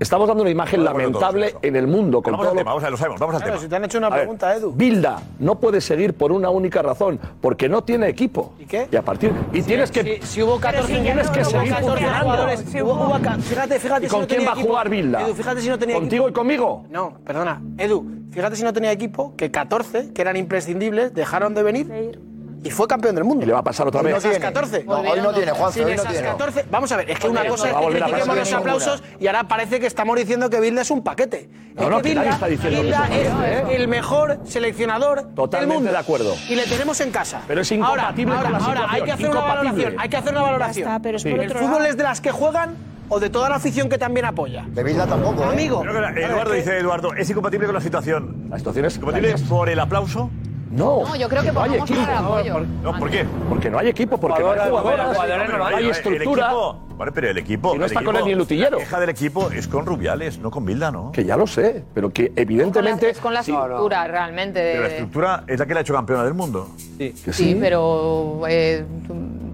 Estamos 0.00 0.28
dando 0.28 0.42
una 0.42 0.50
imagen 0.50 0.84
lamentable 0.84 1.56
en 1.60 1.74
el 1.74 1.88
mundo 1.88 2.22
con 2.22 2.30
Vamos 2.32 2.44
todo 2.44 2.50
al 2.52 2.54
lo- 2.56 2.60
tema, 2.60 2.70
vamos 2.70 2.82
a 2.84 2.86
ver, 2.86 2.90
lo 2.92 2.96
sabemos, 2.98 3.20
vamos 3.20 3.34
al 3.34 3.40
Claro, 3.40 3.54
tema. 3.54 3.62
si 3.64 3.68
te 3.68 3.76
han 3.76 3.84
hecho 3.84 3.98
una 3.98 4.06
A 4.06 4.10
ver, 4.10 4.18
pregunta, 4.20 4.54
Edu. 4.54 4.72
Bilda 4.72 5.20
no 5.40 5.56
puede 5.56 5.80
seguir 5.80 6.14
por 6.14 6.30
una 6.30 6.50
única 6.50 6.82
razón, 6.82 7.18
porque 7.40 7.68
no 7.68 7.82
tiene 7.82 8.08
equipo. 8.08 8.52
¿Y 8.60 8.66
qué? 8.66 8.86
Y 8.92 8.94
a 8.96 9.02
partir 9.02 9.32
y 9.52 9.60
tienes 9.62 9.90
que 9.90 10.20
Si, 10.22 10.26
si 10.26 10.42
hubo 10.42 10.60
14 10.60 11.00
tienes 11.00 11.28
que 11.30 11.40
hubo 11.40 11.50
seguir 11.50 11.70
14 11.70 11.88
funcionando. 11.90 12.24
jugadores, 12.24 12.60
si 12.60 12.80
hubo- 12.82 12.92
hubo 12.94 13.14
fíjate, 13.42 13.78
fíjate 13.80 14.06
¿Y 14.06 14.08
si 14.08 14.12
con 14.12 14.20
no 14.22 14.26
quién 14.28 14.38
tenía 14.38 14.46
va 14.46 14.52
a 14.52 14.54
equipo. 14.54 14.68
jugar 14.68 14.88
Bilda? 14.88 15.22
Edu, 15.26 15.34
fíjate 15.34 15.60
si 15.62 15.68
no 15.68 15.78
tenía 15.80 15.96
¿Contigo 15.96 16.24
equipo. 16.26 16.30
y 16.30 16.40
conmigo? 16.42 16.84
No, 16.90 17.14
perdona. 17.24 17.60
Edu, 17.76 18.06
fíjate 18.30 18.54
si 18.54 18.62
no 18.62 18.72
tenía 18.72 18.92
equipo, 18.92 19.34
que 19.36 19.50
14, 19.50 20.12
que 20.12 20.22
eran 20.22 20.36
imprescindibles, 20.36 21.12
dejaron 21.12 21.54
de 21.54 21.62
venir 21.64 22.20
y 22.62 22.70
fue 22.70 22.86
campeón 22.88 23.14
del 23.14 23.24
mundo. 23.24 23.44
Y 23.44 23.46
le 23.46 23.52
va 23.52 23.60
a 23.60 23.64
pasar 23.64 23.86
otra 23.86 24.00
Sin 24.00 24.10
vez. 24.12 24.24
esas 24.24 24.38
14. 24.38 24.84
No, 24.84 24.94
hoy 25.00 25.20
no 25.20 25.32
tiene, 25.32 25.52
Sin 25.72 25.84
hoy 25.84 25.96
no 25.96 26.02
tiene. 26.04 26.26
14. 26.28 26.64
Vamos 26.70 26.90
a 26.92 26.96
ver, 26.96 27.10
es 27.10 27.18
que 27.18 27.28
una 27.28 27.46
cosa 27.46 27.68
es 27.70 27.74
que 27.76 27.86
critiquemos 27.86 28.26
los 28.26 28.36
ninguna. 28.36 28.58
aplausos 28.58 29.02
y 29.20 29.26
ahora 29.26 29.44
parece 29.48 29.80
que 29.80 29.86
estamos 29.86 30.16
diciendo 30.16 30.50
que 30.50 30.60
Bilda 30.60 30.82
es 30.82 30.90
un 30.90 31.02
paquete. 31.04 31.48
No, 31.74 31.82
Es 31.84 31.88
no, 31.90 32.00
Bilda- 32.02 32.28
está 32.30 32.46
diciendo 32.48 32.82
Bilda 32.82 33.08
es 33.12 33.28
¿eh? 33.28 33.76
el 33.76 33.86
mejor 33.88 34.40
seleccionador 34.44 35.34
Totalmente 35.34 35.58
del 35.58 35.68
mundo. 35.68 35.90
de 35.92 35.96
acuerdo. 35.98 36.34
Y 36.48 36.56
le 36.56 36.64
tenemos 36.64 37.00
en 37.00 37.10
casa. 37.10 37.42
Pero 37.46 37.60
es 37.60 37.70
Ahora, 37.72 37.78
incompatible 38.12 38.34
ahora, 38.34 38.42
con 38.50 38.52
la 38.52 38.58
ahora, 38.66 38.80
hay 38.90 39.00
situación, 39.00 39.06
que 39.06 39.12
hacer 39.12 39.30
una 39.30 39.40
valoración. 39.54 39.94
Hay 39.98 40.08
que 40.08 40.16
hacer 40.16 40.32
una 40.32 40.42
valoración. 40.42 40.88
Está, 40.88 41.00
pero 41.00 41.16
es 41.16 41.22
por 41.22 41.32
¿El 41.32 41.40
otro 41.50 41.58
fútbol 41.60 41.72
lado. 41.78 41.84
es 41.86 41.96
de 41.96 42.02
las 42.02 42.20
que 42.20 42.30
juegan 42.32 42.74
o 43.08 43.20
de 43.20 43.30
toda 43.30 43.48
la 43.48 43.54
afición 43.56 43.88
que 43.88 43.96
también 43.98 44.26
apoya? 44.26 44.64
De 44.68 44.82
Bilda 44.82 45.06
tampoco, 45.06 45.44
¿eh? 45.44 45.48
Amigo. 45.52 45.80
Creo 45.82 45.94
que 45.94 46.00
la- 46.00 46.10
Eduardo 46.10 46.52
dice, 46.52 46.76
Eduardo, 46.78 47.14
¿es 47.14 47.30
incompatible 47.30 47.66
con 47.66 47.74
la 47.76 47.80
situación? 47.80 48.46
La 48.50 48.58
situación 48.58 48.84
es 48.86 48.96
¿Incompatible 48.96 49.34
por 49.48 49.68
el 49.68 49.78
aplauso? 49.80 50.30
No. 50.70 51.04
No, 51.04 51.16
yo 51.16 51.28
creo 51.28 51.42
que 51.42 51.52
no 51.52 51.62
hay 51.62 51.74
equipo. 51.74 52.60
No, 52.82 52.98
¿por 52.98 53.10
qué? 53.10 53.24
Porque 53.48 53.70
no 53.70 53.78
hay 53.78 53.88
equipo, 53.88 54.18
porque 54.18 54.42
no 54.42 54.50
hay 54.52 54.70
jugadoras, 54.70 55.16
no 55.16 55.64
hay 55.64 55.84
el 55.84 55.90
estructura. 55.90 56.52
Vale, 56.98 57.12
pero 57.12 57.30
el 57.30 57.38
equipo. 57.38 57.74
Y 57.74 57.78
no 57.78 57.84
el 57.84 57.90
está 57.92 58.02
con 58.04 58.16
él 58.16 58.24
ni 58.24 58.32
el 58.32 58.40
utillero. 58.40 58.72
La 58.78 58.84
queja 58.84 59.00
del 59.00 59.08
equipo 59.10 59.50
es 59.50 59.68
con 59.68 59.86
Rubiales, 59.86 60.38
no 60.38 60.50
con 60.50 60.64
Bilda, 60.66 60.90
¿no? 60.90 61.12
Que 61.12 61.24
ya 61.24 61.36
lo 61.36 61.46
sé, 61.46 61.84
pero 61.94 62.10
que 62.12 62.32
evidentemente. 62.34 63.08
Es 63.10 63.18
con 63.18 63.32
la 63.32 63.42
sí, 63.42 63.52
estructura, 63.52 64.06
realmente. 64.08 64.58
de- 64.58 64.72
Pero 64.72 64.82
la 64.82 64.88
estructura 64.88 65.44
es 65.46 65.58
la 65.60 65.66
que 65.66 65.74
la 65.74 65.80
ha 65.80 65.82
hecho 65.82 65.94
campeona 65.94 66.24
del 66.24 66.34
mundo. 66.34 66.68
que 66.98 67.12
Sí, 67.14 67.32
sí. 67.32 67.56
pero 67.60 68.40
eh, 68.48 68.84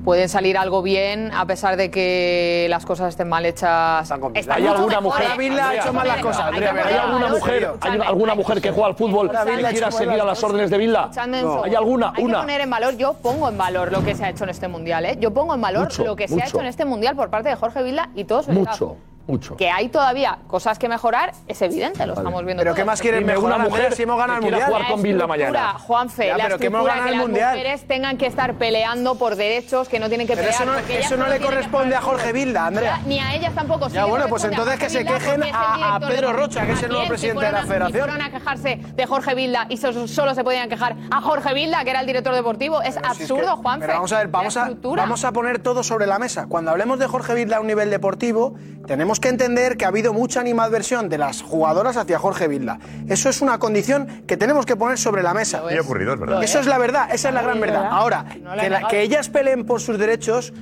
pueden 0.04 0.28
salir 0.28 0.56
algo 0.58 0.82
bien 0.82 1.30
a 1.34 1.46
pesar 1.46 1.76
de 1.76 1.90
que 1.90 2.66
las 2.70 2.84
cosas 2.86 3.08
estén 3.10 3.28
mal 3.28 3.44
hechas. 3.46 4.10
Están 4.34 4.56
¿Hay 4.56 4.66
alguna 4.66 5.00
mujer? 5.00 5.26
Bilda 5.38 5.68
ha 5.70 5.74
hecho 5.76 5.92
mal 5.92 6.06
las 6.08 6.18
cosas, 6.18 6.46
Hay 6.52 6.58
que 6.58 6.66
Andrea, 6.66 6.70
poner 6.70 6.86
¿Hay 6.86 6.94
en 6.94 7.00
alguna 7.00 7.28
mujer, 7.28 7.70
hay 7.80 7.98
alguna 8.00 8.34
mujer 8.34 8.60
que 8.62 8.70
juega 8.70 8.86
al 8.88 8.94
fútbol 8.96 9.30
que 9.30 9.64
quiera 9.70 9.90
seguir 9.90 10.20
a 10.20 10.24
las 10.24 10.42
órdenes 10.42 10.70
de 10.70 10.78
Bilda? 10.78 11.02
Escuchadme 11.04 11.44
un 11.44 11.64
¿Hay 11.64 11.74
alguna? 11.74 12.12
Hay 12.16 12.24
Una. 12.24 12.34
que 12.34 12.40
poner 12.40 12.60
en 12.62 12.70
valor, 12.70 12.96
yo 12.96 13.14
pongo 13.14 13.48
en 13.48 13.58
valor 13.58 13.92
lo 13.92 14.02
que 14.04 14.14
se 14.14 14.24
ha 14.24 14.30
hecho 14.30 14.44
en 14.44 14.50
este 14.50 14.68
mundial, 14.68 15.04
¿eh? 15.06 15.16
Yo 15.20 15.32
pongo 15.32 15.54
en 15.54 15.60
valor 15.60 15.84
Mucho, 15.84 16.04
lo 16.04 16.16
que 16.16 16.28
se 16.28 16.40
ha 16.42 16.46
hecho 16.46 16.60
en 16.60 16.66
este 16.66 16.84
mundial 16.84 17.16
por 17.16 17.30
parte 17.34 17.48
de 17.48 17.56
Jorge 17.56 17.82
Vilda 17.82 18.10
y 18.14 18.24
todo 18.24 18.44
su 18.44 18.52
Mucho. 18.52 18.96
Mucho. 19.26 19.56
Que 19.56 19.70
hay 19.70 19.88
todavía 19.88 20.38
cosas 20.46 20.78
que 20.78 20.86
mejorar, 20.88 21.32
es 21.48 21.62
evidente, 21.62 22.04
lo 22.06 22.12
estamos 22.12 22.44
viendo. 22.44 22.60
Pero 22.60 22.72
todos. 22.72 22.76
¿qué 22.76 22.84
más 22.84 23.00
quieren 23.00 23.20
Dime, 23.20 23.32
mejorar, 23.32 23.56
una 23.60 23.68
mujer 23.70 23.94
si 23.94 24.02
hemos 24.02 24.18
ganado 24.18 24.38
el 24.38 24.42
Mundial? 24.44 24.66
jugar 24.68 24.86
con 24.86 25.02
Bilda 25.02 25.26
mañana. 25.26 25.78
Juanfe, 25.78 26.26
Ya, 26.26 26.36
la 26.36 26.44
pero 26.44 26.58
que 26.58 26.66
hemos 26.66 26.84
ganado 26.84 27.04
que 27.04 27.08
el 27.10 27.16
las 27.16 27.26
Mundial. 27.26 27.50
mujeres 27.56 27.86
tengan 27.88 28.18
que 28.18 28.26
estar 28.26 28.54
peleando 28.54 29.14
por 29.14 29.36
derechos 29.36 29.88
que 29.88 29.98
no 29.98 30.08
tienen 30.08 30.26
que 30.26 30.34
Pero 30.36 30.48
pelear. 30.48 30.62
eso 30.62 30.70
no, 30.70 30.78
eso 30.94 31.16
no 31.16 31.26
le 31.28 31.40
corresponde 31.40 31.96
a 31.96 32.02
Jorge 32.02 32.32
Vilda, 32.34 32.66
Andrea. 32.66 33.00
Ni 33.06 33.18
a 33.18 33.34
ellas 33.34 33.54
tampoco. 33.54 33.88
sí 33.88 33.94
Ya, 33.94 34.04
bueno, 34.04 34.26
pues 34.28 34.44
entonces 34.44 34.78
que 34.78 34.90
se 34.90 35.04
quejen 35.06 35.42
a- 35.52 35.94
a 35.96 36.00
Pedro 36.00 36.32
Rocha, 36.34 36.66
que 36.66 36.72
es 36.72 36.80
el 36.82 36.90
¿A 36.90 36.94
nuevo 36.94 37.08
presidente 37.08 37.40
Si 37.40 37.46
de 37.46 37.52
la 37.52 37.62
federación. 37.62 37.92
Si 37.92 37.98
fueran 38.10 38.22
a 38.22 38.30
quejarse 38.30 38.76
de 38.94 39.06
Jorge 39.06 39.34
Vilda 39.34 39.66
y 39.70 39.78
so- 39.78 40.06
solo 40.06 40.34
se 40.34 40.44
podían 40.44 40.68
quejar 40.68 40.96
a 41.10 41.20
Jorge 41.22 41.54
Vilda, 41.54 41.82
que 41.84 41.90
era 41.90 42.00
el 42.00 42.06
director 42.06 42.34
deportivo, 42.34 42.82
es 42.82 42.96
Pero 42.96 43.14
si 43.14 43.22
es 43.22 43.30
absurdo, 43.30 43.56
que- 43.56 43.62
Juanfe. 43.62 43.86
Pero 43.86 43.94
vamos 43.94 44.12
a 44.12 44.18
ver, 44.18 44.28
vamos 44.28 44.54
La 44.56 44.60
a, 44.60 44.64
estructura. 44.66 45.02
vamos 45.02 45.24
a 45.24 45.32
poner 45.32 45.58
todo 45.60 45.82
sobre 45.82 46.06
la 46.06 46.18
mesa. 46.18 46.46
Cuando 46.46 46.70
hablemos 46.70 46.98
de 46.98 47.06
Jorge 47.06 47.34
Vilda 47.34 47.56
a 47.56 47.60
un 47.60 47.66
nivel 47.66 47.88
deportivo, 47.90 48.54
tenemos 48.86 49.13
que 49.20 49.28
entender 49.28 49.76
que 49.76 49.84
ha 49.84 49.88
habido 49.88 50.12
mucha 50.12 50.40
animadversión 50.40 51.08
de 51.08 51.18
las 51.18 51.42
jugadoras 51.42 51.96
hacia 51.96 52.18
Jorge 52.18 52.48
Vilda. 52.48 52.78
Eso 53.08 53.28
es 53.28 53.40
una 53.40 53.58
condición 53.58 54.22
que 54.26 54.36
tenemos 54.36 54.66
que 54.66 54.76
poner 54.76 54.98
sobre 54.98 55.22
la 55.22 55.34
mesa. 55.34 55.62
Y 55.70 55.78
ocurrido, 55.78 56.14
es 56.14 56.20
verdad. 56.20 56.42
Eso 56.42 56.58
es 56.60 56.66
la 56.66 56.78
verdad, 56.78 57.08
esa 57.12 57.28
es 57.28 57.34
la 57.34 57.42
gran 57.42 57.60
verdad. 57.60 57.88
Ahora, 57.90 58.24
que, 58.60 58.70
la- 58.70 58.88
que 58.88 59.02
ellas 59.02 59.28
peleen 59.28 59.64
por 59.64 59.80
sus 59.80 59.98
derechos, 59.98 60.52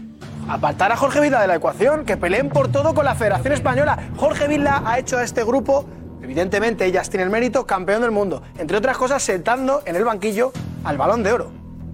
apartar 0.48 0.90
a 0.92 0.96
Jorge 0.96 1.20
Vilda 1.20 1.40
de 1.40 1.46
la 1.46 1.54
ecuación, 1.56 2.04
que 2.04 2.16
peleen 2.16 2.48
por 2.48 2.70
todo 2.70 2.94
con 2.94 3.04
la 3.04 3.14
Federación 3.14 3.52
Española. 3.52 3.98
Jorge 4.16 4.48
Vilda 4.48 4.82
ha 4.84 4.98
hecho 4.98 5.18
a 5.18 5.22
este 5.22 5.44
grupo, 5.44 5.86
evidentemente 6.22 6.84
ellas 6.84 7.08
tienen 7.10 7.30
mérito, 7.30 7.66
campeón 7.66 8.02
del 8.02 8.10
mundo. 8.10 8.42
Entre 8.58 8.76
otras 8.76 8.96
cosas, 8.96 9.22
sentando 9.22 9.82
en 9.86 9.96
el 9.96 10.04
banquillo 10.04 10.52
al 10.84 10.98
balón 10.98 11.22
de 11.22 11.32
oro. 11.32 11.52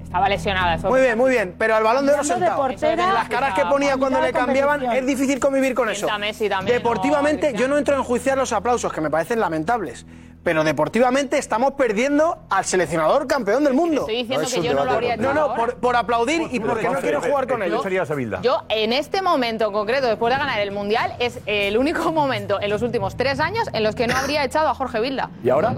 Estaba 0.08 0.26
lesionada. 0.30 0.74
Eso 0.76 0.88
Muy 0.88 1.02
bien, 1.02 1.18
muy 1.18 1.30
bien. 1.30 1.54
Pero 1.58 1.76
al 1.76 1.84
balón 1.84 2.06
de 2.06 2.14
oro 2.14 2.24
sentado. 2.24 2.56
portera, 2.56 3.12
las 3.12 3.28
caras 3.28 3.52
que 3.52 3.66
ponía 3.66 3.98
cuando 3.98 4.20
le 4.22 4.32
cambiaban, 4.32 4.82
es 4.84 5.06
difícil 5.06 5.38
convivir 5.38 5.74
con 5.74 5.90
eso. 5.90 6.06
Sienta 6.06 6.18
Messi 6.18 6.48
también, 6.48 6.78
Deportivamente, 6.78 7.52
no, 7.52 7.58
yo 7.58 7.68
no 7.68 7.76
entro 7.76 7.94
a 7.94 7.98
enjuiciar 7.98 8.38
los 8.38 8.54
aplausos, 8.54 8.90
que 8.90 9.02
me 9.02 9.10
parecen 9.10 9.38
lamentables. 9.38 10.06
Pero 10.42 10.64
deportivamente 10.64 11.36
estamos 11.36 11.72
perdiendo 11.72 12.38
al 12.48 12.64
seleccionador 12.64 13.26
campeón 13.26 13.64
del 13.64 13.74
mundo. 13.74 14.02
estoy 14.02 14.22
diciendo 14.22 14.40
No 14.40 14.48
es 14.48 14.54
que 14.54 14.62
yo 14.62 14.72
no 14.72 14.84
lo 14.86 14.92
habría 14.92 15.14
hecho 15.14 15.22
No, 15.22 15.34
no, 15.34 15.54
por, 15.54 15.76
por 15.76 15.94
aplaudir 15.94 16.48
y 16.52 16.58
porque 16.58 16.88
no 16.88 17.00
quiero 17.00 17.20
jugar 17.20 17.46
con 17.46 17.62
ellos. 17.62 17.84
Bilda? 18.16 18.40
Yo, 18.40 18.62
en 18.70 18.94
este 18.94 19.20
momento 19.20 19.66
en 19.66 19.72
concreto, 19.72 20.06
después 20.06 20.32
de 20.32 20.38
ganar 20.38 20.58
el 20.60 20.70
Mundial, 20.70 21.16
es 21.18 21.40
el 21.44 21.76
único 21.76 22.12
momento 22.12 22.62
en 22.62 22.70
los 22.70 22.80
últimos 22.80 23.14
tres 23.14 23.40
años 23.40 23.68
en 23.74 23.82
los 23.82 23.94
que 23.94 24.06
no 24.06 24.16
habría 24.16 24.42
echado 24.42 24.68
a 24.68 24.74
Jorge 24.74 25.00
Vilda. 25.00 25.28
¿Y 25.44 25.50
ahora? 25.50 25.76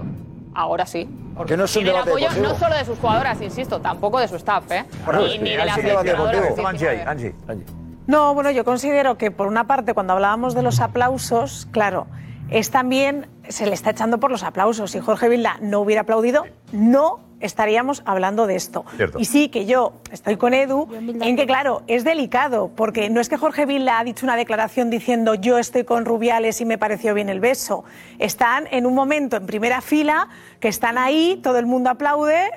Ahora 0.53 0.85
sí. 0.85 1.09
Que 1.47 1.55
no 1.57 1.63
es 1.63 1.75
un 1.75 1.81
el 1.81 1.87
debate 1.87 2.09
apoyo 2.09 2.29
deportivo. 2.29 2.53
no 2.53 2.59
solo 2.59 2.75
de 2.75 2.85
sus 2.85 2.99
jugadoras, 2.99 3.41
insisto, 3.41 3.79
tampoco 3.79 4.19
de 4.19 4.27
su 4.27 4.35
staff, 4.35 4.69
¿eh? 4.71 4.85
Bueno, 5.05 5.21
ni, 5.21 5.31
sí, 5.31 5.39
ni 5.39 5.49
de 5.51 5.57
las 5.65 5.75
sí 5.75 5.81
debate 5.81 6.09
seleccionadoras. 6.09 6.41
deportivo. 6.41 6.71
Sí, 6.71 6.77
sí, 6.77 6.85
Angie. 6.87 7.03
Angie, 7.05 7.35
Angie. 7.47 7.65
No, 8.07 8.33
bueno, 8.33 8.51
yo 8.51 8.65
considero 8.65 9.17
que 9.17 9.31
por 9.31 9.47
una 9.47 9.65
parte, 9.65 9.93
cuando 9.93 10.13
hablábamos 10.13 10.53
de 10.53 10.61
los 10.61 10.79
aplausos, 10.81 11.67
claro, 11.71 12.07
es 12.49 12.69
también, 12.69 13.27
se 13.51 13.65
le 13.65 13.73
está 13.73 13.91
echando 13.91 14.19
por 14.19 14.31
los 14.31 14.43
aplausos. 14.43 14.91
Si 14.91 14.99
Jorge 14.99 15.29
Vilda 15.29 15.57
no 15.61 15.79
hubiera 15.79 16.01
aplaudido, 16.01 16.45
no 16.71 17.19
estaríamos 17.39 18.03
hablando 18.05 18.47
de 18.47 18.55
esto. 18.55 18.85
Cierto. 18.95 19.19
Y 19.19 19.25
sí 19.25 19.49
que 19.49 19.65
yo 19.65 19.93
estoy 20.11 20.37
con 20.37 20.53
Edu 20.53 20.87
en 20.93 21.35
que, 21.35 21.45
claro, 21.45 21.81
es 21.87 22.03
delicado, 22.03 22.71
porque 22.75 23.09
no 23.09 23.19
es 23.19 23.29
que 23.29 23.37
Jorge 23.37 23.65
Vilda 23.65 23.99
ha 23.99 24.03
dicho 24.03 24.25
una 24.25 24.35
declaración 24.35 24.89
diciendo 24.89 25.35
yo 25.35 25.57
estoy 25.57 25.83
con 25.83 26.05
Rubiales 26.05 26.61
y 26.61 26.65
me 26.65 26.77
pareció 26.77 27.13
bien 27.13 27.29
el 27.29 27.39
beso. 27.39 27.83
Están 28.19 28.67
en 28.71 28.85
un 28.85 28.93
momento 28.93 29.37
en 29.37 29.45
primera 29.45 29.81
fila, 29.81 30.29
que 30.59 30.67
están 30.67 30.97
ahí, 30.97 31.39
todo 31.41 31.57
el 31.57 31.65
mundo 31.65 31.89
aplaude. 31.89 32.49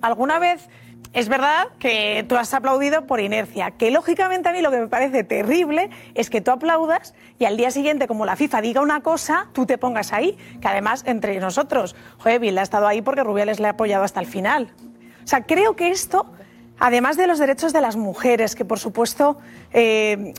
¿Alguna 0.00 0.38
vez 0.38 0.68
es 1.12 1.28
verdad 1.28 1.68
que 1.78 2.24
tú 2.28 2.36
has 2.36 2.54
aplaudido 2.54 3.06
por 3.06 3.20
inercia, 3.20 3.70
que 3.72 3.90
lógicamente 3.90 4.48
a 4.48 4.52
mí 4.52 4.62
lo 4.62 4.70
que 4.70 4.78
me 4.78 4.88
parece 4.88 5.24
terrible 5.24 5.90
es 6.14 6.30
que 6.30 6.40
tú 6.40 6.50
aplaudas 6.50 7.14
y 7.38 7.44
al 7.44 7.56
día 7.56 7.70
siguiente, 7.70 8.06
como 8.06 8.24
la 8.24 8.36
FIFA 8.36 8.62
diga 8.62 8.80
una 8.80 9.00
cosa, 9.02 9.48
tú 9.52 9.66
te 9.66 9.76
pongas 9.76 10.12
ahí, 10.12 10.38
que 10.60 10.68
además 10.68 11.02
entre 11.06 11.38
nosotros, 11.38 11.94
joder, 12.18 12.40
Vilda 12.40 12.62
ha 12.62 12.64
estado 12.64 12.86
ahí 12.86 13.02
porque 13.02 13.22
Rubiales 13.22 13.60
le 13.60 13.66
ha 13.66 13.70
apoyado 13.70 14.04
hasta 14.04 14.20
el 14.20 14.26
final. 14.26 14.72
O 15.22 15.26
sea, 15.26 15.42
creo 15.42 15.76
que 15.76 15.90
esto, 15.90 16.26
además 16.78 17.16
de 17.16 17.26
los 17.26 17.38
derechos 17.38 17.72
de 17.74 17.82
las 17.82 17.96
mujeres, 17.96 18.54
que 18.54 18.64
por 18.64 18.78
supuesto 18.78 19.38
eh, 19.72 20.32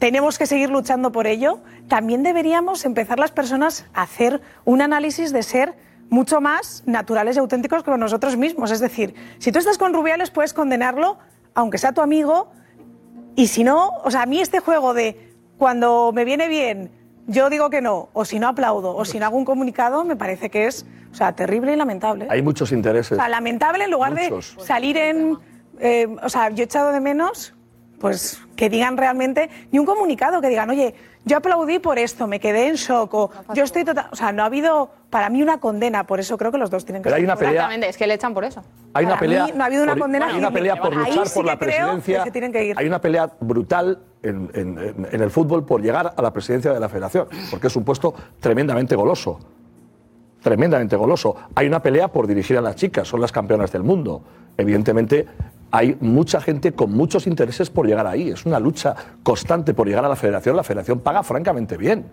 tenemos 0.00 0.38
que 0.38 0.46
seguir 0.46 0.70
luchando 0.70 1.12
por 1.12 1.28
ello, 1.28 1.60
también 1.88 2.22
deberíamos 2.22 2.84
empezar 2.84 3.18
las 3.18 3.30
personas 3.30 3.86
a 3.94 4.02
hacer 4.02 4.40
un 4.64 4.82
análisis 4.82 5.32
de 5.32 5.42
ser 5.42 5.74
mucho 6.10 6.40
más 6.40 6.82
naturales 6.86 7.36
y 7.36 7.38
auténticos 7.38 7.82
con 7.82 7.98
nosotros 7.98 8.36
mismos. 8.36 8.70
Es 8.70 8.80
decir, 8.80 9.14
si 9.38 9.52
tú 9.52 9.58
estás 9.58 9.78
con 9.78 9.94
Rubiales 9.94 10.30
puedes 10.30 10.52
condenarlo, 10.52 11.18
aunque 11.54 11.78
sea 11.78 11.92
tu 11.92 12.02
amigo, 12.02 12.50
y 13.36 13.46
si 13.46 13.64
no, 13.64 13.90
o 14.04 14.10
sea, 14.10 14.22
a 14.22 14.26
mí 14.26 14.40
este 14.40 14.60
juego 14.60 14.92
de 14.92 15.32
cuando 15.56 16.12
me 16.12 16.24
viene 16.24 16.48
bien, 16.48 16.90
yo 17.26 17.48
digo 17.48 17.70
que 17.70 17.80
no, 17.80 18.08
o 18.12 18.24
si 18.24 18.38
no 18.38 18.48
aplaudo, 18.48 18.96
o 18.96 19.04
si 19.04 19.18
no 19.18 19.26
hago 19.26 19.36
un 19.36 19.44
comunicado, 19.44 20.04
me 20.04 20.16
parece 20.16 20.50
que 20.50 20.66
es, 20.66 20.84
o 21.12 21.14
sea, 21.14 21.32
terrible 21.32 21.72
y 21.72 21.76
lamentable. 21.76 22.26
Hay 22.28 22.42
muchos 22.42 22.72
intereses. 22.72 23.12
O 23.12 23.16
sea, 23.16 23.28
lamentable 23.28 23.84
en 23.84 23.90
lugar 23.90 24.12
Muchos. 24.12 24.56
de 24.56 24.64
salir 24.64 24.96
en... 24.96 25.38
eh, 25.78 26.08
o 26.22 26.28
sea, 26.28 26.50
yo 26.50 26.62
he 26.62 26.64
echado 26.64 26.92
de 26.92 27.00
menos, 27.00 27.54
pues, 28.00 28.40
que 28.56 28.68
digan 28.68 28.96
realmente, 28.96 29.48
ni 29.70 29.78
un 29.78 29.86
comunicado 29.86 30.40
que 30.40 30.48
digan, 30.48 30.70
oye, 30.70 30.94
yo 31.24 31.36
aplaudí 31.36 31.78
por 31.78 31.98
esto, 31.98 32.26
me 32.26 32.40
quedé 32.40 32.68
en 32.68 32.74
shock, 32.76 33.12
o 33.14 33.30
yo 33.54 33.62
estoy 33.64 33.84
total... 33.84 34.06
O 34.10 34.16
sea, 34.16 34.32
no 34.32 34.42
ha 34.42 34.46
habido, 34.46 34.90
para 35.10 35.28
mí, 35.28 35.42
una 35.42 35.58
condena, 35.60 36.04
por 36.06 36.18
eso 36.18 36.38
creo 36.38 36.50
que 36.50 36.58
los 36.58 36.70
dos 36.70 36.84
tienen 36.84 37.02
que 37.02 37.08
Pero 37.08 37.16
hay 37.16 37.24
una 37.24 37.36
pelea- 37.36 37.50
Exactamente, 37.52 37.88
es 37.88 37.96
que 37.96 38.06
le 38.06 38.14
echan 38.14 38.32
por 38.34 38.44
eso. 38.44 38.62
Hay 38.94 39.04
una 39.04 39.14
Para 39.14 39.20
pelea. 39.20 39.44
mí 39.46 39.52
no 39.54 39.62
ha 39.62 39.66
habido 39.66 39.82
una 39.82 39.92
por, 39.92 40.00
condena 40.02 40.26
Hay 40.28 40.38
una 40.38 40.50
pelea 40.50 40.76
por 40.76 40.96
luchar 40.96 41.28
sí 41.28 41.34
por 41.34 41.44
la 41.44 41.58
presidencia. 41.58 42.18
que 42.18 42.24
se 42.24 42.30
tienen 42.30 42.52
que 42.52 42.64
ir. 42.64 42.78
Hay 42.78 42.86
una 42.86 43.00
pelea 43.00 43.30
brutal 43.40 43.98
en, 44.22 44.50
en- 44.54 44.78
en- 44.78 45.08
en 45.12 45.20
el 45.22 45.30
fútbol 45.30 45.64
por 45.64 45.82
llegar 45.82 46.14
a 46.16 46.22
la 46.22 46.32
presidencia 46.32 46.72
de 46.72 46.80
la 46.80 46.88
federación, 46.88 47.28
porque 47.50 47.66
es 47.66 47.76
un 47.76 47.84
puesto 47.84 48.14
tremendamente 48.40 48.96
goloso. 48.96 49.38
Tremendamente 50.42 50.96
goloso. 50.96 51.36
Hay 51.54 51.66
una 51.66 51.82
pelea 51.82 52.08
por 52.08 52.26
dirigir 52.26 52.56
a 52.56 52.62
las 52.62 52.74
chicas, 52.76 53.06
son 53.06 53.20
las 53.20 53.30
campeonas 53.30 53.70
del 53.72 53.82
mundo. 53.82 54.22
Evidentemente, 54.56 55.26
hay 55.70 55.96
mucha 56.00 56.40
gente 56.40 56.72
con 56.72 56.92
muchos 56.92 57.26
intereses 57.26 57.70
por 57.70 57.86
llegar 57.86 58.06
ahí. 58.06 58.30
Es 58.30 58.44
una 58.46 58.58
lucha 58.58 58.94
constante 59.22 59.74
por 59.74 59.86
llegar 59.86 60.04
a 60.04 60.08
la 60.08 60.16
federación. 60.16 60.56
La 60.56 60.62
federación 60.64 61.00
paga 61.00 61.22
francamente 61.22 61.76
bien. 61.76 62.06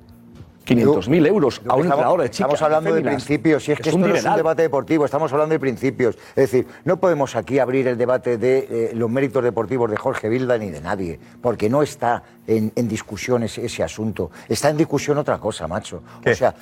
500.000 0.66 1.26
euros 1.28 1.60
a 1.60 1.62
un 1.62 1.66
Estamos- 1.66 1.86
entrenador 1.86 2.22
de 2.22 2.30
chicas. 2.30 2.54
Estamos 2.54 2.62
hablando 2.62 2.94
de 2.94 3.02
principios, 3.02 3.64
si 3.64 3.72
es 3.72 3.80
que 3.80 3.90
un 3.90 4.02
esto 4.02 4.08
no 4.10 4.16
es 4.16 4.26
un 4.26 4.36
debate 4.36 4.64
deportivo, 4.64 5.06
estamos 5.06 5.32
hablando 5.32 5.54
de 5.54 5.60
principios. 5.60 6.18
Es 6.36 6.52
decir, 6.52 6.68
no 6.84 6.98
podemos 7.00 7.38
aquí 7.38 7.58
abrir 7.60 7.88
el 7.88 7.98
debate 7.98 8.38
de 8.38 8.68
eh, 8.70 8.92
los 8.94 9.10
méritos 9.10 9.42
deportivos 9.46 9.90
de 9.90 9.96
Jorge 9.96 10.28
Vilda 10.28 10.58
ni 10.58 10.70
de 10.70 10.82
nadie, 10.82 11.22
porque 11.42 11.70
no 11.70 11.82
está 11.84 12.22
en, 12.46 12.74
en 12.76 12.88
discusión 12.90 13.44
ese, 13.44 13.64
ese 13.66 13.82
asunto. 13.82 14.30
Está 14.50 14.70
en 14.70 14.76
discusión 14.76 15.18
otra 15.18 15.38
cosa, 15.38 15.70
macho. 15.70 16.02
O 16.30 16.34
sea, 16.36 16.54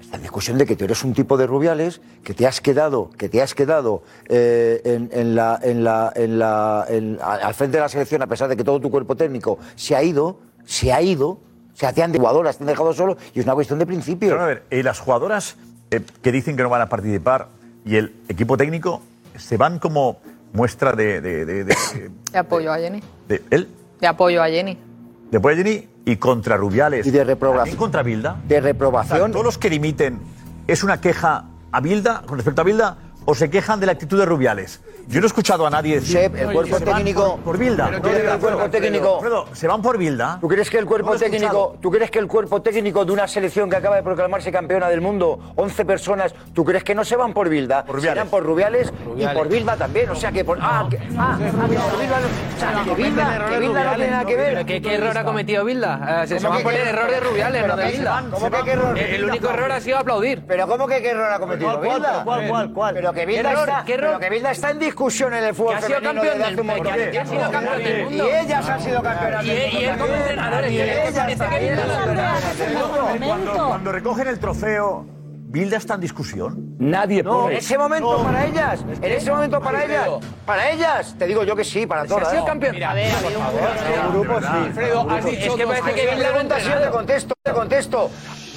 está 0.00 0.16
en 0.16 0.22
discusión 0.22 0.58
de 0.58 0.66
que 0.66 0.76
tú 0.76 0.84
eres 0.84 1.02
un 1.04 1.12
tipo 1.14 1.36
de 1.36 1.46
Rubiales 1.46 2.00
que 2.24 2.34
te 2.34 2.46
has 2.46 2.60
quedado, 2.60 3.10
que 3.16 3.28
te 3.28 3.42
has 3.42 3.54
quedado 3.54 4.02
eh, 4.28 4.80
en, 4.84 5.10
en 5.12 5.34
la, 5.34 5.58
en 5.62 5.84
la, 5.84 6.12
en 6.14 6.38
la, 6.38 6.84
en- 6.88 7.18
al 7.22 7.54
frente 7.54 7.76
de 7.76 7.82
la 7.82 7.88
selección 7.88 8.22
a 8.22 8.26
pesar 8.26 8.48
de 8.48 8.56
que 8.56 8.64
todo 8.64 8.80
tu 8.80 8.90
cuerpo 8.90 9.16
técnico 9.16 9.58
se 9.76 9.94
ha 9.96 10.02
ido, 10.02 10.38
se 10.64 10.92
ha 10.92 11.00
ido. 11.02 11.28
O 11.28 11.80
sea, 11.80 11.92
te 11.92 12.02
han 12.02 12.10
de 12.10 12.18
jugadoras, 12.18 12.56
te 12.58 12.64
han 12.64 12.68
dejado 12.68 12.92
solo 12.92 13.16
y 13.34 13.38
es 13.40 13.44
una 13.44 13.54
cuestión 13.54 13.78
de 13.78 13.86
principios. 13.86 14.32
Pero 14.32 14.42
a 14.42 14.46
ver, 14.46 14.64
y 14.70 14.82
las 14.82 14.98
jugadoras 14.98 15.56
eh, 15.92 16.00
que 16.22 16.32
dicen 16.32 16.56
que 16.56 16.62
no 16.64 16.68
van 16.70 16.80
a 16.82 16.88
participar 16.88 17.48
y 17.84 17.96
el 17.96 18.14
equipo 18.28 18.56
técnico 18.56 19.00
se 19.36 19.56
van 19.56 19.78
como 19.78 20.18
muestra 20.52 20.92
de, 20.92 21.20
de, 21.20 21.44
de, 21.44 21.64
de- 21.64 21.76
De 22.32 22.38
apoyo 22.38 22.72
a 22.72 22.78
Jenny. 22.78 23.00
de 23.28 23.42
él, 23.50 23.68
De 24.00 24.06
apoyo 24.08 24.42
a 24.42 24.48
Jenny. 24.48 24.76
de 25.30 25.40
Jenny 25.56 25.88
y 26.08 26.16
contra 26.16 26.56
Rubiales. 26.56 27.06
Y 27.06 27.10
de 27.10 27.22
reprobación. 27.22 27.64
¿También 27.64 27.76
contra 27.76 28.02
Bilda? 28.02 28.40
De 28.48 28.60
reprobación. 28.62 29.30
todos 29.30 29.44
los 29.44 29.58
que 29.58 29.68
dimiten, 29.68 30.20
¿es 30.66 30.82
una 30.82 31.02
queja 31.02 31.44
a 31.70 31.80
Bilda 31.82 32.22
con 32.24 32.38
respecto 32.38 32.62
a 32.62 32.64
Bilda 32.64 32.96
o 33.26 33.34
se 33.34 33.50
quejan 33.50 33.78
de 33.78 33.86
la 33.86 33.92
actitud 33.92 34.18
de 34.18 34.24
Rubiales? 34.24 34.80
Yo 35.08 35.20
no 35.20 35.26
he 35.26 35.28
escuchado 35.28 35.66
a 35.66 35.70
nadie 35.70 35.94
decir 36.00 36.16
Josep, 36.16 36.34
el 36.36 36.52
cuerpo 36.52 36.78
se 36.78 36.84
van 36.84 36.96
técnico- 37.02 37.36
por, 37.36 37.40
por 37.44 37.58
Bilda. 37.58 37.86
Pero 37.86 37.96
tú 38.02 38.08
crees 38.08 38.22
que 38.22 38.30
el 38.34 38.38
cuerpo 38.40 38.70
técnico- 38.70 39.14
Alfredo, 39.16 39.46
se 39.54 39.66
van 39.66 39.80
por 39.82 39.96
Bilda. 39.98 40.38
¿Tú 40.40 40.48
crees 40.48 40.68
que 40.70 40.78
el 40.78 40.84
cuerpo 40.86 41.12
No 41.14 41.18
técnico, 41.18 41.76
tú 41.80 41.90
crees 41.90 42.10
que 42.10 42.18
el 42.18 42.26
cuerpo 42.26 42.60
técnico 42.60 43.04
de 43.06 43.12
una 43.12 43.26
selección 43.26 43.70
que 43.70 43.76
acaba 43.76 43.96
de 43.96 44.02
proclamarse 44.02 44.52
campeona 44.52 44.88
del 44.90 45.00
mundo, 45.00 45.38
11 45.56 45.84
personas, 45.86 46.34
tú 46.52 46.62
crees 46.62 46.84
que 46.84 46.94
no 46.94 47.04
se 47.04 47.16
van 47.16 47.32
por 47.32 47.48
Bilda? 47.48 47.84
Por 47.86 47.96
Rubiales. 47.96 48.14
Serán 48.16 48.28
por 48.28 48.42
Rubiales, 48.44 48.92
Rubiales. 49.04 49.34
y 49.34 49.38
por 49.38 49.48
Bilda 49.48 49.76
también, 49.76 50.10
o 50.10 50.14
sea 50.14 50.30
que 50.30 50.44
por 50.44 50.58
ah, 50.60 50.86
que, 50.90 50.98
ah, 51.18 51.38
ah, 51.38 51.38
por 51.38 51.68
Bilda, 52.00 52.20
no- 52.20 52.26
o 52.26 52.60
sea, 52.60 52.84
que 52.84 53.02
Bilda, 53.02 53.46
que 53.48 53.58
Bilda 53.60 53.84
no 53.84 53.94
tiene 53.94 54.10
nada 54.10 54.24
que 54.26 54.36
ver. 54.36 54.54
¿Pero 54.54 54.66
qué, 54.66 54.82
qué 54.82 54.94
error 54.94 55.16
ha 55.16 55.24
cometido 55.24 55.64
Bilda? 55.64 56.26
Se, 56.26 56.38
se 56.38 56.44
¿Cómo 56.44 56.54
van 56.56 56.62
por 56.64 56.74
el 56.74 56.86
error 56.86 57.10
de 57.10 57.20
Rubiales, 57.20 57.66
no 57.66 57.76
de 57.76 57.86
Bilda. 57.92 58.24
¿Cómo 58.30 58.50
que 58.50 58.62
qué 58.62 58.70
error? 58.72 58.98
El 58.98 59.24
único 59.24 59.48
error 59.48 59.72
ha 59.72 59.80
sido 59.80 59.96
aplaudir. 59.96 60.42
Pero 60.46 60.66
¿cómo 60.68 60.86
que 60.86 61.00
qué 61.00 61.10
error 61.12 61.32
ha 61.32 61.38
cometido 61.38 61.70
¿Cuál, 61.70 61.80
cuál, 61.86 61.94
Bilda? 62.02 62.24
cuál, 62.24 62.48
cuál, 62.48 62.72
cuál? 62.74 62.94
Pero 62.94 63.12
que 63.14 63.24
Bilda 63.24 63.42
¿Qué 63.42 63.48
error? 63.48 63.68
está, 63.70 63.84
¿Qué 63.86 63.94
error? 63.94 64.08
pero 64.08 64.20
que 64.20 64.30
Bilda 64.30 64.50
está 64.50 64.70
en 64.70 64.78
discusión 64.80 64.97
en 65.38 65.44
el 65.44 65.54
fútbol 65.54 65.78
Que 65.78 65.84
ha 65.84 65.86
sido 65.86 66.02
campeón 66.02 66.26
del 66.26 66.56
de 66.96 67.10
que- 67.10 67.18
ha 67.18 67.26
sido 67.26 67.50
campeón 67.50 67.78
del 67.78 68.04
mundo. 68.04 68.28
Y 68.28 68.30
ellas 68.30 68.68
han 68.68 68.80
sido 68.82 69.02
campeonas 69.02 69.44
Y- 69.44 69.48
del 69.48 69.58
y 69.58 69.74
mundo 69.74 69.90
él 69.92 69.98
como 69.98 70.14
entrenador, 70.14 70.68
Y 70.70 70.80
ellas 70.80 71.26
Cuando, 73.66 73.92
recogen 73.92 74.28
el 74.28 74.38
trofeo 74.38 75.06
¿Bilda 75.50 75.78
está 75.78 75.94
en 75.94 76.00
discusión? 76.02 76.76
Nadie 76.78 77.22
No, 77.22 77.48
en 77.48 77.56
ese 77.56 77.78
momento 77.78 78.18
No. 78.18 78.22
para 78.24 78.44
ellas, 78.44 78.84
en 79.00 79.12
ese 79.12 79.30
momento 79.30 79.58
para 79.62 79.82
ellas, 79.82 80.08
para 80.44 80.70
ellas, 80.70 81.14
te 81.18 81.26
digo 81.26 81.42
yo 81.42 81.56
que 81.56 81.64
sí, 81.64 81.86
para 81.86 82.02
Si 82.02 82.12
ha 82.12 82.16
todas. 82.18 82.30
sido 82.32 82.44
campeón. 82.44 82.74
Mira, 82.74 82.90
A 82.90 82.94
ver, 82.94 83.10
habido 83.14 83.40
un 83.40 84.06
un 84.06 84.12
grupo, 84.12 84.40
sí. 84.42 84.46
Alfredo, 84.46 85.10
has 85.10 85.24
dicho 85.24 85.46
es 85.46 85.54
que 85.54 85.66
parece 85.66 85.94
que. 85.94 86.06
Bilda 86.14 86.80
te 86.82 86.90
contesto, 86.90 87.34
te 87.42 87.52
contesto. 87.52 88.10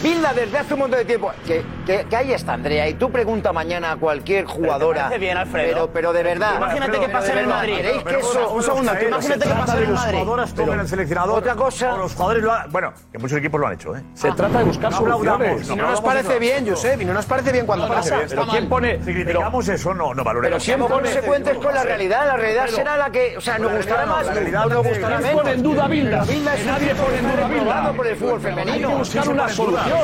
Bilda 0.03 0.33
desde 0.33 0.57
hace 0.57 0.73
un 0.73 0.79
montón 0.81 0.99
de 0.99 1.05
tiempo, 1.05 1.31
que, 1.47 1.63
que, 1.91 2.05
que 2.05 2.15
ahí 2.15 2.33
está 2.33 2.53
Andrea, 2.53 2.87
y 2.87 2.93
tú 2.93 3.11
pregunta 3.11 3.51
mañana 3.51 3.91
a 3.93 3.95
cualquier 3.97 4.45
jugadora. 4.45 5.03
parece 5.03 5.19
bien, 5.19 5.37
Alfredo. 5.37 5.71
Pero, 5.73 5.93
pero 5.93 6.13
de 6.13 6.23
verdad. 6.23 6.55
Imagínate 6.57 6.85
Alfredo, 6.85 7.05
que 7.05 7.09
pasa 7.11 7.31
en 7.33 7.37
el 7.39 7.47
Madrid. 7.47 7.75
¿Queréis 7.75 7.97
que 7.97 8.03
Pero, 8.03 8.19
eso? 8.19 8.51
un 8.51 8.63
segundo, 8.63 8.91
imagínate 9.01 9.47
que 9.47 9.53
pasa 9.55 9.77
en 9.77 9.83
el 9.83 9.93
Madrid. 9.93 10.79
el 10.79 10.87
seleccionador. 10.87 11.39
Otra 11.39 11.55
cosa. 11.55 11.93
O 11.93 11.97
los 11.97 12.13
jugadores 12.13 12.43
lo. 12.43 12.53
Bueno, 12.69 12.93
que 13.11 13.17
muchos 13.17 13.37
equipos 13.37 13.59
lo 13.59 13.67
han 13.67 13.73
hecho, 13.73 13.95
¿eh? 13.95 14.03
Se 14.13 14.31
trata 14.31 14.59
de 14.59 14.63
buscar 14.65 14.93
soluciones. 14.93 15.67
no 15.67 15.73
Y 15.73 15.77
no 15.77 15.87
nos 15.91 16.01
parece 16.01 16.31
eso. 16.31 16.39
bien, 16.39 16.69
Josep, 16.69 17.01
y 17.01 17.05
no 17.05 17.13
nos 17.13 17.25
parece 17.25 17.51
bien 17.51 17.65
cuando 17.65 17.87
pasa. 17.87 18.17
bien. 18.17 18.29
Pero 18.29 18.47
¿quién 18.47 18.69
pone? 18.69 19.03
Si 19.03 19.13
criticamos 19.13 19.67
eso, 19.67 19.93
no, 19.93 20.13
no 20.13 20.23
valoremos. 20.23 20.49
Pero 20.49 20.59
siempre 20.59 20.87
consecuentes 20.87 21.57
con 21.57 21.73
la 21.73 21.83
realidad. 21.83 22.25
La 22.27 22.37
realidad 22.37 22.67
será 22.67 22.97
la 22.97 23.09
que. 23.09 23.37
O 23.37 23.41
sea, 23.41 23.57
nos 23.57 23.71
gustará 23.73 24.05
más 24.05 24.21
no, 24.21 24.27
la 24.27 24.33
realidad 24.33 24.65
o 24.65 24.69
nos 24.69 24.83
no 24.83 24.89
gustará 24.89 25.19
menos. 25.19 25.41
pone 25.41 25.51
en 25.51 25.63
duda 25.63 25.85
a 25.85 25.87
Bilda. 25.87 26.23
Pero 26.25 26.65
nadie 26.65 26.95
pone 26.95 27.17
en 27.17 27.31
duda 27.31 27.45
a 27.45 27.49
Bilda. 27.49 27.93
por 27.93 28.07
el 28.07 28.15
fútbol 28.15 28.41
femenino. 28.41 28.73
Hay 28.73 28.79
que 28.79 28.97
buscar 28.99 29.29
una 29.29 29.49
solución. 29.49 29.99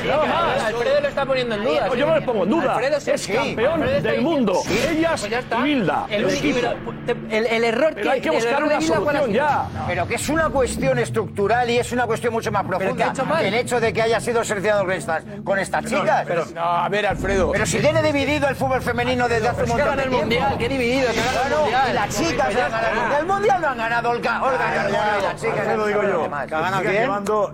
Alfredo 0.66 1.02
lo 1.02 1.08
está 1.08 1.26
poniendo 1.26 1.56
en 1.56 1.64
duda. 1.64 1.77
Yo 1.98 2.08
no 2.08 2.16
le 2.16 2.22
pongo 2.22 2.44
en 2.44 2.50
duda. 2.50 2.74
Alfredo. 2.74 2.98
Es 2.98 3.22
Sí. 3.22 3.34
campeón 3.34 3.82
Alfredo 3.84 4.02
del 4.02 4.22
mundo. 4.22 4.54
Sí. 4.66 4.80
Ellas 4.98 5.22
Pues 5.28 5.58
y 5.58 5.64
Bilda. 5.64 6.06
El, 6.10 6.26
El 6.26 7.32
el, 7.32 7.46
el 7.48 7.64
error 7.64 7.92
Pero 7.96 8.12
hay 8.12 8.22
que 8.22 8.30
el 8.30 8.36
buscar 8.36 8.64
una 8.64 8.78
Bilda, 8.78 8.96
¿cuál 8.98 9.16
ha 9.16 9.20
solución 9.20 9.34
ya. 9.34 9.66
Pero 9.88 10.08
que 10.08 10.16
es 10.16 10.30
una 10.30 10.50
cuestión 10.50 11.00
estructural 11.00 11.70
y 11.70 11.78
es 11.80 11.92
una 11.92 12.06
cuestión 12.06 12.34
mucho 12.34 12.52
más 12.52 12.64
profunda. 12.64 12.96
¿qué 12.96 13.04
ha 13.04 13.08
hecho 13.14 13.26
mal? 13.26 13.46
El 13.46 13.54
hecho 13.54 13.80
de 13.80 13.94
que 13.94 14.02
haya 14.02 14.20
sido 14.20 14.44
seleccionado 14.44 14.84
con 14.86 14.94
estas, 14.94 15.24
con 15.44 15.60
estas 15.60 15.86
chicas. 15.86 16.24
Pero, 16.28 16.46
no, 16.54 16.62
a 16.64 16.90
ver, 16.90 17.08
Alfredo. 17.08 17.52
Pero 17.52 17.66
si 17.66 17.80
tiene 17.80 18.02
dividido 18.02 18.48
el 18.48 18.56
fútbol 18.56 18.82
femenino 18.82 19.28
desde 19.28 19.48
hace 19.50 19.64
un 19.64 19.72
Pero 19.72 19.78
que 19.78 19.84
montón 19.84 19.98
de 19.98 20.04
el 20.04 20.10
tiempo. 20.10 20.26
Mundial, 20.28 20.56
qué 20.58 20.70
dividido, 20.70 21.12
que 21.12 21.20
el 21.20 21.26
Claro, 21.26 21.60
Mundial. 21.62 21.88
y 21.90 21.94
las 21.94 22.18
chicas 22.18 22.54
ya 22.56 22.66
han 22.66 22.72
ganado 22.72 22.88
el. 22.92 22.98
Mundial. 23.00 23.20
El 23.22 23.26
Mundial 23.28 23.62
lo 23.62 23.68
han 23.70 23.78
ganado 23.78 24.10
Olga, 24.10 24.44
Olga 24.44 24.58
Carmona 24.74 25.18
y 25.20 25.24
las 25.24 25.42
chicas. 25.42 25.78
Lo 25.78 25.88
digo 25.88 26.04
yo. 26.04 26.30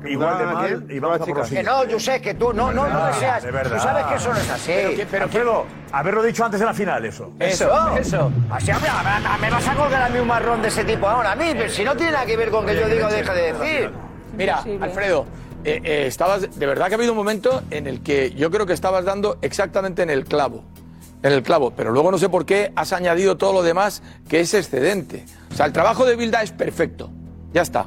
Que 0.04 0.12
igual 0.12 0.38
de 0.38 0.46
mal 0.46 0.86
y 0.90 1.00
vamos 1.00 1.22
a 1.22 1.46
Que 1.50 1.64
no, 1.64 1.84
yo 1.86 2.00
sé 2.00 2.22
que 2.22 2.34
tú, 2.34 2.54
no, 2.54 2.72
no, 2.72 2.88
no 2.88 2.94
verdad, 2.96 3.08
deseas. 3.14 3.44
de 3.44 3.52
verdad. 3.52 3.78
Tú 3.78 3.84
sabes 3.84 4.03
que 4.10 4.16
eso 4.16 4.34
no 4.34 4.40
es 4.40 4.50
así. 4.50 4.72
Pero, 4.74 4.96
que- 4.96 5.06
pero 5.06 5.24
Alfredo, 5.26 5.66
haberlo 5.92 6.24
dicho 6.24 6.44
antes 6.46 6.60
de 6.60 6.66
la 6.66 6.74
final, 6.74 7.06
eso. 7.06 7.32
Eso, 7.40 7.70
eso. 7.98 8.32
Así, 8.50 8.72
hombre, 8.72 8.90
me- 9.42 9.50
vas 9.50 9.68
a 9.68 9.76
colgar 9.76 10.02
a 10.04 10.10
mí 10.10 10.20
un 10.20 10.28
marrón 10.28 10.62
de 10.62 10.68
ese 10.70 10.84
tipo 10.84 11.08
ahora 11.08 11.32
a 11.34 11.36
mí, 11.36 11.46
pero 11.54 11.70
si 11.70 11.84
no 11.84 11.96
tiene 11.96 12.12
nada 12.14 12.26
que 12.26 12.38
ver 12.38 12.50
con 12.52 12.66
que 12.66 12.76
yo 12.76 12.88
diga 12.88 13.08
o 13.08 13.12
deje 13.12 13.34
de 13.34 13.54
decir. 13.54 13.92
Mira, 14.38 14.64
Alfredo, 14.82 15.26
eh, 15.64 15.80
eh, 15.84 16.06
estabas, 16.08 16.58
de 16.58 16.66
verdad 16.66 16.88
que 16.88 16.94
ha 16.96 16.98
habido 16.98 17.12
un 17.14 17.18
momento 17.18 17.62
en 17.72 17.88
el 17.88 18.02
que 18.02 18.32
yo 18.34 18.50
creo 18.52 18.66
que 18.66 18.74
estabas 18.74 19.06
dando 19.06 19.38
exactamente 19.42 20.02
en 20.02 20.10
el 20.10 20.26
clavo. 20.26 20.64
En 21.22 21.32
el 21.32 21.42
clavo, 21.42 21.72
pero 21.72 21.92
luego 21.92 22.12
no 22.12 22.18
sé 22.18 22.28
por 22.28 22.46
qué 22.46 22.74
has 22.76 22.92
añadido 22.92 23.38
todo 23.38 23.54
lo 23.54 23.64
demás 23.64 24.04
que 24.28 24.42
es 24.42 24.54
excedente. 24.54 25.24
O 25.52 25.56
sea, 25.56 25.66
el 25.68 25.72
trabajo 25.72 26.04
de 26.06 26.16
Bilda 26.18 26.42
es 26.44 26.52
perfecto. 26.52 27.10
Ya 27.54 27.62
está. 27.62 27.86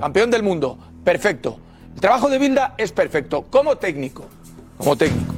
Campeón 0.00 0.30
del 0.30 0.42
mundo, 0.44 0.78
perfecto. 1.02 1.58
El 1.94 2.00
trabajo 2.00 2.28
de 2.28 2.38
Bilda 2.38 2.74
es 2.78 2.92
perfecto, 2.92 3.42
como 3.50 3.76
técnico. 3.76 4.26
Como 4.76 4.94
técnico. 4.96 5.34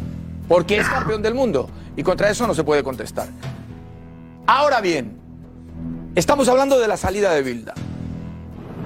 Porque 0.51 0.79
es 0.79 0.89
campeón 0.89 1.23
del 1.23 1.33
mundo. 1.33 1.71
Y 1.97 2.03
contra 2.03 2.29
eso 2.29 2.45
no 2.45 2.55
se 2.55 2.65
puede 2.65 2.83
contestar. 2.83 3.29
Ahora 4.49 4.81
bien, 4.81 5.17
estamos 6.17 6.49
hablando 6.49 6.81
de 6.81 6.89
la 6.89 6.97
salida 6.97 7.33
de 7.33 7.43
Bilda. 7.43 7.73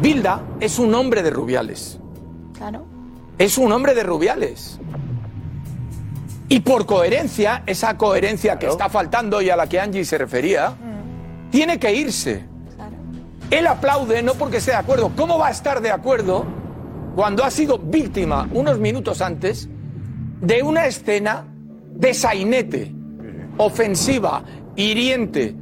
Bilda 0.03 0.43
es 0.61 0.79
un 0.79 0.95
hombre 0.95 1.23
de 1.23 1.31
Rubiales. 1.31 1.99
Claro. 2.53 2.85
Es 3.39 3.57
un 3.57 3.73
hombre 3.73 3.95
de 3.95 4.03
Rubiales. 4.03 4.79
Y 6.51 6.61
por 6.61 6.85
coherencia, 6.85 7.63
esa 7.65 7.97
coherencia 7.97 8.59
que 8.59 8.67
está 8.67 8.91
faltando 8.91 9.41
y 9.41 9.49
a 9.49 9.57
la 9.57 9.67
que 9.67 9.81
Angie 9.81 10.05
se 10.05 10.19
refería, 10.19 10.75
tiene 11.51 11.79
que 11.79 11.95
irse. 11.95 12.45
Él 13.51 13.67
aplaude 13.67 14.23
no 14.23 14.35
porque 14.35 14.59
esté 14.59 14.73
de 14.73 14.77
acuerdo. 14.77 15.13
¿Cómo 15.17 15.39
va 15.39 15.47
a 15.47 15.53
estar 15.53 15.81
de 15.81 15.91
acuerdo 15.91 16.45
cuando 17.17 17.43
ha 17.43 17.51
sido 17.51 17.79
víctima 17.79 18.51
unos 18.53 18.79
minutos 18.79 19.23
antes 19.23 19.67
de 20.43 20.63
una 20.63 20.85
escena 20.85 21.47
de 21.95 22.15
sainete, 22.15 22.93
ofensiva, 23.57 24.45
hiriente, 24.77 25.55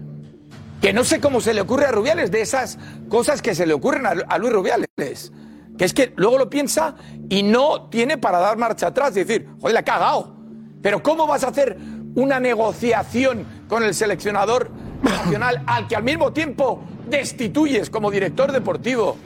que 0.80 0.92
no 0.92 1.04
sé 1.04 1.20
cómo 1.20 1.40
se 1.40 1.54
le 1.54 1.60
ocurre 1.60 1.86
a 1.86 1.92
Rubiales, 1.92 2.30
de 2.30 2.40
esas 2.40 2.78
cosas 3.08 3.40
que 3.40 3.54
se 3.54 3.66
le 3.66 3.74
ocurren 3.74 4.06
a, 4.06 4.10
a 4.10 4.38
Luis 4.38 4.52
Rubiales. 4.52 5.32
Que 5.78 5.84
es 5.84 5.94
que 5.94 6.12
luego 6.16 6.38
lo 6.38 6.50
piensa 6.50 6.96
y 7.28 7.42
no 7.42 7.88
tiene 7.88 8.18
para 8.18 8.38
dar 8.38 8.58
marcha 8.58 8.88
atrás 8.88 9.12
y 9.16 9.20
decir, 9.20 9.48
joder, 9.60 9.74
la 9.74 9.80
ha 9.80 9.84
cagado. 9.84 10.36
Pero 10.82 11.02
¿cómo 11.02 11.26
vas 11.26 11.44
a 11.44 11.48
hacer 11.48 11.78
una 12.14 12.40
negociación 12.40 13.46
con 13.68 13.84
el 13.84 13.94
seleccionador 13.94 14.70
nacional 15.02 15.62
al 15.66 15.86
que 15.86 15.96
al 15.96 16.02
mismo 16.02 16.32
tiempo 16.32 16.82
destituyes 17.08 17.88
como 17.88 18.10
director 18.10 18.50
deportivo? 18.52 19.16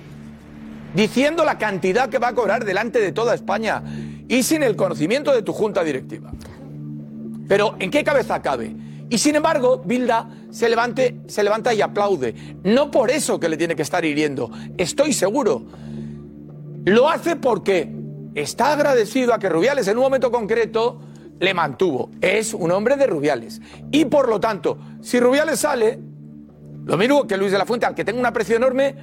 Diciendo 0.94 1.44
la 1.44 1.59
cantidad 1.59 2.09
que 2.09 2.18
va 2.18 2.28
a 2.28 2.34
cobrar 2.34 2.64
delante 2.64 3.00
de 3.00 3.12
toda 3.12 3.34
España 3.34 3.82
y 4.28 4.42
sin 4.42 4.62
el 4.62 4.76
conocimiento 4.76 5.32
de 5.32 5.42
tu 5.42 5.52
junta 5.52 5.82
directiva. 5.84 6.32
Pero 7.49 7.76
¿en 7.78 7.90
qué 7.90 8.03
cabeza 8.03 8.40
cabe? 8.42 8.74
Y 9.09 9.18
sin 9.18 9.36
embargo, 9.36 9.82
Bilda 9.84 10.28
se, 10.51 10.68
levante, 10.68 11.20
se 11.28 11.44
levanta 11.44 11.72
y 11.72 11.80
aplaude. 11.80 12.34
No 12.64 12.90
por 12.90 13.11
eso 13.11 13.38
que 13.38 13.49
le 13.49 13.57
tiene 13.57 13.76
que 13.76 13.82
estar 13.82 14.05
hiriendo, 14.05 14.51
estoy 14.76 15.12
seguro. 15.12 15.64
Lo 16.84 17.09
hace 17.09 17.36
porque 17.36 17.92
está 18.34 18.72
agradecido 18.72 19.32
a 19.32 19.38
que 19.38 19.49
Rubiales 19.49 19.86
en 19.88 19.97
un 19.97 20.05
momento 20.05 20.30
concreto 20.30 21.01
le 21.38 21.55
mantuvo. 21.55 22.11
Es 22.20 22.53
un 22.53 22.70
hombre 22.72 22.97
de 22.97 23.07
Rubiales. 23.07 23.61
Y 23.92 24.07
por 24.07 24.28
lo 24.28 24.40
tanto, 24.40 24.78
si 25.03 25.20
Rubiales 25.20 25.61
sale, 25.61 25.99
lo 26.84 26.97
mismo 26.97 27.26
que 27.26 27.36
Luis 27.36 27.53
de 27.53 27.59
la 27.59 27.66
Fuente, 27.66 27.86
al 27.86 27.94
que 27.94 28.05
tengo 28.05 28.18
un 28.18 28.26
aprecio 28.26 28.57
enorme, 28.57 28.94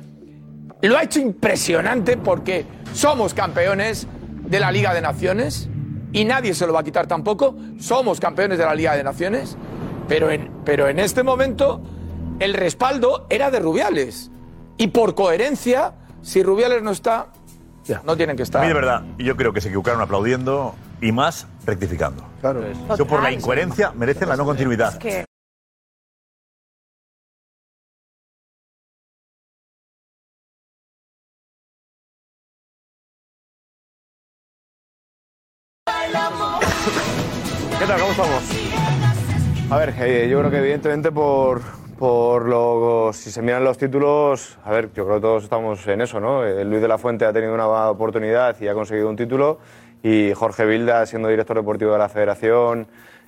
lo 0.81 0.97
ha 0.97 1.03
hecho 1.03 1.19
impresionante 1.19 2.17
porque 2.17 2.65
somos 2.93 3.33
campeones 3.33 4.05
de 4.45 4.59
la 4.59 4.71
Liga 4.71 4.93
de 4.93 5.01
Naciones 5.01 5.69
y 6.13 6.23
nadie 6.25 6.53
se 6.53 6.65
lo 6.65 6.71
va 6.73 6.79
a 6.79 6.83
quitar 6.83 7.07
tampoco. 7.07 7.55
Somos 7.79 8.19
campeones 8.19 8.57
de 8.57 8.65
la 8.65 8.73
Liga 8.75 8.95
de 8.95 9.03
Naciones, 9.03 9.57
pero 10.07 10.31
en, 10.31 10.49
pero 10.63 10.87
en 10.87 10.99
este 10.99 11.23
momento 11.23 11.81
el 12.39 12.53
respaldo 12.53 13.25
era 13.29 13.51
de 13.51 13.59
Rubiales. 13.59 14.31
Y 14.77 14.87
por 14.87 15.15
coherencia, 15.15 15.93
si 16.21 16.41
Rubiales 16.43 16.81
no 16.81 16.91
está, 16.91 17.27
no 18.05 18.15
tienen 18.15 18.35
que 18.37 18.43
A 18.43 18.45
estar. 18.45 18.61
mí 18.61 18.67
de 18.67 18.73
verdad, 18.73 19.03
yo 19.17 19.35
creo 19.35 19.51
que 19.51 19.59
se 19.61 19.67
equivocaron 19.67 20.01
aplaudiendo 20.01 20.75
y 21.01 21.11
más 21.11 21.47
rectificando. 21.65 22.23
Claro. 22.41 22.61
Yo 22.97 23.05
por 23.05 23.21
la 23.21 23.31
incoherencia 23.31 23.91
merecen 23.91 24.29
la 24.29 24.37
no 24.37 24.45
continuidad. 24.45 24.99
A 39.73 39.77
ver, 39.77 39.95
eh, 40.01 40.29
yo 40.29 40.37
creo 40.37 40.51
que 40.51 40.59
evidentemente 40.59 41.11
por, 41.11 41.59
por 41.97 42.45
lo, 42.47 43.09
si 43.11 43.31
se 43.31 43.41
miran 43.41 43.63
los 43.63 43.75
títulos, 43.75 44.59
a 44.63 44.69
ver, 44.69 44.93
yo 44.93 45.03
creo 45.03 45.15
que 45.15 45.21
todos 45.21 45.43
estamos 45.45 45.87
en 45.87 46.01
eso, 46.01 46.19
¿no? 46.19 46.45
Eh, 46.45 46.63
Luis 46.63 46.79
de 46.79 46.87
la 46.87 46.99
Fuente 46.99 47.25
ha 47.25 47.33
tenido 47.33 47.55
una 47.55 47.89
oportunidad 47.89 48.55
y 48.61 48.67
ha 48.67 48.75
conseguido 48.75 49.09
un 49.09 49.15
título 49.15 49.57
y 50.03 50.31
Jorge 50.35 50.67
Vilda, 50.67 51.07
siendo 51.07 51.27
director 51.27 51.57
deportivo 51.57 51.91
de 51.93 51.97
la 51.97 52.07
Federación, 52.07 52.85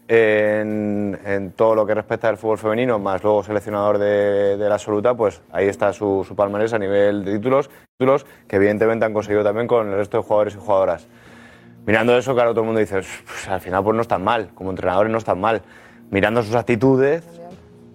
en, 0.08 1.20
en 1.26 1.52
todo 1.54 1.74
lo 1.74 1.84
que 1.84 1.96
respecta 1.96 2.30
al 2.30 2.38
fútbol 2.38 2.60
femenino, 2.60 3.00
más 3.00 3.24
luego 3.24 3.42
seleccionador 3.42 3.98
de, 3.98 4.56
de 4.56 4.70
la 4.70 4.76
absoluta, 4.76 5.16
pues 5.16 5.42
ahí 5.52 5.68
está 5.68 5.94
su, 5.94 6.24
su 6.28 6.36
palmarés 6.36 6.74
a 6.74 6.78
nivel 6.78 7.26
de 7.26 7.38
títulos, 7.38 7.72
títulos 7.98 8.28
que 8.48 8.58
evidentemente 8.58 9.04
han 9.04 9.14
conseguido 9.14 9.44
también 9.44 9.66
con 9.66 9.90
el 9.90 9.96
resto 9.96 10.18
de 10.18 10.24
jugadores 10.24 10.54
y 10.54 10.60
jugadoras. 10.60 11.08
Mirando 11.88 12.16
eso, 12.16 12.36
claro, 12.36 12.52
todo 12.52 12.62
el 12.62 12.66
mundo 12.68 12.82
dice, 12.82 13.02
"Pues, 13.26 13.48
al 13.48 13.62
final 13.62 13.84
pues 13.84 13.96
no 13.96 14.04
están 14.04 14.24
mal, 14.24 14.50
como 14.54 14.70
entrenadores 14.70 15.12
no 15.12 15.18
están 15.18 15.42
mal. 15.42 15.64
Mirando 16.16 16.44
sus 16.44 16.56
actitudes, 16.56 17.26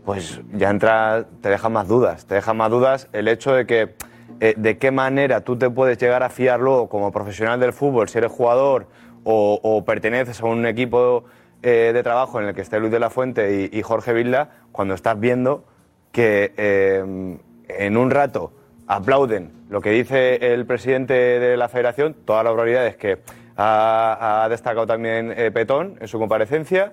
pues 0.04 0.42
ya 0.52 0.68
entra, 0.68 1.24
te 1.40 1.48
deja 1.48 1.70
más 1.70 1.88
dudas, 1.88 2.26
te 2.26 2.34
deja 2.34 2.52
más 2.52 2.70
dudas 2.70 3.08
el 3.14 3.28
hecho 3.28 3.54
de 3.54 3.64
que 3.64 3.94
eh, 4.40 4.52
de 4.58 4.76
qué 4.76 4.90
manera 4.90 5.40
tú 5.40 5.56
te 5.56 5.70
puedes 5.70 5.96
llegar 5.96 6.22
a 6.22 6.28
fiar 6.28 6.60
luego 6.60 6.90
como 6.90 7.12
profesional 7.12 7.58
del 7.60 7.72
fútbol, 7.72 8.10
si 8.10 8.18
eres 8.18 8.30
jugador 8.30 8.88
o, 9.24 9.82
perteneces 9.86 10.38
a 10.42 10.44
un 10.44 10.66
equipo 10.66 11.24
eh, 11.62 11.92
de 11.94 12.02
trabajo 12.02 12.38
en 12.38 12.48
el 12.48 12.54
que 12.54 12.60
esté 12.60 12.78
Luis 12.78 12.92
de 12.92 12.98
la 12.98 13.08
Fuente 13.08 13.70
y, 13.72 13.80
Jorge 13.80 14.12
Vilda, 14.12 14.50
cuando 14.70 14.92
estás 14.92 15.18
viendo 15.18 15.64
que 16.12 16.52
eh, 16.58 17.38
en 17.68 17.96
un 17.96 18.10
rato 18.10 18.52
aplauden 18.86 19.50
lo 19.70 19.80
que 19.80 19.92
dice 19.92 20.52
el 20.52 20.66
presidente 20.66 21.14
de 21.14 21.56
la 21.56 21.70
federación, 21.70 22.14
todas 22.26 22.44
las 22.44 22.52
barbaridades 22.52 22.96
que 22.96 23.22
ha, 23.56 24.46
destacado 24.50 24.86
también 24.86 25.34
Petón 25.54 25.96
en 26.02 26.06
su 26.06 26.18
comparecencia, 26.18 26.92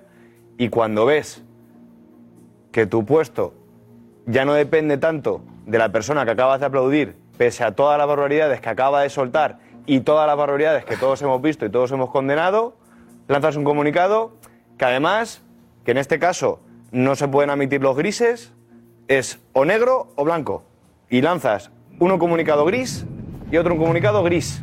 y 0.58 0.68
cuando 0.68 1.06
ves 1.06 1.42
que 2.72 2.86
tu 2.86 3.06
puesto 3.06 3.54
ya 4.26 4.44
no 4.44 4.52
depende 4.52 4.98
tanto 4.98 5.40
de 5.64 5.78
la 5.78 5.90
persona 5.90 6.24
que 6.24 6.32
acabas 6.32 6.60
de 6.60 6.66
aplaudir, 6.66 7.16
pese 7.38 7.64
a 7.64 7.72
todas 7.72 7.96
las 7.96 8.06
barbaridades 8.06 8.60
que 8.60 8.68
acaba 8.68 9.00
de 9.02 9.08
soltar 9.08 9.60
y 9.86 10.00
todas 10.00 10.26
las 10.26 10.36
barbaridades 10.36 10.84
que 10.84 10.96
todos 10.96 11.22
hemos 11.22 11.40
visto 11.40 11.64
y 11.64 11.70
todos 11.70 11.92
hemos 11.92 12.10
condenado, 12.10 12.76
lanzas 13.28 13.56
un 13.56 13.64
comunicado 13.64 14.32
que 14.76 14.84
además, 14.84 15.42
que 15.84 15.92
en 15.92 15.98
este 15.98 16.18
caso 16.18 16.60
no 16.90 17.14
se 17.14 17.28
pueden 17.28 17.50
admitir 17.50 17.80
los 17.80 17.96
grises, 17.96 18.52
es 19.06 19.40
o 19.52 19.64
negro 19.64 20.12
o 20.16 20.24
blanco. 20.24 20.64
Y 21.08 21.22
lanzas 21.22 21.70
uno 21.98 22.18
comunicado 22.18 22.64
gris 22.64 23.06
y 23.50 23.56
otro 23.56 23.74
un 23.74 23.80
comunicado 23.80 24.22
gris. 24.22 24.62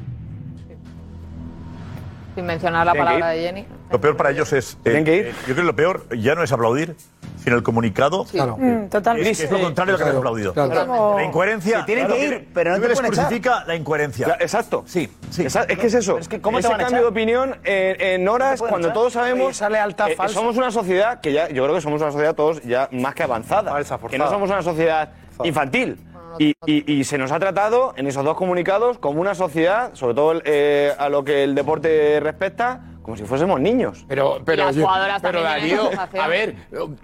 Sin 2.35 2.45
mencionar 2.45 2.85
la 2.85 2.93
palabra 2.93 3.29
de 3.29 3.41
Jenny. 3.41 3.65
Lo 3.91 4.01
peor 4.01 4.17
para 4.17 4.31
ellos 4.31 4.51
es. 4.53 4.77
eh, 4.83 5.03
eh, 5.05 5.33
yo 5.41 5.43
creo 5.53 5.55
que 5.57 5.63
lo 5.63 5.75
peor 5.75 6.05
ya 6.17 6.33
no 6.35 6.41
es 6.43 6.51
aplaudir, 6.51 6.95
sino 7.43 7.55
el 7.55 7.61
comunicado. 7.63 8.25
Claro. 8.25 8.57
Mm, 8.57 8.89
totalmente. 8.89 9.29
Es, 9.31 9.37
que 9.37 9.45
es 9.45 9.51
lo 9.51 9.61
contrario 9.61 9.93
de 9.93 9.99
lo 9.99 10.05
que 10.05 10.11
han 10.11 10.17
aplaudido. 10.17 10.53
Claro. 10.53 11.15
La 11.17 11.23
incoherencia. 11.23 11.79
Se 11.81 11.85
tienen 11.85 12.07
que 12.07 12.25
ir, 12.25 12.47
pero 12.53 12.71
no 12.71 12.81
te 12.81 12.87
que 12.87 12.93
crucifica 12.95 13.63
la 13.65 13.75
incoherencia. 13.75 14.25
Claro, 14.25 14.41
exacto. 14.41 14.83
Sí, 14.87 15.09
sí. 15.29 15.45
Esa- 15.45 15.63
es 15.63 15.77
que 15.77 15.87
es 15.87 15.93
eso. 15.93 16.17
es 16.17 16.27
que 16.27 16.41
¿cómo 16.41 16.57
te 16.57 16.61
Ese 16.61 16.69
van 16.69 16.79
cambio 16.79 16.97
echar? 16.97 17.01
de 17.03 17.07
opinión 17.07 17.55
en, 17.63 18.01
en 18.01 18.27
horas 18.27 18.59
cuando 18.59 18.87
echar? 18.87 18.93
todos 18.93 19.13
sabemos 19.13 19.43
Oye, 19.45 19.51
esa 19.51 19.69
lealtad 19.69 20.09
eh, 20.09 20.15
falsa. 20.15 20.33
somos 20.33 20.57
una 20.57 20.71
sociedad 20.71 21.21
que 21.21 21.31
ya 21.33 21.47
yo 21.49 21.63
creo 21.63 21.75
que 21.75 21.81
somos 21.81 22.01
una 22.01 22.11
sociedad 22.11 22.33
todos 22.35 22.63
ya 22.63 22.89
más 22.91 23.13
que 23.13 23.23
avanzada 23.23 23.71
Falsa, 23.71 23.99
que 24.09 24.17
no 24.17 24.29
somos 24.29 24.49
una 24.49 24.61
sociedad 24.63 25.09
infantil 25.43 25.97
y, 26.39 26.53
y- 26.65 26.91
y 26.91 27.03
se 27.03 27.17
nos 27.17 27.31
ha 27.31 27.39
tratado 27.39 27.93
en 27.97 28.07
esos 28.07 28.23
dos 28.25 28.35
comunicados 28.35 28.97
como 28.97 29.21
una 29.21 29.35
sociedad 29.35 29.91
sobre 29.93 30.15
todo 30.15 30.41
eh, 30.43 30.93
a 30.97 31.07
lo 31.09 31.23
que 31.23 31.43
el 31.43 31.55
deporte 31.55 32.19
respecta 32.19 32.81
como 33.05 33.15
si 33.15 33.23
fuésemos 33.23 33.59
niños 33.61 34.03
Pero, 34.07 34.41
pero, 34.43 34.65
las 34.65 34.75
yo- 34.75 34.83
jugadoras 34.87 35.21
pero 35.21 35.43
Darío, 35.43 35.91
a 36.19 36.27
ver, 36.27 36.55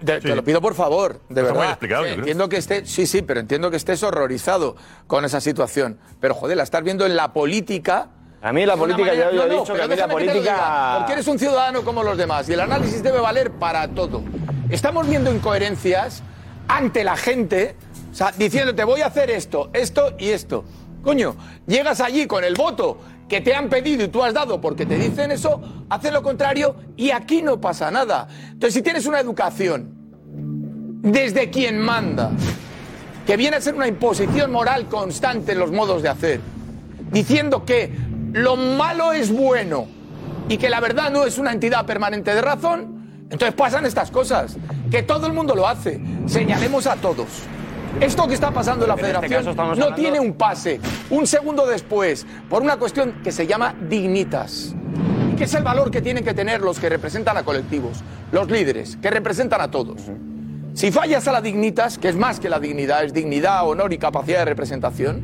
te, 0.04 0.34
lo 0.34 0.42
pido 0.42 0.60
por 0.60 0.74
favor, 0.74 1.20
de 1.28 1.40
Está 1.40 1.52
muy 1.52 1.58
verdad. 1.60 1.70
explicado, 1.70 2.02
yo 2.02 2.08
creo. 2.08 2.18
entiendo 2.18 2.48
que 2.48 2.56
esté, 2.56 2.84
sí, 2.86 3.06
sí, 3.06 3.22
pero 3.22 3.38
entiendo 3.38 3.70
que 3.70 3.76
estés 3.76 4.02
horrorizado 4.02 4.74
con 5.06 5.24
esa 5.24 5.40
situación. 5.40 6.00
Pero 6.18 6.34
joder, 6.34 6.56
la 6.56 6.64
estás 6.64 6.82
viendo 6.82 7.06
en 7.06 7.14
la 7.14 7.32
política. 7.32 8.08
A 8.42 8.52
mí 8.52 8.66
la 8.66 8.76
política, 8.76 9.14
ya- 9.14 9.30
ya 9.30 9.44
he 9.44 9.48
no, 9.48 9.60
dicho 9.60 9.64
que 9.66 9.72
pero 9.74 9.84
a 9.84 9.86
mí 9.86 9.94
la 9.94 10.06
lo 10.08 10.12
política- 10.12 10.94
porque 10.98 11.12
eres 11.12 11.28
un 11.28 11.38
ciudadano 11.38 11.82
como 11.84 12.02
los 12.02 12.18
demás 12.18 12.48
y 12.48 12.54
el 12.54 12.60
análisis 12.60 13.00
debe 13.00 13.20
valer 13.20 13.52
para 13.52 13.86
todo. 13.86 14.22
Estamos 14.70 15.08
viendo 15.08 15.32
incoherencias 15.32 16.24
ante 16.66 17.04
la 17.04 17.16
gente, 17.16 17.76
o 18.10 18.14
sea, 18.14 18.32
diciéndote 18.32 18.82
voy 18.82 19.02
a 19.02 19.06
hacer 19.06 19.30
esto, 19.30 19.70
esto 19.72 20.14
y 20.18 20.30
esto. 20.30 20.64
Coño, 21.04 21.36
llegas 21.66 22.00
allí 22.00 22.26
con 22.26 22.42
el 22.44 22.54
voto 22.54 22.98
que 23.28 23.40
te 23.40 23.54
han 23.54 23.68
pedido 23.68 24.04
y 24.04 24.08
tú 24.08 24.22
has 24.22 24.34
dado 24.34 24.60
porque 24.60 24.86
te 24.86 24.96
dicen 24.96 25.30
eso, 25.30 25.60
hacen 25.88 26.12
lo 26.12 26.22
contrario 26.22 26.76
y 26.96 27.10
aquí 27.10 27.42
no 27.42 27.60
pasa 27.60 27.90
nada. 27.90 28.28
Entonces, 28.44 28.74
si 28.74 28.82
tienes 28.82 29.06
una 29.06 29.20
educación 29.20 29.94
desde 31.02 31.50
quien 31.50 31.78
manda, 31.80 32.30
que 33.26 33.36
viene 33.36 33.56
a 33.56 33.60
ser 33.60 33.74
una 33.74 33.88
imposición 33.88 34.50
moral 34.50 34.86
constante 34.88 35.52
en 35.52 35.58
los 35.58 35.70
modos 35.70 36.02
de 36.02 36.08
hacer, 36.08 36.40
diciendo 37.10 37.64
que 37.64 37.92
lo 38.32 38.56
malo 38.56 39.12
es 39.12 39.30
bueno 39.30 39.86
y 40.48 40.56
que 40.56 40.68
la 40.68 40.80
verdad 40.80 41.10
no 41.10 41.24
es 41.24 41.38
una 41.38 41.52
entidad 41.52 41.86
permanente 41.86 42.34
de 42.34 42.40
razón, 42.40 43.26
entonces 43.30 43.54
pasan 43.54 43.86
estas 43.86 44.10
cosas, 44.10 44.56
que 44.90 45.02
todo 45.02 45.26
el 45.26 45.32
mundo 45.32 45.54
lo 45.54 45.66
hace, 45.66 46.00
señalemos 46.26 46.86
a 46.86 46.96
todos. 46.96 47.28
Esto 48.00 48.26
que 48.26 48.34
está 48.34 48.50
pasando 48.50 48.84
en 48.84 48.88
la 48.88 48.94
En 48.94 49.00
este 49.00 49.12
federación 49.28 49.56
no 49.56 49.62
hablando- 49.62 49.94
tiene 49.94 50.18
un 50.20 50.32
pase, 50.34 50.80
un 51.10 51.26
segundo 51.26 51.66
después, 51.66 52.26
por 52.48 52.62
una 52.62 52.76
cuestión 52.76 53.14
que 53.22 53.30
se 53.32 53.46
llama 53.46 53.74
dignitas. 53.88 54.74
Y 55.32 55.36
que 55.36 55.44
es 55.44 55.54
el 55.54 55.62
valor 55.62 55.90
que 55.90 56.02
tienen 56.02 56.24
que 56.24 56.34
tener 56.34 56.60
los 56.62 56.78
que 56.78 56.88
representan 56.88 57.36
a 57.36 57.42
colectivos, 57.44 58.02
los 58.32 58.50
líderes, 58.50 58.96
que 58.96 59.10
representan 59.10 59.60
a 59.60 59.70
todos. 59.70 60.02
Si 60.74 60.90
fallas 60.90 61.28
a 61.28 61.32
la 61.32 61.40
dignitas, 61.40 61.98
que 61.98 62.08
es 62.08 62.16
más 62.16 62.40
que 62.40 62.48
la 62.48 62.58
dignidad, 62.58 63.04
es 63.04 63.12
dignidad, 63.12 63.68
honor 63.68 63.92
y 63.92 63.98
capacidad 63.98 64.38
de 64.40 64.44
representación, 64.46 65.22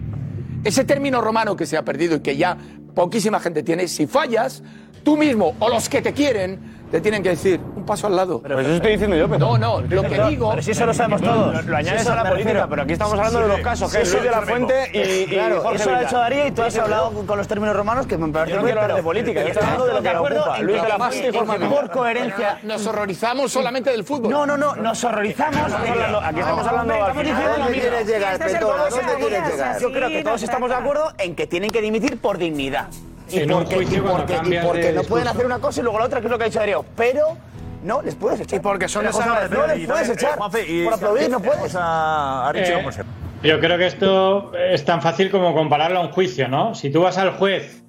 ese 0.63 0.85
término 0.85 1.21
romano 1.21 1.57
que 1.57 1.67
se 1.67 1.77
ha 1.77 1.85
perdido 1.85 2.17
y 2.17 2.21
que 2.21 2.37
ya 2.37 2.57
poquísima 2.95 3.41
gente 3.41 3.63
tiene, 3.63 3.89
si 3.89 4.07
fallas, 4.07 4.63
tú 5.05 5.17
mismo 5.17 5.55
o 5.59 5.69
los 5.69 5.89
que 5.89 6.03
te 6.03 6.13
quieren 6.13 6.78
te 6.91 7.01
tienen 7.01 7.23
que 7.23 7.31
decir 7.31 7.61
un 7.77 7.85
paso 7.85 8.07
al 8.07 8.17
lado. 8.17 8.41
Pues 8.41 8.59
eso 8.67 8.75
estoy 8.77 8.93
diciendo 8.93 9.17
yo, 9.17 9.29
pero- 9.29 9.39
No, 9.39 9.59
no, 9.59 9.81
lo 9.81 10.03
que 10.03 10.09
Pero- 10.09 10.29
digo. 10.29 10.51
pero 10.51 10.63
si 10.63 10.71
eso 10.71 10.87
lo 10.87 10.95
sabemos 10.95 11.21
todos. 11.23 11.55
Lo- 11.55 11.63
lo 11.71 11.77
añades 11.77 12.07
a 12.07 12.15
la 12.15 12.29
política, 12.31 12.67
pero 12.69 12.83
aquí 12.83 12.93
estamos 12.93 13.15
hablando 13.19 13.41
de 13.41 13.49
dos 13.49 13.61
casos, 13.61 13.93
que 13.93 14.03
es 14.03 14.11
Luis 14.13 14.25
de 14.25 14.31
la 14.31 14.43
Fuente 14.43 14.91
y- 14.93 14.99
y 14.99 15.27
Claro, 15.27 15.61
Jorge 15.63 15.77
eso 15.77 15.91
lo 15.91 15.97
ha 15.97 16.03
hecho 16.03 16.19
Darío 16.19 16.47
y 16.47 16.51
tú 16.53 16.63
has 16.63 16.73
Pero- 16.73 16.85
hablado 16.85 17.13
con 17.27 17.37
los 17.39 17.49
términos 17.49 17.77
romanos 17.77 18.07
que 18.07 18.17
me 18.19 18.29
parece 18.33 18.51
Yo 18.53 18.57
no 18.57 18.63
muy 18.63 18.71
hablar 18.71 18.87
de 18.89 18.93
pero- 18.95 19.05
política, 19.05 19.41
yo 19.41 19.47
pero 19.47 19.49
estoy 19.49 19.63
hablando 19.65 19.87
de 19.87 19.93
lo 19.93 20.03
que 20.03 20.17
ocupa. 20.17 20.59
Luis 20.59 20.77
que- 20.77 20.83
de 20.83 20.89
la 20.89 20.95
en 20.95 21.01
Fuente 21.01 21.19
y 21.29 21.31
que 21.31 21.39
Jorge 21.39 21.67
por 21.67 21.91
coherencia 21.91 22.59
Nos 22.63 22.87
horrorizamos 22.87 23.53
solamente 23.53 23.91
del 23.91 24.05
fútbol. 24.05 24.31
No, 24.31 24.47
no, 24.47 24.57
no, 24.57 24.75
nos 24.77 25.05
horrorizamos. 25.05 25.73
Aquí 25.73 26.41
estamos 26.41 26.67
hablando 26.67 26.95
al 26.95 27.01
Estamos 27.01 27.23
final. 27.23 27.25
diciendo 27.25 27.53
¿A 27.53 27.59
lo 27.59 27.65
dónde 27.65 27.81
quieres 27.81 28.07
llegar, 28.07 28.33
Este 28.35 28.59
problema. 28.59 28.89
dónde 28.89 29.15
quieres 29.27 29.51
llegar? 29.53 29.81
Yo 29.81 29.93
creo 29.93 30.09
que 30.09 30.19
Sí, 30.19 30.25
todos 30.25 30.43
estamos 30.43 30.69
de 30.71 30.77
acuerdo 30.77 31.13
en 31.19 31.35
que 31.37 31.47
tienen 31.47 31.71
que 31.71 31.81
dimitir 31.81 32.19
por 32.21 32.39
dignidad. 32.39 32.89
Y 33.31 33.47
porque, 33.47 33.75
juicio 33.75 33.99
y 33.99 34.01
cuando 34.01 34.19
porque, 34.19 34.33
y 34.33 34.37
cambias 34.37 34.67
porque 34.67 34.83
de 34.87 34.93
no 34.93 35.03
pueden 35.05 35.29
hacer 35.29 35.47
una 35.47 35.59
cosa 35.59 35.81
y 35.81 35.83
luego 35.85 35.99
la 35.99 36.05
otra, 36.07 36.21
que 36.21 36.27
es 36.27 36.31
lo 36.31 36.39
que 36.39 36.45
ha 36.45 36.47
dicho 36.47 36.59
Darío. 36.61 36.85
Pero 36.97 37.37
no 37.85 38.03
les 38.03 38.15
puedes 38.15 38.41
echar. 38.41 38.59
Y 38.59 38.63
porque 38.63 38.89
son 38.89 39.05
desagradecidos. 39.07 39.69
No 39.69 39.75
les 39.75 39.87
puedes 39.89 40.09
echar. 40.11 40.37
por 40.37 40.95
aplaudir, 40.95 41.31
no 41.31 41.41
puedes. 41.41 41.75
a 41.79 42.51
Eh, 42.55 42.61
ver. 42.85 43.05
Yo 43.43 43.61
creo 43.61 43.79
que 43.79 43.87
esto 43.87 44.53
es 44.57 44.85
tan 44.85 45.01
fácil 45.01 45.31
como 45.31 45.55
compararlo 45.55 45.99
a 45.99 46.03
un 46.03 46.11
juicio, 46.11 46.49
¿no? 46.49 46.75
Si 46.75 46.91
tú 46.91 47.03
vas 47.03 47.19
al 47.19 47.33
juez, 47.37 47.85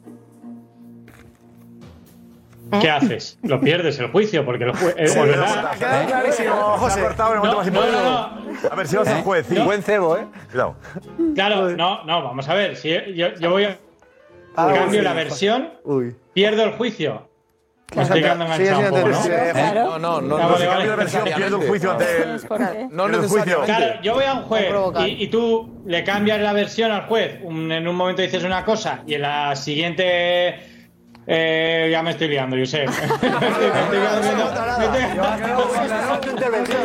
¿qué 2.82 2.90
haces? 2.91 3.40
Lo 3.41 3.60
pierdes 3.60 3.98
el 3.99 4.11
juicio, 4.11 4.45
porque 4.45 4.66
el 4.66 4.76
juez. 4.76 4.94
Quedado 4.95 6.06
clarísimo, 6.07 6.56
José. 6.78 6.94
Se 6.95 6.99
ha 6.99 7.03
cortado 7.06 7.30
en 7.30 7.36
el 7.36 7.40
momento 7.40 7.57
más 7.57 7.72
No, 7.72 7.82
no, 7.82 7.88
importante. 7.88 8.68
A 8.72 8.76
ver, 8.76 8.88
si 8.88 8.95
vas 8.98 9.07
al 9.07 9.24
juez, 9.24 9.45
sí. 9.49 9.57
Buen 9.60 9.82
cebo, 9.82 10.18
¿eh? 10.18 10.28
Claro, 11.34 11.70
no, 11.72 12.03
no, 12.03 12.24
vamos 12.24 12.48
a 12.48 12.53
ver. 12.53 12.76
Si 12.76 12.90
yo, 13.16 13.28
yo 13.40 13.49
voy 13.49 13.64
a. 13.66 13.80
Ah, 14.68 14.73
cambio 14.73 14.99
sí. 14.99 15.06
la 15.06 15.14
versión, 15.14 15.73
Uy. 15.84 16.15
pierdo 16.34 16.64
el 16.64 16.72
juicio. 16.73 17.27
Enganchado 17.91 18.45
un 18.45 18.53
sin 18.56 18.90
poco, 18.91 19.07
¿no? 19.10 19.18
entender. 19.26 19.76
No, 19.76 19.98
no, 19.98 20.22
no. 20.22 20.22
No 20.22 20.38
vale, 20.38 20.57
se 20.60 20.68
vale. 20.68 20.95
versión, 20.95 21.23
Pierdo 21.23 21.61
el 21.61 21.68
juicio 21.68 21.91
ante 21.91 22.06
el. 22.23 22.40
No 22.91 23.07
necesariamente. 23.07 23.65
Claro, 23.65 24.02
yo 24.03 24.14
voy 24.14 24.26
a 24.26 24.34
un 24.36 24.44
juez 24.44 24.72
y, 25.07 25.23
y 25.23 25.27
tú 25.27 25.81
le 25.88 26.03
cambias 26.03 26.40
la 26.40 26.53
versión 26.53 26.91
al 26.91 27.07
juez. 27.07 27.40
Un- 27.41 27.72
en 27.72 27.88
un 27.88 27.95
momento 27.95 28.22
dices 28.22 28.44
una 28.44 28.64
cosa 28.64 29.02
y 29.07 29.15
en 29.15 29.22
la 29.23 29.56
siguiente. 29.56 30.60
eh, 31.26 31.90
ya 31.91 32.03
me 32.03 32.11
estoy 32.11 32.27
liando, 32.27 32.56
Josep. 32.57 32.88
Me 32.90 32.94
estoy- 32.95 33.11
me 36.52 36.57
estoy 36.60 36.80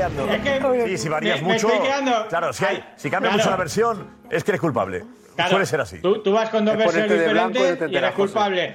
liando, 0.00 0.26
me 0.26 0.36
estoy- 0.36 0.92
Y 0.92 0.98
si 0.98 1.08
varías 1.08 1.40
me- 1.42 1.48
me 1.48 1.52
mucho. 1.54 1.68
estoy 1.68 1.86
quedando- 1.86 2.26
Claro, 2.28 2.52
si, 2.52 2.64
hay, 2.64 2.84
si 2.96 3.10
cambia 3.10 3.30
Claro. 3.30 3.38
mucho 3.38 3.50
la 3.50 3.56
versión, 3.56 4.06
es 4.30 4.44
que 4.44 4.50
eres 4.52 4.60
culpable. 4.60 5.04
Claro, 5.36 5.50
Suele 5.50 5.66
ser 5.66 5.80
así. 5.80 5.98
Tú, 6.00 6.22
tú 6.22 6.32
vas 6.32 6.48
con 6.50 6.64
dos 6.64 6.74
Es 6.74 6.78
versiones 6.78 7.10
de 7.10 7.28
blanco 7.28 7.50
y 7.50 7.52
diferentes 7.60 7.88
te 7.88 7.94
y 7.94 7.96
eres 7.96 8.12
culpable. 8.12 8.74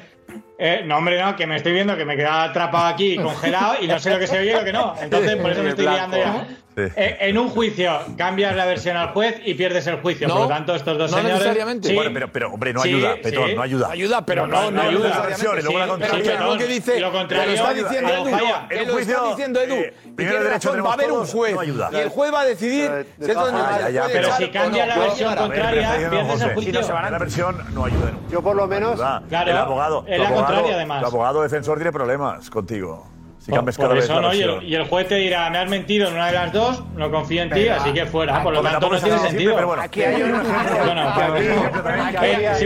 Eh, 0.57 0.81
no, 0.85 0.97
hombre, 0.97 1.21
no, 1.21 1.35
que 1.35 1.45
me 1.45 1.55
estoy 1.57 1.73
viendo 1.73 1.95
que 1.95 2.05
me 2.05 2.13
he 2.13 2.17
quedado 2.17 2.49
atrapado 2.49 2.87
aquí, 2.87 3.15
congelado, 3.17 3.75
y 3.81 3.87
no 3.87 3.99
sé 3.99 4.09
lo 4.09 4.17
que 4.19 4.25
se 4.27 4.39
oye 4.39 4.51
y 4.51 4.53
lo 4.55 4.63
que 4.63 4.73
no. 4.73 4.95
Entonces, 4.99 5.35
por 5.41 5.51
eso 5.51 5.61
me 5.63 5.69
estoy 5.69 5.85
liando 5.85 6.17
ya. 6.17 6.47
Eh, 6.77 7.17
en 7.21 7.37
un 7.37 7.49
juicio 7.49 7.99
cambias 8.17 8.55
la 8.55 8.65
versión 8.65 8.97
al 8.97 9.09
juez 9.09 9.39
y 9.45 9.53
pierdes 9.53 9.87
el 9.87 9.97
juicio. 10.01 10.27
No, 10.27 10.33
por 10.35 10.43
lo 10.43 10.49
tanto, 10.49 10.75
estos 10.75 10.97
dos 10.97 11.09
no 11.11 11.17
señores. 11.17 11.37
necesariamente. 11.39 11.87
Sí. 11.89 11.95
Bueno, 11.95 12.11
pero, 12.13 12.31
pero, 12.31 12.53
hombre, 12.53 12.73
no 12.73 12.81
Sí, 12.81 12.89
ayuda, 12.89 13.15
Petón, 13.23 13.47
sí. 13.49 13.55
no 13.55 13.61
ayuda. 13.61 13.89
Ayuda, 13.91 14.25
pero 14.25 14.47
no, 14.47 14.71
no, 14.71 14.81
ayuda. 14.81 15.09
La 15.09 15.19
versión 15.21 15.57
y 15.59 15.61
luego 15.61 15.79
la 15.79 15.85
Sí, 15.85 15.89
contraria. 15.91 16.39
lo 16.41 16.57
que 16.57 16.65
dice, 16.67 16.99
lo 16.99 17.11
contrario, 17.11 17.47
lo 17.47 17.53
está 17.53 17.73
diciendo 17.73 18.09
Edu, 18.13 18.27
En 18.27 18.81
un 18.81 18.87
lo 18.87 18.93
juicio, 18.93 19.15
está 19.15 19.29
diciendo 19.29 19.61
Edu. 19.61 19.73
eh, 19.75 19.93
y 20.05 20.11
primero 20.11 20.37
tiene 20.37 20.43
derecho 20.49 20.69
razón, 20.69 20.85
va 20.85 20.89
a 20.89 20.93
haber 20.93 21.11
un 21.11 21.25
juez 21.27 21.53
no 21.55 21.59
ayuda. 21.61 21.89
y 21.91 21.95
el 21.95 22.09
juez 22.09 22.33
va 22.33 22.41
a 22.41 22.45
decidir 22.45 22.91
de 22.91 23.05
si 23.25 23.31
esto 23.31 23.51
no 23.51 23.65
Pero 24.11 24.35
si 24.35 24.47
cambia 24.49 24.85
no. 24.85 24.95
la 24.95 24.99
versión 24.99 25.35
contraria, 25.35 25.97
pierdes 25.97 26.41
el 26.41 26.53
juicio. 26.53 26.83
si 26.83 26.89
no, 26.91 27.01
la 27.09 27.17
versión 27.19 27.57
no 27.73 27.85
ayuda. 27.85 28.11
Yo 28.29 28.41
por 28.41 28.55
lo 28.55 28.67
menos. 28.67 28.93
ayuda. 28.93 29.23
Claro, 29.29 29.51
el 29.51 29.57
abogado, 29.57 30.05
es 30.07 30.17
tu 30.17 30.21
la 30.23 30.27
abogado- 30.29 30.45
contraria, 30.47 30.75
además. 30.75 30.99
Tu 31.01 31.05
abogado 31.07 31.41
defensor 31.41 31.77
tiene 31.77 31.91
problemas 31.91 32.49
contigo. 32.49 33.14
Si 33.45 33.51
Por, 33.51 33.59
cambias 33.59 33.75
por 33.75 33.83
cada 33.83 33.93
vez 33.93 34.05
eso 34.05 34.19
no, 34.21 34.33
y 34.33 34.41
el, 34.41 34.63
y 34.63 34.73
el 34.73 34.87
juez 34.87 35.07
te 35.07 35.17
dirá, 35.17 35.47
me 35.51 35.59
has 35.59 35.69
mentido 35.69 36.07
en 36.07 36.15
una 36.15 36.25
de 36.25 36.31
las 36.31 36.51
dos, 36.51 36.83
no 36.95 37.11
confío 37.11 37.43
en 37.43 37.51
ti, 37.51 37.67
así 37.67 37.93
que 37.93 38.07
fuera. 38.07 38.41
Por 38.41 38.53
lo 38.53 38.63
tanto, 38.63 38.89
no 38.89 38.99
tiene 38.99 39.19
sentido. 39.19 39.29
siempre, 39.29 39.53
pero 39.53 39.67
bueno. 39.67 39.83
Aquí 39.83 40.01
hay 40.01 40.23
un 40.23 40.29
ejemplo. 40.31 40.49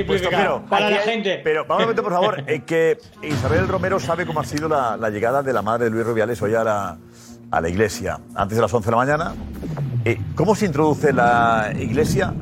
Pues, 0.07 0.21
Para 0.69 0.89
la 0.89 0.97
gente. 0.99 1.41
Pero 1.43 1.65
vamos 1.65 1.83
a 1.83 1.87
meter, 1.87 2.01
por 2.01 2.13
favor, 2.13 2.41
eh, 2.47 2.61
que 2.65 2.97
Isabel 3.21 3.67
Romero 3.67 3.99
sabe 3.99 4.25
cómo 4.25 4.39
ha 4.39 4.45
sido 4.45 4.69
la, 4.69 4.95
la 4.95 5.09
llegada 5.09 5.43
de 5.43 5.51
la 5.51 5.61
madre 5.61 5.83
de 5.85 5.91
Luis 5.91 6.05
Rubiales 6.05 6.41
hoy 6.41 6.55
a 6.55 6.63
la, 6.63 6.97
a 7.51 7.59
la 7.59 7.67
iglesia, 7.67 8.17
antes 8.33 8.55
de 8.55 8.61
las 8.61 8.73
11 8.73 8.85
de 8.85 8.91
la 8.91 8.97
mañana. 8.97 9.33
Eh, 10.05 10.17
¿Cómo 10.33 10.55
se 10.55 10.65
introduce 10.65 11.11
la 11.11 11.73
iglesia? 11.77 12.33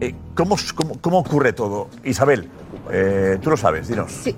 Eh, 0.00 0.14
¿cómo, 0.36 0.54
cómo, 0.76 1.00
cómo 1.00 1.18
ocurre 1.18 1.52
todo? 1.52 1.88
Isabel, 2.04 2.48
eh, 2.92 3.36
tú 3.42 3.50
lo 3.50 3.56
sabes, 3.56 3.88
dinos. 3.88 4.12
Sí. 4.12 4.36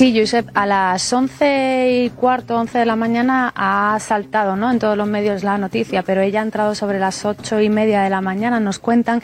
Sí, 0.00 0.18
Josep, 0.18 0.48
a 0.54 0.64
las 0.64 1.12
11 1.12 2.04
y 2.04 2.08
cuarto, 2.08 2.56
11 2.56 2.78
de 2.78 2.86
la 2.86 2.96
mañana 2.96 3.52
ha 3.54 3.98
saltado 4.00 4.56
¿no? 4.56 4.70
en 4.70 4.78
todos 4.78 4.96
los 4.96 5.06
medios 5.06 5.44
la 5.44 5.58
noticia, 5.58 6.02
pero 6.02 6.22
ella 6.22 6.40
ha 6.40 6.42
entrado 6.42 6.74
sobre 6.74 6.98
las 6.98 7.26
ocho 7.26 7.60
y 7.60 7.68
media 7.68 8.00
de 8.00 8.08
la 8.08 8.22
mañana, 8.22 8.60
nos 8.60 8.78
cuentan, 8.78 9.20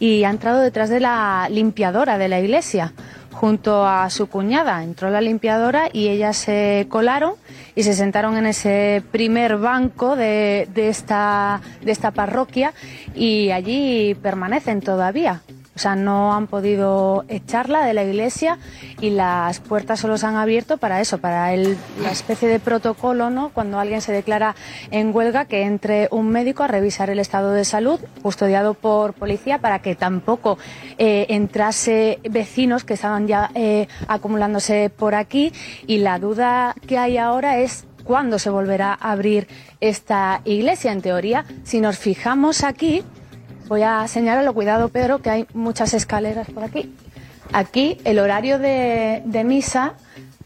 y 0.00 0.24
ha 0.24 0.30
entrado 0.30 0.62
detrás 0.62 0.90
de 0.90 0.98
la 0.98 1.46
limpiadora 1.48 2.18
de 2.18 2.26
la 2.26 2.40
iglesia, 2.40 2.92
junto 3.30 3.86
a 3.86 4.10
su 4.10 4.26
cuñada. 4.26 4.82
Entró 4.82 5.10
la 5.10 5.20
limpiadora 5.20 5.90
y 5.92 6.08
ellas 6.08 6.36
se 6.36 6.88
colaron 6.88 7.34
y 7.76 7.84
se 7.84 7.94
sentaron 7.94 8.36
en 8.36 8.46
ese 8.46 9.04
primer 9.12 9.58
banco 9.58 10.16
de, 10.16 10.66
de 10.74 10.88
esta, 10.88 11.60
de 11.82 11.92
esta 11.92 12.10
parroquia 12.10 12.72
y 13.14 13.52
allí 13.52 14.16
permanecen 14.16 14.80
todavía. 14.80 15.42
O 15.76 15.78
sea, 15.78 15.94
no 15.94 16.32
han 16.34 16.46
podido 16.46 17.24
echarla 17.28 17.84
de 17.84 17.92
la 17.92 18.02
iglesia 18.02 18.58
y 19.00 19.10
las 19.10 19.60
puertas 19.60 20.00
solo 20.00 20.16
se 20.16 20.24
han 20.26 20.36
abierto 20.36 20.78
para 20.78 21.02
eso, 21.02 21.18
para 21.18 21.52
el- 21.52 21.76
la 22.02 22.10
especie 22.10 22.48
de 22.48 22.58
protocolo, 22.58 23.28
¿no? 23.28 23.50
Cuando 23.50 23.78
alguien 23.78 24.00
se 24.00 24.10
declara 24.10 24.56
en 24.90 25.14
huelga, 25.14 25.44
que 25.44 25.62
entre 25.62 26.08
un 26.10 26.30
médico 26.30 26.62
a 26.62 26.66
revisar 26.66 27.10
el 27.10 27.18
estado 27.18 27.52
de 27.52 27.66
salud, 27.66 28.00
custodiado 28.22 28.72
por 28.72 29.12
policía, 29.12 29.58
para 29.58 29.80
que 29.80 29.94
tampoco 29.94 30.56
eh, 30.98 31.26
entrase 31.28 32.20
vecinos 32.30 32.84
que 32.84 32.94
estaban 32.94 33.26
ya 33.26 33.50
eh, 33.54 33.86
acumulándose 34.08 34.88
por 34.88 35.14
aquí. 35.14 35.52
Y 35.86 35.98
la 35.98 36.18
duda 36.18 36.74
que 36.86 36.96
hay 36.96 37.18
ahora 37.18 37.58
es 37.58 37.84
cuándo 38.04 38.38
se 38.38 38.48
volverá 38.48 38.96
a 38.98 39.12
abrir 39.12 39.46
esta 39.80 40.40
iglesia. 40.46 40.92
En 40.92 41.02
teoría, 41.02 41.44
si 41.64 41.80
nos 41.80 41.98
fijamos 41.98 42.64
aquí, 42.64 43.02
Voy 43.68 43.82
a 43.82 44.06
señalarlo, 44.06 44.54
cuidado 44.54 44.90
Pedro, 44.90 45.20
que 45.20 45.28
hay 45.28 45.46
muchas 45.52 45.92
escaleras 45.92 46.48
por 46.48 46.62
aquí. 46.62 46.94
Aquí 47.52 47.98
el 48.04 48.20
horario 48.20 48.60
de, 48.60 49.42
misa 49.44 49.94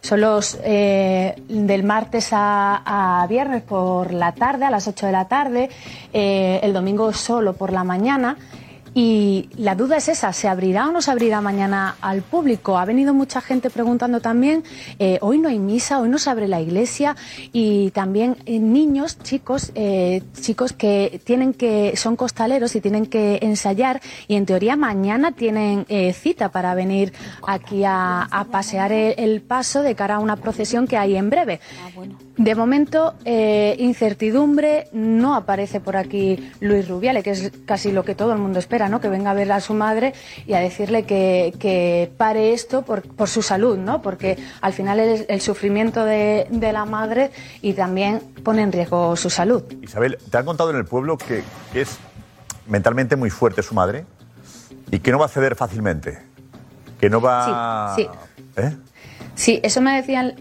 son 0.01 0.23
los 0.23 0.59
eh, 0.65 1.35
del 1.49 1.83
martes 1.83 2.31
a, 2.33 3.21
a 3.23 3.27
viernes 3.27 3.63
por 3.63 4.15
la 4.15 4.33
tarde, 4.33 4.65
a 4.65 4.71
las 4.71 4.89
8 4.89 5.05
de 5.05 5.13
la 5.13 5.29
tarde, 5.29 5.69
eh, 6.15 6.61
el 6.63 6.73
domingo 6.73 7.13
solo 7.13 7.53
por 7.53 7.73
la 7.73 7.85
mañana. 7.85 8.39
Y 8.95 9.49
la 9.57 9.77
duda 9.77 9.99
es 9.99 10.09
esa, 10.09 10.33
¿se 10.33 10.49
abrirá 10.49 10.89
o 10.89 10.93
no 10.93 11.01
se 11.01 11.13
abrirá 11.13 11.41
mañana 11.41 11.97
al 12.01 12.23
público? 12.23 12.77
Ha 12.77 12.85
venido 12.85 13.15
mucha 13.15 13.41
gente 13.41 13.71
preguntando 13.71 14.21
también, 14.21 14.65
eh, 14.99 15.19
hoy 15.21 15.39
no 15.39 15.49
hay 15.49 15.61
misa, 15.61 16.01
hoy 16.01 16.09
no 16.09 16.19
se 16.19 16.29
abre 16.29 16.49
la 16.49 16.61
iglesia 16.61 17.17
y 17.53 17.93
también 17.93 18.37
eh, 18.47 18.59
niños, 18.59 19.19
chicos, 19.23 19.71
eh, 19.77 20.23
chicos 20.41 20.73
que 20.73 21.21
tienen 21.25 21.55
que, 21.55 21.97
son 21.97 22.17
costaleros 22.17 22.75
y 22.75 22.81
tienen 22.81 23.07
que 23.07 23.39
ensayar 23.43 24.01
y 24.27 24.35
en 24.35 24.45
teoría 24.45 24.75
mañana 24.75 25.33
tienen 25.33 25.87
eh, 25.89 26.13
cita 26.13 26.51
para 26.51 26.75
venir 26.75 27.13
aquí 27.47 27.85
a, 27.85 28.23
a 28.23 28.45
pasear 28.45 28.91
el, 28.91 29.15
el 29.19 29.41
paso 29.41 29.83
de 29.83 29.95
cara 29.95 30.17
a 30.17 30.19
una 30.19 30.37
procesión 30.37 30.89
que 30.89 30.97
hay 30.97 31.15
en 31.15 31.31
breve. 31.31 31.61
De 32.37 32.55
momento, 32.55 33.15
incertidumbre, 33.27 34.89
no 34.93 35.35
aparece 35.35 35.79
por 35.79 35.97
aquí 35.97 36.51
Luis 36.61 36.89
Rubiale, 36.89 37.23
que 37.23 37.33
es 37.33 37.53
casi 37.67 37.93
lo 37.93 38.03
que 38.03 38.15
todo 38.15 38.33
el 38.33 38.39
mundo 38.39 38.59
espera, 38.59 38.89
¿no? 38.91 39.01
Que 39.01 39.09
venga 39.09 39.31
a 39.31 39.35
ver 39.35 39.51
a 39.53 39.61
su 39.61 39.75
madre 39.75 40.13
y 40.47 40.55
a 40.55 40.59
decirle 40.59 41.05
que, 41.05 41.55
que 41.59 42.11
pare 42.17 42.53
esto 42.53 42.83
por, 42.83 43.03
por 43.03 43.29
su 43.29 43.43
salud, 43.43 43.79
¿no? 43.79 44.03
Porque 44.03 44.39
al 44.61 44.73
final 44.73 45.01
es 45.01 45.25
el 45.29 45.41
sufrimiento 45.41 46.05
de, 46.05 46.47
de 46.51 46.73
la 46.73 46.85
madre 46.85 47.31
y 47.63 47.73
también 47.73 48.21
pone 48.43 48.63
en 48.63 48.73
riesgo 48.73 49.17
su 49.17 49.31
salud. 49.31 49.63
Isabel, 49.83 50.19
¿te 50.31 50.37
han 50.37 50.45
contado 50.45 50.71
en 50.71 50.77
el 50.77 50.85
pueblo 50.85 51.17
que, 51.17 51.43
es 51.75 51.99
mentalmente 52.67 53.17
muy 53.17 53.31
fuerte 53.31 53.63
su 53.63 53.75
madre 53.75 54.05
y 54.91 54.99
que 54.99 55.13
no 55.13 55.19
va 55.19 55.27
a 55.27 55.29
ceder 55.29 55.55
fácilmente? 55.55 56.19
Que 57.01 57.09
no 57.09 57.21
va... 57.21 57.95
Sí, 57.97 58.09
¿Eh? 58.57 58.77
Sí, 59.35 59.61
eso 59.63 59.81
me 59.81 59.97
decían. 59.97 60.35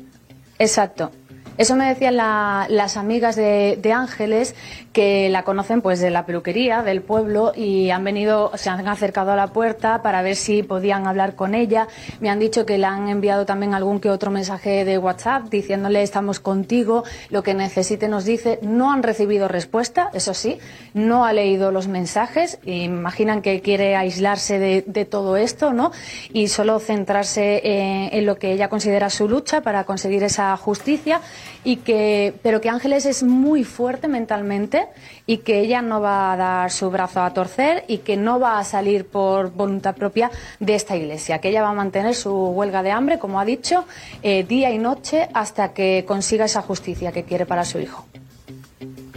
Exacto. 0.57 1.11
Eso 1.60 1.76
me 1.76 1.90
decían 1.90 2.15
la- 2.15 2.68
las 2.69 2.95
amigas 2.95 3.36
de, 3.36 3.77
Ángeles 3.94 4.56
que 4.94 5.27
la 5.30 5.44
conocen 5.44 5.81
pues 5.81 5.99
de 5.99 6.10
la 6.10 6.26
peluquería 6.26 6.84
del 6.84 7.02
pueblo 7.02 7.52
y 7.53 7.90
han 7.90 8.03
venido, 8.06 8.52
se 8.56 8.69
han 8.69 8.88
acercado 8.88 9.34
a 9.34 9.36
la 9.36 9.48
puerta 9.48 10.02
para 10.02 10.22
ver 10.22 10.38
si 10.38 10.64
podían 10.64 11.06
hablar 11.06 11.36
con 11.36 11.56
ella. 11.56 11.88
Me 12.22 12.30
han 12.30 12.40
dicho 12.40 12.65
que 12.65 12.77
le 12.77 12.86
han 12.86 13.10
enviado 13.10 13.45
también 13.45 13.73
algún 13.73 13.99
que 13.99 14.10
otro 14.10 14.31
mensaje 14.31 14.86
de 14.86 14.98
WhatsApp 14.98 15.49
diciéndole 15.49 16.02
estamos 16.02 16.40
contigo, 16.40 17.03
lo 17.30 17.44
que 17.44 17.53
necesite 17.53 18.07
nos 18.07 18.23
dice. 18.23 18.60
No 18.61 18.94
han 18.94 19.03
recibido 19.03 19.49
respuesta, 19.49 20.11
eso 20.14 20.34
sí, 20.34 20.60
no 20.94 21.26
ha 21.26 21.34
leído 21.34 21.72
los 21.73 21.90
mensajes. 21.90 22.57
Imaginan 22.64 23.41
que 23.41 23.60
quiere 23.60 23.98
aislarse 23.98 24.60
de, 24.60 24.84
de 24.88 25.03
todo 25.03 25.36
esto, 25.36 25.73
¿no? 25.73 25.91
Y 26.31 26.48
solo 26.48 26.80
centrarse 26.80 27.57
eh, 27.65 28.10
en 28.14 28.26
lo 28.26 28.38
que 28.38 28.53
ella 28.53 28.69
considera 28.69 29.10
su 29.10 29.27
lucha 29.27 29.60
para 29.60 29.84
conseguir 29.84 30.23
esa 30.23 30.56
justicia 30.56 31.19
y 31.63 31.77
que 31.77 32.34
pero 32.41 32.61
que 32.61 32.69
Ángeles 32.69 33.05
es 33.05 33.23
muy 33.23 33.63
fuerte 33.63 34.07
mentalmente 34.07 34.88
y 35.26 35.38
que 35.39 35.59
ella 35.59 35.81
no 35.81 36.01
va 36.01 36.34
a 36.34 36.38
dar 36.38 36.71
su 36.71 36.89
brazo 36.89 37.21
a 37.21 37.34
torcer 37.34 37.84
y 37.88 37.99
que 37.99 38.17
no 38.17 38.39
va 38.39 38.59
a 38.59 38.63
salir 38.63 39.05
por 39.05 39.51
voluntad 39.51 39.95
propia 39.95 40.31
de 40.59 40.76
esta 40.76 40.95
iglesia, 40.95 41.39
que 41.39 41.49
ella 41.49 41.61
va 41.61 41.69
a 41.69 41.73
mantener 41.73 42.15
su 42.15 42.31
huelga 42.31 42.84
de 42.84 42.91
hambre, 42.91 43.19
como 43.19 43.39
ha 43.39 43.45
dicho, 43.45 43.85
eh, 44.23 44.43
día 44.43 44.71
y 44.71 44.77
noche 44.77 45.30
hasta 45.34 45.73
que 45.73 46.05
consiga 46.07 46.45
esa 46.45 46.61
justicia 46.61 47.11
que 47.11 47.23
quiere 47.23 47.45
para 47.45 47.65
su 47.65 47.80
hijo. 47.80 48.05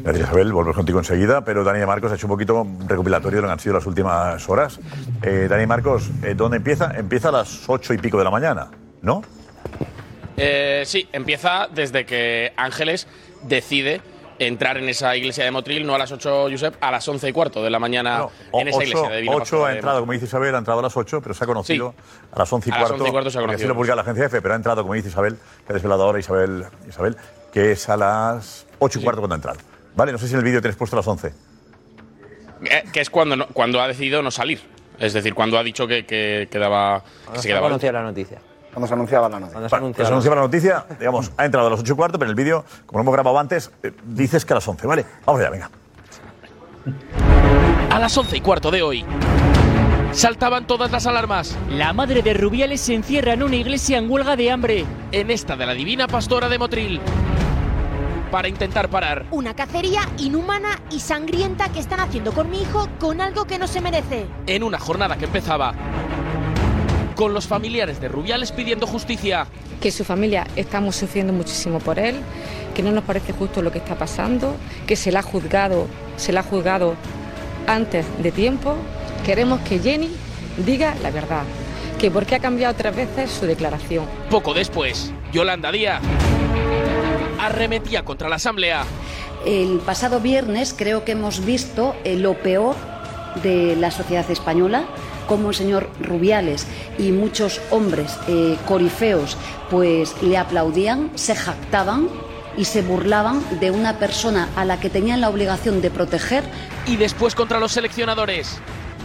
Gracias, 0.02 0.26
Isabel. 0.26 0.52
Volvemos 0.52 0.76
contigo 0.76 0.98
enseguida, 0.98 1.44
pero 1.44 1.62
Dani 1.62 1.86
Marcos 1.86 2.10
ha 2.10 2.16
hecho 2.16 2.26
un 2.26 2.32
poquito 2.32 2.66
recopilatorio 2.88 3.38
de 3.38 3.42
lo 3.42 3.48
que 3.48 3.52
han 3.52 3.60
sido 3.60 3.74
las 3.76 3.86
últimas 3.86 4.48
horas. 4.48 4.80
Eh, 5.22 5.46
Dani 5.48 5.66
Marcos, 5.66 6.10
eh, 6.24 6.34
¿dónde 6.34 6.56
empieza? 6.56 6.92
Empieza 6.96 7.28
a 7.28 7.32
las 7.32 7.68
ocho 7.68 7.94
y 7.94 7.98
pico 7.98 8.18
de 8.18 8.24
la 8.24 8.30
mañana, 8.30 8.68
¿no? 9.00 9.22
Eh, 10.36 10.82
sí, 10.86 11.08
empieza 11.12 11.68
desde 11.72 12.04
que 12.06 12.52
Ángeles 12.56 13.06
decide 13.42 14.00
entrar 14.38 14.76
en 14.78 14.88
esa 14.88 15.14
iglesia 15.14 15.44
de 15.44 15.50
Motril, 15.50 15.86
no 15.86 15.94
a 15.94 15.98
las 15.98 16.10
8, 16.10 16.48
Josep, 16.50 16.74
a 16.82 16.90
las 16.90 17.06
11 17.06 17.28
y 17.28 17.32
cuarto 17.32 17.62
de 17.62 17.70
la 17.70 17.78
mañana 17.78 18.24
O- 18.24 18.60
en 18.60 18.68
esa 18.68 18.78
ocho- 18.78 18.86
iglesia 18.88 19.10
de 19.10 19.22
ocho 19.28 19.38
Pastora 19.38 19.64
ha 19.64 19.68
de 19.68 19.74
entrado, 19.76 20.00
como 20.00 20.12
dice 20.12 20.24
Isabel, 20.24 20.54
ha 20.54 20.58
entrado 20.58 20.80
a 20.80 20.82
las 20.82 20.96
8, 20.96 21.20
pero 21.22 21.34
se 21.34 21.44
ha 21.44 21.46
conocido 21.46 21.94
a 22.32 22.38
las 22.40 22.52
11 22.52 22.70
y 22.70 22.72
A 22.72 22.74
las 22.74 22.80
cuarto. 22.88 22.94
11 23.04 23.08
y 23.08 23.12
cuarto 23.12 23.30
se 23.30 23.38
ha 23.38 23.40
porque 23.40 23.54
así 23.54 23.62
conocido. 23.62 23.68
lo 23.68 23.74
publica 23.76 23.94
la 23.94 24.02
agencia 24.02 24.24
F, 24.26 24.42
pero 24.42 24.54
ha 24.54 24.56
entrado, 24.56 24.82
como 24.82 24.94
dice 24.94 25.08
Isabel, 25.08 25.36
que 25.66 25.72
ha 25.72 25.74
desvelado 25.74 26.02
ahora 26.02 26.18
Isabel, 26.18 26.64
Isabel, 26.88 27.16
que 27.52 27.72
es 27.72 27.88
a 27.88 27.96
las 27.96 28.66
8 28.80 28.98
y 28.98 29.02
cuarto 29.04 29.20
cuando 29.20 29.34
ha 29.34 29.36
entrado. 29.36 29.58
Vale, 29.94 30.10
no 30.10 30.18
sé 30.18 30.26
si 30.26 30.32
en 30.32 30.38
el 30.38 30.44
vídeo 30.44 30.60
tienes 30.60 30.76
puesto 30.76 30.96
a 30.96 30.98
las 31.00 31.06
11. 31.06 31.32
Eh, 32.64 32.84
que 32.92 33.00
es 33.00 33.10
cuando, 33.10 33.36
no- 33.36 33.46
cuando 33.48 33.80
ha 33.80 33.86
decidido 33.88 34.22
no 34.22 34.30
salir. 34.30 34.60
Es 34.98 35.12
decir, 35.12 35.34
cuando 35.34 35.58
ha 35.58 35.62
dicho 35.64 35.86
que, 35.86 36.04
que 36.06 36.48
quedaba. 36.50 37.02
Que 37.32 37.38
se 37.40 37.48
quedaba. 37.48 37.68
la 37.68 38.02
noticia. 38.02 38.38
Cuando 38.72 38.86
se 38.86 38.94
anunciaba 38.94 39.28
la 39.28 39.38
noticia. 39.38 39.68
Cuando 39.68 39.88
se 39.88 39.94
Pues 39.94 40.08
se 40.08 40.12
anunciaba 40.12 40.36
la 40.36 40.42
noticia, 40.42 40.86
digamos, 40.98 41.30
ha 41.36 41.44
entrado 41.44 41.66
a 41.66 41.70
las 41.70 41.80
8 41.80 41.92
y 41.92 41.96
cuarto, 41.96 42.18
pero 42.18 42.30
en 42.30 42.38
el 42.38 42.42
vídeo, 42.42 42.64
como 42.86 42.98
lo 42.98 43.02
hemos 43.02 43.12
grabado 43.14 43.38
antes, 43.38 43.70
eh, 43.82 43.92
dices 44.04 44.44
que 44.46 44.54
a 44.54 44.56
las 44.56 44.66
11, 44.66 44.86
¿vale? 44.86 45.04
Vamos 45.26 45.40
allá, 45.40 45.50
venga. 45.50 45.70
A 47.90 47.98
las 47.98 48.16
11 48.16 48.36
y 48.36 48.40
cuarto 48.40 48.70
de 48.70 48.82
hoy. 48.82 49.04
Saltaban 50.12 50.66
todas 50.66 50.90
las 50.90 51.06
alarmas. 51.06 51.56
La 51.70 51.92
madre 51.92 52.22
de 52.22 52.32
Rubiales 52.34 52.80
se 52.80 52.94
encierra 52.94 53.34
en 53.34 53.42
una 53.42 53.56
iglesia 53.56 53.98
en 53.98 54.10
huelga 54.10 54.36
de 54.36 54.50
hambre. 54.50 54.84
En 55.10 55.30
esta 55.30 55.56
de 55.56 55.66
la 55.66 55.74
Divina 55.74 56.06
Pastora 56.06 56.48
de 56.48 56.58
Motril. 56.58 57.00
Para 58.30 58.48
intentar 58.48 58.88
parar. 58.88 59.26
Una 59.30 59.54
cacería 59.54 60.00
inhumana 60.16 60.80
y 60.90 61.00
sangrienta 61.00 61.68
que 61.70 61.80
están 61.80 62.00
haciendo 62.00 62.32
con 62.32 62.50
mi 62.50 62.62
hijo 62.62 62.88
con 62.98 63.20
algo 63.20 63.44
que 63.44 63.58
no 63.58 63.66
se 63.66 63.82
merece. 63.82 64.26
En 64.46 64.62
una 64.62 64.78
jornada 64.78 65.16
que 65.16 65.26
empezaba. 65.26 65.74
Con 67.22 67.34
los 67.34 67.46
familiares 67.46 68.00
de 68.00 68.08
Rubiales 68.08 68.50
pidiendo 68.50 68.84
justicia. 68.84 69.46
que 69.80 69.92
su 69.92 70.02
familia 70.02 70.44
estamos 70.56 70.96
sufriendo 70.96 71.32
muchísimo 71.32 71.78
por 71.78 72.00
él, 72.00 72.16
que 72.74 72.82
no 72.82 72.90
nos 72.90 73.04
parece 73.04 73.32
justo 73.32 73.62
lo 73.62 73.70
que 73.70 73.78
está 73.78 73.94
pasando, 73.94 74.56
que 74.88 74.96
se 74.96 75.12
la 75.12 75.20
ha 75.20 75.22
juzgado, 75.22 75.86
se 76.16 76.32
la 76.32 76.40
ha 76.40 76.42
juzgado 76.42 76.96
antes 77.68 78.06
de 78.20 78.32
tiempo. 78.32 78.74
Queremos 79.24 79.60
que 79.60 79.78
Jenny 79.78 80.10
diga 80.66 80.96
la 81.00 81.12
verdad, 81.12 81.44
que 82.00 82.10
por 82.10 82.26
qué 82.26 82.34
ha 82.34 82.40
cambiado 82.40 82.74
tres 82.74 82.96
veces 82.96 83.30
su 83.30 83.46
declaración. 83.46 84.04
Poco 84.28 84.52
después, 84.52 85.12
Yolanda 85.32 85.70
Díaz 85.70 86.02
arremetía 87.38 88.04
contra 88.04 88.28
la 88.28 88.34
Asamblea. 88.34 88.84
El 89.46 89.78
pasado 89.78 90.18
viernes 90.18 90.74
creo 90.76 91.04
que 91.04 91.12
hemos 91.12 91.44
visto 91.44 91.94
eh, 92.02 92.16
lo 92.16 92.34
peor 92.34 92.74
de 93.44 93.76
la 93.76 93.92
sociedad 93.92 94.28
española, 94.28 94.86
como 95.26 95.50
el 95.50 95.54
señor 95.54 95.90
Rubiales 96.00 96.66
y 96.98 97.12
muchos 97.12 97.60
hombres 97.70 98.16
eh, 98.28 98.56
corifeos 98.66 99.36
pues 99.70 100.14
le 100.22 100.36
aplaudían, 100.36 101.10
se 101.14 101.34
jactaban 101.34 102.08
y 102.56 102.64
se 102.66 102.82
burlaban 102.82 103.42
de 103.60 103.70
una 103.70 103.98
persona 103.98 104.48
a 104.56 104.64
la 104.64 104.78
que 104.78 104.90
tenían 104.90 105.20
la 105.20 105.30
obligación 105.30 105.80
de 105.80 105.90
proteger. 105.90 106.44
Y 106.86 106.96
después 106.96 107.34
contra 107.34 107.58
los 107.60 107.72
seleccionadores. 107.72 108.58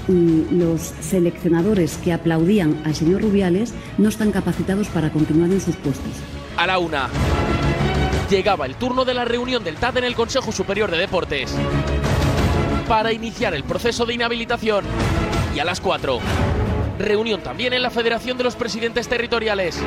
Mm, 0.07 0.59
Los 0.59 0.93
seleccionadores 1.01 1.97
que 1.97 2.13
aplaudían 2.13 2.81
al 2.85 2.95
señor 2.95 3.21
Rubiales 3.21 3.73
no 3.97 4.09
están 4.09 4.31
capacitados 4.31 4.87
para 4.87 5.11
continuar 5.11 5.51
en 5.51 5.61
sus 5.61 5.75
puestos. 5.75 6.11
A 6.55 6.65
la 6.65 6.79
una. 6.79 7.09
Llegaba 8.29 8.65
el 8.65 8.75
turno 8.75 9.05
de 9.05 9.13
la 9.13 9.25
reunión 9.25 9.63
del 9.63 9.75
TAD 9.75 9.97
en 9.97 10.03
el 10.05 10.15
Consejo 10.15 10.51
Superior 10.51 10.91
de 10.91 10.97
Deportes. 10.97 11.53
Para 12.87 13.13
iniciar 13.13 13.53
el 13.53 13.63
proceso 13.63 14.05
de 14.05 14.13
inhabilitación. 14.13 14.85
Y 15.57 15.59
a 15.59 15.65
las 15.65 15.81
4. 15.81 16.19
Reunión 16.99 17.41
también 17.41 17.73
en 17.73 17.81
la 17.81 17.89
Federación 17.89 18.37
de 18.37 18.43
los 18.43 18.55
Presidentes 18.55 19.07
Territoriales. 19.07 19.81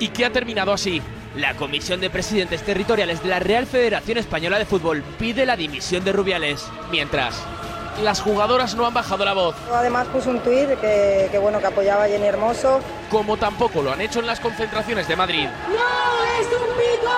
Y 0.00 0.08
que 0.08 0.24
ha 0.24 0.30
terminado 0.30 0.72
así. 0.72 1.00
La 1.36 1.54
Comisión 1.54 2.00
de 2.00 2.10
Presidentes 2.10 2.64
Territoriales 2.64 3.22
de 3.22 3.28
la 3.28 3.38
Real 3.38 3.66
Federación 3.66 4.18
Española 4.18 4.58
de 4.58 4.64
Fútbol 4.64 5.04
pide 5.20 5.46
la 5.46 5.56
dimisión 5.56 6.02
de 6.02 6.10
Rubiales. 6.10 6.66
Mientras, 6.90 7.40
las 8.02 8.20
jugadoras 8.20 8.74
no 8.74 8.84
han 8.84 8.92
bajado 8.92 9.24
la 9.24 9.34
voz. 9.34 9.54
Además 9.72 10.08
puso 10.08 10.30
un 10.30 10.40
tuit 10.40 10.70
que, 10.80 11.28
que, 11.30 11.38
bueno 11.38 11.60
que 11.60 11.66
apoyaba 11.68 12.02
a 12.02 12.08
Jenny 12.08 12.26
Hermoso. 12.26 12.80
Como 13.08 13.36
tampoco 13.36 13.82
lo 13.82 13.92
han 13.92 14.00
hecho 14.00 14.18
en 14.18 14.26
las 14.26 14.40
concentraciones 14.40 15.06
de 15.06 15.14
Madrid, 15.14 15.46
¡No 15.68 16.40
es 16.40 16.48
un 16.48 16.76
pico! 16.76 17.12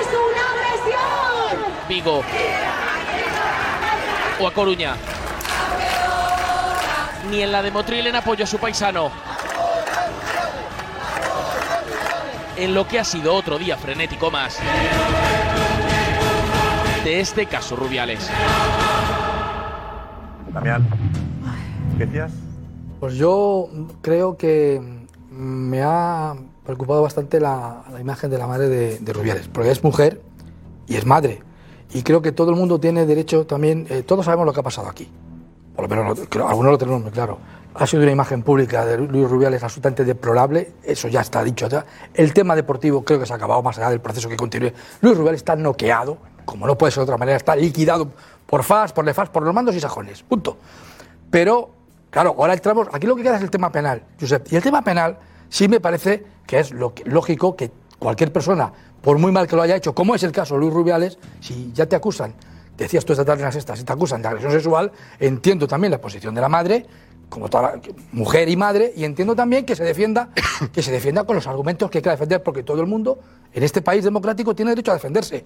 ¡Es 0.00 0.08
una 0.08 0.52
agresión! 0.54 1.86
Vigo 1.86 2.24
o 4.40 4.46
a 4.46 4.52
Coruña. 4.52 4.94
Ni 7.30 7.42
en 7.42 7.52
la 7.52 7.62
de 7.62 7.70
Motril 7.70 8.06
en 8.06 8.16
apoyo 8.16 8.44
a 8.44 8.46
su 8.46 8.58
paisano. 8.58 9.10
En 12.56 12.74
lo 12.74 12.86
que 12.88 12.98
ha 12.98 13.04
sido 13.04 13.34
otro 13.34 13.58
día 13.58 13.76
frenético 13.76 14.30
más 14.30 14.58
de 17.04 17.20
este 17.20 17.46
caso 17.46 17.76
Rubiales. 17.76 18.28
Damián, 20.52 20.88
¿qué 21.96 22.06
decías? 22.06 22.32
Pues 23.00 23.14
yo 23.14 23.68
creo 24.02 24.36
que 24.36 24.82
me 25.30 25.82
ha 25.82 26.34
preocupado 26.64 27.02
bastante 27.02 27.38
la, 27.40 27.84
la 27.92 28.00
imagen 28.00 28.30
de 28.30 28.38
la 28.38 28.46
madre 28.46 28.68
de, 28.68 28.98
de 28.98 29.12
Rubiales, 29.12 29.48
porque 29.48 29.70
es 29.70 29.84
mujer 29.84 30.20
y 30.86 30.96
es 30.96 31.06
madre. 31.06 31.42
Y 31.94 32.02
creo 32.02 32.20
que 32.20 32.32
todo 32.32 32.50
el 32.50 32.56
mundo 32.56 32.80
tiene 32.80 33.06
derecho 33.06 33.46
también, 33.46 33.86
eh, 33.88 34.02
todos 34.02 34.24
sabemos 34.24 34.44
lo 34.44 34.52
que 34.52 34.60
ha 34.60 34.64
pasado 34.64 34.88
aquí. 34.88 35.08
Por 35.78 35.88
lo 35.88 35.94
menos 35.94 36.18
algunos 36.44 36.72
lo 36.72 36.76
tenemos 36.78 37.02
muy 37.02 37.12
claro. 37.12 37.38
Ha 37.74 37.86
sido 37.86 38.02
una 38.02 38.10
imagen 38.10 38.42
pública 38.42 38.84
de 38.84 38.98
Luis 38.98 39.30
Rubiales 39.30 39.62
absolutamente 39.62 40.04
deplorable, 40.04 40.72
eso 40.82 41.06
ya 41.06 41.20
está 41.20 41.44
dicho. 41.44 41.68
ya. 41.68 41.86
El 42.14 42.34
tema 42.34 42.56
deportivo 42.56 43.04
creo 43.04 43.20
que 43.20 43.26
se 43.26 43.32
ha 43.32 43.36
acabado 43.36 43.62
más 43.62 43.78
allá 43.78 43.90
del 43.90 44.00
proceso 44.00 44.28
que 44.28 44.36
continúe. 44.36 44.72
Luis 45.02 45.16
Rubiales 45.16 45.38
está 45.38 45.54
noqueado, 45.54 46.18
como 46.44 46.66
no 46.66 46.76
puede 46.76 46.90
ser 46.90 47.02
de 47.02 47.04
otra 47.04 47.16
manera, 47.16 47.36
está 47.36 47.54
liquidado 47.54 48.10
por 48.44 48.64
FAS, 48.64 48.92
por 48.92 49.04
LEFAS, 49.04 49.28
por 49.28 49.44
los 49.44 49.54
mandos 49.54 49.76
y 49.76 49.78
sajones. 49.78 50.24
Punto. 50.24 50.56
Pero, 51.30 51.70
claro, 52.10 52.34
ahora 52.36 52.54
entramos. 52.54 52.88
Aquí 52.92 53.06
lo 53.06 53.14
que 53.14 53.22
queda 53.22 53.36
es 53.36 53.42
el 53.42 53.50
tema 53.50 53.70
penal, 53.70 54.02
Josep. 54.20 54.52
Y 54.52 54.56
el 54.56 54.62
tema 54.64 54.82
penal 54.82 55.16
sí 55.48 55.68
me 55.68 55.78
parece 55.78 56.26
que 56.44 56.58
es 56.58 56.72
lógico 56.72 57.54
que 57.54 57.70
cualquier 58.00 58.32
persona, 58.32 58.72
por 59.00 59.18
muy 59.18 59.30
mal 59.30 59.46
que 59.46 59.54
lo 59.54 59.62
haya 59.62 59.76
hecho, 59.76 59.94
como 59.94 60.16
es 60.16 60.24
el 60.24 60.32
caso 60.32 60.58
Luis 60.58 60.72
Rubiales, 60.72 61.20
si 61.38 61.70
ya 61.72 61.86
te 61.86 61.94
acusan, 61.94 62.34
decías 62.84 63.04
tú 63.04 63.12
esta 63.12 63.24
tarde 63.24 63.40
en 63.42 63.46
las 63.46 63.54
sextas, 63.54 63.78
si 63.78 63.84
te 63.84 63.92
acusan 63.92 64.22
de 64.22 64.28
agresión 64.28 64.52
sexual, 64.52 64.90
entiendo 65.20 65.66
también 65.66 65.90
la 65.90 66.00
posición 66.00 66.34
de 66.34 66.40
la 66.40 66.48
madre, 66.48 66.86
como 67.28 67.48
toda 67.50 67.74
la- 67.74 67.80
mujer 68.12 68.48
y 68.48 68.56
madre, 68.56 68.92
y 68.96 69.04
entiendo 69.04 69.34
también 69.36 69.66
que 69.66 69.76
se 69.76 69.84
defienda, 69.84 70.30
que 70.72 70.82
se 70.82 70.90
defienda 70.90 71.24
con 71.24 71.36
los 71.36 71.46
argumentos 71.46 71.90
que 71.90 72.00
quiera 72.00 72.12
defender, 72.12 72.42
porque 72.42 72.62
todo 72.62 72.80
el 72.80 72.86
mundo 72.86 73.18
en 73.52 73.62
este 73.62 73.82
país 73.82 74.04
democrático 74.04 74.54
tiene 74.54 74.70
derecho 74.70 74.92
a 74.92 74.94
defenderse. 74.94 75.44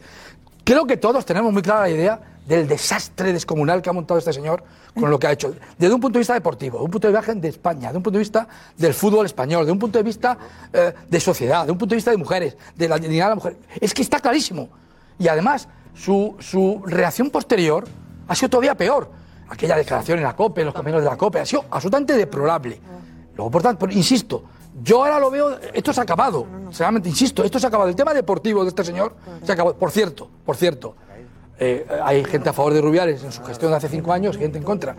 Creo 0.65 0.87
que 0.87 0.97
todos 0.97 1.25
tenemos 1.27 1.53
muy 1.53 1.63
clara 1.63 1.81
la 1.83 1.91
idea 1.91 2.21
del 2.47 2.69
desastre 2.69 3.33
descomunal 3.33 3.83
que 3.83 3.91
ha 3.91 3.93
montado 3.93 4.19
este 4.19 4.33
señor 4.33 4.63
con 4.99 5.11
lo 5.11 5.19
que 5.19 5.27
ha 5.27 5.33
hecho. 5.33 5.55
Desde 5.77 5.93
un 5.95 6.01
punto 6.01 6.19
de 6.19 6.21
vista 6.21 6.35
deportivo, 6.35 6.79
de 6.79 6.85
un 6.85 6.91
punto 6.91 7.09
de 7.11 7.15
vista 7.17 7.35
de 7.35 7.49
España, 7.49 7.91
de 7.91 7.97
un 7.97 8.03
punto 8.03 8.17
de 8.19 8.23
vista 8.23 8.47
del 8.77 8.95
fútbol 8.95 9.27
español, 9.27 9.67
de 9.67 9.73
un 9.73 9.79
punto 9.79 9.99
de 9.99 10.05
vista 10.05 10.39
eh, 10.73 10.93
de 11.09 11.21
sociedad, 11.21 11.67
de 11.67 11.73
un 11.73 11.79
punto 11.79 11.95
de 11.95 11.97
vista 11.97 12.11
de 12.13 12.17
mujeres, 12.17 12.57
de 12.77 12.89
la 12.89 12.99
dignidad 12.99 13.27
de 13.27 13.29
la 13.31 13.35
mujer. 13.35 13.57
Es 13.81 13.93
que 13.95 14.03
está 14.03 14.21
clarísimo. 14.21 14.69
Y 15.19 15.27
además, 15.29 15.69
su, 15.95 16.37
su 16.39 16.83
reacción 16.87 17.31
posterior 17.31 17.85
ha 18.29 18.35
sido 18.35 18.51
todavía 18.51 18.75
peor. 18.75 19.11
Aquella 19.49 19.77
declaración 19.77 20.19
en 20.19 20.25
la 20.25 20.35
COPE, 20.35 20.63
en 20.63 20.67
los 20.67 20.75
compañeros 20.75 21.05
de 21.05 21.11
la 21.11 21.17
COPE, 21.17 21.41
ha 21.41 21.47
sido 21.47 21.65
absolutamente 21.71 22.15
deplorable. 22.15 22.81
Luego, 23.35 23.51
por 23.51 23.63
tanto, 23.63 23.87
insisto, 23.91 24.45
yo 24.83 25.05
ahora 25.05 25.19
lo 25.19 25.31
veo, 25.31 25.59
esto 25.73 25.93
se 25.93 26.01
ha 26.01 26.03
acabado. 26.05 26.47
Sinceramente, 26.65 27.09
insisto, 27.09 27.45
esto 27.45 27.59
se 27.59 27.67
ha 27.67 27.69
acabado. 27.69 27.91
El 27.91 27.97
tema 27.97 28.15
deportivo 28.15 28.63
de 28.63 28.71
este 28.71 28.85
señor 28.85 29.15
se 29.45 29.53
ha 29.53 29.55
acabado. 29.55 29.77
Por 29.77 29.91
cierto, 29.91 30.29
por 30.45 30.57
cierto, 30.57 30.95
eh, 31.59 31.87
hay 32.03 32.25
gente 32.25 32.49
a 32.49 32.53
favor 32.53 32.73
de 32.73 32.81
Rubiales 32.81 33.23
en 33.23 33.33
su 33.33 33.45
gestión 33.45 33.71
de 33.71 33.77
hace 33.77 33.89
cinco 33.89 34.13
años, 34.13 34.39
gente 34.39 34.59
en 34.59 34.65
contra. 34.65 34.97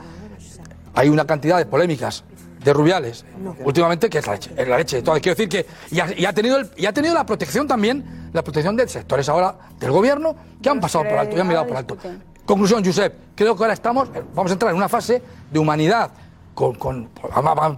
Hay 0.94 1.10
una 1.10 1.26
cantidad 1.26 1.58
de 1.58 1.66
polémicas 1.66 2.24
de 2.64 2.74
Rubiales 2.74 3.26
últimamente 3.66 4.10
que 4.10 4.20
es 4.20 4.28
la 4.28 4.34
leche. 4.34 4.52
Es 4.56 4.68
la 4.68 4.78
leche. 4.78 4.98
Entonces, 5.00 5.22
quiero 5.22 5.36
decir 5.36 5.50
que 5.50 5.66
y 5.96 6.00
ha, 6.00 6.20
y 6.20 6.26
ha 6.26 6.34
tenido 6.34 6.58
el- 6.58 6.70
y 6.78 6.86
ha 6.86 6.94
tenido 6.94 7.14
la 7.14 7.26
protección 7.26 7.68
también, 7.68 8.30
la 8.34 8.42
protección 8.44 8.76
de 8.76 8.88
sectores 8.88 9.28
ahora 9.30 9.56
del 9.80 9.92
gobierno 9.92 10.36
que 10.62 10.70
han 10.70 10.80
pasado 10.80 11.04
por 11.04 11.14
alto 11.18 11.36
y 11.36 11.40
han 11.40 11.48
mirado 11.48 11.68
por 11.68 11.78
alto. 11.78 11.98
Conclusión, 12.46 12.84
Josep, 12.84 13.14
creo 13.36 13.56
que 13.56 13.64
ahora 13.64 13.74
estamos, 13.74 14.10
eh, 14.10 14.22
vamos 14.34 14.52
a 14.52 14.54
entrar 14.54 14.72
en 14.72 14.78
una 14.78 14.90
fase 14.90 15.22
de 15.52 15.60
humanidad. 15.60 16.12
Con, 16.54 16.76
con- 16.76 17.10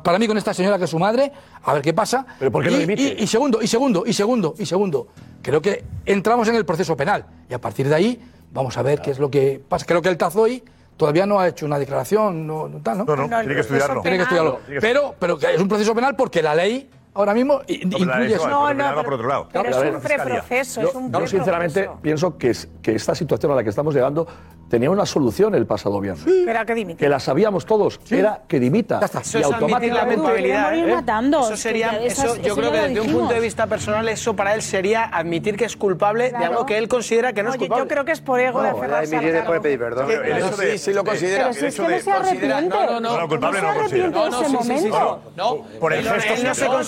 para 0.04 0.20
mí 0.20 0.28
con 0.28 0.38
esta 0.38 0.54
señora 0.54 0.78
que 0.78 0.84
es 0.84 0.90
su 0.90 1.00
madre, 1.00 1.32
a 1.64 1.74
ver 1.74 1.82
qué 1.82 1.94
pasa. 1.94 2.26
¿Pero 2.38 2.52
por 2.52 2.62
qué 2.62 2.72
y, 2.72 2.78
dimite? 2.80 3.02
y- 3.02 3.24
y 3.24 3.28
segundo, 3.28 3.62
y 3.62 3.68
segundo, 3.68 4.04
y 4.06 4.12
segundo, 4.12 4.54
y 4.58 4.66
segundo, 4.66 5.08
creo 5.42 5.62
que 5.62 5.86
entramos 6.06 6.48
en 6.50 6.56
el 6.56 6.66
proceso 6.66 6.98
penal 6.98 7.26
y 7.50 7.54
a 7.54 7.62
partir 7.62 7.88
de 7.88 7.96
ahí 7.96 8.22
vamos 8.52 8.76
a 8.78 8.82
ver 8.82 9.02
qué 9.02 9.12
es 9.12 9.20
lo 9.20 9.32
que 9.32 9.62
pasa. 9.66 9.86
Creo 9.86 10.02
que 10.02 10.10
el 10.10 10.18
Tazoy 10.18 10.62
todavía 10.98 11.26
no 11.26 11.40
ha 11.40 11.48
hecho 11.48 11.66
una 11.66 11.80
declaración, 11.80 12.46
no, 12.48 12.68
no 12.68 12.80
tal, 12.80 13.00
¿no? 13.00 13.06
No, 13.06 13.16
no, 13.16 13.28
No, 13.28 13.40
el 13.40 13.46
tiene 13.46 13.56
que 13.56 13.62
estudiarlo. 13.62 14.02
Tiene 14.02 14.18
que 14.18 14.24
estudiarlo. 14.24 14.60
Pero, 14.80 15.16
pero 15.20 15.38
que 15.38 15.54
es 15.54 15.62
un 15.62 15.68
proceso 15.68 15.94
penal 15.94 16.16
porque 16.16 16.42
la 16.42 16.56
ley 16.56 16.90
ahora 17.16 17.34
mismo 17.34 17.62
i- 17.68 17.86
No, 17.86 17.98
pero 17.98 18.74
no, 18.76 18.96
va 18.96 19.04
por 19.04 19.14
otro 19.16 19.28
lado. 19.28 19.48
Pero 19.52 19.64
Claro, 19.66 19.84
es 19.84 19.96
un 19.96 20.02
preproceso, 20.02 20.82
Yo, 20.82 20.90
es 20.90 20.96
un 20.96 21.12
yo 21.12 21.28
sinceramente 21.28 21.90
pienso 22.02 22.38
que, 22.38 22.52
es- 22.52 22.68
que 22.84 22.94
esta 22.96 23.16
situación 23.16 23.52
a 23.52 23.56
la 23.56 23.64
que 23.64 23.70
estamos 23.70 23.94
llegando 23.96 24.28
tenía 24.70 24.90
una 24.90 25.06
solución 25.06 25.54
el 25.56 25.66
pasado 25.68 26.00
viernes. 26.02 26.26
Era 26.28 26.66
que 26.66 26.74
dimite. 26.74 26.98
Que 27.00 27.08
la 27.10 27.20
sabíamos 27.20 27.66
todos, 27.66 28.00
era 28.10 28.42
que 28.48 28.60
dimita. 28.60 29.00
Eso 29.00 29.38
y 29.38 29.42
es 29.42 29.46
admitir 29.48 29.94
la 29.94 30.02
automáticamente. 30.02 30.16
¿eh? 30.50 31.44
Eso 31.46 31.56
sería, 31.58 32.00
eso, 32.04 32.36
yo 32.38 32.42
eso 32.48 32.56
creo 32.56 32.72
que 32.72 32.80
desde 32.80 33.02
un 33.02 33.12
punto 33.14 33.34
de 33.34 33.40
vista 33.40 33.68
personal, 33.68 34.10
eso 34.10 34.36
para 34.36 34.56
él 34.56 34.62
sería 34.64 35.04
admitir 35.06 35.56
que 35.56 35.66
es 35.66 35.78
culpable 35.78 36.32
de 36.32 36.38
algo 36.46 36.66
que 36.66 36.78
él 36.78 36.88
considera 36.88 37.32
que 37.34 37.44
no 37.44 37.52
es 37.52 37.58
culpable. 37.58 37.84
yo 37.84 37.88
creo 37.88 38.06
que 38.06 38.12
es 38.12 38.22
por 38.22 38.40
ego 38.40 38.62
de. 38.64 38.70
El 38.70 40.38
hecho 40.38 40.58
de- 40.58 40.72
Sí, 40.74 40.78
sí 40.80 40.94
lo 40.94 41.04
de- 41.04 41.10
considera. 41.10 41.44
Pero 41.44 41.54
si 41.54 41.66
es 41.68 41.76
que 41.76 41.82
no 41.82 41.88
se 41.88 41.94
Considera- 42.12 42.58
arrepiente. 42.58 42.76
No, 42.76 42.86
no, 42.86 43.00
no. 43.00 43.00
No, 43.00 43.20
no, 43.22 43.28
culpable 43.28 43.62
no 43.62 43.68
no 43.68 43.74
se 43.74 43.76
lo 43.76 43.82
considera. 43.82 44.08
arrepiente 44.08 44.20
de 44.20 44.26
No, 44.26 44.30
no, 44.30 44.42
ese 44.42 44.50
sí, 44.50 44.58
sí, 44.58 44.64
sí. 44.64 44.90
momento. 44.90 45.22
No, 45.36 45.80
Por 45.80 45.94
el 45.94 46.00
Él 46.00 46.06
no- 46.06 46.12
gesto 46.12 46.34
él 46.34 46.44
no 46.44 46.50
sí, 46.50 46.56
se 46.60 46.66
pero- 46.66 46.66
considera 46.66 46.66
cul- 46.66 46.66
culpable. 46.66 46.66
culpable 46.66 46.66
de 46.66 46.66
agresión 46.66 46.66
sexual. 46.66 46.66
por 46.66 46.66
el- 46.66 46.66
Ya- 46.66 46.66
por 46.66 46.66
el 46.66 46.66
Eso 46.66 46.66
ya 46.66 46.66
te 46.66 46.66
lo 46.66 46.66
pago. 46.66 46.72
puedo 46.72 46.84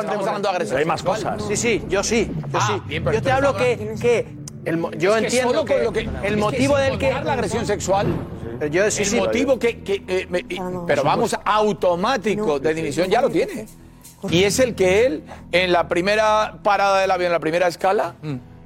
Estamos 0.00 0.26
hablando 0.26 0.48
de 0.48 0.54
agresión 0.54 0.68
Pero 0.68 0.78
hay 0.78 0.84
más 0.84 1.00
sexual. 1.00 1.34
cosas. 1.36 1.48
Sí, 1.48 1.56
sí, 1.56 1.82
yo 1.88 2.02
sí, 2.02 2.30
yo 2.52 2.58
Ah, 2.60 2.80
sí. 2.88 2.94
yo 3.12 3.22
te 3.22 3.30
hablo 3.30 3.56
que, 3.56 3.94
que 4.00 4.26
el 4.64 4.78
yo 4.98 5.16
Es 5.16 5.20
que 5.20 5.26
entiendo 5.26 5.50
solo 5.52 5.64
que, 5.64 5.82
lo 5.84 5.92
que- 5.92 6.00
el 6.00 6.08
es 6.22 6.22
que 6.30 6.36
motivo 6.36 6.76
sin 6.76 6.84
del 6.86 6.98
que 6.98 7.12
la 7.12 7.32
agresión 7.32 7.66
sexual 7.66 8.06
yo 8.70 8.90
sí, 8.90 9.02
el 9.02 9.08
sí, 9.08 9.16
motivo 9.16 9.58
que, 9.58 9.80
que, 9.82 10.02
eh, 10.06 10.26
me- 10.28 10.44
pero 10.86 11.02
vamos 11.02 11.34
automático 11.44 12.58
de 12.60 12.74
dimisión 12.74 13.08
ya 13.08 13.20
lo 13.22 13.30
tiene. 13.30 13.66
Y 14.28 14.44
es 14.44 14.58
el 14.58 14.74
que 14.74 15.06
él 15.06 15.24
en 15.50 15.72
la 15.72 15.88
primera 15.88 16.58
parada 16.62 17.00
del 17.00 17.10
avión 17.10 17.28
en 17.28 17.32
la 17.32 17.40
primera 17.40 17.68
escala 17.68 18.16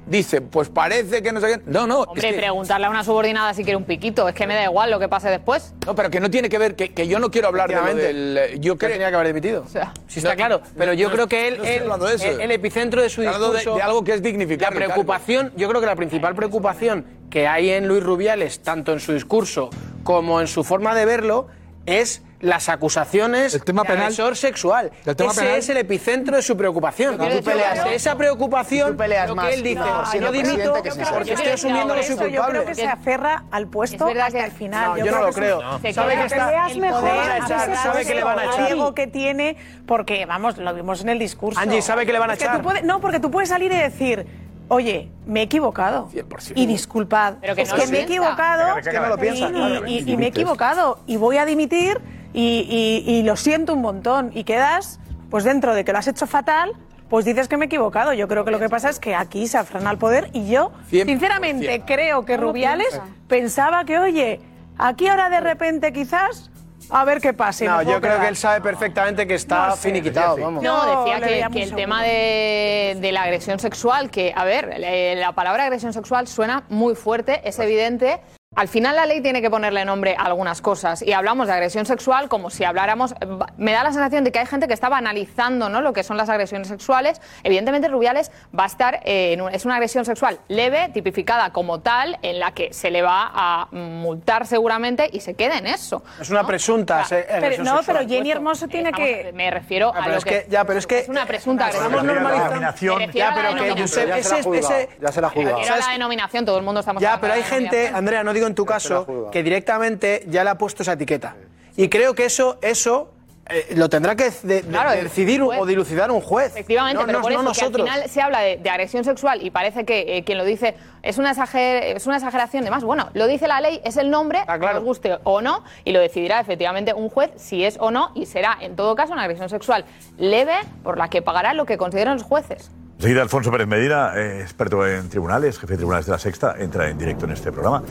dice 0.07 0.41
pues 0.41 0.69
parece 0.69 1.21
que 1.23 1.31
no 1.31 1.39
sé 1.41 1.47
qué 1.47 1.61
no 1.65 1.87
no 1.87 2.03
es 2.03 2.09
Hombre, 2.09 2.31
que- 2.31 2.37
preguntarle 2.37 2.85
a 2.87 2.89
una 2.89 3.03
subordinada 3.03 3.53
si 3.53 3.63
quiere 3.63 3.77
un 3.77 3.83
piquito, 3.85 4.27
es 4.29 4.35
que 4.35 4.45
me 4.47 4.53
da 4.55 4.63
igual 4.63 4.91
lo 4.91 4.99
que 4.99 5.07
pase 5.09 5.29
después. 5.29 5.73
no 5.85 5.95
pero 5.95 6.09
que 6.09 6.19
no 6.19 6.29
tiene 6.29 6.49
que 6.49 6.57
ver 6.57 6.75
que, 6.75 6.93
que 6.93 7.07
yo 7.07 7.19
no 7.19 7.31
quiero 7.31 7.47
hablar 7.47 7.69
de 7.69 7.75
lo 7.75 7.95
del 7.95 8.37
eh, 8.37 8.57
yo 8.59 8.77
creo 8.77 8.91
tenía 8.91 9.09
que 9.09 9.15
haber 9.15 9.27
dimitido. 9.27 9.63
O 9.63 9.67
sea, 9.69 9.93
Sí, 10.07 10.19
está 10.19 10.35
claro. 10.35 10.61
Pero 10.77 10.93
yo 10.93 11.07
no, 11.09 11.13
creo 11.15 11.27
que 11.27 11.47
él, 11.47 11.57
no 11.57 11.63
estoy 11.63 11.75
él- 11.77 11.81
hablando 11.83 12.05
de 12.05 12.15
eso. 12.15 12.25
el, 12.27 12.41
el 12.41 12.51
epicentro 12.51 13.01
de 13.01 13.09
su 13.09 13.21
hablando 13.21 13.51
de- 13.51 13.57
discurso. 13.59 13.77
de 13.77 13.83
algo 13.83 14.03
que 14.03 14.13
es 14.13 14.21
dignificar 14.21 14.71
La 14.73 14.75
preocupación, 14.77 15.51
yo 15.57 15.67
creo 15.69 15.81
que 15.81 15.87
la 15.87 15.95
principal 15.95 16.35
preocupación 16.35 17.05
que 17.29 17.47
hay 17.47 17.71
en 17.71 17.87
Luis 17.87 18.03
Rubiales, 18.03 18.59
tanto 18.61 18.93
en 18.93 18.99
su 18.99 19.13
discurso 19.13 19.69
como 20.03 20.39
en 20.39 20.47
su 20.47 20.63
forma 20.63 20.95
de 20.95 21.05
verlo, 21.05 21.47
es 21.85 22.21
las 22.45 22.69
acusaciones 22.69 23.53
El 23.53 23.63
tema 23.63 23.81
de 23.83 23.87
penal. 23.89 24.03
agresor 24.03 24.37
sexual. 24.37 24.91
El 25.05 25.15
tema 25.15 25.31
Ese 25.31 25.41
penal. 25.41 25.57
es 25.57 25.69
el 25.69 25.77
epicentro 25.77 26.35
de 26.35 26.41
su 26.41 26.55
preocupación. 26.55 27.17
Tú 27.17 27.23
peleas- 27.43 27.83
De 27.83 27.95
esa 27.95 28.15
preocupación, 28.15 28.91
tú 28.91 28.97
peleas 28.97 29.27
lo 29.29 29.35
que 29.35 29.53
él 29.53 29.63
dice, 29.63 29.81
siendo 30.11 30.33
yo 30.33 30.43
dimito 30.43 30.73
porque 30.73 30.89
estoy 31.33 31.47
asumiendo 31.49 31.95
que 31.95 32.03
soy 32.03 32.13
eso 32.15 32.23
Yo 32.27 32.29
creo 32.29 32.43
culpable. 32.43 32.65
que 32.65 32.75
se 32.75 32.87
aferra 32.87 33.43
al 33.51 33.67
puesto 33.67 34.07
hasta 34.07 34.31
que- 34.31 34.43
el 34.45 34.51
final. 34.51 34.91
No, 34.99 35.05
yo 35.05 35.11
no 35.11 35.21
lo 35.21 35.33
creo. 35.33 35.79
Se 35.81 35.93
Sabe 35.93 36.15
que 36.15 36.25
está 36.25 36.45
mejor, 36.75 37.03
le 37.03 37.09
van 37.11 37.29
a 37.31 37.37
echar, 37.37 37.75
sabe 37.77 38.05
que 38.05 38.15
le 38.15 38.23
van 38.23 38.39
a 38.39 38.43
puesto, 38.43 38.53
echar. 38.61 38.65
al 38.71 38.71
ego 38.77 38.93
que 38.93 39.07
tiene, 39.07 39.57
porque, 39.87 40.25
vamos, 40.25 40.57
lo 40.57 40.73
vimos 40.73 41.01
en 41.01 41.09
el 41.09 41.19
discurso. 41.19 41.59
Angie, 41.59 41.81
sabe 41.81 42.05
que 42.05 42.13
le 42.13 42.19
van 42.19 42.29
a 42.31 42.33
echar. 42.35 42.61
no, 42.83 42.99
porque 43.01 43.19
tú 43.19 43.31
puedes 43.31 43.49
salir 43.49 43.71
y 43.71 43.75
decir, 43.77 44.25
oye, 44.67 45.09
me 45.25 45.41
he 45.41 45.43
equivocado. 45.43 46.09
Y 46.55 46.65
disculpad. 46.65 47.35
Pero 47.41 47.55
que 47.55 47.61
es 47.63 47.69
no 47.69 47.75
que 47.75 47.85
lo 47.85 47.91
me 47.91 47.97
he 48.01 48.05
piensa. 48.05 48.13
equivocado. 48.25 48.77
Es 48.77 48.87
que 48.87 48.99
no 48.99 49.07
lo 49.07 49.17
piensa, 49.17 49.49
y, 49.49 49.51
claro. 49.51 49.87
y- 49.87 49.97
y- 49.99 50.11
y 50.11 50.17
me 50.17 50.25
he 50.25 50.27
equivocado. 50.29 50.99
Y 51.07 51.17
voy 51.17 51.37
a 51.37 51.45
dimitir 51.45 51.99
y, 52.33 53.03
y- 53.07 53.11
y 53.11 53.23
lo 53.23 53.35
siento 53.35 53.73
un 53.73 53.81
montón. 53.81 54.31
Y 54.33 54.43
quedas, 54.43 54.99
pues 55.29 55.43
dentro 55.43 55.73
de 55.73 55.83
que 55.85 55.91
lo 55.91 55.99
has 55.99 56.07
hecho 56.07 56.27
fatal. 56.27 56.73
Pues 57.09 57.23
dices 57.23 57.47
que 57.47 57.55
me 57.55 57.65
he 57.65 57.67
equivocado. 57.67 58.13
Yo 58.13 58.27
creo 58.27 58.43
que 58.45 58.49
lo 58.51 58.57
que 58.59 58.67
pasa 58.67 58.89
es 58.89 58.99
que 58.99 59.13
aquí 59.13 59.45
se 59.47 59.59
afrana 59.59 59.91
al 59.91 59.99
poder 59.99 60.31
y 60.33 60.47
yo, 60.49 60.71
Cien- 60.91 61.05
sinceramente, 61.05 61.83
creo 61.85 62.25
que 62.25 62.35
No 62.35 62.41
lo 62.43 62.47
Rubiales 62.49 62.87
piensa. 62.89 63.05
pensaba 63.27 63.85
que, 63.85 63.99
oye, 63.99 64.39
aquí 64.79 65.07
ahora 65.07 65.29
de 65.29 65.39
repente 65.39 65.93
quizás, 65.93 66.49
a 66.89 67.05
ver 67.05 67.21
qué 67.21 67.33
pasa. 67.33 67.65
y 67.65 67.67
No, 67.67 67.81
yo 67.81 67.99
creo 68.01 68.19
que 68.19 68.27
él 68.27 68.35
sabe 68.35 68.61
perfectamente 68.61 69.27
que 69.27 69.35
está 69.35 69.67
No 69.69 69.75
sé. 69.75 69.89
finiquitado. 69.89 70.37
Vamos. 70.37 70.63
No, 70.63 71.03
decía 71.05 71.49
que, 71.49 71.63
el 71.63 71.75
tema 71.75 72.03
de, 72.03 72.97
de 72.99 73.11
la 73.11 73.23
agresión 73.23 73.59
sexual, 73.59 74.09
que, 74.09 74.33
a 74.35 74.43
ver, 74.43 74.71
eh, 74.77 75.15
la 75.17 75.31
palabra 75.33 75.63
agresión 75.65 75.93
sexual 75.93 76.27
suena 76.27 76.63
muy 76.69 76.95
fuerte, 76.95 77.41
es 77.47 77.57
evidente. 77.59 78.21
Al 78.55 78.67
final 78.69 78.95
la 78.95 79.05
ley 79.05 79.21
tiene 79.21 79.41
que 79.41 79.49
ponerle 79.49 79.83
nombre 79.83 80.15
a 80.17 80.23
algunas 80.23 80.61
cosas 80.61 81.01
y 81.01 81.11
hablamos 81.11 81.47
de 81.47 81.53
agresión 81.53 81.85
sexual 81.85 82.29
como 82.29 82.49
si 82.49 82.63
habláramos... 82.63 83.11
eh, 83.19 83.25
Me 83.57 83.73
da 83.73 83.83
la 83.83 83.91
sensación 83.91 84.23
de 84.23 84.31
que 84.31 84.39
hay 84.39 84.45
gente 84.45 84.67
que 84.67 84.73
está 84.73 84.87
banalizando 84.87 85.67
¿no? 85.67 85.81
lo 85.81 85.91
que 85.91 86.03
son 86.03 86.15
las 86.15 86.29
agresiones 86.29 86.67
sexuales. 86.69 87.21
Evidentemente 87.43 87.87
Rubiales 87.89 88.31
va 88.57 88.63
a 88.63 88.67
estar... 88.67 89.01
eh, 89.03 89.33
en 89.33 89.41
un- 89.41 89.53
es 89.53 89.65
una 89.65 89.75
agresión 89.75 90.05
sexual 90.05 90.39
leve, 90.47 90.89
tipificada 90.93 91.51
como 91.51 91.81
tal, 91.81 92.17
en 92.21 92.39
la 92.39 92.51
que 92.51 92.73
se 92.73 92.91
le 92.91 93.01
va 93.01 93.29
a 93.33 93.67
multar 93.71 94.47
seguramente 94.47 95.09
y 95.11 95.19
se 95.19 95.33
queda 95.33 95.57
en 95.57 95.67
eso. 95.67 96.03
Es 96.21 96.29
una 96.29 96.45
presunta 96.47 97.05
Pero, 97.09 97.33
agresión 97.35 97.65
no, 97.65 97.77
sexual. 97.77 97.97
pero 97.97 98.09
Jenny 98.09 98.31
Hermoso 98.31 98.67
tiene 98.67 98.89
Estamos- 98.89 99.07
que... 99.09 99.31
Me 99.33 99.51
refiero 99.51 99.91
Ah, 99.93 100.03
a 100.03 100.07
lo 100.07 100.15
es 100.17 100.23
que, 100.25 100.45
ya, 100.49 100.63
pero 100.63 100.79
es 100.79 100.87
que 100.87 100.99
es 100.99 101.09
una 101.09 101.25
presunta 101.25 101.67
estamos 101.69 101.87
agresión. 102.01 102.23
Normalizando. 102.23 103.11
Ya, 103.13 103.33
pero 103.35 103.55
que. 103.55 103.81
Josep, 103.81 103.81
Ya 103.81 103.87
se 103.87 104.05
la 104.07 104.15
ha 104.15 104.17
ese, 104.19 104.43
juzgado. 104.43 104.73
ese- 104.75 104.89
Ya 105.01 105.11
se 105.11 105.21
la 105.21 105.27
ha 105.27 105.29
juzgado. 105.29 105.59
Era 105.59 105.77
la 105.77 105.87
denominación, 105.91 106.45
todo 106.45 106.57
el 106.57 106.63
mundo 106.63 106.79
estamos 106.79 107.01
Ya, 107.01 107.19
pero 107.19 107.33
hay 107.33 107.43
gente. 107.43 107.89
Andrea, 107.89 108.23
no 108.23 108.33
digo 108.33 108.44
en 108.47 108.55
tu 108.55 108.65
caso 108.65 109.29
que 109.31 109.43
directamente 109.43 110.23
ya 110.27 110.43
le 110.43 110.49
ha 110.51 110.57
puesto 110.57 110.83
esa 110.83 110.93
etiqueta. 110.93 111.35
Y 111.77 111.89
creo 111.89 112.13
que 112.15 112.25
eso, 112.25 112.57
eso 112.61 113.11
eh, 113.47 113.73
lo 113.75 113.89
tendrá 113.89 114.15
que 114.15 114.31
de- 114.43 114.61
Claro, 114.63 114.89
de 114.91 115.03
decidir 115.03 115.39
o 115.41 115.65
dilucidar 115.67 116.09
un 116.09 116.19
juez. 116.21 116.47
Efectivamente, 116.53 116.99
no, 116.99 117.05
pero 117.05 117.19
no- 117.19 117.21
por 117.21 117.31
no 117.31 117.39
eso 117.41 117.47
nosotros. 117.49 117.85
que 117.85 117.91
al 117.91 117.95
final 117.99 118.09
se 118.09 118.21
habla 118.21 118.39
de, 118.39 118.57
de 118.57 118.69
agresión 118.71 119.03
sexual 119.03 119.43
y 119.45 119.51
parece 119.51 119.85
que 119.85 120.17
eh, 120.17 120.23
quien 120.23 120.37
lo 120.39 120.45
dice 120.45 120.73
es 121.03 121.17
una, 121.19 121.31
exager- 121.35 121.95
es 121.95 122.07
una 122.07 122.15
exageración 122.15 122.63
de 122.63 122.71
más. 122.71 122.83
Bueno, 122.83 123.09
lo 123.13 123.27
dice 123.27 123.47
la 123.47 123.61
ley, 123.61 123.81
es 123.83 123.97
el 123.97 124.09
nombre, 124.09 124.39
nos 124.47 124.83
guste 124.83 125.17
o 125.25 125.41
no, 125.41 125.63
y 125.83 125.91
lo 125.91 125.99
decidirá 125.99 126.39
efectivamente 126.39 126.93
un 126.93 127.09
juez 127.09 127.29
si 127.35 127.63
es 127.63 127.77
o 127.79 127.91
no, 127.91 128.11
y 128.15 128.25
será 128.25 128.57
en 128.61 128.75
todo 128.75 128.95
caso 128.95 129.13
una 129.13 129.21
agresión 129.23 129.49
sexual 129.49 129.85
leve 130.17 130.55
por 130.83 130.97
la 130.97 131.09
que 131.09 131.21
pagará 131.21 131.53
lo 131.53 131.65
que 131.67 131.77
consideren 131.77 132.13
los 132.13 132.23
jueces. 132.23 132.71
Enseguida 132.97 133.21
Alfonso 133.21 133.51
Pérez 133.51 133.67
Medina, 133.67 134.13
eh, 134.15 134.39
experto 134.41 134.87
en 134.87 135.07
tribunales, 135.09 135.59
jefe 135.59 135.73
de 135.73 135.77
tribunales 135.77 136.05
de 136.07 136.13
la 136.13 136.17
Sexta, 136.19 136.55
entra 136.57 136.89
en 136.89 136.97
directo 136.97 137.25
en 137.25 137.31
este 137.33 137.51
programa. 137.51 137.83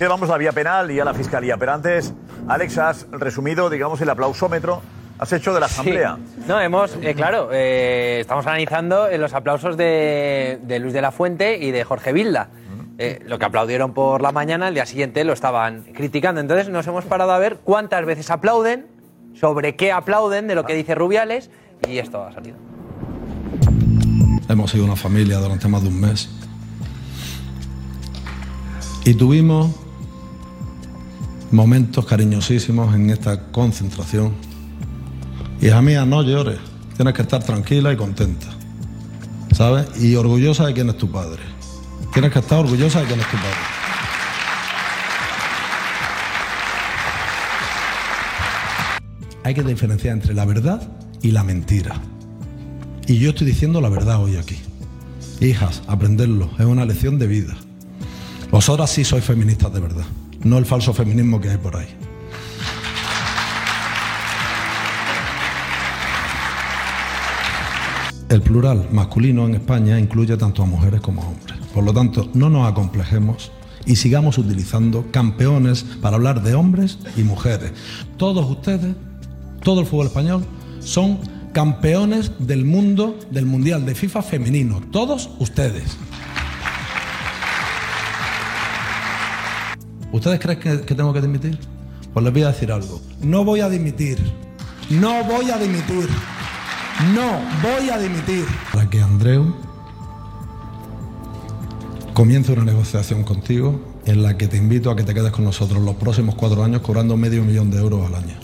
Vamos 0.00 0.28
a 0.28 0.32
la 0.32 0.38
vía 0.38 0.52
penal 0.52 0.90
y 0.90 1.00
a 1.00 1.04
la 1.04 1.14
fiscalía. 1.14 1.56
Pero 1.56 1.72
antes, 1.72 2.12
Alex, 2.46 2.78
has 2.78 3.06
resumido, 3.10 3.70
digamos, 3.70 4.00
el 4.00 4.10
aplausómetro. 4.10 4.82
Has 5.18 5.32
hecho 5.32 5.54
de 5.54 5.60
la 5.60 5.66
asamblea. 5.66 6.16
Sí. 6.16 6.42
No, 6.46 6.60
hemos, 6.60 6.96
eh, 7.00 7.14
claro, 7.14 7.50
eh, 7.52 8.18
estamos 8.20 8.46
analizando 8.46 9.06
eh, 9.06 9.16
los 9.16 9.32
aplausos 9.32 9.76
de, 9.76 10.58
de 10.62 10.78
Luis 10.78 10.92
de 10.92 11.00
la 11.00 11.12
Fuente 11.12 11.56
y 11.56 11.70
de 11.70 11.84
Jorge 11.84 12.12
Vilda. 12.12 12.48
Eh, 12.98 13.20
lo 13.26 13.38
que 13.38 13.44
aplaudieron 13.44 13.92
por 13.92 14.22
la 14.22 14.30
mañana, 14.30 14.68
el 14.68 14.74
día 14.74 14.86
siguiente 14.86 15.24
lo 15.24 15.32
estaban 15.32 15.84
criticando. 15.94 16.40
Entonces 16.40 16.68
nos 16.68 16.86
hemos 16.86 17.04
parado 17.04 17.32
a 17.32 17.38
ver 17.38 17.58
cuántas 17.64 18.04
veces 18.04 18.30
aplauden, 18.30 18.86
sobre 19.34 19.74
qué 19.74 19.90
aplauden 19.90 20.46
de 20.46 20.54
lo 20.54 20.64
que 20.64 20.74
dice 20.74 20.94
Rubiales, 20.94 21.50
y 21.88 21.98
esto 21.98 22.22
ha 22.22 22.32
salido. 22.32 22.56
Hemos 24.48 24.70
sido 24.70 24.84
una 24.84 24.96
familia 24.96 25.38
durante 25.38 25.66
más 25.66 25.82
de 25.82 25.88
un 25.88 26.00
mes. 26.00 26.28
Y 29.04 29.14
tuvimos 29.14 29.70
momentos 31.54 32.04
cariñosísimos 32.04 32.94
en 32.94 33.10
esta 33.10 33.40
concentración. 33.52 34.32
Hija 35.62 35.80
mía, 35.80 36.04
no 36.04 36.22
llores. 36.22 36.58
Tienes 36.96 37.14
que 37.14 37.22
estar 37.22 37.42
tranquila 37.42 37.92
y 37.92 37.96
contenta. 37.96 38.48
¿Sabes? 39.52 39.86
Y 40.02 40.16
orgullosa 40.16 40.66
de 40.66 40.74
quién 40.74 40.90
es 40.90 40.98
tu 40.98 41.10
padre. 41.10 41.42
Tienes 42.12 42.32
que 42.32 42.40
estar 42.40 42.58
orgullosa 42.58 43.00
de 43.00 43.06
quién 43.06 43.20
es 43.20 43.26
tu 43.26 43.36
padre. 43.36 43.74
Hay 49.44 49.54
que 49.54 49.62
diferenciar 49.62 50.14
entre 50.14 50.34
la 50.34 50.44
verdad 50.44 50.82
y 51.22 51.30
la 51.30 51.44
mentira. 51.44 51.94
Y 53.06 53.18
yo 53.18 53.30
estoy 53.30 53.46
diciendo 53.46 53.80
la 53.80 53.90
verdad 53.90 54.22
hoy 54.22 54.36
aquí. 54.36 54.58
Hijas, 55.40 55.82
aprenderlo, 55.86 56.50
es 56.58 56.64
una 56.64 56.84
lección 56.84 57.18
de 57.18 57.26
vida. 57.26 57.54
Vosotras 58.50 58.90
sí 58.90 59.04
sois 59.04 59.24
feministas 59.24 59.72
de 59.72 59.80
verdad, 59.80 60.06
no 60.44 60.58
el 60.58 60.66
falso 60.66 60.92
feminismo 60.92 61.40
que 61.40 61.50
hay 61.50 61.58
por 61.58 61.76
ahí. 61.76 61.88
El 68.28 68.42
plural 68.42 68.88
masculino 68.90 69.46
en 69.46 69.54
España 69.54 69.98
incluye 69.98 70.36
tanto 70.36 70.62
a 70.62 70.66
mujeres 70.66 71.00
como 71.00 71.22
a 71.22 71.26
hombres. 71.26 71.58
Por 71.72 71.84
lo 71.84 71.92
tanto, 71.92 72.30
no 72.34 72.50
nos 72.50 72.68
acomplejemos 72.68 73.52
y 73.86 73.96
sigamos 73.96 74.38
utilizando 74.38 75.06
campeones 75.10 75.84
para 76.00 76.16
hablar 76.16 76.42
de 76.42 76.54
hombres 76.54 76.98
y 77.16 77.22
mujeres. 77.22 77.72
Todos 78.16 78.50
ustedes, 78.50 78.94
todo 79.62 79.80
el 79.80 79.86
fútbol 79.86 80.06
español, 80.06 80.44
son 80.80 81.18
campeones 81.52 82.32
del 82.38 82.64
mundo 82.64 83.18
del 83.30 83.46
Mundial 83.46 83.86
de 83.86 83.94
FIFA 83.94 84.22
femenino. 84.22 84.80
Todos 84.90 85.30
ustedes. 85.38 85.96
¿Ustedes 90.14 90.38
creen 90.38 90.60
que, 90.60 90.94
tengo 90.94 91.12
que 91.12 91.20
dimitir? 91.20 91.58
Pues 92.12 92.22
les 92.22 92.32
voy 92.32 92.44
a 92.44 92.46
decir 92.46 92.70
algo. 92.70 93.00
No 93.20 93.44
voy 93.44 93.62
a 93.62 93.68
dimitir. 93.68 94.16
No 94.88 95.24
voy 95.24 95.50
a 95.50 95.58
dimitir. 95.58 96.08
No 97.12 97.40
voy 97.60 97.90
a 97.90 97.98
dimitir. 97.98 98.44
Para 98.72 98.88
que 98.88 99.00
Andreu 99.00 99.52
comience 102.12 102.52
una 102.52 102.62
negociación 102.62 103.24
contigo 103.24 103.80
en 104.06 104.22
la 104.22 104.36
que 104.36 104.46
te 104.46 104.56
invito 104.56 104.88
a 104.88 104.94
que 104.94 105.02
te 105.02 105.14
quedes 105.14 105.32
con 105.32 105.44
nosotros 105.44 105.82
los 105.82 105.96
próximos 105.96 106.36
cuatro 106.36 106.62
años 106.62 106.82
cobrando 106.82 107.16
medio 107.16 107.42
millón 107.42 107.72
de 107.72 107.78
euros 107.78 108.06
al 108.06 108.14
año. 108.14 108.36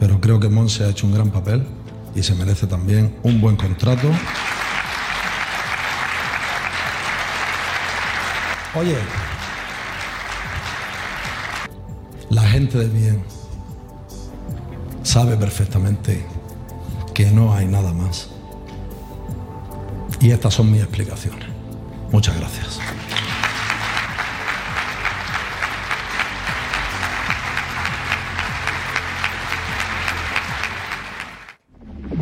Pero 0.00 0.20
creo 0.20 0.40
que 0.40 0.48
Monse 0.48 0.82
ha 0.82 0.88
hecho 0.88 1.06
un 1.06 1.14
gran 1.14 1.30
papel 1.30 1.62
y 2.16 2.24
se 2.24 2.34
merece 2.34 2.66
también 2.66 3.14
un 3.22 3.40
buen 3.40 3.54
contrato. 3.54 4.08
Oye, 8.78 8.96
la 12.30 12.42
gente 12.42 12.78
de 12.78 12.86
bien 12.86 13.24
sabe 15.02 15.36
perfectamente 15.36 16.24
que 17.12 17.28
no 17.32 17.52
hay 17.52 17.66
nada 17.66 17.92
más. 17.92 18.28
Y 20.20 20.30
estas 20.30 20.54
son 20.54 20.70
mis 20.70 20.80
explicaciones. 20.80 21.48
Muchas 22.12 22.36
gracias. 22.36 22.78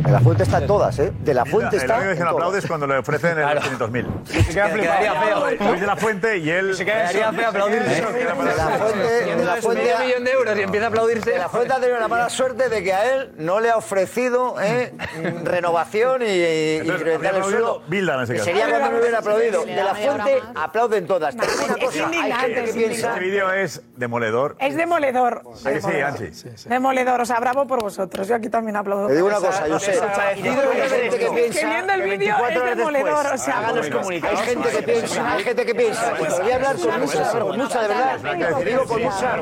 De 0.07 0.13
la 0.13 0.19
fuente 0.21 0.43
están 0.43 0.65
todas, 0.65 0.97
¿eh? 0.99 1.11
De 1.19 1.33
la 1.33 1.43
fuente 1.45 1.75
El 1.75 1.81
está. 1.81 1.97
único 1.97 2.11
que 2.13 2.17
en 2.17 2.23
no 2.23 2.31
todas. 2.31 2.35
aplaudes 2.45 2.65
cuando 2.67 2.87
le 2.87 2.97
ofrecen 2.97 3.37
el 3.37 3.45
500.000. 3.45 4.07
Se 4.25 4.45
queda 4.53 4.73
Quedaría 4.73 5.11
flipado. 5.13 5.45
feo. 5.47 5.67
Luis 5.67 5.81
de 5.81 5.87
la 5.87 5.95
Fuente 5.97 6.37
y 6.37 6.49
él. 6.49 6.75
Se 6.75 6.85
quedaría 6.85 7.33
feo 7.33 7.49
aplaudirse. 7.49 7.95
Queda 7.95 8.11
De 8.11 8.23
la 8.25 8.35
fuente, 8.35 9.35
de 9.35 9.45
la 9.45 9.55
fuente, 9.57 9.83
medio 9.83 9.99
millón 9.99 10.23
de 10.23 10.31
euros 10.31 10.57
y 10.57 10.61
empieza 10.61 10.85
a 10.85 10.89
aplaudirse. 10.89 11.29
De 11.31 11.37
la 11.39 11.49
fuente 11.49 11.73
ha 11.73 11.79
tenido 11.79 11.99
la 11.99 12.07
mala 12.07 12.29
suerte 12.29 12.69
de 12.69 12.83
que 12.83 12.93
a 12.93 13.13
él 13.15 13.31
no 13.37 13.59
le 13.59 13.69
ha 13.69 13.77
ofrecido 13.77 14.55
¿eh? 14.61 14.93
renovación 15.43 16.21
y, 16.21 16.25
y 16.25 16.77
Entonces, 16.77 16.99
incrementar 17.01 17.27
habría 17.33 17.45
el 17.45 17.51
sueldo. 17.51 17.83
Bilda 17.87 18.15
en 18.15 18.21
ese 18.21 18.33
Que 18.33 18.39
caso. 18.39 18.49
Sería 18.51 18.69
cuando 18.69 18.91
no 18.91 18.97
hubiera 18.99 19.19
aplaudido. 19.19 19.65
De 19.65 19.75
la 19.75 19.95
fuente 19.95 20.41
aplauden 20.55 21.07
todas. 21.07 21.35
Es 21.81 21.95
indignante. 21.97 22.63
Este 22.63 23.19
vídeo 23.19 23.51
es 23.51 23.81
demoledor. 23.97 24.55
Es 24.59 24.75
demoledor. 24.77 25.41
¿A 25.65 25.69
que 25.71 25.81
sí, 25.81 25.91
Anchi? 25.99 26.69
Demoledor, 26.69 27.21
o 27.21 27.25
sea, 27.25 27.39
bravo 27.39 27.67
por 27.67 27.81
vosotros. 27.81 28.27
Yo 28.27 28.35
aquí 28.35 28.49
también 28.49 28.77
aplaudo. 28.77 29.07
Te 29.07 29.15
digo 29.15 29.27
una 29.27 29.37
cosa, 29.37 29.67
yo 29.67 29.79
sé. 29.79 29.97
Hay 30.15 30.41
gente 30.41 31.19
que 31.19 31.29
piensa. 31.29 31.59
Que 31.59 31.65
viendo 31.65 31.93
el 31.93 32.01
vídeo 32.01 32.35
es 32.49 32.77
demoledor, 32.77 33.25
o 33.33 33.37
sea. 33.37 33.59
Hagan 33.59 33.75
los 33.75 33.89
comunicados. 33.89 34.39
Hay 34.39 34.45
gente 34.45 34.69
que 34.69 34.83
piensa, 34.83 35.33
hay 35.33 35.43
gente 35.43 35.65
que 35.65 35.75
piensa. 35.75 36.13
Y 36.19 36.23
te 36.23 36.41
voy 36.41 36.51
a 36.51 36.55
hablar 36.55 36.75
con 36.75 36.99
mucha, 36.99 37.31
con 37.31 37.57
mucha 37.57 37.81
de 37.81 37.87
verdad. 37.87 38.57
Te 38.57 38.65
digo 38.65 38.85
con 38.85 39.03
mucha, 39.03 39.37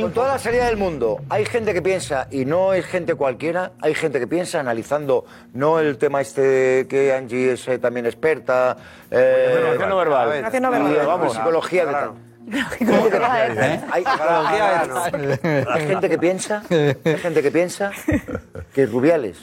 con 0.00 0.12
toda 0.12 0.28
la 0.28 0.38
seriedad 0.38 0.66
del 0.66 0.76
mundo. 0.76 1.20
Hay 1.28 1.44
gente 1.44 1.74
que 1.74 1.82
piensa, 1.82 2.26
y 2.30 2.44
no 2.44 2.72
es 2.72 2.86
gente 2.86 3.14
cualquiera, 3.14 3.72
hay 3.80 3.94
gente 3.94 4.18
que 4.20 4.26
piensa 4.26 4.60
analizando 4.60 5.24
no 5.52 5.78
el 5.78 5.98
tema 5.98 6.20
este 6.20 6.86
que 6.88 7.12
Angie 7.12 7.52
es 7.52 7.68
eh, 7.68 7.78
también 7.78 8.06
experta. 8.06 8.76
Eh, 9.10 9.76
no 9.78 9.96
verbal. 9.96 10.42
No 10.60 10.70
verbal. 10.70 11.06
vamos, 11.06 11.34
psicología 11.34 11.86
de 11.86 11.92
tal. 11.92 12.14
¿eh? 12.50 13.80
Hay, 13.92 14.04
hay 15.68 15.86
gente 15.86 16.08
que 16.08 16.18
piensa, 16.18 16.62
hay 16.70 17.16
gente 17.18 17.42
que 17.42 17.50
piensa 17.50 17.92
que 18.74 18.86
Rubiales 18.86 19.38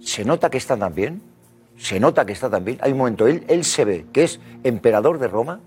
se 0.00 0.24
nota 0.24 0.50
que 0.50 0.58
está 0.58 0.76
tan 0.76 0.94
bien, 0.94 1.22
se 1.76 2.00
nota 2.00 2.24
que 2.26 2.32
está 2.32 2.50
tan 2.50 2.64
bien. 2.64 2.78
Hay 2.80 2.92
un 2.92 2.98
momento, 2.98 3.26
él, 3.26 3.44
él 3.48 3.64
se 3.64 3.84
ve 3.84 4.06
que 4.12 4.24
es 4.24 4.40
emperador 4.64 5.18
de 5.18 5.28
Roma, 5.28 5.60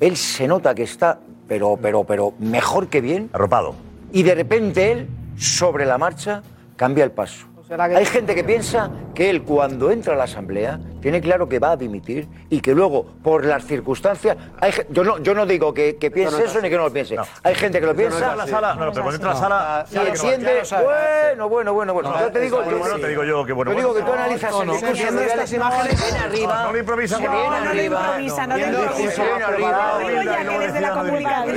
él 0.00 0.16
se 0.16 0.46
nota 0.46 0.74
que 0.74 0.82
está, 0.82 1.20
pero, 1.48 1.78
pero, 1.80 2.04
pero 2.04 2.34
mejor 2.38 2.88
que 2.88 3.00
bien. 3.00 3.30
Arropado. 3.32 3.74
Y 4.12 4.22
de 4.22 4.34
repente 4.34 4.92
él, 4.92 5.08
sobre 5.36 5.86
la 5.86 5.98
marcha, 5.98 6.42
cambia 6.76 7.04
el 7.04 7.10
paso. 7.10 7.46
Hay 7.70 8.04
gente 8.04 8.34
que 8.34 8.44
piensa 8.44 8.90
que 9.14 9.30
él 9.30 9.42
cuando 9.42 9.90
entra 9.90 10.12
a 10.12 10.16
la 10.16 10.24
asamblea 10.24 10.78
tiene 11.00 11.20
claro 11.22 11.48
que 11.48 11.58
va 11.58 11.70
a 11.72 11.76
dimitir 11.76 12.28
y 12.50 12.60
que 12.60 12.74
luego 12.74 13.04
por 13.22 13.44
las 13.44 13.64
circunstancias 13.64 14.36
hay 14.60 14.72
yo 14.90 15.02
no 15.02 15.18
yo 15.18 15.34
no 15.34 15.46
digo 15.46 15.72
que, 15.72 15.96
que 15.96 16.10
piense 16.10 16.36
no 16.36 16.42
es 16.44 16.50
eso 16.50 16.60
ni 16.60 16.68
que 16.68 16.76
no 16.76 16.84
lo 16.84 16.92
piense. 16.92 17.16
Hay 17.42 17.54
gente 17.54 17.80
que 17.80 17.86
lo 17.86 17.94
piensa. 17.96 18.34
la 18.36 18.46
sala- 18.46 18.74
no, 18.74 18.86
no, 18.86 18.92
pero 18.92 19.02
cuando 19.04 19.14
entra 19.14 19.30
a 19.30 19.34
la 19.34 19.40
sala, 19.40 19.86
y 19.90 19.94
no 19.94 20.02
va. 20.02 20.08
entiende. 20.08 20.62
Lo. 20.70 20.84
Bueno, 20.84 21.48
bueno, 21.48 21.72
bueno, 21.74 21.94
bueno. 21.94 22.10
No, 22.10 22.20
yo 22.20 22.32
te 22.32 22.40
digo, 22.40 22.62
bueno, 22.62 22.78
bueno, 22.78 22.98
te 22.98 23.08
digo 23.08 23.24
yo 23.24 23.44
que 23.46 23.52
bueno, 23.54 23.72
Yo 23.72 23.78
digo 23.78 23.94
que 23.94 24.02
tú 24.02 24.12
analizas 24.12 24.50
No, 24.50 24.60
el 24.62 24.66
no. 24.66 24.72
discurso 24.74 25.12
de 25.12 25.24
estas 25.26 25.52
imágenes- 25.52 25.98
se 26.00 26.04
viene 26.12 26.18
arriba. 26.24 26.54
No, 26.56 26.64
no 26.66 26.72
le 26.72 26.78
improvisa 26.80 27.18
No, 27.18 27.24
no 27.24 27.32
le 27.50 27.70
arriba. 27.70 28.00
improvisa, 28.04 28.46
no 28.46 28.56
le 28.56 28.62
Viendo 28.62 28.78
el 28.78 28.84
improvisa. 28.84 29.26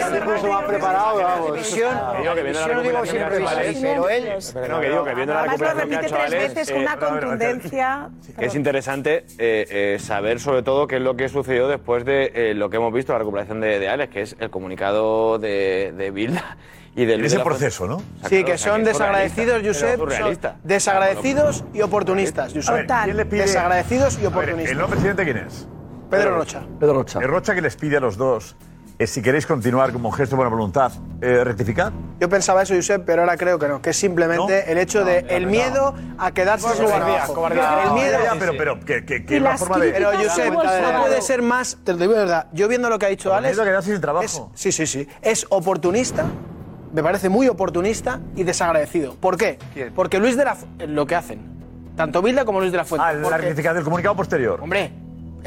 discurso 0.09 0.47
más 0.47 0.63
preparado, 0.63 1.15
vamos. 1.17 1.75
Yo 1.75 1.89
no 2.73 2.81
digo 2.83 3.05
siempre 3.05 3.45
pero 3.81 4.09
él. 4.09 4.29
No, 4.69 4.79
que 4.79 4.89
digo 4.89 5.03
que 5.03 5.13
viendo 5.15 5.33
la 5.33 5.41
lo 5.43 5.51
recuperación 5.51 5.89
que 5.89 5.95
ha 5.95 5.96
repite 6.01 6.15
tres 6.15 6.33
Alex, 6.33 6.53
veces 6.55 6.69
eh, 6.69 6.73
con 6.73 6.81
una 6.81 6.97
contundencia. 6.97 8.09
es 8.39 8.55
interesante 8.55 9.25
eh, 9.37 9.95
eh, 9.95 9.97
saber 9.99 10.39
sobre 10.39 10.63
todo 10.63 10.87
qué 10.87 10.97
es 10.97 11.01
lo 11.01 11.15
que 11.15 11.29
sucedió 11.29 11.67
después 11.67 12.05
de 12.05 12.31
eh, 12.33 12.53
lo 12.53 12.69
que 12.69 12.77
hemos 12.77 12.93
visto, 12.93 13.13
la 13.13 13.19
recuperación 13.19 13.59
de, 13.61 13.79
de 13.79 13.89
Alex, 13.89 14.13
que 14.13 14.21
es 14.21 14.35
el 14.39 14.49
comunicado 14.49 15.39
de, 15.39 15.93
de 15.97 16.11
Bilda 16.11 16.57
y 16.95 17.05
del 17.05 17.23
Ese 17.23 17.39
proceso, 17.39 17.85
¿no? 17.87 18.01
Sí, 18.27 18.43
que 18.43 18.57
son 18.57 18.83
desagradecidos, 18.83 19.61
Josep. 19.63 19.99
son 20.09 20.37
desagradecidos 20.63 21.63
y 21.73 21.81
oportunistas, 21.81 22.53
Josep. 22.53 22.87
¿quién 23.03 23.17
le 23.17 23.25
pide- 23.25 23.41
Desagradecidos 23.41 24.15
y 24.17 24.21
ver, 24.21 24.27
oportunistas. 24.27 24.71
¿El 24.71 24.77
nuevo 24.77 24.91
presidente 24.91 25.23
quién 25.23 25.37
es? 25.37 25.67
Pedro 26.09 26.37
Rocha. 26.37 26.61
Pedro 26.79 26.93
Rocha. 26.93 27.19
El 27.19 27.27
Rocha 27.27 27.53
que 27.53 27.61
les 27.61 27.75
pide 27.75 27.97
a 27.97 27.99
los 27.99 28.17
dos 28.17 28.55
es 28.99 29.11
si 29.11 29.21
queréis 29.21 29.45
continuar 29.45 29.91
como 29.93 30.11
gesto 30.11 30.35
de 30.35 30.37
buena 30.37 30.49
voluntad, 30.55 30.91
eh, 31.21 31.43
rectificar. 31.43 31.91
Yo 32.19 32.27
pensaba 32.29 32.63
eso, 32.63 32.73
Josep, 32.73 33.03
pero 33.05 33.21
ahora 33.21 33.37
creo 33.37 33.59
que 33.59 33.67
no, 33.67 33.81
que 33.81 33.91
es 33.91 33.97
simplemente 33.97 34.71
el 34.71 34.77
hecho 34.79 35.05
de 35.05 35.19
el 35.29 35.45
miedo 35.45 35.93
a 36.17 36.31
quedarse 36.31 36.67
sin 36.69 36.85
Cobardía, 36.85 37.05
trabajo. 37.05 37.33
cobardía. 37.35 37.83
El 37.85 37.91
miedo, 37.93 38.17
Ya, 38.23 38.35
pero, 38.39 38.53
pero, 38.57 38.79
que, 38.79 39.05
que, 39.05 39.23
que 39.25 39.39
las 39.39 39.59
forma 39.59 39.77
de. 39.77 39.91
Pero 39.91 40.11
Josep, 40.13 40.51
no 40.51 41.01
puede 41.01 41.21
ser 41.21 41.41
más, 41.43 41.77
te 41.83 41.91
lo 41.93 41.99
digo 41.99 42.13
de 42.13 42.19
verdad, 42.19 42.47
yo 42.53 42.67
viendo 42.67 42.89
lo 42.89 42.97
que 42.97 43.05
ha 43.05 43.09
dicho 43.09 43.29
Por 43.29 43.37
Alex... 43.37 43.53
miedo 43.53 43.61
a 43.61 43.65
quedarse 43.65 43.91
sin 43.91 44.01
trabajo. 44.01 44.25
es- 44.25 44.41
sí, 44.55 44.71
sí, 44.71 44.87
sí. 44.87 45.07
Es 45.21 45.45
oportunista, 45.49 46.25
me 46.91 47.03
parece 47.03 47.29
muy 47.29 47.47
oportunista 47.47 48.19
y 48.35 48.43
desagradecido. 48.43 49.13
¿Por 49.15 49.37
qué? 49.37 49.59
Porque 49.95 50.17
Luis 50.19 50.35
de 50.37 50.45
la... 50.45 50.57
Lo 50.87 51.05
que 51.05 51.13
hacen, 51.15 51.39
tanto 51.95 52.23
Bilda 52.23 52.45
como 52.45 52.59
Luis 52.61 52.71
de 52.71 52.77
la 52.79 52.85
Fuente. 52.85 53.05
Ah, 53.07 53.13
la 53.13 53.37
rectificación 53.37 53.75
del 53.75 53.83
comunicado 53.83 54.15
posterior. 54.15 54.59
Hombre, 54.61 54.91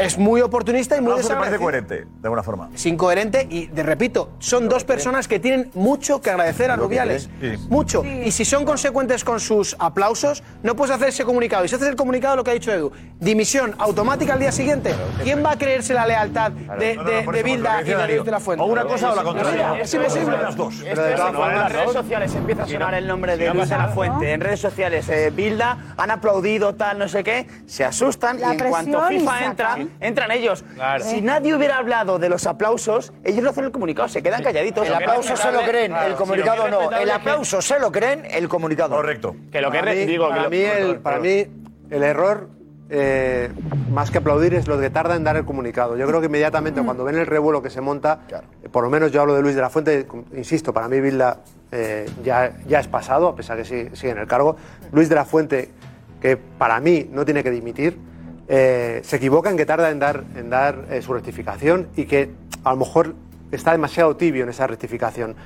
es 0.00 0.18
muy 0.18 0.40
oportunista 0.40 0.96
y 0.96 1.00
muy 1.00 1.12
Aplauso 1.12 1.28
te 1.28 1.34
parece 1.34 1.58
desagradecido. 1.58 1.88
coherente, 1.88 2.20
de 2.20 2.26
alguna 2.26 2.42
forma. 2.42 2.70
Es 2.74 2.86
incoherente 2.86 3.46
y, 3.50 3.66
de 3.66 3.82
repito, 3.82 4.30
son 4.38 4.68
dos 4.68 4.84
personas 4.84 5.28
que 5.28 5.38
tienen 5.38 5.70
mucho 5.74 6.20
que 6.20 6.30
agradecer 6.30 6.70
a 6.70 6.76
Lo 6.76 6.82
que 6.82 6.88
Rubiales. 6.88 7.28
creen, 7.38 7.58
sí. 7.58 7.66
Mucho. 7.68 8.04
Y 8.04 8.30
si 8.30 8.44
son 8.44 8.64
consecuentes 8.64 9.24
con 9.24 9.40
sus 9.40 9.76
aplausos, 9.78 10.42
no 10.62 10.74
puedes 10.76 10.94
hacer 10.94 11.08
ese 11.08 11.24
comunicado. 11.24 11.64
Y 11.64 11.68
si 11.68 11.74
haces 11.74 11.88
el 11.88 11.96
comunicado, 11.96 12.36
lo 12.36 12.44
que 12.44 12.50
ha 12.50 12.54
dicho 12.54 12.72
Edu, 12.72 12.92
dimisión 13.18 13.74
automática 13.78 14.34
al 14.34 14.40
día 14.40 14.52
siguiente, 14.52 14.94
¿quién 15.22 15.44
va 15.44 15.52
a 15.52 15.58
creerse 15.58 15.94
la 15.94 16.06
lealtad 16.06 16.52
de, 16.52 16.96
No, 16.96 17.02
no, 17.04 17.10
de, 17.10 17.22
por 17.22 17.34
de 17.34 17.40
eso, 17.40 17.46
Bilda 17.46 17.80
y 17.82 17.84
de 17.84 17.90
decía 17.96 18.06
Luis 18.06 18.24
de 18.24 18.30
la 18.30 18.40
Fuente? 18.40 18.62
O 18.64 18.66
una 18.66 18.84
cosa 18.84 19.12
o 19.12 19.16
la 19.16 19.22
contraria. 19.22 19.80
Es 19.80 19.94
imposible. 19.94 20.36
Las 20.40 20.56
dos. 20.56 20.74
Esto 20.80 21.06
es, 21.06 21.20
en 21.20 21.34
las 21.56 21.72
redes 21.72 21.92
sociales 21.92 22.34
empieza 22.34 22.62
a 22.62 22.66
sonar 22.66 22.94
el 22.94 23.06
nombre 23.06 23.36
de 23.36 23.52
Luis 23.52 23.68
de 23.68 23.76
la 23.78 23.88
Fuente. 23.88 24.32
En 24.32 24.40
redes 24.40 24.60
sociales, 24.60 25.08
eh, 25.08 25.30
Bilda, 25.34 25.94
han 25.96 26.10
aplaudido, 26.10 26.74
tal, 26.74 26.98
no 26.98 27.08
sé 27.08 27.22
qué, 27.24 27.46
se 27.66 27.84
asustan 27.84 28.40
La 28.40 28.48
y 28.54 28.58
en 28.58 28.68
cuanto 28.70 28.98
presión 29.06 29.12
y 29.12 29.18
FIFA 29.20 29.44
entra. 29.44 29.78
Entran 30.00 30.30
ellos. 30.30 30.64
Claro. 30.74 31.04
Si 31.04 31.20
nadie 31.20 31.54
hubiera 31.54 31.78
hablado 31.78 32.18
de 32.18 32.28
los 32.28 32.46
aplausos, 32.46 33.12
ellos 33.24 33.42
no 33.42 33.50
hacen 33.50 33.64
el 33.64 33.70
comunicado, 33.72 34.08
se 34.08 34.22
quedan 34.22 34.42
calladitos. 34.42 34.86
El 34.86 34.94
aplauso 34.94 35.36
se 35.36 35.50
lo 35.52 35.62
creen, 35.62 35.90
Claro, 35.92 36.06
el 36.08 36.14
comunicado 36.14 36.64
si 36.66 36.70
no. 36.70 36.90
El 36.92 37.10
aplauso 37.10 37.60
se 37.62 37.78
lo 37.80 37.90
creen, 37.90 38.24
el 38.30 38.48
comunicado. 38.48 38.96
Correcto. 38.96 39.34
Que 39.50 39.60
lo 39.60 39.70
que 39.70 39.78
para 39.78 39.92
re- 39.92 40.00
mí, 40.00 40.06
digo, 40.06 40.24
que 40.28 40.30
para, 40.30 40.42
lo- 40.44 40.50
mí 40.50 40.58
el, 40.60 40.98
para 40.98 41.18
mí 41.18 41.46
el 41.90 42.02
error, 42.02 42.48
eh, 42.92 43.50
más 43.90 44.10
que 44.10 44.18
aplaudir, 44.18 44.54
es 44.54 44.66
lo 44.66 44.78
que 44.80 44.90
tarda 44.90 45.14
en 45.16 45.22
dar 45.24 45.36
el 45.36 45.44
comunicado. 45.44 45.96
Yo 45.96 46.06
creo 46.06 46.20
que 46.20 46.26
inmediatamente 46.26 46.82
cuando 46.82 47.04
ven 47.04 47.16
el 47.18 47.26
revuelo 47.26 47.62
que 47.62 47.70
se 47.70 47.80
monta, 47.80 48.20
eh, 48.62 48.68
por 48.68 48.82
lo 48.84 48.90
menos 48.90 49.12
yo 49.12 49.20
hablo 49.20 49.34
de 49.34 49.42
Luis 49.42 49.54
de 49.54 49.60
la 49.60 49.70
Fuente, 49.70 50.06
insisto, 50.34 50.72
para 50.72 50.88
mí 50.88 51.00
Bilda 51.00 51.38
eh, 51.72 52.08
ya, 52.24 52.52
ya 52.66 52.80
es 52.80 52.88
pasado, 52.88 53.28
a 53.28 53.36
pesar 53.36 53.56
que 53.56 53.64
sigue, 53.64 53.94
sigue 53.94 54.10
en 54.12 54.18
el 54.18 54.26
cargo. 54.26 54.56
Luis 54.92 55.08
de 55.08 55.14
la 55.14 55.24
Fuente, 55.24 55.70
que 56.20 56.36
para 56.36 56.80
mí 56.80 57.08
no 57.12 57.24
tiene 57.24 57.42
que 57.44 57.50
dimitir, 57.50 57.96
eh, 58.52 59.00
se 59.04 59.16
equivoca 59.16 59.48
en 59.48 59.56
que 59.56 59.64
tarda 59.64 59.90
en 59.90 60.00
dar, 60.00 60.24
en 60.34 60.50
dar 60.50 60.86
eh, 60.90 61.02
su 61.02 61.12
rectificación 61.14 61.86
y 61.94 62.06
que 62.06 62.30
a 62.64 62.70
lo 62.70 62.78
mejor 62.78 63.14
está 63.52 63.70
demasiado 63.70 64.16
tibio 64.16 64.42
en 64.42 64.48
esa 64.48 64.66
rectificación. 64.66 65.36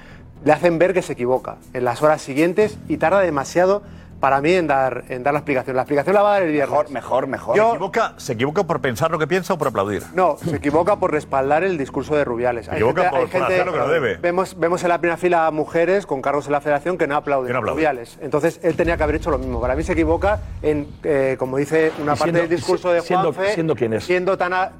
Le 0.42 0.52
hacen 0.52 0.78
ver 0.78 0.94
que 0.94 1.02
se 1.02 1.12
equivoca 1.12 1.58
en 1.74 1.84
las 1.84 2.00
horas 2.00 2.22
siguientes 2.22 2.78
y 2.88 2.96
tarda 2.96 3.20
demasiado 3.20 3.82
para 4.24 4.40
mí 4.40 4.54
en 4.54 4.66
dar, 4.66 5.04
en 5.10 5.22
dar 5.22 5.34
la 5.34 5.40
explicación. 5.40 5.76
La 5.76 5.82
explicación 5.82 6.14
la 6.14 6.22
va 6.22 6.30
a 6.30 6.32
dar 6.32 6.44
el 6.44 6.52
viernes. 6.52 6.70
Mejor, 6.90 7.26
mejor, 7.26 7.26
mejor. 7.26 7.54
¿Se, 7.56 7.60
Yo- 7.60 7.70
equivoca, 7.72 8.14
¿Se 8.16 8.32
equivoca 8.32 8.64
por 8.64 8.80
pensar 8.80 9.10
lo 9.10 9.18
que 9.18 9.26
piensa 9.26 9.52
o 9.52 9.58
por 9.58 9.68
aplaudir? 9.68 10.02
No, 10.14 10.38
se 10.42 10.56
equivoca 10.56 10.96
por 10.96 11.12
respaldar 11.12 11.62
el 11.62 11.76
discurso 11.76 12.16
de 12.16 12.24
Rubiales. 12.24 12.64
Se 12.64 12.72
equivoca 12.72 13.10
por- 13.10 13.28
por 13.28 13.42
hacer 13.42 13.66
lo 13.66 13.72
que 13.74 13.78
no 13.80 13.88
debe. 13.88 14.16
Vemos, 14.16 14.58
vemos 14.58 14.82
en 14.82 14.88
la 14.88 14.96
primera 14.98 15.18
fila 15.18 15.50
mujeres 15.50 16.06
con 16.06 16.22
cargos 16.22 16.46
en 16.46 16.52
la 16.52 16.62
federación 16.62 16.96
que 16.96 17.06
no 17.06 17.16
aplauden 17.16 17.54
a 17.54 17.58
aplauden. 17.58 17.76
Rubiales. 17.76 18.16
Entonces 18.22 18.60
él 18.62 18.76
tenía 18.76 18.96
que 18.96 19.02
haber 19.02 19.16
hecho 19.16 19.30
lo 19.30 19.36
mismo. 19.36 19.60
Para 19.60 19.76
mí 19.76 19.82
se 19.82 19.92
equivoca 19.92 20.40
en, 20.62 20.88
eh, 21.02 21.36
como 21.38 21.58
dice 21.58 21.92
una 21.98 22.14
Y 22.14 22.16
parte 22.16 22.22
siendo- 22.24 22.40
del 22.40 22.48
discurso 22.48 22.92
de 22.92 23.02
siendo- 23.02 23.30
Juanfe, 23.34 23.52
siendo 23.52 23.74
quién 23.76 23.92
es. 23.92 24.04
siendo 24.04 24.38
tan, 24.38 24.54
a- 24.54 24.72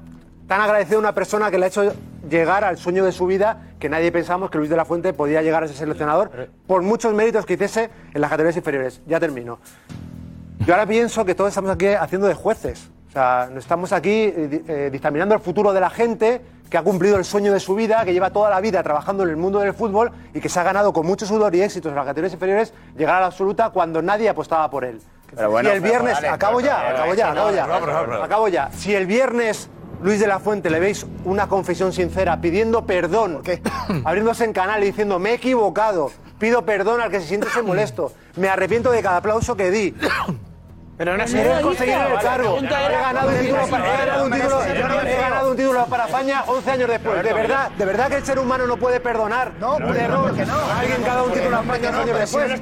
tan 0.49 0.62
agradecido 0.62 0.97
a 0.97 1.01
una 1.01 1.12
persona 1.15 1.51
que 1.51 1.59
le 1.59 1.66
ha 1.66 1.69
hecho 1.69 1.93
llegar 2.29 2.65
al 2.65 2.77
sueño 2.79 3.05
de 3.05 3.13
su 3.13 3.27
vida 3.27 3.63
que 3.79 3.89
nadie 3.89 4.11
pensamos 4.13 4.51
que 4.51 4.59
Luis 4.59 4.71
de 4.71 4.77
la 4.77 4.85
Fuente 4.85 5.13
podía 5.13 5.43
llegar 5.43 5.65
a 5.65 5.69
ser 5.69 5.77
seleccionador 5.77 6.49
por 6.67 6.83
muchos 6.83 7.13
méritos 7.15 7.45
que 7.47 7.55
hiciese 7.55 7.91
en 8.13 8.21
las 8.21 8.31
categorías 8.31 8.57
inferiores. 8.57 9.01
Ya 9.07 9.21
termino. 9.21 9.59
Yo 10.67 10.75
ahora 10.75 10.87
pienso 10.87 11.25
que 11.25 11.35
todos 11.35 11.49
estamos 11.49 11.71
aquí 11.71 11.87
haciendo 11.89 12.27
de 12.27 12.35
jueces. 12.35 12.91
O 13.09 13.13
sea, 13.13 13.49
no 13.53 13.59
estamos 13.59 13.93
aquí 13.93 14.11
eh, 14.25 14.49
di- 14.51 14.63
eh, 14.67 14.89
dictaminando 14.91 15.35
el 15.35 15.41
futuro 15.41 15.73
de 15.73 15.81
la 15.81 15.91
gente 15.91 16.41
que 16.71 16.79
ha 16.79 16.83
cumplido 16.83 17.17
el 17.17 17.25
sueño 17.25 17.53
de 17.53 17.61
su 17.61 17.75
vida, 17.75 18.05
que 18.05 18.13
lleva 18.13 18.31
toda 18.31 18.51
la 18.51 18.61
vida 18.61 18.83
trabajando 18.83 19.23
en 19.23 19.29
el 19.31 19.37
mundo 19.37 19.61
del 19.61 19.75
fútbol 19.75 20.11
y 20.33 20.41
que 20.41 20.49
se 20.49 20.59
ha 20.59 20.63
ganado 20.65 20.93
con 20.93 21.07
mucho 21.07 21.25
sudor 21.27 21.55
y 21.55 21.61
éxitos 21.63 21.91
en 21.91 21.97
las 21.97 22.07
categorías 22.07 22.33
inferiores 22.33 22.73
llegar 22.97 23.17
a 23.17 23.21
la 23.21 23.27
absoluta 23.27 23.71
cuando 23.71 24.03
nadie 24.03 24.29
apostaba 24.29 24.69
por 24.71 24.85
él. 24.85 25.01
Pero 25.37 25.51
bueno, 25.51 25.69
y 25.69 25.73
el 25.73 25.81
vale, 25.81 26.29
acabo 26.29 26.61
ya, 26.61 26.91
acabo 26.91 27.15
ya, 27.15 27.31
acabo 28.25 28.49
ya. 28.49 28.71
Si 28.73 28.95
el 28.95 29.07
viernes 29.07 29.69
Luis 30.05 30.20
de 30.20 30.26
la 30.26 30.39
Fuente 30.39 30.68
le 30.68 30.81
veis 30.81 31.06
una 31.24 31.48
confesión 31.48 31.90
sincera 31.90 32.39
pidiendo 32.39 32.85
perdón, 32.85 33.40
abriéndose 34.05 34.44
en 34.44 34.52
canal 34.52 34.82
y 34.82 34.89
diciendo 34.89 35.18
me 35.18 35.31
he 35.31 35.35
equivocado, 35.36 36.10
pido 36.39 36.66
perdón 36.66 37.01
al 37.01 37.10
que 37.10 37.22
se 37.22 37.28
siente 37.28 37.48
molesto, 37.62 38.12
me 38.36 38.51
arrepiento 38.51 38.90
de 38.90 39.01
cada 39.01 39.16
aplauso 39.16 39.56
que 39.56 39.70
di. 39.70 39.94
Pero 40.97 41.16
no 41.16 41.25
Querer 41.25 41.61
conseguir 41.62 41.95
el 41.95 42.19
cargo. 42.21 42.59
He 42.59 42.66
ganado 42.69 43.29
un 43.29 43.39
título 43.41 43.66
para, 43.69 44.03
he 44.03 44.07
ganado 44.07 45.51
un 45.51 45.57
título, 45.57 45.87
para 45.87 46.05
España 46.05 46.45
11 46.47 46.71
años 46.71 46.89
después. 46.89 47.23
De 47.23 47.33
verdad, 47.33 47.71
de 47.73 47.85
verdad 47.85 48.09
que 48.09 48.16
el 48.16 48.25
ser 48.25 48.39
humano 48.39 48.66
no 48.66 48.77
puede 48.77 49.01
perdonar 49.01 49.53
un 49.61 49.97
error. 49.97 50.29
Alguien 50.79 51.03
que 51.03 51.11
ha 51.11 51.15
dado 51.15 51.25
un 51.27 51.33
título 51.33 51.57
a 51.57 51.61
España 51.62 51.89
11 51.91 52.01
años 52.03 52.19
después. 52.21 52.61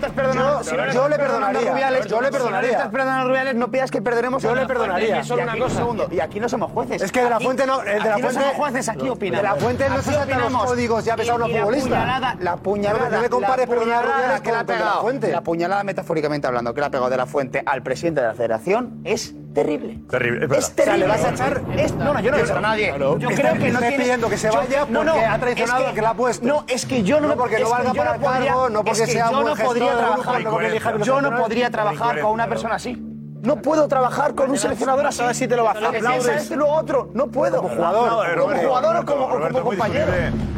Yo- 0.95 1.09
le 1.09 1.17
perdonaría. 1.19 1.61
Yo 1.63 1.91
le 1.91 2.03
Si 2.03 2.09
no 2.09 2.21
le 2.21 2.27
estás 2.29 2.41
perdonaría. 2.43 2.91
perdonando 2.91 3.23
a 3.23 3.25
Rubiales, 3.29 3.55
no 3.55 3.71
pidas 3.71 3.91
que 3.91 4.01
perdonemos 4.01 4.43
Yo 4.43 4.55
le 4.55 4.67
perdonaría. 4.67 5.19
Y 5.21 5.25
Solo 5.25 5.43
aquí- 5.43 5.51
una 5.51 5.65
cosa. 5.65 5.75
un 5.75 5.79
segundo, 5.83 6.09
Y 6.11 6.21
aquí 6.21 6.41
no 6.41 6.49
somos 6.49 6.73
jueces. 6.73 7.03
Es 7.03 7.13
que 7.13 7.23
de 7.23 7.31
la 7.31 7.39
fuente 7.41 7.67
no, 7.67 7.81
de 7.81 7.99
la 7.99 8.05
no 8.17 8.19
fuente 8.19 8.33
somos 8.41 8.55
jueces, 8.55 8.89
aquí 8.89 9.09
opinamos. 9.11 9.43
De 9.43 9.49
la 9.49 9.55
fuente 9.57 9.89
no 9.91 10.03
se 10.03 10.13
saltan 10.13 10.41
los 10.53 10.65
códigos 10.65 11.05
ya 11.05 11.17
pesados 11.17 11.39
Y- 11.39 11.43
los 11.43 11.51
la 11.53 11.59
futbolistas. 11.61 12.41
La 12.41 12.57
puñalada, 12.57 13.09
No 13.11 13.21
me 13.21 13.29
compares 13.29 13.69
la 13.69 13.75
perdonar 13.75 13.99
a 13.99 14.03
Rubiales 14.13 14.41
que 14.41 14.49
le 14.51 14.55
ha 14.57 14.59
La 14.61 14.65
pegado, 14.67 15.01
Fuente. 15.03 15.31
la 15.31 15.41
puñalada 15.43 15.85
metafóricamente 15.85 16.47
hablando 16.47 16.73
que 16.73 16.81
le 16.81 16.87
ha 16.87 16.91
pegado 16.91 17.11
de 17.11 17.17
la 17.17 17.27
fuente 17.27 17.63
al 17.67 17.83
presidente 17.83 18.22
de 18.23 18.29
la 18.29 18.35
federación 18.35 19.01
es 19.05 19.35
terrible. 19.55 19.99
Terrible, 20.09 20.47
es. 20.47 20.53
Es 20.53 20.71
terrible. 20.75 21.05
O 21.05 21.09
sea, 21.09 21.17
le 21.19 21.23
vas 21.23 21.25
a 21.25 21.31
echar- 21.35 21.63
Es- 21.79 21.95
no, 21.95 22.15
no, 22.15 22.21
yo 22.21 22.31
no 22.31 22.37
he 22.39 22.41
echado 22.41 22.59
a 22.59 22.63
nadie. 22.63 22.89
Claro. 22.89 23.19
Yo 23.19 23.29
Está- 23.31 23.43
creo 23.51 23.55
que 23.63 23.71
no 23.73 23.79
tiene- 23.81 23.97
pidiendo 23.99 24.29
que 24.29 24.37
se 24.39 24.51
vaya 24.51 24.87
no, 24.89 25.05
no, 25.05 25.13
porque 25.13 25.27
ha 25.27 25.35
es 25.35 25.41
traicionado 25.41 25.83
que- 25.83 25.89
al 25.89 25.95
que 25.95 26.03
la 26.03 26.11
ha 26.11 26.15
puesto. 26.15 26.47
No, 26.47 26.65
es 26.69 26.87
que 26.87 27.03
yo 27.03 27.21
no, 27.21 27.29
No 27.29 27.37
porque 27.37 27.59
no 27.59 27.65
es 27.67 27.71
valga 27.71 27.93
para 27.95 28.15
el 28.15 28.21
podría- 28.21 28.47
cargo, 28.53 28.71
no 28.71 28.79
porque 28.85 28.91
es 28.93 29.07
que 29.07 29.13
sea 29.13 29.31
yo 29.31 29.43
no 29.43 29.55
podría 29.57 29.93
trabajar 29.99 30.43
no 30.43 30.51
porque 30.51 30.67
a 30.67 30.99
Yo 31.05 31.21
no 31.21 31.37
podría 31.37 31.71
trabajar 31.71 32.21
con 32.21 32.31
una 32.33 32.47
persona 32.49 32.75
así. 32.77 33.09
No 33.43 33.57
puedo 33.61 33.89
trabajar 33.89 34.35
con 34.37 34.51
un 34.51 34.57
seleccionador 34.57 35.05
así. 35.07 35.23
Sí 35.35 35.49
te 35.49 35.57
lo 35.57 35.69
a 35.69 35.75
piensa 35.75 36.35
esto 36.37 36.55
y 36.55 36.57
lo 36.57 36.69
otro. 36.69 37.11
No 37.13 37.27
puedo. 37.27 37.61
Como 37.61 37.75
jugador. 37.75 38.39
Como 38.39 38.57
jugador 38.57 38.97
o 38.97 39.05
como, 39.05 39.63
compañero. 39.65 40.13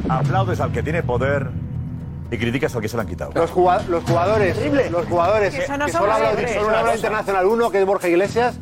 Aplaudes 0.09 0.61
al 0.61 0.70
que 0.70 0.82
tiene 0.82 1.03
poder 1.03 1.49
y 2.35 2.39
criticas 2.39 2.74
al 2.74 2.82
que 2.82 2.89
se 2.89 2.97
lo 2.97 3.02
han 3.02 3.09
quitado. 3.09 3.32
Los, 3.35 3.51
los 3.89 4.05
jugadores, 4.05 4.90
los 4.90 5.06
jugadores 5.06 5.55
Que 5.55 5.66
solo 5.66 5.89
solo 5.89 6.12
hablan 6.12 6.94
internacional, 6.94 7.47
uno 7.47 7.70
que 7.70 7.81
es 7.81 7.86
Borja 7.86 8.09
Iglesias, 8.09 8.59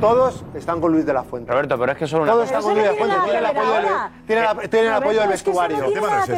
todos 0.00 0.44
están 0.54 0.80
con 0.80 0.92
Luis 0.92 1.04
de 1.06 1.12
la 1.12 1.22
Fuente. 1.22 1.50
Roberto, 1.52 1.78
pero 1.78 1.92
es 1.92 1.98
que 1.98 2.06
solo 2.06 2.22
una 2.24 2.32
Todos 2.32 2.46
están 2.46 2.62
con 2.62 2.72
Luis 2.74 2.84
de 2.84 2.90
la 2.92 2.96
Fuente, 2.96 3.16
tiene 3.16 3.30
tienen 3.30 3.44
el 3.44 3.56
apoyo 3.56 3.72
del, 3.72 3.84
tienen 4.26 4.44
la- 4.44 4.54
tienen 4.68 4.88
el 4.90 4.94
apoyo 4.96 5.28
vestuario. 5.28 5.86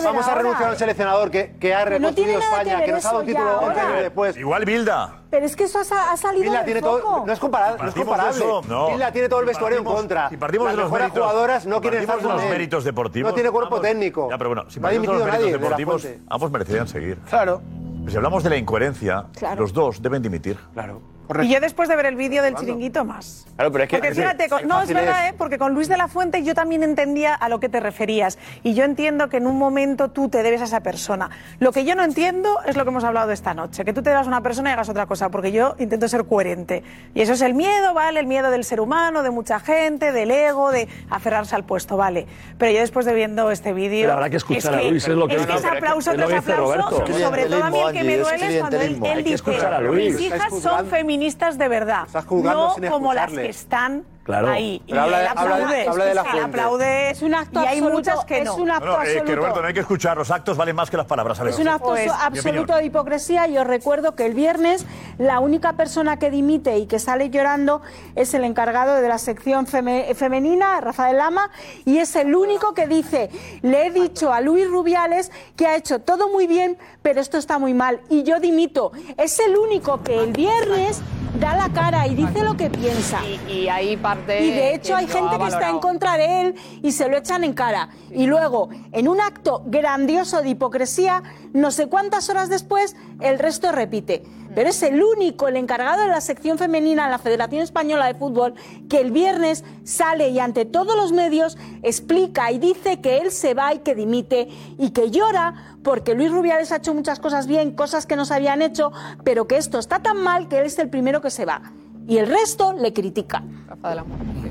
Vamos 0.04 0.26
a 0.28 0.34
renunciar 0.34 0.68
a 0.68 0.72
un 0.72 0.78
seleccionador 0.78 1.30
que, 1.30 1.56
que 1.60 1.74
ha 1.74 1.84
reconstruido 1.84 2.38
España, 2.40 2.82
que 2.84 2.92
nos 2.92 3.04
ha 3.04 3.08
dado 3.08 3.20
un 3.20 3.26
título 3.26 3.60
ya 3.60 3.66
11 3.68 3.80
años 3.80 3.98
después. 4.02 4.36
Igual 4.36 4.64
Bilda. 4.64 5.16
Pero 5.30 5.46
es 5.46 5.56
que 5.56 5.64
eso 5.64 5.78
ha, 5.78 5.84
sa- 5.84 6.12
ha 6.12 6.16
salido 6.16 6.42
Bilda 6.44 6.56
del 6.58 6.64
tiene 6.66 6.80
foco. 6.80 6.98
todo, 7.00 7.26
no 7.26 7.32
es 7.32 7.38
comparable, 7.38 7.82
no 7.82 7.88
es 7.88 7.94
comparable. 7.94 8.36
eso, 8.44 8.62
no. 8.68 8.88
Bilda 8.90 9.12
tiene 9.12 9.28
todo 9.28 9.40
el 9.40 9.46
vestuario 9.46 9.78
en 9.78 9.84
contra. 9.84 10.28
Si 10.28 10.36
partimos 10.36 10.66
Las 10.66 10.72
de 10.76 10.82
los 10.82 10.86
mejores 10.90 11.04
méritos, 11.08 11.22
jugadoras 11.30 11.66
no 11.66 11.80
quieren 11.80 12.00
estar 12.00 12.18
con 12.18 12.32
los 12.32 12.42
él. 12.42 12.50
méritos 12.50 12.84
deportivos. 12.84 13.30
No 13.30 13.34
tiene 13.34 13.50
cuerpo 13.50 13.76
ambos- 13.76 13.88
técnico. 13.88 14.28
Ya, 14.30 14.38
pero 14.38 14.50
bueno, 14.50 14.64
si 14.70 14.78
no 14.80 14.82
partimos 14.82 15.06
de 15.08 15.24
los 15.24 15.32
méritos 15.32 15.52
deportivos, 15.60 16.06
ambos 16.28 16.50
merecerían 16.50 16.88
seguir. 16.88 17.18
Claro. 17.28 17.62
Pero 18.00 18.10
si 18.10 18.16
hablamos 18.16 18.42
de 18.42 18.50
la 18.50 18.56
incoherencia, 18.56 19.26
Claro. 19.38 19.60
los 19.62 19.72
dos 19.72 20.02
deben 20.02 20.20
dimitir. 20.22 20.58
Claro. 20.74 21.00
Y 21.42 21.48
yo 21.48 21.60
después 21.60 21.88
de 21.88 21.96
ver 21.96 22.06
el 22.06 22.16
vídeo 22.16 22.42
del 22.42 22.54
chiringuito 22.56 23.04
más. 23.04 23.46
Claro, 23.56 23.72
pero 23.72 23.84
es 23.84 23.90
que. 23.90 23.96
Porque 23.96 24.08
es 24.08 24.14
que- 24.16 24.22
fíjate, 24.22 24.48
con- 24.48 24.66
no, 24.68 24.82
es 24.82 24.88
verdad, 24.92 25.26
es. 25.26 25.32
¿eh? 25.32 25.34
porque 25.38 25.56
con 25.58 25.72
Luis 25.72 25.88
de 25.88 25.96
la 25.96 26.08
Fuente 26.08 26.42
yo 26.42 26.54
también 26.54 26.82
entendía 26.82 27.34
a 27.34 27.48
lo 27.48 27.58
que 27.60 27.68
te 27.68 27.80
referías. 27.80 28.38
Y 28.62 28.74
yo 28.74 28.84
entiendo 28.84 29.28
que 29.28 29.38
en 29.38 29.46
un 29.46 29.58
momento 29.58 30.10
tú 30.10 30.28
te 30.28 30.42
debes 30.42 30.60
a 30.60 30.64
esa 30.64 30.80
persona. 30.80 31.30
Lo 31.58 31.72
que 31.72 31.84
yo 31.84 31.94
no 31.94 32.02
entiendo 32.04 32.58
es 32.66 32.76
lo 32.76 32.84
que 32.84 32.90
hemos 32.90 33.04
hablado 33.04 33.30
esta 33.30 33.54
noche, 33.54 33.84
que 33.84 33.92
tú 33.92 34.02
te 34.02 34.10
debas 34.10 34.26
a 34.26 34.28
una 34.28 34.42
persona 34.42 34.70
y 34.70 34.72
hagas 34.74 34.88
otra 34.88 35.06
cosa, 35.06 35.30
porque 35.30 35.52
yo 35.52 35.74
intento 35.78 36.08
ser 36.08 36.24
coherente. 36.26 36.82
Y 37.14 37.20
eso 37.22 37.32
es 37.34 37.40
el 37.40 37.54
miedo, 37.54 37.94
¿vale? 37.94 38.20
El 38.20 38.26
miedo 38.26 38.50
del 38.50 38.64
ser 38.64 38.80
humano, 38.80 39.22
de 39.22 39.30
mucha 39.30 39.60
gente, 39.60 40.12
del 40.12 40.30
ego, 40.30 40.70
de 40.70 40.88
aferrarse 41.08 41.54
al 41.54 41.64
puesto, 41.64 41.96
¿vale? 41.96 42.26
Pero 42.58 42.72
yo 42.72 42.80
después 42.80 43.06
de 43.06 43.14
viendo 43.14 43.50
este 43.50 43.72
vídeo... 43.72 44.02
Pero 44.02 44.12
habrá 44.14 44.28
que 44.30 44.36
escuchar 44.36 44.74
a 44.74 44.82
Luis, 44.82 45.06
es 45.08 45.14
lo 45.14 45.28
que 45.28 45.36
es 45.36 45.46
que 45.46 45.52
dice. 45.52 45.66
es 45.66 45.72
aplauso 45.72 46.10
Es 46.10 46.16
tras 46.16 46.32
aplauso, 46.32 47.06
sobre 47.18 47.44
todo 47.46 47.64
a 47.64 47.70
mí 47.70 47.80
el 47.80 47.92
que 47.92 48.04
me 48.04 48.16
duele 48.18 48.54
es 48.56 48.60
cuando 48.60 48.80
él, 48.80 49.24
dice, 49.24 49.42
mis 49.90 50.20
hijas 50.20 50.40
son 50.50 50.60
juzgando- 50.60 50.90
feministas 51.12 51.58
de 51.58 51.68
verdad, 51.68 52.04
Estás 52.06 52.24
juzgando 52.24 52.68
no 52.68 52.74
sin 52.74 52.86
como 52.88 53.12
las 53.12 53.30
que 53.30 53.48
están 53.48 54.04
Claro. 54.24 54.48
ahí. 54.48 54.80
Y 54.86 54.96
habla 54.96 55.20
él 55.22 55.26
habla 55.36 55.42
aplaude. 55.56 55.88
habla 55.88 56.04
de 56.04 56.14
la 56.14 56.20
Es 56.22 56.28
fuente. 56.28 56.46
aplaude 56.48 57.10
Es 57.10 57.22
un 57.22 57.34
acto 57.34 57.60
y 57.62 57.66
hay 57.66 57.78
absoluto, 57.78 57.94
muchas 58.10 58.24
que 58.24 58.38
es 58.38 58.44
no. 58.44 58.54
un 58.54 58.70
acto 58.70 58.86
No, 58.86 58.92
no, 58.96 59.02
eh, 59.02 59.04
que 59.06 59.10
absoluto. 59.18 59.36
Roberto, 59.36 59.60
no 59.62 59.66
hay 59.68 59.74
que 59.74 59.80
escuchar, 59.80 60.16
los 60.16 60.30
actos 60.30 60.56
valen 60.56 60.76
más 60.76 60.90
que 60.90 60.96
las 60.96 61.06
palabras. 61.06 61.40
A 61.40 61.42
ver. 61.44 61.52
Es 61.54 61.58
un 61.58 61.66
acto 61.68 61.88
Pues, 61.88 62.08
absoluto 62.10 62.76
de 62.76 62.84
hipocresía 62.84 63.48
y 63.48 63.58
os 63.58 63.66
recuerdo 63.66 64.14
que 64.14 64.24
el 64.26 64.34
viernes 64.34 64.86
la 65.18 65.40
única 65.40 65.72
persona 65.72 66.18
que 66.20 66.30
dimite 66.30 66.78
y 66.78 66.86
que 66.86 66.98
sale 67.00 67.30
llorando 67.30 67.82
es 68.14 68.32
el 68.34 68.44
encargado 68.44 68.94
de 68.94 69.08
la 69.08 69.18
sección 69.18 69.66
feme- 69.66 70.14
femenina, 70.14 70.80
Rafael 70.80 71.16
Lama, 71.18 71.50
y 71.84 71.98
es 71.98 72.14
el 72.14 72.34
único 72.34 72.74
que 72.74 72.86
dice, 72.86 73.28
le 73.62 73.86
he 73.86 73.90
dicho 73.90 74.32
a 74.32 74.40
Luis 74.40 74.68
Rubiales 74.68 75.32
que 75.56 75.66
ha 75.66 75.74
hecho 75.76 75.98
todo 76.00 76.28
muy 76.28 76.46
bien, 76.46 76.78
pero 77.02 77.20
esto 77.20 77.38
está 77.38 77.58
muy 77.58 77.74
mal 77.74 78.00
y 78.08 78.22
yo 78.22 78.38
dimito. 78.38 78.92
Es 79.16 79.40
el 79.40 79.56
único 79.56 80.02
que 80.04 80.22
el 80.22 80.32
viernes 80.32 81.00
da 81.38 81.56
la 81.56 81.68
cara 81.70 82.06
y 82.06 82.14
dice 82.14 82.42
lo 82.42 82.56
que 82.56 82.70
piensa. 82.70 83.20
Y, 83.24 83.52
y 83.52 83.68
hay 83.68 83.96
parte. 83.96 84.44
Y 84.44 84.50
de 84.50 84.74
hecho 84.74 84.96
hay 84.96 85.06
gente 85.06 85.38
que 85.38 85.46
está 85.46 85.70
en 85.70 85.78
contra 85.78 86.16
de 86.16 86.40
él 86.42 86.54
y 86.82 86.92
se 86.92 87.08
lo 87.08 87.16
echan 87.16 87.44
en 87.44 87.54
cara. 87.54 87.88
Y 88.10 88.26
luego, 88.26 88.68
en 88.92 89.08
un 89.08 89.20
acto 89.20 89.62
grandioso 89.66 90.42
de 90.42 90.50
hipocresía, 90.50 91.22
no 91.52 91.70
sé 91.70 91.86
cuántas 91.86 92.28
horas 92.28 92.48
después, 92.48 92.96
el 93.20 93.38
resto 93.38 93.72
repite. 93.72 94.22
Pero 94.54 94.70
es 94.70 94.82
el 94.82 95.02
único, 95.02 95.48
el 95.48 95.56
encargado 95.56 96.02
de 96.02 96.08
la 96.08 96.20
sección 96.20 96.58
femenina 96.58 97.04
en 97.04 97.10
la 97.10 97.18
Federación 97.18 97.62
Española 97.62 98.06
de 98.06 98.14
Fútbol, 98.14 98.54
que 98.88 99.00
el 99.00 99.10
viernes 99.10 99.64
sale 99.84 100.28
y 100.28 100.38
ante 100.38 100.64
todos 100.64 100.96
los 100.96 101.12
medios 101.12 101.56
explica 101.82 102.52
y 102.52 102.58
dice 102.58 103.00
que 103.00 103.18
él 103.18 103.30
se 103.30 103.54
va 103.54 103.74
y 103.74 103.78
que 103.78 103.94
dimite 103.94 104.48
y 104.78 104.90
que 104.90 105.10
llora 105.10 105.76
porque 105.82 106.14
Luis 106.14 106.30
Rubiales 106.30 106.70
ha 106.72 106.76
hecho 106.76 106.94
muchas 106.94 107.18
cosas 107.18 107.46
bien, 107.46 107.72
cosas 107.72 108.06
que 108.06 108.16
no 108.16 108.24
se 108.24 108.34
habían 108.34 108.62
hecho, 108.62 108.92
pero 109.24 109.46
que 109.46 109.56
esto 109.56 109.78
está 109.78 110.00
tan 110.00 110.22
mal 110.22 110.48
que 110.48 110.58
él 110.58 110.66
es 110.66 110.78
el 110.78 110.88
primero 110.88 111.20
que 111.20 111.30
se 111.30 111.44
va. 111.44 111.62
Y 112.06 112.18
el 112.18 112.26
resto 112.26 112.72
le 112.72 112.92
critica. 112.92 113.42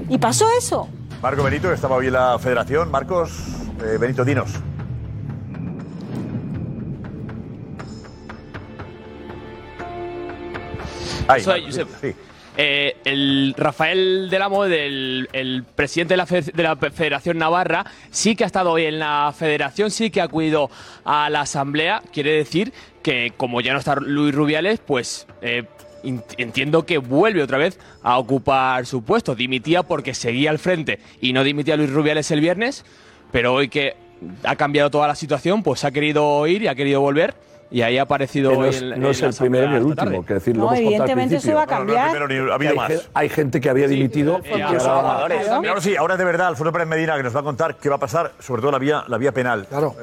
Y 0.10 0.18
pasó 0.18 0.48
eso. 0.58 0.88
Marco 1.22 1.44
Benito, 1.44 1.68
que 1.68 1.76
estaba 1.76 1.96
hoy 1.96 2.08
en 2.08 2.14
la 2.14 2.40
federación. 2.40 2.90
Marcos, 2.90 3.32
eh, 3.84 3.98
Benito, 4.00 4.26
dinos. 4.26 4.52
Ahí, 11.32 11.42
Soy 11.42 11.62
Marcos, 11.62 11.78
Josep. 11.86 12.02
sí. 12.14 12.20
Eh, 12.58 12.98
el 13.06 13.54
Rafael 13.58 14.28
del 14.30 14.42
Amo, 14.42 14.66
del, 14.66 15.30
el 15.32 15.64
presidente 15.64 16.14
de 16.14 16.18
la, 16.18 16.26
fe- 16.26 16.42
de 16.42 16.64
la 16.64 16.76
Federación 16.76 17.38
Navarra, 17.38 17.86
sí 18.10 18.36
que 18.36 18.44
ha 18.44 18.48
estado 18.48 18.72
hoy 18.72 18.86
en 18.86 19.00
la 19.00 19.34
federación, 19.36 19.90
sí 19.90 20.10
que 20.12 20.20
ha 20.20 20.26
acudido 20.26 20.70
a 21.06 21.30
la 21.30 21.42
asamblea. 21.42 22.02
Quiere 22.12 22.34
decir 22.34 22.74
que 23.02 23.32
como 23.38 23.62
ya 23.62 23.72
no 23.72 23.80
está 23.80 23.96
Luis 23.96 24.36
Rubiales, 24.36 24.82
pues 24.86 25.28
eh, 25.42 25.64
entiendo 26.38 26.86
que 26.86 26.98
vuelve 26.98 27.42
otra 27.42 27.58
vez 27.58 27.80
a 28.04 28.18
ocupar 28.18 28.86
su 28.86 29.02
puesto. 29.04 29.34
Dimitía 29.34 29.84
porque 29.84 30.14
seguía 30.14 30.50
al 30.50 30.60
frente 30.60 31.00
y 31.22 31.32
no 31.32 31.46
dimitía 31.46 31.78
Luis 31.78 31.90
Rubiales 31.90 32.30
el 32.32 32.42
viernes, 32.42 32.84
pero 33.32 33.54
hoy 33.54 33.70
que 33.70 33.96
ha 34.44 34.58
cambiado 34.58 34.92
toda 34.92 35.08
la 35.08 35.16
situación, 35.16 35.64
pues 35.64 35.86
ha 35.86 35.92
querido 35.92 36.46
ir 36.48 36.64
y 36.64 36.68
ha 36.68 36.76
querido 36.76 37.00
volver. 37.00 37.34
Y 37.72 37.82
ahí 37.84 37.98
ha 37.98 38.02
aparecido 38.02 38.52
hoy 38.58 38.68
es, 38.70 38.82
en- 38.82 38.90
no 38.90 38.96
en 38.98 39.06
es 39.06 39.22
la 39.22 39.28
el 39.30 39.34
primero 39.36 39.70
ni 39.70 39.76
el 39.78 39.84
último, 39.84 40.26
que 40.26 40.34
decir, 40.34 40.58
lo 40.58 40.66
No, 40.66 40.74
hemos 40.74 40.80
evidentemente 40.80 41.36
eso 41.38 41.42
principio. 41.44 41.56
va 41.56 41.64
a 41.64 41.68
cambiar. 41.68 42.20
No, 42.20 42.28
no, 42.28 42.52
ha 42.52 42.56
habido 42.56 42.72
hay, 42.72 42.78
más. 42.78 43.10
hay 43.14 43.30
gente 43.30 43.62
que 43.62 43.70
había 43.70 43.88
dimitido. 43.88 44.42
Sí, 44.44 44.62
ahora-. 44.62 45.26
Claro. 45.28 45.70
Ahora 45.70 45.82
sí, 45.82 45.96
ahora 45.96 46.18
de 46.18 46.26
verdad, 46.26 46.48
Alfonso 46.48 46.74
Pérez 46.74 46.88
Medina, 46.90 47.16
que 47.16 47.24
nos 47.24 47.34
va 47.36 47.40
a 47.40 47.44
contar 47.44 47.76
qué 47.78 47.88
va 47.88 47.96
a 47.96 48.00
pasar, 48.00 48.34
sobre 48.40 48.62
todo 48.62 48.72
la 48.72 48.78
vía, 48.80 49.04
la 49.08 49.18
vía 49.18 49.32
penal. 49.32 49.68
Claro. 49.70 49.96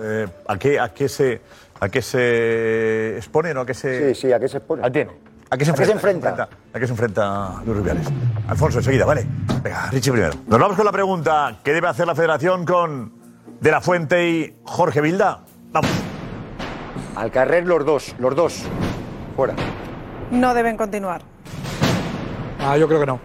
¿a, 0.48 0.56
qué, 0.58 0.80
a, 0.80 0.88
qué 0.94 1.08
se, 1.10 1.42
¿A 1.80 1.88
qué 1.90 2.00
se 2.02 3.16
expone? 3.18 3.52
¿no? 3.52 3.60
¿A 3.60 3.66
qué 3.66 3.74
se, 3.74 4.14
Sí, 4.14 4.22
sí, 4.28 4.32
¿a 4.32 4.40
qué 4.40 4.48
se 4.48 4.56
expone? 4.56 4.86
¿A 4.86 4.90
qué? 4.90 5.06
¿A 5.50 5.56
qué 5.58 5.64
se 5.64 5.70
¿A 5.70 5.74
qué 5.74 5.84
se 5.84 5.92
enfrenta? 5.92 6.28
enfrenta? 6.30 6.48
¿A 6.74 6.78
qué 6.80 6.86
se 6.86 6.92
enfrenta 6.92 7.52
Luis 7.66 7.78
Rubiales? 7.78 8.06
Alfonso, 8.48 8.78
enseguida, 8.78 9.04
¿vale? 9.04 9.26
Venga, 9.62 9.90
Richie 9.90 10.10
primero. 10.12 10.32
Nos 10.46 10.58
vamos 10.58 10.74
con 10.76 10.86
la 10.86 10.92
pregunta. 10.92 11.58
¿Qué 11.62 11.72
debe 11.74 11.88
hacer 11.88 12.06
la 12.06 12.14
federación 12.14 12.64
con 12.64 13.12
De 13.60 13.70
La 13.70 13.80
Fuente 13.82 14.26
y 14.28 14.56
Jorge 14.64 15.00
Vilda? 15.02 15.40
Vamos. 15.70 15.90
Al 17.18 17.32
carrer 17.32 17.66
los 17.66 17.84
dos, 17.84 18.14
los 18.20 18.36
dos. 18.36 18.62
Fuera. 19.34 19.52
No 20.30 20.54
deben 20.54 20.76
continuar. 20.76 21.20
Ah, 22.60 22.76
yo 22.78 22.86
creo 22.86 23.00
que 23.00 23.06
no. 23.06 23.18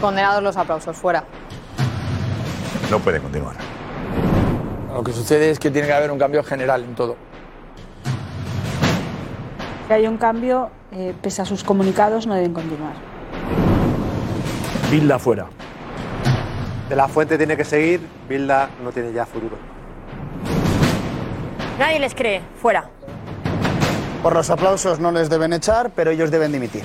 Condenados 0.00 0.42
los 0.42 0.56
aplausos, 0.56 0.96
fuera. 0.96 1.22
No 2.90 2.98
puede 2.98 3.20
continuar. 3.20 3.54
Lo 4.92 5.04
que 5.04 5.12
sucede 5.12 5.48
es 5.50 5.60
que 5.60 5.70
tiene 5.70 5.86
que 5.86 5.92
haber 5.92 6.10
un 6.10 6.18
cambio 6.18 6.42
general 6.42 6.82
en 6.82 6.96
todo. 6.96 7.14
Que 9.86 9.94
haya 9.94 10.10
un 10.10 10.18
cambio, 10.18 10.70
eh, 10.90 11.14
pese 11.22 11.42
a 11.42 11.44
sus 11.44 11.62
comunicados, 11.62 12.26
no 12.26 12.34
deben 12.34 12.52
continuar. 12.52 12.94
Vilda 14.90 15.20
fuera. 15.20 15.46
De 16.88 16.96
la 16.96 17.06
fuente 17.06 17.38
tiene 17.38 17.56
que 17.56 17.64
seguir, 17.64 18.00
Bilda 18.28 18.70
no 18.82 18.90
tiene 18.90 19.12
ya 19.12 19.24
futuro. 19.24 19.77
Nadie 21.78 22.00
les 22.00 22.14
cree, 22.14 22.42
fuera. 22.60 22.90
Por 24.22 24.34
los 24.34 24.50
aplausos 24.50 24.98
no 24.98 25.12
les 25.12 25.30
deben 25.30 25.52
echar, 25.52 25.90
pero 25.94 26.10
ellos 26.10 26.30
deben 26.30 26.50
dimitir. 26.50 26.82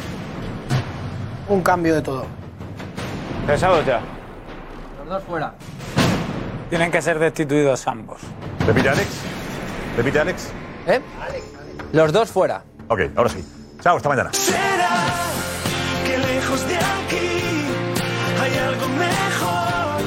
Un 1.50 1.62
cambio 1.62 1.96
de 1.96 2.02
todo. 2.02 2.26
Pensados 3.48 3.86
ya. 3.86 4.02
Los 5.00 5.10
dos 5.10 5.24
fuera. 5.24 5.54
Tienen 6.70 6.92
que 6.92 7.02
ser 7.02 7.20
destituidos 7.20 7.88
ambos. 7.88 8.22
¿Repite 8.66 8.90
Alex? 8.90 9.08
¿Repite 9.98 10.20
Alex? 10.20 10.52
¿Eh? 10.88 11.02
Los 11.92 12.14
dos 12.14 12.32
fuera. 12.32 12.64
Ok, 12.88 13.02
ahora 13.16 13.30
sí. 13.30 13.44
Chao, 13.82 13.98
hasta 13.98 14.10
mañana. 14.10 14.30
Será 14.34 14.90
que 16.06 16.18
lejos 16.18 16.68
de 16.68 16.76
aquí 16.76 17.66
hay 18.42 18.58
algo 18.60 18.88
mejor. 18.90 20.02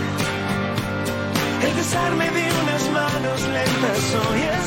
El 1.62 1.74
besarme 1.74 2.30
de 2.30 2.48
unas 2.62 2.90
manos 2.90 3.42
lentas 3.42 4.16
hoy 4.30 4.40
es 4.40 4.65